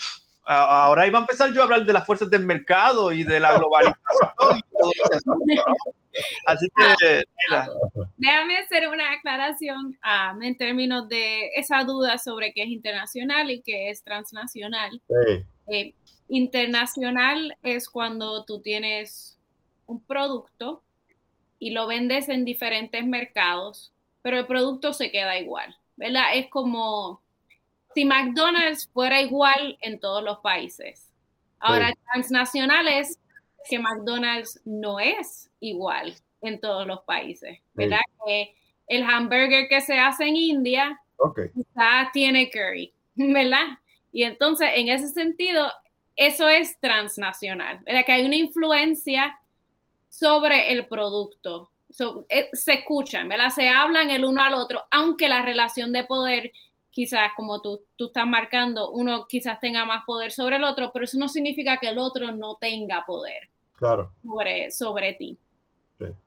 ahora 0.49 1.07
iba 1.07 1.19
a 1.19 1.23
empezar 1.23 1.53
yo 1.53 1.61
a 1.61 1.65
hablar 1.65 1.85
de 1.85 1.93
las 1.93 2.07
fuerzas 2.07 2.31
del 2.31 2.45
mercado 2.45 3.13
y 3.13 3.23
de 3.23 3.39
la 3.39 3.59
globalización. 3.59 4.63
Así 6.47 6.67
que, 6.75 7.25
déjame 8.17 8.59
hacer 8.59 8.89
una 8.89 9.13
aclaración 9.13 9.99
um, 10.03 10.43
en 10.43 10.57
términos 10.57 11.09
de 11.09 11.51
esa 11.55 11.85
duda 11.85 12.19
sobre 12.19 12.53
qué 12.53 12.63
es 12.63 12.71
internacional 12.71 13.51
y 13.51 13.61
qué 13.61 13.91
es 13.91 14.03
transnacional. 14.03 15.01
Eh, 15.69 15.95
internacional 16.29 17.57
es 17.63 17.89
cuando 17.89 18.45
tú 18.45 18.61
tienes 18.61 19.39
un 19.87 20.03
producto 20.03 20.83
y 21.59 21.71
lo 21.71 21.87
vendes 21.87 22.29
en 22.29 22.45
diferentes 22.45 23.05
mercados, 23.07 23.93
pero 24.23 24.39
el 24.39 24.47
producto 24.47 24.93
se 24.93 25.11
queda 25.11 25.39
igual, 25.39 25.77
¿verdad? 25.97 26.35
Es 26.35 26.49
como 26.49 27.23
si 27.95 28.05
McDonald's 28.05 28.89
fuera 28.93 29.21
igual 29.21 29.79
en 29.81 29.99
todos 29.99 30.23
los 30.23 30.39
países. 30.39 31.09
Ahora, 31.61 31.93
transnacional 32.13 32.87
es 32.89 33.19
que 33.69 33.79
McDonald's 33.79 34.61
no 34.65 35.01
es 35.01 35.51
igual 35.61 36.15
en 36.41 36.61
todos 36.61 36.87
los 36.87 37.01
países, 37.01 37.59
¿verdad? 37.75 38.01
Que 38.25 38.55
el 38.87 39.03
hamburger 39.03 39.69
que 39.69 39.81
se 39.81 39.99
hace 39.99 40.25
en 40.25 40.37
India 40.37 41.01
quizás 41.55 42.13
tiene 42.13 42.51
curry, 42.51 42.93
¿verdad? 43.17 43.79
Y 44.13 44.23
entonces, 44.23 44.71
en 44.75 44.89
ese 44.89 45.09
sentido, 45.09 45.71
eso 46.17 46.49
es 46.49 46.79
transnacional, 46.81 47.79
¿verdad? 47.85 48.05
Que 48.05 48.13
hay 48.13 48.27
una 48.27 48.37
influencia 48.37 49.39
sobre 50.09 50.73
el 50.73 50.87
producto. 50.87 51.71
Eh, 52.29 52.51
se 52.53 52.75
escuchan, 52.75 53.29
¿verdad? 53.29 53.51
Se 53.51 53.69
hablan 53.69 54.11
el 54.11 54.25
uno 54.25 54.43
al 54.43 54.55
otro, 54.55 54.85
aunque 54.91 55.29
la 55.29 55.43
relación 55.43 55.93
de 55.93 56.05
poder, 56.05 56.53
quizás 56.99 57.31
como 57.37 57.63
tú, 57.63 57.85
tú 57.95 58.07
estás 58.07 58.27
marcando, 58.27 58.91
uno 58.91 59.29
quizás 59.29 59.61
tenga 59.61 59.85
más 59.85 60.05
poder 60.05 60.33
sobre 60.33 60.57
el 60.57 60.65
otro, 60.65 60.91
pero 60.93 61.05
eso 61.05 61.17
no 61.17 61.29
significa 61.29 61.77
que 61.77 61.91
el 61.91 61.97
otro 61.97 62.33
no 62.33 62.57
tenga 62.57 63.05
poder 63.07 63.49
claro. 63.77 64.11
sobre, 64.21 64.73
sobre 64.73 65.13
ti. 65.13 65.39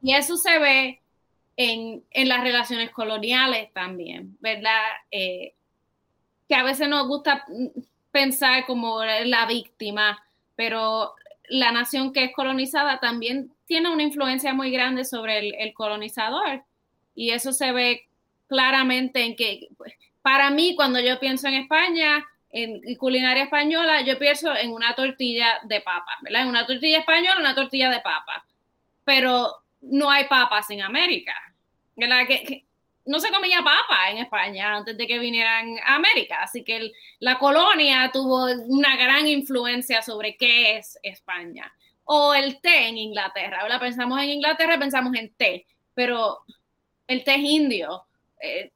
Y 0.02 0.14
eso 0.14 0.38
se 0.38 0.60
ve 0.60 1.02
en, 1.58 2.06
en, 2.12 2.30
las 2.30 2.42
relaciones 2.42 2.90
coloniales 2.92 3.74
también, 3.74 4.38
¿verdad? 4.40 4.82
Eh, 5.12 5.56
que 6.48 6.56
a 6.56 6.64
veces 6.64 6.88
nos 6.88 7.06
gusta 7.06 7.44
pensar 8.14 8.66
como 8.66 9.04
la 9.04 9.46
víctima, 9.48 10.24
pero 10.56 11.16
la 11.50 11.74
nación 11.74 12.14
que 12.14 12.24
es 12.24 12.34
colonizada 12.34 13.02
también 13.02 13.52
tiene 13.66 13.92
una 13.92 14.04
influencia 14.04 14.54
muy 14.54 14.72
grande 14.72 15.04
sobre 15.04 15.50
el, 15.62 15.74
colonizador. 15.74 16.64
Y 17.14 17.32
eso 17.32 17.52
se 17.52 17.74
ve 17.74 18.08
claramente 18.48 19.26
en 19.26 19.36
que, 19.36 19.68
para 20.22 20.50
mí, 20.50 20.76
cuando 20.76 21.00
yo 21.00 21.20
pienso 21.20 21.48
en 21.48 21.56
España, 21.56 22.26
en 22.50 22.96
culinaria 22.96 23.44
española, 23.44 24.02
yo 24.02 24.20
pienso 24.20 24.56
en 24.56 24.72
una 24.72 24.94
tortilla 24.94 25.60
de 25.64 25.82
papa, 25.82 26.18
¿verdad? 26.22 26.44
En 26.44 26.50
una 26.50 26.66
tortilla 26.66 27.00
española, 27.00 27.40
una 27.40 27.56
tortilla 27.56 27.90
de 27.90 28.02
papa. 28.02 28.46
Pero 29.06 29.64
no 29.82 30.12
hay 30.12 30.26
papas 30.26 30.70
en 30.70 30.82
América, 30.82 31.34
¿verdad? 31.96 32.28
Que, 32.28 32.66
no 33.06 33.20
se 33.20 33.32
comía 33.32 33.64
papa 33.64 34.12
en 34.12 34.20
España 34.20 34.76
antes 34.76 34.98
de 34.98 35.08
que 35.08 35.20
vinieran 35.20 35.78
a 35.86 35.96
América, 35.96 36.44
así 36.44 36.64
que 36.64 36.92
la 37.20 37.40
colonia 37.40 38.12
tuvo 38.14 38.46
una 38.68 38.96
gran 38.96 39.28
influencia 39.28 40.02
sobre 40.02 40.38
qué 40.38 40.78
es 40.78 41.00
España 41.02 41.74
o 42.06 42.34
el 42.34 42.62
té 42.62 42.88
en 42.88 42.98
Inglaterra. 42.98 43.60
Ahora 43.62 43.80
pensamos 43.80 44.22
en 44.22 44.30
Inglaterra, 44.30 44.78
pensamos 44.78 45.16
en 45.16 45.34
té, 45.34 45.66
pero 45.94 46.40
el 47.08 47.24
té 47.24 47.36
es 47.36 47.42
indio. 47.42 48.04
Eh, 48.40 48.72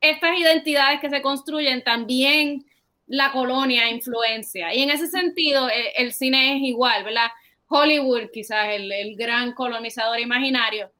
estas 0.00 0.38
identidades 0.38 1.00
que 1.00 1.10
se 1.10 1.22
construyen 1.22 1.82
también 1.84 2.64
la 3.06 3.32
colonia 3.32 3.90
influencia. 3.90 4.72
Y 4.74 4.82
en 4.82 4.90
ese 4.90 5.08
sentido, 5.08 5.68
eh, 5.68 5.92
el, 5.96 6.12
cine 6.12 6.56
es 6.56 6.62
igual, 6.62 7.04
¿verdad? 7.04 7.28
Hollywood, 7.68 8.30
quizás 8.32 8.68
el, 8.70 8.90
el, 8.90 9.16
gran 9.16 9.52
colonizador 9.52 10.20
imaginario, 10.20 10.90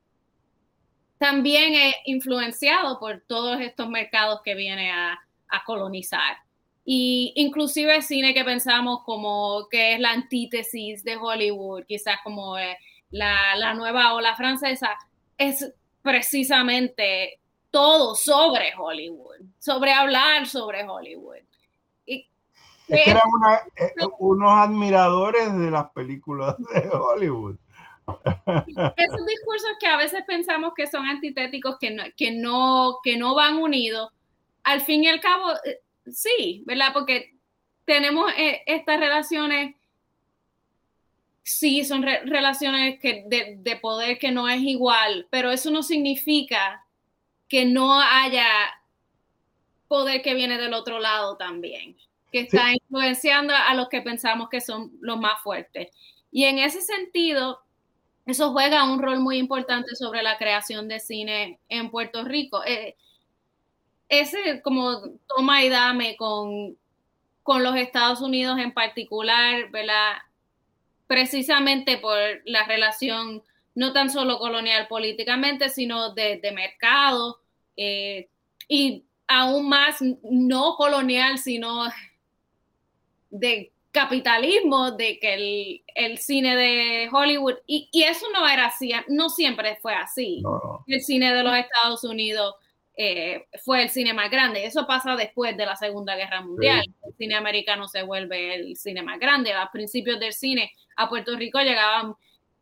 también 1.21 1.75
es 1.75 1.95
influenciado 2.07 2.99
por 2.99 3.23
todos 3.27 3.61
estos 3.61 3.91
mercados 3.91 4.41
que 4.43 4.55
viene 4.55 4.91
a, 4.91 5.21
colonizar 5.67 6.37
y 6.85 7.33
inclusive 7.35 8.03
cine 8.03 8.33
que 8.33 8.45
pensamos 8.45 9.01
como 9.05 9.67
que 9.69 9.95
es 9.95 10.01
la 10.01 10.13
antítesis 10.13 11.03
de 11.03 11.17
Hollywood, 11.17 11.85
quizás 11.87 12.19
como 12.23 12.57
eh, 12.57 12.79
la, 13.11 13.75
nueva 13.75 14.15
ola 14.15 14.37
francesa, 14.37 14.97
es 15.37 15.73
precisamente 16.03 17.40
todo 17.71 18.15
sobre 18.15 18.73
Hollywood, 18.77 19.41
sobre 19.59 19.93
hablar 19.93 20.47
sobre 20.47 20.89
Hollywood. 20.89 21.39
Y, 22.07 22.29
es 22.89 23.05
que 23.05 23.11
eran 23.11 23.23
eh, 23.77 23.93
unos 24.19 24.51
admiradores 24.51 25.57
de 25.57 25.71
las 25.71 25.91
películas 25.91 26.57
de 26.75 26.89
Hollywood. 26.89 27.57
Esos 28.97 29.27
discursos 29.27 29.71
que 29.79 29.87
a 29.87 29.97
veces 29.97 30.25
pensamos 30.27 30.73
que 30.75 30.87
son 30.87 31.07
antitéticos, 31.07 31.79
que 31.79 31.91
no, 31.91 32.03
que 32.17 32.33
no, 32.33 32.99
que 33.03 33.17
no 33.17 33.35
van 33.35 33.57
unidos, 33.57 34.11
al 34.65 34.81
fin 34.81 35.05
y 35.05 35.09
al 35.09 35.21
cabo 35.21 35.53
eh, 35.65 35.81
sí, 36.13 36.63
¿verdad? 36.67 36.93
Porque 36.93 37.35
tenemos 37.85 38.31
eh, 38.37 38.63
estas 38.67 39.01
relaciones, 39.01 39.75
sí, 41.43 41.85
son 41.85 42.03
relaciones 42.03 42.99
que 43.01 43.25
de, 43.27 43.77
poder 43.77 44.19
que 44.19 44.31
no 44.31 44.49
es 44.49 44.61
igual, 44.61 45.27
pero 45.31 45.51
eso 45.51 45.71
no 45.71 45.83
significa 45.83 46.85
que 47.51 47.67
no 47.67 48.01
haya 48.01 48.47
poder 49.89 50.23
que 50.23 50.35
viene 50.35 50.57
del 50.57 50.73
otro 50.73 51.01
lado 51.01 51.37
también, 51.37 51.97
que 52.33 52.41
está 52.43 52.73
influenciando 52.73 53.53
a 53.53 53.75
los 53.75 53.89
que 53.89 54.01
pensamos 54.01 54.49
que 54.49 54.61
son 54.61 54.93
los 55.01 55.19
más 55.19 55.43
fuertes. 55.43 55.91
Y 56.31 56.45
en 56.45 56.61
ese 56.61 56.81
sentido, 56.81 57.61
eso 58.25 58.53
juega 58.53 58.85
un 58.85 59.03
rol 59.03 59.19
muy 59.19 59.37
importante 59.37 59.97
sobre 59.97 60.23
la 60.23 60.39
creación 60.39 60.87
de 60.87 61.01
cine 61.01 61.59
en 61.69 61.91
Puerto 61.91 62.23
Rico. 62.23 62.65
Eh, 62.65 62.97
ese 64.09 64.63
como 64.63 65.03
toma 65.27 65.65
y 65.65 65.69
dame 65.71 66.17
con, 66.17 66.79
con 67.43 67.65
los 67.65 67.75
Estados 67.75 68.21
Unidos 68.21 68.61
en 68.61 68.73
particular, 68.73 69.71
¿verdad? 69.73 70.19
Precisamente 71.09 71.99
por 71.99 72.17
la 72.45 72.65
relación 72.65 73.43
no 73.81 73.95
tan 73.95 74.11
solo 74.11 74.39
colonial 74.39 74.87
políticamente, 74.89 75.71
sino 75.71 76.13
de, 76.13 76.39
mercado 76.55 77.41
eh, 77.79 78.29
y 78.69 79.07
aún 79.27 79.71
más 79.71 80.03
no 80.23 80.75
colonial, 80.77 81.39
sino 81.39 81.85
de 83.31 83.73
capitalismo, 83.91 84.91
de 84.91 85.19
que 85.19 85.83
el, 85.95 86.19
cine 86.19 86.57
de 86.57 87.09
Hollywood, 87.11 87.55
y, 87.67 87.89
eso 87.95 88.27
no 88.35 88.47
era 88.47 88.67
así, 88.67 88.93
no 89.09 89.31
siempre 89.31 89.79
fue 89.81 89.95
así. 89.95 90.43
El 90.87 91.01
cine 91.01 91.33
de 91.33 91.43
los 91.43 91.57
Estados 91.57 92.05
Unidos 92.05 92.57
eh, 92.99 93.47
fue 93.65 93.85
el 93.85 93.89
cine 93.89 94.13
más 94.13 94.31
grande. 94.31 94.67
Eso 94.67 94.87
pasa 94.87 95.17
después 95.17 95.57
de 95.57 95.65
la 95.65 95.77
Segunda 95.77 96.17
Guerra 96.17 96.43
Mundial. 96.43 96.85
El 97.03 97.15
cine 97.15 97.35
americano 97.35 97.89
se 97.89 98.03
vuelve 98.03 98.57
el 98.57 98.77
cine 98.77 99.03
más 99.03 99.19
grande. 99.19 99.55
A 99.55 99.71
principios 99.73 100.21
del 100.21 100.35
cine 100.35 100.71
a 100.97 101.09
Puerto 101.09 101.35
Rico 101.35 101.61
llegaban 101.61 102.15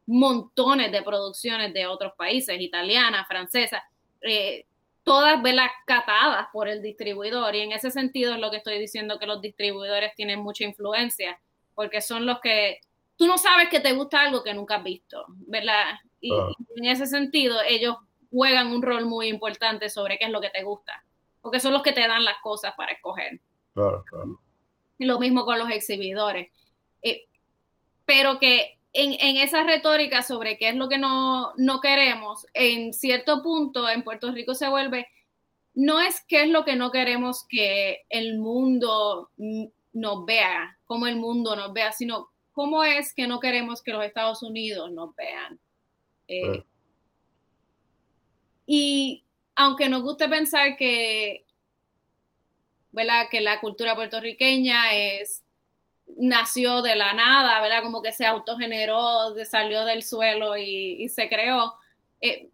montones 0.09 0.91
de 0.91 1.03
producciones 1.03 1.75
de 1.75 1.87
otros 1.87 2.15
países, 2.17 2.59
italianas, 2.59 3.29
francesas. 3.29 3.83
Eh, 4.23 4.65
todas 5.03 5.43
velas 5.43 5.71
catadas 5.87 6.49
por 6.51 6.67
el 6.67 6.83
distribuidor 6.83 7.55
y 7.55 7.61
en 7.61 7.73
ese 7.73 7.91
sentido 7.91 8.35
es 8.35 8.41
lo 8.41 8.51
que 8.51 8.57
estoy 8.57 8.79
diciendo 8.79 9.19
que 9.19 9.27
los 9.27 9.43
distribuidores 9.43 10.15
tienen 10.15 10.41
mucha 10.41 10.65
influencia 10.65 11.39
porque 11.75 12.01
son 12.01 12.25
los 12.25 12.41
que 12.41 12.81
tú 13.17 13.27
no 13.27 13.37
sabes 13.37 13.69
que 13.69 13.81
te 13.81 13.93
gusta 13.93 14.23
algo 14.23 14.43
que 14.43 14.55
nunca 14.55 14.77
has 14.77 14.85
visto, 14.85 15.27
¿verdad? 15.29 15.99
Y, 16.21 16.33
en 16.33 16.85
ese 16.87 17.07
sentido 17.07 17.59
ellos 17.67 17.97
juegan 18.31 18.69
un 18.69 18.83
rol 18.83 19.05
muy 19.05 19.29
importante 19.29 19.91
sobre 19.91 20.19
qué 20.19 20.25
es 20.25 20.31
lo 20.31 20.41
que 20.41 20.51
te 20.51 20.63
gusta, 20.63 21.05
porque 21.43 21.61
son 21.61 21.75
los 21.75 21.83
que 21.83 21.93
te 21.93 22.01
dan 22.01 22.25
las 22.25 22.39
cosas 22.43 22.75
para 22.77 22.93
escoger. 22.93 23.41
Claro, 23.75 24.05
claro. 24.09 24.41
Y 24.99 25.05
lo 25.05 25.19
mismo 25.19 25.45
con 25.45 25.59
los 25.59 25.71
exhibidores. 25.71 26.51
Eh, 27.03 27.27
pero 28.05 28.39
que 28.39 28.78
en, 28.93 29.13
en, 29.21 29.37
esa 29.37 29.63
retórica 29.65 30.23
sobre 30.23 30.59
qué 30.59 30.71
es 30.71 30.75
lo 30.75 30.89
que 30.89 30.99
no, 30.99 31.53
no 31.57 31.81
queremos, 31.81 32.47
en 32.55 32.93
cierto 32.93 33.43
punto 33.43 33.89
en 33.89 34.03
Puerto 34.03 34.33
Rico 34.33 34.55
se 34.55 34.69
vuelve, 34.69 35.07
no 35.75 36.01
es 36.01 36.25
qué 36.27 36.43
es 36.43 36.49
lo 36.49 36.65
que 36.65 36.77
no 36.77 36.91
queremos 36.91 37.47
que 37.49 38.05
el 38.09 38.39
mundo 38.39 39.31
nos 39.93 40.25
vea, 40.25 40.79
como 40.87 41.07
el 41.07 41.17
mundo 41.17 41.55
nos 41.55 41.73
vea, 41.73 41.93
sino 41.93 42.31
cómo 42.53 42.83
es 42.83 43.15
que 43.15 43.29
no 43.29 43.39
queremos 43.39 43.83
que 43.83 43.93
los 43.93 44.05
Estados 44.05 44.43
Unidos 44.43 44.91
nos 44.91 45.15
vean. 45.15 45.61
Eh, 46.27 46.65
y 48.67 49.25
aunque 49.55 49.89
nos 49.89 50.03
guste 50.03 50.29
pensar 50.29 50.77
que, 50.77 51.45
¿verdad? 52.91 53.29
que 53.31 53.41
la 53.41 53.61
cultura 53.61 53.95
puertorriqueña 53.95 54.93
es 54.95 55.45
nació 56.17 56.83
de 56.83 56.97
la 56.97 57.13
nada, 57.13 57.61
¿verdad? 57.61 57.83
Como 57.83 58.03
que 58.03 58.13
se 58.13 58.27
autogeneró, 58.27 59.35
salió 59.45 59.85
del 59.85 60.03
suelo 60.03 60.57
y, 60.57 61.09
se 61.09 61.29
creó. 61.29 61.75
Eh, 62.21 62.49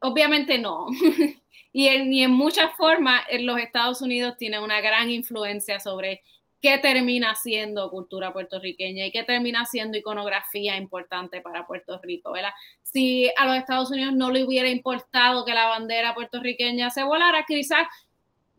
obviamente 0.00 0.58
no. 0.58 0.86
y, 1.72 1.88
en, 1.88 2.12
en 2.12 2.30
muchas 2.30 2.74
formas 2.76 3.24
los 3.40 3.58
Estados 3.58 4.02
Unidos 4.02 4.36
tienen 4.36 4.62
una 4.62 4.80
gran 4.80 5.10
influencia 5.10 5.80
sobre 5.80 6.22
qué 6.62 6.78
termina 6.78 7.34
siendo 7.34 7.90
cultura 7.90 8.32
puertorriqueña 8.32 9.06
y 9.06 9.10
qué 9.10 9.24
termina 9.24 9.66
siendo 9.66 9.98
iconografía 9.98 10.76
importante 10.76 11.40
para 11.40 11.66
Puerto 11.66 11.98
Rico, 12.00 12.30
¿verdad? 12.30 12.52
Si 12.82 13.28
a 13.36 13.46
los 13.46 13.56
Estados 13.56 13.90
Unidos 13.90 14.14
no 14.14 14.30
le 14.30 14.44
hubiera 14.44 14.68
importado 14.68 15.44
que 15.44 15.54
la 15.54 15.66
bandera 15.66 16.14
puertorriqueña 16.14 16.90
se 16.90 17.02
volara, 17.02 17.44
quizás 17.46 17.88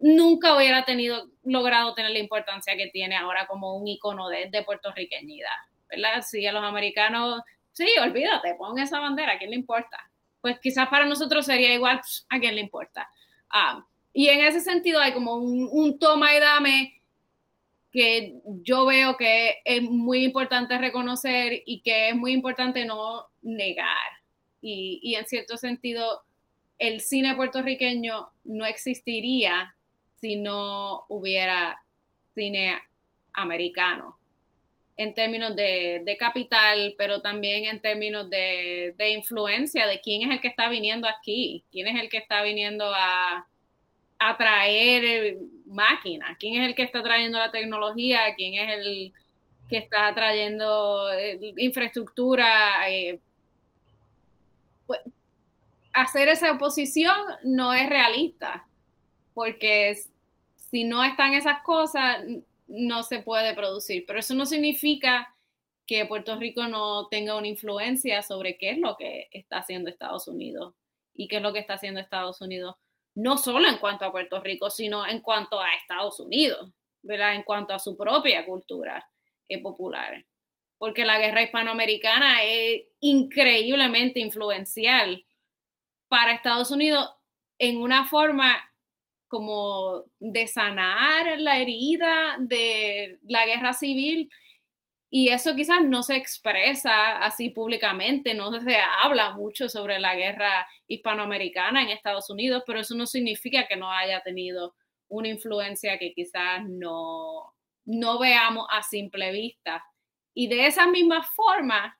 nunca 0.04 0.54
hubiera 0.58 0.84
tenido, 0.84 1.30
logrado 1.46 1.94
tener 1.94 2.12
la 2.12 2.20
importancia 2.20 2.76
que 2.76 2.88
tiene 2.88 3.16
ahora 3.16 3.48
como 3.48 3.78
un 3.78 3.88
icono 3.88 4.28
de, 4.28 4.50
de 4.52 4.62
puertorriqueñidad, 4.62 5.48
¿verdad? 5.90 6.22
Si 6.22 6.46
a 6.46 6.52
los 6.52 6.64
americanos, 6.64 7.42
sí, 7.72 7.88
olvídate, 8.02 8.56
pon 8.56 8.78
esa 8.80 9.00
bandera, 9.00 9.34
¿a 9.34 9.38
quién 9.38 9.52
le 9.52 9.56
importa? 9.56 9.98
Pues 10.42 10.60
quizás 10.60 10.90
para 10.90 11.06
nosotros 11.06 11.46
sería 11.46 11.74
igual, 11.74 12.02
¿a 12.28 12.40
quién 12.40 12.56
le 12.56 12.62
importa? 12.62 13.10
Ah, 13.50 13.86
y 14.12 14.28
en 14.28 14.42
ese 14.42 14.60
sentido 14.60 15.00
hay 15.00 15.14
como 15.14 15.36
un, 15.36 15.70
un 15.72 15.98
toma 15.98 16.36
y 16.36 16.40
dame 16.42 17.02
que 17.94 18.42
yo 18.44 18.86
veo 18.86 19.16
que 19.16 19.62
es 19.64 19.84
muy 19.84 20.26
importante 20.26 20.78
reconocer 20.78 21.64
y 21.66 21.80
que 21.80 22.10
es 22.10 22.16
muy 22.16 22.34
importante 22.34 22.84
no 22.84 23.28
negar. 23.42 24.12
Y, 24.62 25.00
y, 25.02 25.16
en 25.16 25.26
cierto 25.28 25.56
sentido, 25.58 26.24
el 26.78 27.00
cine 27.00 27.36
puertorriqueño 27.36 28.30
no 28.44 28.66
existiría 28.66 29.76
si 30.24 30.38
no 30.38 31.04
hubiera 31.10 31.84
cine 32.34 32.82
americano, 33.34 34.18
en 34.96 35.14
términos 35.14 35.54
de, 35.54 36.02
de 36.06 36.16
capital, 36.16 36.96
pero 36.98 37.22
también 37.22 37.66
en 37.66 37.82
términos 37.82 38.30
de, 38.30 38.96
de 38.98 39.10
influencia, 39.10 39.86
de 39.86 40.00
quién 40.00 40.22
es 40.22 40.32
el 40.32 40.40
que 40.40 40.48
está 40.48 40.70
viniendo 40.70 41.10
aquí, 41.10 41.66
quién 41.74 41.88
es 41.90 42.02
el 42.02 42.08
que 42.08 42.20
está 42.20 42.42
viniendo 42.42 42.90
a, 42.96 43.46
atraer 44.18 45.40
máquinas, 45.66 46.38
quién 46.40 46.62
es 46.62 46.70
el 46.70 46.76
que 46.76 46.84
está 46.84 47.04
trayendo 47.04 47.38
la 47.38 47.52
tecnología, 47.52 48.34
quién 48.38 48.54
es 48.54 48.78
el 48.78 49.14
que 49.68 49.80
está 49.80 50.16
trayendo 50.16 51.12
eh, 51.12 51.54
infraestructura. 51.58 52.90
Eh, 52.90 53.20
pues, 54.88 55.02
hacer 55.92 56.30
esa 56.30 56.54
oposición 56.54 57.18
no 57.44 57.74
es 57.74 57.90
realista, 57.90 58.66
porque 59.34 59.98
si 60.74 60.86
no 60.86 61.04
están 61.04 61.36
esas 61.36 61.62
cosas, 61.62 62.26
no 62.66 63.04
se 63.04 63.20
puede 63.20 63.54
producir. 63.54 64.06
Pero 64.08 64.18
eso 64.18 64.34
no 64.34 64.48
significa 64.48 65.32
que 65.86 66.08
Puerto 66.08 66.36
Rico 66.36 66.68
no 66.68 67.10
tenga 67.10 67.38
una 67.38 67.48
influencia 67.48 68.24
sobre 68.24 68.58
qué 68.58 68.72
es 68.72 68.80
lo 68.80 68.98
que 68.98 69.28
está 69.30 69.60
haciendo 69.60 69.92
Estados 69.92 70.28
Unidos 70.28 70.74
y 71.14 71.28
qué 71.28 71.36
es 71.36 71.44
lo 71.44 71.54
que 71.54 71.60
está 71.60 71.76
haciendo 71.76 72.00
Estados 72.00 72.42
Unidos 72.42 72.76
no 73.14 73.38
solo 73.38 73.70
en 73.70 73.78
cuanto 73.78 74.06
a 74.06 74.12
Puerto 74.12 74.42
Rico, 74.42 74.72
sino 74.72 75.06
en 75.06 75.20
cuanto 75.20 75.62
a 75.62 75.76
Estados 75.76 76.20
Unidos. 76.20 76.72
En 77.04 77.44
cuanto 77.44 77.76
a 77.76 77.80
su 77.80 77.96
propia 77.96 78.44
cultura 78.44 79.08
eh, 79.48 79.62
popular. 79.62 80.26
Porque 80.80 81.06
la 81.06 81.20
guerra 81.20 81.44
hispanoamericana 81.44 82.42
es 82.42 82.82
increíblemente 83.00 84.22
influencial 84.22 85.24
para 86.08 86.34
Estados 86.34 86.72
Unidos 86.72 87.12
en 87.60 87.78
una 87.78 88.08
forma 88.08 88.73
como 89.34 90.04
de 90.20 90.46
sanar 90.46 91.40
la 91.40 91.58
herida 91.58 92.36
de 92.38 93.18
la 93.24 93.48
guerra 93.48 93.74
civil 93.74 94.30
y 95.10 95.30
eso 95.30 95.56
quizás 95.56 95.84
no 95.84 96.04
se 96.04 96.18
expresa 96.18 97.18
así 97.18 97.50
públicamente, 97.50 98.36
no 98.36 98.62
se 98.62 98.78
habla 98.78 99.32
mucho 99.32 99.70
sobre 99.70 100.00
la 100.00 100.14
guerra 100.14 100.68
hispanoamericana 100.86 101.82
en 101.82 101.90
Estados 101.90 102.30
Unidos, 102.30 102.62
pero 102.68 102.82
eso 102.82 102.94
no 102.94 103.08
significa 103.08 103.66
que 103.68 103.76
no 103.76 103.92
haya 103.92 104.22
tenido 104.22 104.76
una 105.08 105.30
influencia 105.30 105.98
que 105.98 106.14
quizás 106.14 106.62
no, 106.70 107.56
no 107.86 108.20
veamos 108.20 108.68
a 108.70 108.84
simple 108.84 109.32
vista. 109.32 109.84
Y 110.36 110.46
de 110.46 110.68
esa 110.68 110.86
misma 110.86 111.24
forma, 111.24 112.00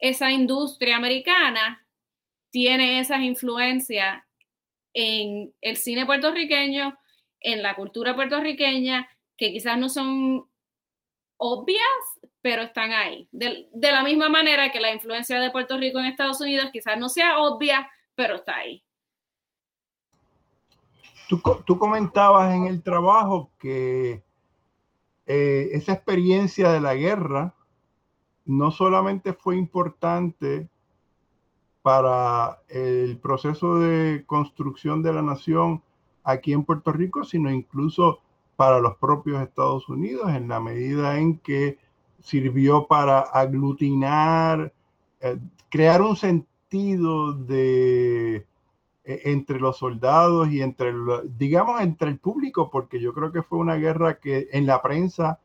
esa 0.00 0.32
industria 0.32 0.96
americana 0.96 1.86
tiene 2.50 2.98
esas 2.98 3.20
influencias 3.20 4.20
en 4.98 5.52
el 5.60 5.76
cine 5.76 6.06
puertorriqueño, 6.06 6.98
en 7.40 7.62
la 7.62 7.76
cultura 7.76 8.16
puertorriqueña, 8.16 9.06
que 9.36 9.52
quizás 9.52 9.76
no 9.78 9.90
son 9.90 10.48
obvias, 11.36 11.82
pero 12.40 12.62
están 12.62 12.92
ahí. 12.92 13.28
De, 13.30 13.68
la 13.74 14.02
misma 14.02 14.30
manera 14.30 14.72
que 14.72 14.80
la 14.80 14.94
influencia 14.94 15.38
de 15.38 15.50
Puerto 15.50 15.76
Rico 15.76 15.98
en 15.98 16.06
Estados 16.06 16.40
Unidos 16.40 16.70
quizás 16.72 16.98
no 16.98 17.10
sea 17.10 17.40
obvia, 17.40 17.90
pero 18.14 18.36
está 18.36 18.56
ahí. 18.56 18.82
Tú, 21.28 21.42
tú 21.66 21.78
comentabas 21.78 22.54
en 22.54 22.64
el 22.64 22.82
trabajo 22.82 23.50
que 23.58 24.22
eh, 25.26 25.68
esa 25.72 25.92
experiencia 25.92 26.72
de 26.72 26.80
la 26.80 26.94
guerra 26.94 27.54
no 28.46 28.70
solamente 28.70 29.34
fue 29.34 29.58
importante 29.58 30.70
para 31.86 32.62
el 32.68 33.16
proceso 33.18 33.78
de 33.78 34.24
construcción 34.26 35.04
de 35.04 35.12
la 35.12 35.22
nación 35.22 35.84
aquí 36.24 36.52
en 36.52 36.64
Puerto 36.64 36.90
Rico, 36.90 37.22
sino 37.22 37.48
incluso 37.48 38.18
para 38.56 38.80
los 38.80 38.96
propios 38.96 39.40
Estados 39.40 39.88
Unidos 39.88 40.34
en 40.34 40.48
la 40.48 40.58
medida 40.58 41.16
en 41.16 41.38
que 41.38 41.78
sirvió 42.18 42.88
para 42.88 43.20
aglutinar, 43.20 44.72
eh, 45.20 45.38
crear 45.68 46.02
un 46.02 46.16
sentido 46.16 47.32
de 47.32 48.44
e, 49.04 49.20
entre 49.26 49.60
los 49.60 49.76
soldados 49.76 50.50
y 50.50 50.62
entre, 50.62 50.92
digamos, 51.38 51.80
entre 51.82 52.08
el 52.08 52.18
público, 52.18 52.68
porque 52.68 52.98
yo 52.98 53.14
creo 53.14 53.30
que 53.30 53.44
fue 53.44 53.58
una 53.58 53.76
guerra 53.76 54.18
que 54.18 54.48
en 54.50 54.66
la 54.66 54.82
prensa 54.82 55.38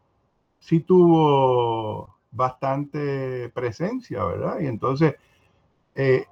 sí 0.57 0.79
tuvo 0.79 2.17
bastante 2.31 3.49
presencia, 3.49 4.23
¿verdad? 4.23 4.59
Y 4.59 4.65
entonces, 4.65 5.17
eh, 5.95 6.25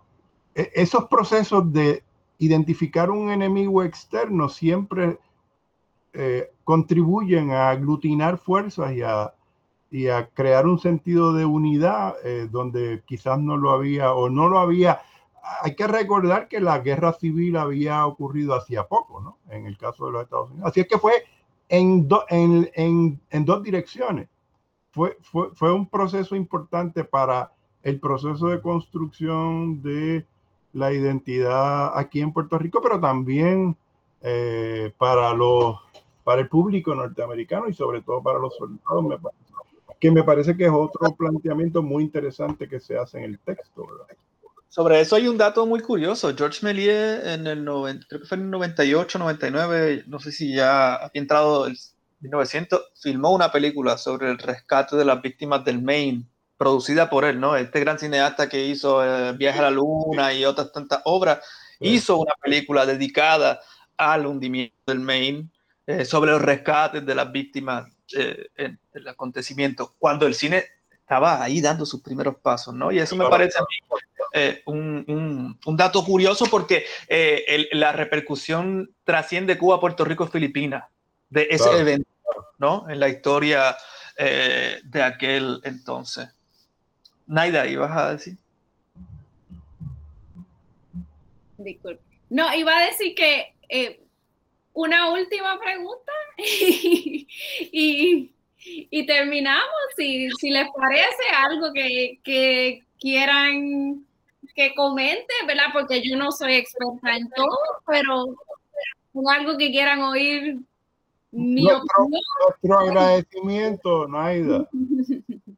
e, 0.56 0.72
esos 0.76 1.06
procesos 1.06 1.72
de 1.72 2.04
identificar 2.38 3.12
un 3.12 3.30
enemigo 3.30 3.84
externo 3.84 4.50
siempre 4.50 5.20
eh, 6.14 6.52
contribuyen 6.64 7.52
a 7.52 7.70
aglutinar 7.70 8.38
fuerzas 8.38 8.94
y 8.94 9.02
a 9.02 9.34
y 9.92 10.08
a 10.08 10.28
crear 10.30 10.68
un 10.68 10.80
sentido 10.80 11.34
de 11.34 11.46
unidad 11.46 12.16
eh, 12.24 12.48
donde 12.50 13.04
quizás 13.06 13.40
no 13.40 13.58
lo 13.58 13.72
había 13.72 14.14
o 14.14 14.30
no 14.30 14.48
lo 14.48 14.60
había. 14.60 15.02
Hay 15.62 15.76
que 15.76 15.88
recordar 15.88 16.48
que 16.48 16.60
la 16.60 16.80
guerra 16.80 17.14
civil 17.14 17.58
había 17.58 18.06
ocurrido 18.06 18.54
hacía 18.54 18.88
poco, 18.88 19.20
¿no? 19.20 19.40
En 19.50 19.66
el 19.66 19.78
caso 19.78 20.06
de 20.06 20.12
los 20.12 20.24
Estados 20.24 20.52
Unidos. 20.52 20.70
Así 20.70 20.82
es 20.82 20.88
que 20.88 21.00
fue 21.00 21.14
en, 21.70 22.08
en, 22.30 22.70
en, 22.76 23.22
en 23.30 23.46
dos 23.46 23.64
direcciones. 23.64 24.30
Fue, 24.92 25.18
fue, 25.22 25.50
fue, 25.54 25.72
un 25.72 25.88
proceso 25.88 26.36
importante 26.36 27.04
para 27.04 27.52
el 27.84 28.00
proceso 28.00 28.48
de 28.48 28.62
construcción 28.62 29.82
de 29.82 30.26
la 30.74 30.92
identidad 30.94 31.98
aquí 31.98 32.22
en 32.22 32.34
Puerto 32.34 32.58
Rico, 32.58 32.82
pero 32.82 33.00
también 33.00 33.76
eh, 34.22 34.94
para 34.98 35.34
los 35.34 35.78
para 36.24 36.42
el 36.42 36.50
público 36.50 36.94
norteamericano 36.94 37.70
y 37.70 37.74
sobre 37.74 38.02
todo 38.02 38.22
para 38.22 38.38
los 38.38 38.56
soldados, 38.56 39.04
me 39.04 39.18
que 40.00 40.12
me 40.12 40.24
parece 40.24 40.56
que 40.56 40.66
es 40.66 40.72
otro 40.72 41.16
planteamiento 41.16 41.82
muy 41.82 42.04
interesante 42.04 42.68
que 42.70 42.80
se 42.80 42.98
hace 42.98 43.18
en 43.18 43.26
el 43.26 43.40
texto. 43.40 43.88
Sobre 44.70 45.02
eso 45.02 45.16
hay 45.16 45.28
un 45.28 45.38
dato 45.38 45.66
muy 45.66 45.82
curioso. 45.82 46.34
George 46.36 46.64
Méliès 46.64 47.26
en 47.26 47.48
el 47.48 47.66
90, 47.66 48.06
creo 48.08 48.22
que 48.22 48.28
fue 48.28 48.38
en 48.38 48.44
el 48.46 48.52
98, 48.52 49.20
99, 49.20 50.04
no 50.08 50.20
sé 50.20 50.32
si 50.32 50.54
ya 50.54 50.96
había 50.96 51.22
entrado 51.22 51.68
en 51.68 51.76
1900, 52.22 52.92
filmó 53.02 53.34
una 53.34 53.52
película 53.52 53.98
sobre 53.98 54.30
el 54.30 54.38
rescate 54.38 54.96
de 54.96 55.06
las 55.06 55.22
víctimas 55.22 55.66
del 55.66 55.82
Maine, 55.82 56.26
producida 56.60 57.10
por 57.10 57.24
él, 57.24 57.40
¿no? 57.40 57.56
Este 57.56 57.80
gran 57.80 57.98
cineasta 57.98 58.50
que 58.50 58.66
hizo 58.66 59.04
eh, 59.04 59.32
Viaje 59.32 59.60
a 59.60 59.64
la 59.64 59.72
Luna 59.72 60.34
y 60.34 60.44
otras 60.44 60.74
tantas 60.74 61.02
obras, 61.06 61.40
hizo 61.80 62.18
una 62.18 62.34
película 62.42 62.86
dedicada 62.86 63.62
al 63.96 64.26
hundimiento 64.26 64.76
del 64.86 65.00
Maine 65.00 65.48
eh, 65.88 66.04
sobre 66.04 66.32
los 66.32 66.42
rescates 66.42 67.06
de 67.06 67.16
las 67.16 67.32
víctimas 67.32 67.88
eh, 68.16 68.48
en 68.58 68.78
el 68.94 69.08
acontecimiento, 69.08 69.96
cuando 69.98 70.28
el 70.28 70.36
cine 70.36 70.66
estaba 70.92 71.42
ahí 71.42 71.62
dando 71.62 71.86
sus 71.86 72.02
primeros 72.02 72.36
pasos, 72.36 72.76
¿no? 72.76 72.92
Y 72.92 73.00
eso 73.00 73.16
me 73.16 73.28
parece 73.30 73.58
a 73.58 73.62
mí 73.62 73.98
eh, 74.34 74.62
un, 74.66 75.58
un, 75.66 75.76
dato 75.78 76.06
curioso 76.06 76.46
porque 76.52 76.86
eh, 77.08 77.68
la 77.72 77.94
repercusión 77.94 78.94
trasciende 79.04 79.58
Cuba, 79.58 79.80
Puerto 79.80 80.06
Rico, 80.06 80.28
Filipinas, 80.28 80.84
de 81.30 81.48
ese 81.50 81.72
evento, 81.80 82.08
¿no? 82.60 82.88
En 82.90 83.00
la 83.00 83.10
historia 83.10 83.76
eh, 84.18 84.82
de 84.84 85.02
aquel 85.02 85.62
entonces. 85.64 86.30
Naida, 87.30 87.68
¿ibas 87.68 87.92
a 87.96 88.12
decir? 88.14 88.38
Disculpe. 91.60 92.02
No, 92.32 92.52
iba 92.56 92.76
a 92.76 92.86
decir 92.88 93.14
que 93.14 93.54
una 94.74 95.12
última 95.12 95.60
pregunta 95.60 96.12
y, 96.38 98.32
y, 98.64 99.06
terminamos. 99.06 99.70
Si, 99.96 100.32
si, 100.40 100.50
les 100.50 100.68
parece 100.76 101.24
algo 101.38 101.72
que, 101.72 102.20
que 102.24 102.84
quieran 103.00 104.04
que 104.56 104.74
comente, 104.74 105.34
¿verdad? 105.46 105.66
Porque 105.72 106.02
yo 106.02 106.18
no 106.18 106.32
soy 106.32 106.56
experta 106.56 107.16
en 107.16 107.30
todo, 107.30 107.60
pero 107.86 108.26
con 109.14 109.30
algo 109.30 109.56
que 109.56 109.70
quieran 109.70 110.02
oír 110.02 110.58
mi 111.32 111.62
nuestro, 111.62 112.08
nuestro 112.10 112.80
agradecimiento, 112.80 114.08
Naida. 114.08 114.68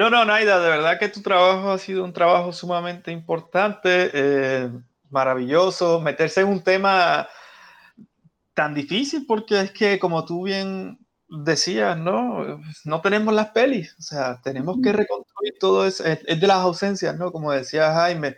No, 0.00 0.08
no, 0.08 0.24
Naida, 0.24 0.58
de 0.60 0.70
verdad 0.70 0.98
que 0.98 1.10
tu 1.10 1.20
trabajo 1.20 1.72
ha 1.72 1.78
sido 1.78 2.04
un 2.04 2.14
trabajo 2.14 2.54
sumamente 2.54 3.12
importante, 3.12 4.10
eh, 4.14 4.70
maravilloso. 5.10 6.00
Meterse 6.00 6.40
en 6.40 6.48
un 6.48 6.64
tema 6.64 7.28
tan 8.54 8.72
difícil 8.72 9.26
porque 9.26 9.60
es 9.60 9.72
que, 9.72 9.98
como 9.98 10.24
tú 10.24 10.44
bien 10.44 10.98
decías, 11.28 11.98
¿no? 11.98 12.62
No 12.86 13.00
tenemos 13.02 13.34
las 13.34 13.50
pelis, 13.50 13.94
o 13.98 14.02
sea, 14.02 14.40
tenemos 14.42 14.78
que 14.82 14.90
reconstruir 14.94 15.58
todo 15.60 15.86
eso, 15.86 16.02
es, 16.06 16.24
de 16.24 16.46
las 16.46 16.60
ausencias, 16.60 17.18
¿no? 17.18 17.30
Como 17.30 17.52
decía 17.52 17.92
Jaime. 17.92 18.36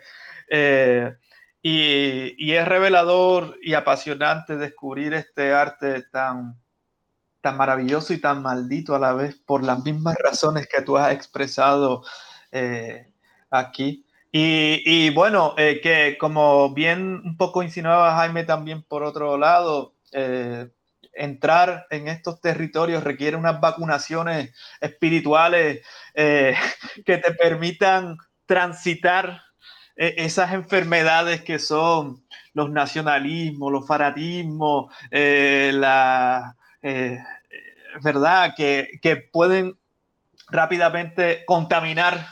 Eh, 0.49 1.15
y, 1.61 2.35
y, 2.37 2.55
es 2.55 2.67
revelador 2.67 3.57
y 3.61 3.73
apasionante 3.75 4.57
descubrir 4.57 5.13
este 5.13 5.53
arte 5.53 6.01
tan, 6.11 6.61
tan 7.43 7.57
maravilloso 7.57 8.13
y 8.13 8.21
tan 8.21 8.41
maldito 8.41 8.95
a 8.95 8.99
la 8.99 9.11
vez 9.11 9.35
por 9.35 9.65
las 9.65 9.83
mismas 9.83 10.15
razones 10.23 10.65
que 10.65 10.81
tú 10.81 10.97
has 10.97 11.11
expresado 11.11 12.01
eh, 12.53 13.11
aquí. 13.51 14.05
Y, 14.31 15.11
bueno, 15.11 15.53
eh, 15.57 15.79
que 15.83 16.17
como 16.17 16.73
bien 16.73 17.21
un 17.23 17.37
poco 17.37 17.61
insinuaba 17.61 18.15
Jaime 18.15 18.45
también 18.45 18.81
por 18.81 19.03
otro 19.03 19.37
lado, 19.37 19.93
eh, 20.13 20.69
entrar 21.11 21.85
en 21.91 22.07
estos 22.07 22.39
territorios 22.39 23.03
requiere 23.03 23.35
unas 23.35 23.59
vacunaciones 23.59 24.55
espirituales 24.79 25.85
que 26.15 27.17
te 27.17 27.33
permitan 27.33 28.17
transitar 28.45 29.41
esas 29.95 30.53
enfermedades 30.53 31.41
que 31.41 31.59
son 31.59 32.25
los 32.53 32.71
nacionalismos, 32.71 33.71
los 33.71 33.85
fanatismos, 33.85 34.91
la 35.11 36.55
verdad, 38.01 38.53
que, 38.55 39.29
pueden 39.31 39.77
rápidamente 40.49 41.43
contaminar 41.45 42.27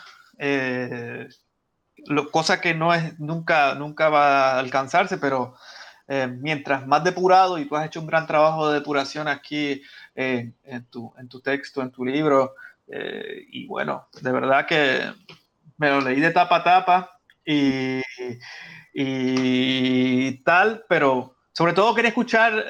lo, 2.08 2.32
cosa 2.32 2.62
que 2.62 2.74
no 2.74 2.94
es 2.94 3.20
nunca, 3.20 3.76
nunca 3.76 4.10
va 4.10 4.54
a 4.54 4.60
alcanzarse, 4.60 5.18
pero 5.18 5.56
eh, 6.08 6.28
mientras 6.28 6.86
más 6.88 7.04
depurado, 7.04 7.58
y 7.58 7.66
tú 7.66 7.76
has 7.76 7.86
hecho 7.86 8.02
un 8.02 8.08
gran 8.08 8.28
trabajo 8.28 8.70
de 8.70 8.80
depuración 8.80 9.28
aquí 9.28 9.82
eh, 10.16 10.52
en, 10.64 10.86
tu, 10.86 11.14
en, 11.18 11.30
tu, 11.30 11.42
texto, 11.42 11.82
en 11.82 11.92
tu 11.92 12.06
libro, 12.06 12.56
eh, 12.88 13.46
y 13.50 13.68
bueno, 13.68 14.08
de 14.22 14.32
verdad 14.32 14.66
que 14.66 15.14
me 15.78 15.90
lo 15.90 16.02
leí 16.02 16.20
de 16.20 16.32
tapa 16.32 16.58
a 16.58 16.64
tapa 16.64 17.20
y, 17.46 18.02
y 18.94 20.44
tal, 20.44 20.84
pero 20.90 21.36
sobre 21.54 21.74
todo 21.74 21.96
quería 21.96 22.10
escuchar, 22.10 22.66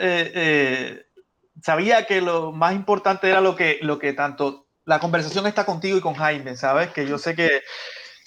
sabía 1.61 2.05
que 2.05 2.21
lo 2.21 2.51
más 2.51 2.73
importante 2.73 3.29
era 3.29 3.41
lo 3.41 3.55
que, 3.55 3.79
lo 3.81 3.99
que 3.99 4.13
tanto 4.13 4.67
la 4.85 4.99
conversación 4.99 5.47
está 5.47 5.65
contigo 5.65 5.97
y 5.97 6.01
con 6.01 6.15
Jaime, 6.15 6.55
¿sabes? 6.55 6.89
Que 6.89 7.07
yo 7.07 7.17
sé 7.17 7.35
que, 7.35 7.61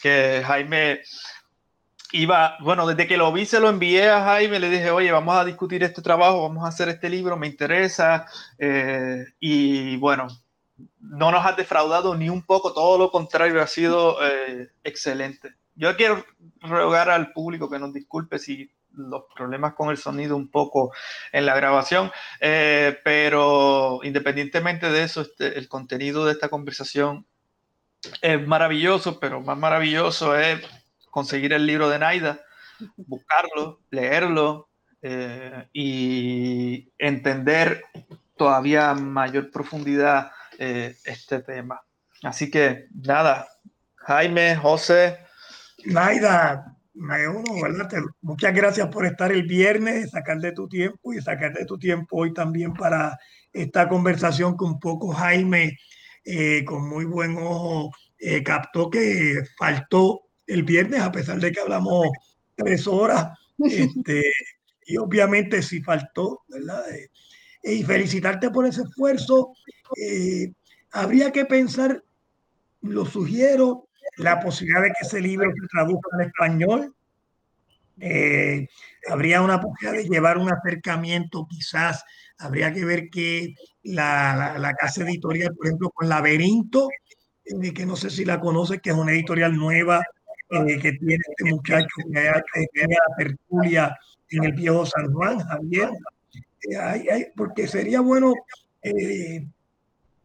que 0.02 0.42
Jaime 0.46 1.02
iba, 2.12 2.56
bueno, 2.60 2.86
desde 2.86 3.08
que 3.08 3.16
lo 3.16 3.32
vi 3.32 3.44
se 3.44 3.60
lo 3.60 3.68
envié 3.68 4.08
a 4.08 4.24
Jaime, 4.24 4.60
le 4.60 4.70
dije, 4.70 4.90
oye, 4.90 5.10
vamos 5.10 5.36
a 5.36 5.44
discutir 5.44 5.82
este 5.82 6.00
trabajo, 6.00 6.42
vamos 6.42 6.64
a 6.64 6.68
hacer 6.68 6.88
este 6.88 7.10
libro, 7.10 7.36
me 7.36 7.48
interesa. 7.48 8.26
Eh, 8.58 9.24
y 9.40 9.96
bueno, 9.96 10.28
no 11.00 11.30
nos 11.30 11.44
ha 11.44 11.52
defraudado 11.52 12.14
ni 12.14 12.28
un 12.28 12.42
poco, 12.42 12.72
todo 12.72 12.98
lo 12.98 13.10
contrario, 13.10 13.60
ha 13.60 13.66
sido 13.66 14.16
eh, 14.24 14.70
excelente. 14.84 15.54
Yo 15.74 15.96
quiero 15.96 16.24
rogar 16.60 17.10
al 17.10 17.32
público 17.32 17.68
que 17.68 17.80
nos 17.80 17.92
disculpe 17.92 18.38
si 18.38 18.70
los 18.96 19.24
problemas 19.34 19.74
con 19.74 19.90
el 19.90 19.96
sonido 19.96 20.36
un 20.36 20.50
poco 20.50 20.92
en 21.32 21.46
la 21.46 21.54
grabación, 21.54 22.10
eh, 22.40 22.98
pero 23.04 24.00
independientemente 24.02 24.90
de 24.90 25.02
eso, 25.02 25.22
este, 25.22 25.58
el 25.58 25.68
contenido 25.68 26.24
de 26.24 26.32
esta 26.32 26.48
conversación 26.48 27.26
es 28.20 28.46
maravilloso, 28.46 29.18
pero 29.18 29.40
más 29.40 29.56
maravilloso 29.56 30.36
es 30.36 30.60
conseguir 31.10 31.52
el 31.52 31.66
libro 31.66 31.88
de 31.88 31.98
Naida, 31.98 32.40
buscarlo, 32.96 33.80
leerlo 33.90 34.68
eh, 35.02 35.68
y 35.72 36.92
entender 36.98 37.84
todavía 38.36 38.94
mayor 38.94 39.50
profundidad 39.50 40.32
eh, 40.58 40.96
este 41.04 41.40
tema. 41.40 41.80
Así 42.22 42.50
que 42.50 42.86
nada, 42.94 43.48
Jaime, 43.96 44.56
José. 44.56 45.18
Naida, 45.84 46.73
me 46.94 47.28
uno, 47.28 47.62
¿verdad? 47.62 47.90
muchas 48.22 48.54
gracias 48.54 48.88
por 48.88 49.04
estar 49.04 49.32
el 49.32 49.44
viernes, 49.44 50.10
sacar 50.10 50.38
de 50.38 50.52
tu 50.52 50.68
tiempo 50.68 51.12
y 51.12 51.20
sacar 51.20 51.52
de 51.52 51.64
tu 51.64 51.78
tiempo 51.78 52.18
hoy 52.18 52.32
también 52.32 52.72
para 52.72 53.18
esta 53.52 53.88
conversación 53.88 54.56
que 54.56 54.64
un 54.64 54.78
poco 54.78 55.12
Jaime, 55.12 55.76
eh, 56.24 56.64
con 56.64 56.88
muy 56.88 57.04
buen 57.04 57.36
ojo, 57.36 57.90
captó 58.44 58.88
que 58.90 59.42
faltó 59.58 60.22
el 60.46 60.62
viernes, 60.62 61.00
a 61.00 61.12
pesar 61.12 61.38
de 61.40 61.52
que 61.52 61.60
hablamos 61.60 62.08
tres 62.54 62.86
horas. 62.86 63.38
Este, 63.58 64.32
y 64.86 64.96
obviamente 64.96 65.62
si 65.62 65.80
faltó, 65.80 66.42
¿verdad? 66.48 66.82
Eh, 66.90 67.10
y 67.62 67.82
felicitarte 67.82 68.50
por 68.50 68.66
ese 68.66 68.82
esfuerzo. 68.82 69.52
Eh, 70.00 70.52
habría 70.92 71.32
que 71.32 71.44
pensar, 71.44 72.04
lo 72.82 73.06
sugiero, 73.06 73.88
la 74.18 74.40
posibilidad 74.40 74.82
de 74.82 74.88
que 74.88 75.06
ese 75.06 75.20
libro 75.20 75.50
se 75.50 75.68
traduzca 75.68 76.08
al 76.12 76.26
español. 76.26 76.94
Eh, 78.00 78.68
habría 79.08 79.42
una 79.42 79.60
posibilidad 79.60 80.02
de 80.02 80.08
llevar 80.08 80.38
un 80.38 80.50
acercamiento, 80.50 81.46
quizás 81.48 82.04
habría 82.38 82.72
que 82.72 82.84
ver 82.84 83.08
que 83.08 83.54
la, 83.82 84.56
la, 84.58 84.74
casa 84.74 85.02
editorial, 85.04 85.54
por 85.54 85.66
ejemplo, 85.66 85.90
con 85.90 86.08
Laberinto, 86.08 86.88
que 87.74 87.86
no 87.86 87.96
sé 87.96 88.10
si 88.10 88.24
la 88.24 88.40
conoce, 88.40 88.80
que 88.80 88.90
es 88.90 88.96
una 88.96 89.12
editorial 89.12 89.56
nueva 89.56 90.02
eh, 90.50 90.78
que 90.80 90.92
tiene 90.92 91.18
este 91.28 91.44
muchacho 91.44 91.86
que 91.96 92.66
tiene 92.72 92.94
la 92.94 93.16
tertulia 93.16 93.98
en 94.30 94.44
el 94.44 94.52
viejo 94.52 94.86
San 94.86 95.12
Juan, 95.12 95.38
Javier, 95.40 95.90
eh, 96.70 97.32
porque 97.36 97.66
sería 97.66 98.00
bueno 98.00 98.34
eh, 98.82 99.46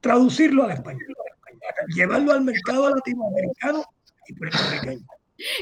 traducirlo 0.02 0.64
al 0.64 0.72
español, 0.72 1.16
llevarlo 1.96 2.34
al 2.34 2.42
mercado 2.42 2.96
latinoamericano 2.96 3.84
y 4.28 4.34
puertorriqueño. 4.34 5.06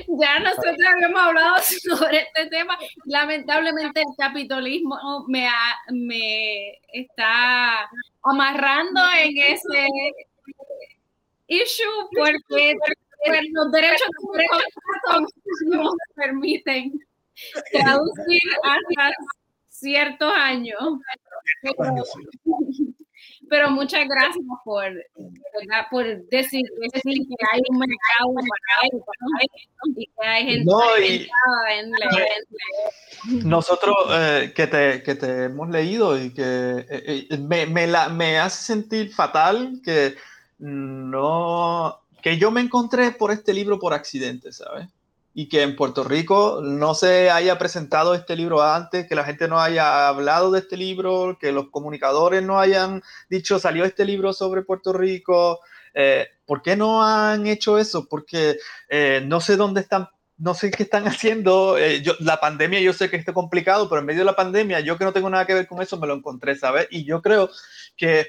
Ya 0.08 0.40
nosotros 0.40 0.76
habíamos 0.88 1.22
hablado 1.22 1.56
sobre 1.62 2.22
este 2.22 2.48
tema. 2.50 2.78
Lamentablemente 3.06 4.02
el 4.02 4.16
capitalismo 4.18 4.98
me, 5.28 5.48
me 5.92 6.80
está 6.92 7.88
amarrando 8.24 9.02
en 9.22 9.38
ese 9.38 9.88
issue 11.48 12.10
porque 12.18 12.76
los 13.52 13.72
derechos 13.72 14.10
de 14.34 14.46
no 15.68 15.92
permiten 16.16 17.00
traducir 17.72 18.42
hasta 18.64 19.14
ciertos 19.70 20.34
años. 20.34 20.80
Pero, 21.62 22.04
muchas 23.70 24.08
gracias 24.08 24.44
por, 24.64 24.84
¿verdad? 24.84 25.86
Por 25.90 26.06
decir, 26.28 26.64
decir 26.94 27.18
que 27.28 27.36
hay 27.52 27.62
un 27.70 27.78
mercado 27.80 28.34
para 28.34 28.88
eso, 28.92 29.04
y 29.96 30.06
que 30.06 30.28
hay 30.28 30.44
gente 30.46 30.66
No, 30.66 30.98
y- 31.00 31.28
en 31.72 31.92
leer. 31.92 33.46
Nosotros 33.46 33.96
eh, 34.12 34.54
que, 34.56 34.68
te, 34.68 35.04
que 35.04 35.16
te 35.16 35.44
hemos 35.46 35.70
leído 35.70 36.22
y 36.22 36.34
que 36.34 36.44
eh, 36.44 37.28
eh, 37.30 37.38
me, 37.38 37.66
me 37.66 37.88
la- 37.88 38.10
me 38.10 38.38
hace 38.40 38.64
sentir 38.64 39.14
fatal 39.14 39.82
que 39.84 40.16
no 40.60 42.00
que 42.22 42.38
yo 42.38 42.52
me 42.52 42.62
encontré 42.62 43.12
por 43.12 43.32
este 43.32 43.54
libro 43.54 43.80
por 43.80 43.94
accidente, 43.94 44.52
¿sabes? 44.52 44.88
Y 45.40 45.50
que 45.50 45.62
en 45.62 45.76
Puerto 45.76 46.04
Rico 46.04 46.62
no 46.64 46.96
se 46.96 47.30
haya 47.30 47.60
presentado 47.60 48.16
este 48.16 48.36
libro 48.36 48.64
antes, 48.64 49.08
que 49.08 49.14
la 49.14 49.24
gente 49.24 49.48
no 49.48 49.62
haya 49.62 50.08
hablado 50.08 50.50
de 50.50 50.62
este 50.62 50.78
libro, 50.78 51.38
que 51.40 51.52
los 51.52 51.70
comunicadores 51.70 52.42
no 52.42 52.60
hayan 52.60 53.04
dicho 53.30 53.60
salió 53.60 53.86
este 53.86 54.04
libro 54.04 54.34
sobre 54.34 54.64
Puerto 54.64 54.94
Rico. 54.94 55.60
Eh, 55.94 56.28
¿Por 56.44 56.64
qué 56.64 56.76
no 56.76 57.04
han 57.04 57.46
hecho 57.46 57.78
eso? 57.78 58.08
Porque 58.10 58.58
eh, 58.90 59.22
no 59.28 59.40
sé 59.40 59.58
dónde 59.58 59.82
están 59.82 60.10
no 60.38 60.56
sé 60.56 60.72
qué 60.72 60.82
están 60.82 61.04
haciendo. 61.08 61.78
eh, 61.78 62.02
yo, 62.02 62.14
la 62.20 62.40
pandemia, 62.40 62.80
yo 62.80 62.92
sé 62.94 63.08
que 63.08 63.18
está 63.18 63.32
complicado, 63.32 63.88
pero 63.88 64.00
en 64.00 64.08
medio 64.08 64.22
de 64.22 64.26
la 64.26 64.36
pandemia, 64.36 64.80
yo 64.80 64.98
que 64.98 65.06
no 65.06 65.14
tengo 65.14 65.30
nada 65.30 65.46
que 65.46 65.54
ver 65.54 65.68
con 65.68 65.84
eso, 65.84 66.00
me 66.00 66.08
lo 66.08 66.16
encontré, 66.16 66.56
¿sabes? 66.56 66.88
Y 66.90 67.06
yo 67.06 67.22
creo 67.22 67.52
que, 67.96 68.28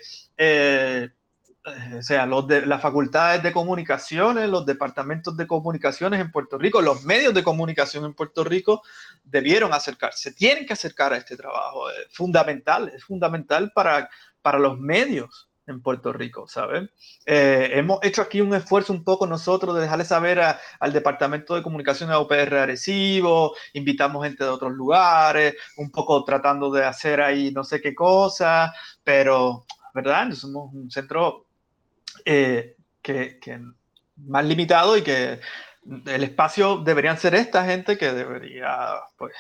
o 1.99 2.03
sea, 2.03 2.27
los 2.27 2.47
de 2.47 2.67
las 2.67 2.81
facultades 2.81 3.43
de 3.43 3.53
comunicaciones, 3.53 4.49
los 4.49 4.67
departamentos 4.67 5.37
de 5.37 5.47
comunicaciones 5.47 6.21
en 6.21 6.31
Puerto 6.31 6.59
Rico, 6.59 6.81
los 6.83 7.05
medios 7.05 7.35
de 7.35 7.43
comunicación 7.43 8.05
en 8.05 8.15
Puerto 8.15 8.45
Rico 8.45 8.83
debieron 9.25 9.73
acercarse, 9.73 10.33
tienen 10.33 10.67
que 10.67 10.73
acercar 10.73 11.13
a 11.13 11.17
este 11.17 11.37
trabajo. 11.37 11.91
Es 11.91 12.13
fundamental, 12.13 12.91
es 12.95 13.05
fundamental 13.05 13.73
para, 13.75 14.09
para 14.43 14.59
los 14.59 14.79
medios 14.79 15.49
en 15.69 15.83
Puerto 15.83 16.13
Rico, 16.13 16.49
¿sabes? 16.49 16.89
Eh, 17.27 17.71
hemos 17.75 18.01
hecho 18.03 18.23
aquí 18.23 18.41
un 18.41 18.55
esfuerzo 18.55 18.93
un 18.93 19.05
poco 19.05 19.27
nosotros 19.27 19.75
de 19.75 19.83
dejarle 19.83 20.05
saber 20.05 20.41
a, 20.41 20.59
al 20.81 20.93
Departamento 20.93 21.55
de 21.55 21.63
Comunicación 21.63 22.09
de 22.09 22.17
OPR 22.17 22.55
Arecibo, 22.57 23.55
invitamos 23.75 24.25
gente 24.25 24.45
de 24.45 24.51
otros 24.51 24.73
lugares, 24.73 25.55
un 25.77 25.91
poco 25.91 26.25
tratando 26.25 26.71
de 26.71 26.85
hacer 26.85 27.21
ahí 27.21 27.51
no 27.53 27.65
sé 27.65 27.81
qué 27.81 27.95
cosa, 27.95 28.73
pero, 29.05 29.67
¿verdad? 29.95 30.33
Somos 30.33 30.73
un 30.73 30.91
centro 30.91 31.48
eh, 32.31 32.77
que, 33.01 33.39
que 33.39 33.59
más 34.17 34.45
limitado 34.45 34.99
y 34.99 35.03
que 35.03 35.41
el 36.05 36.25
espacio 36.25 36.77
deberían 36.77 37.17
ser 37.17 37.35
esta 37.35 37.65
gente 37.65 37.97
que 37.97 38.13
debería, 38.13 39.01
pues, 39.17 39.35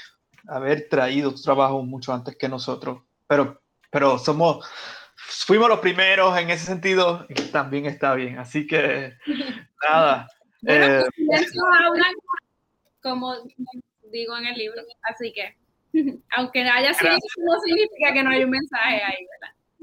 haber 0.46 0.88
traído 0.88 1.36
su 1.36 1.42
trabajo 1.42 1.82
mucho 1.82 2.14
antes 2.14 2.36
que 2.36 2.48
nosotros, 2.48 3.02
pero, 3.26 3.60
pero 3.90 4.18
somos 4.18 4.66
fuimos 5.16 5.68
los 5.68 5.80
primeros 5.80 6.38
en 6.38 6.48
ese 6.48 6.64
sentido 6.64 7.26
y 7.28 7.34
también 7.50 7.84
está 7.84 8.14
bien. 8.14 8.38
Así 8.38 8.66
que 8.66 9.12
nada. 9.86 10.26
Bueno, 10.62 10.84
eh, 10.84 11.04
hablan, 11.84 12.14
como 13.02 13.34
digo 14.10 14.34
en 14.38 14.46
el 14.46 14.56
libro, 14.56 14.80
así 15.02 15.30
que 15.34 15.54
aunque 16.30 16.62
haya 16.62 16.94
silencio, 16.94 17.44
no 17.44 17.60
significa 17.60 18.14
que 18.14 18.22
no 18.22 18.30
hay 18.30 18.44
un 18.44 18.50
mensaje 18.50 19.02
ahí, 19.04 19.26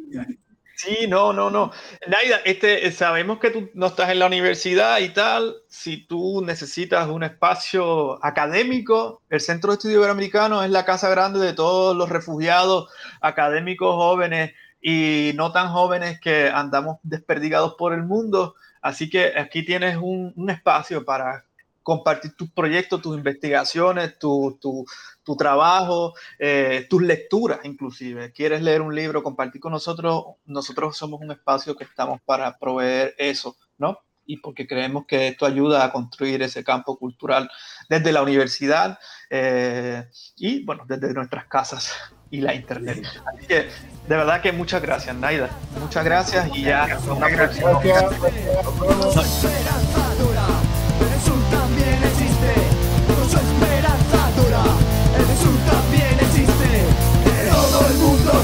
¿verdad? 0.09 0.35
Sí, 0.75 1.07
no, 1.07 1.33
no, 1.33 1.49
no. 1.49 1.71
Naida, 2.07 2.37
este, 2.45 2.91
sabemos 2.91 3.39
que 3.39 3.51
tú 3.51 3.69
no 3.73 3.87
estás 3.87 4.09
en 4.09 4.19
la 4.19 4.27
universidad 4.27 4.99
y 4.99 5.09
tal. 5.09 5.55
Si 5.67 6.05
tú 6.05 6.43
necesitas 6.45 7.07
un 7.07 7.23
espacio 7.23 8.23
académico, 8.23 9.21
el 9.29 9.41
Centro 9.41 9.71
de 9.71 9.75
Estudio 9.75 9.97
Iberoamericano 9.97 10.63
es 10.63 10.69
la 10.69 10.85
casa 10.85 11.09
grande 11.09 11.39
de 11.39 11.53
todos 11.53 11.95
los 11.95 12.09
refugiados 12.09 12.89
académicos 13.21 13.95
jóvenes 13.95 14.53
y 14.81 15.31
no 15.35 15.51
tan 15.51 15.69
jóvenes 15.69 16.19
que 16.19 16.49
andamos 16.49 16.97
desperdigados 17.03 17.75
por 17.75 17.93
el 17.93 18.03
mundo. 18.03 18.55
Así 18.81 19.09
que 19.09 19.33
aquí 19.37 19.63
tienes 19.63 19.97
un 19.97 20.49
espacio 20.49 21.03
para 21.03 21.45
compartir 21.85 22.35
tus 22.35 22.49
proyectos, 22.49 22.99
tus 22.99 23.15
investigaciones, 23.15 24.17
tu, 24.17 24.57
tu, 24.59 24.83
tu 25.23 25.37
trabajo, 25.37 26.15
eh, 26.39 26.87
tus 26.89 27.03
lecturas 27.03 27.59
inclusive. 27.63 28.31
¿Quieres 28.31 28.63
leer 28.63 28.81
un 28.81 28.95
libro, 28.95 29.21
compartir 29.21 29.61
con 29.61 29.71
nosotros? 29.71 30.23
Nosotros 30.47 30.97
somos 30.97 31.21
un 31.21 31.29
espacio 31.29 31.75
que 31.75 31.83
estamos 31.83 32.19
para 32.25 32.57
proveer 32.57 33.13
eso, 33.19 33.55
¿no? 33.77 33.99
Y 34.25 34.37
porque 34.37 34.65
creemos 34.65 35.05
que 35.05 35.27
esto 35.27 35.45
ayuda 35.45 35.85
a 35.85 35.91
construir 35.91 36.41
ese 36.41 36.63
campo 36.63 36.97
cultural 36.97 37.51
desde 37.87 38.11
la 38.11 38.23
universidad 38.23 38.97
eh, 39.29 40.09
y, 40.37 40.65
bueno, 40.65 40.85
desde 40.87 41.13
nuestras 41.13 41.45
casas 41.45 41.93
y 42.31 42.41
la 42.41 42.55
internet. 42.55 43.05
Así 43.31 43.45
que, 43.45 43.69
de 44.07 44.15
verdad 44.15 44.41
que 44.41 44.51
muchas 44.51 44.81
gracias, 44.81 45.15
Naida. 45.15 45.51
Muchas 45.79 46.03
gracias 46.03 46.49
y 46.55 46.63
ya 46.63 46.97
una. 47.07 47.29
Gracias. 47.29 47.63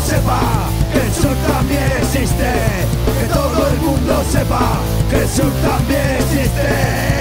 sepa 0.06 0.70
que 0.94 1.00
el 1.00 1.14
sur 1.14 1.36
también 1.48 1.92
existe. 2.02 2.52
Que 3.20 3.28
todo 3.34 3.68
el 3.68 3.78
mundo 3.78 4.24
sepa 4.32 4.80
que 5.10 5.18
el 5.18 5.30
sur 5.30 5.52
también 5.62 6.18
existe. 6.20 7.21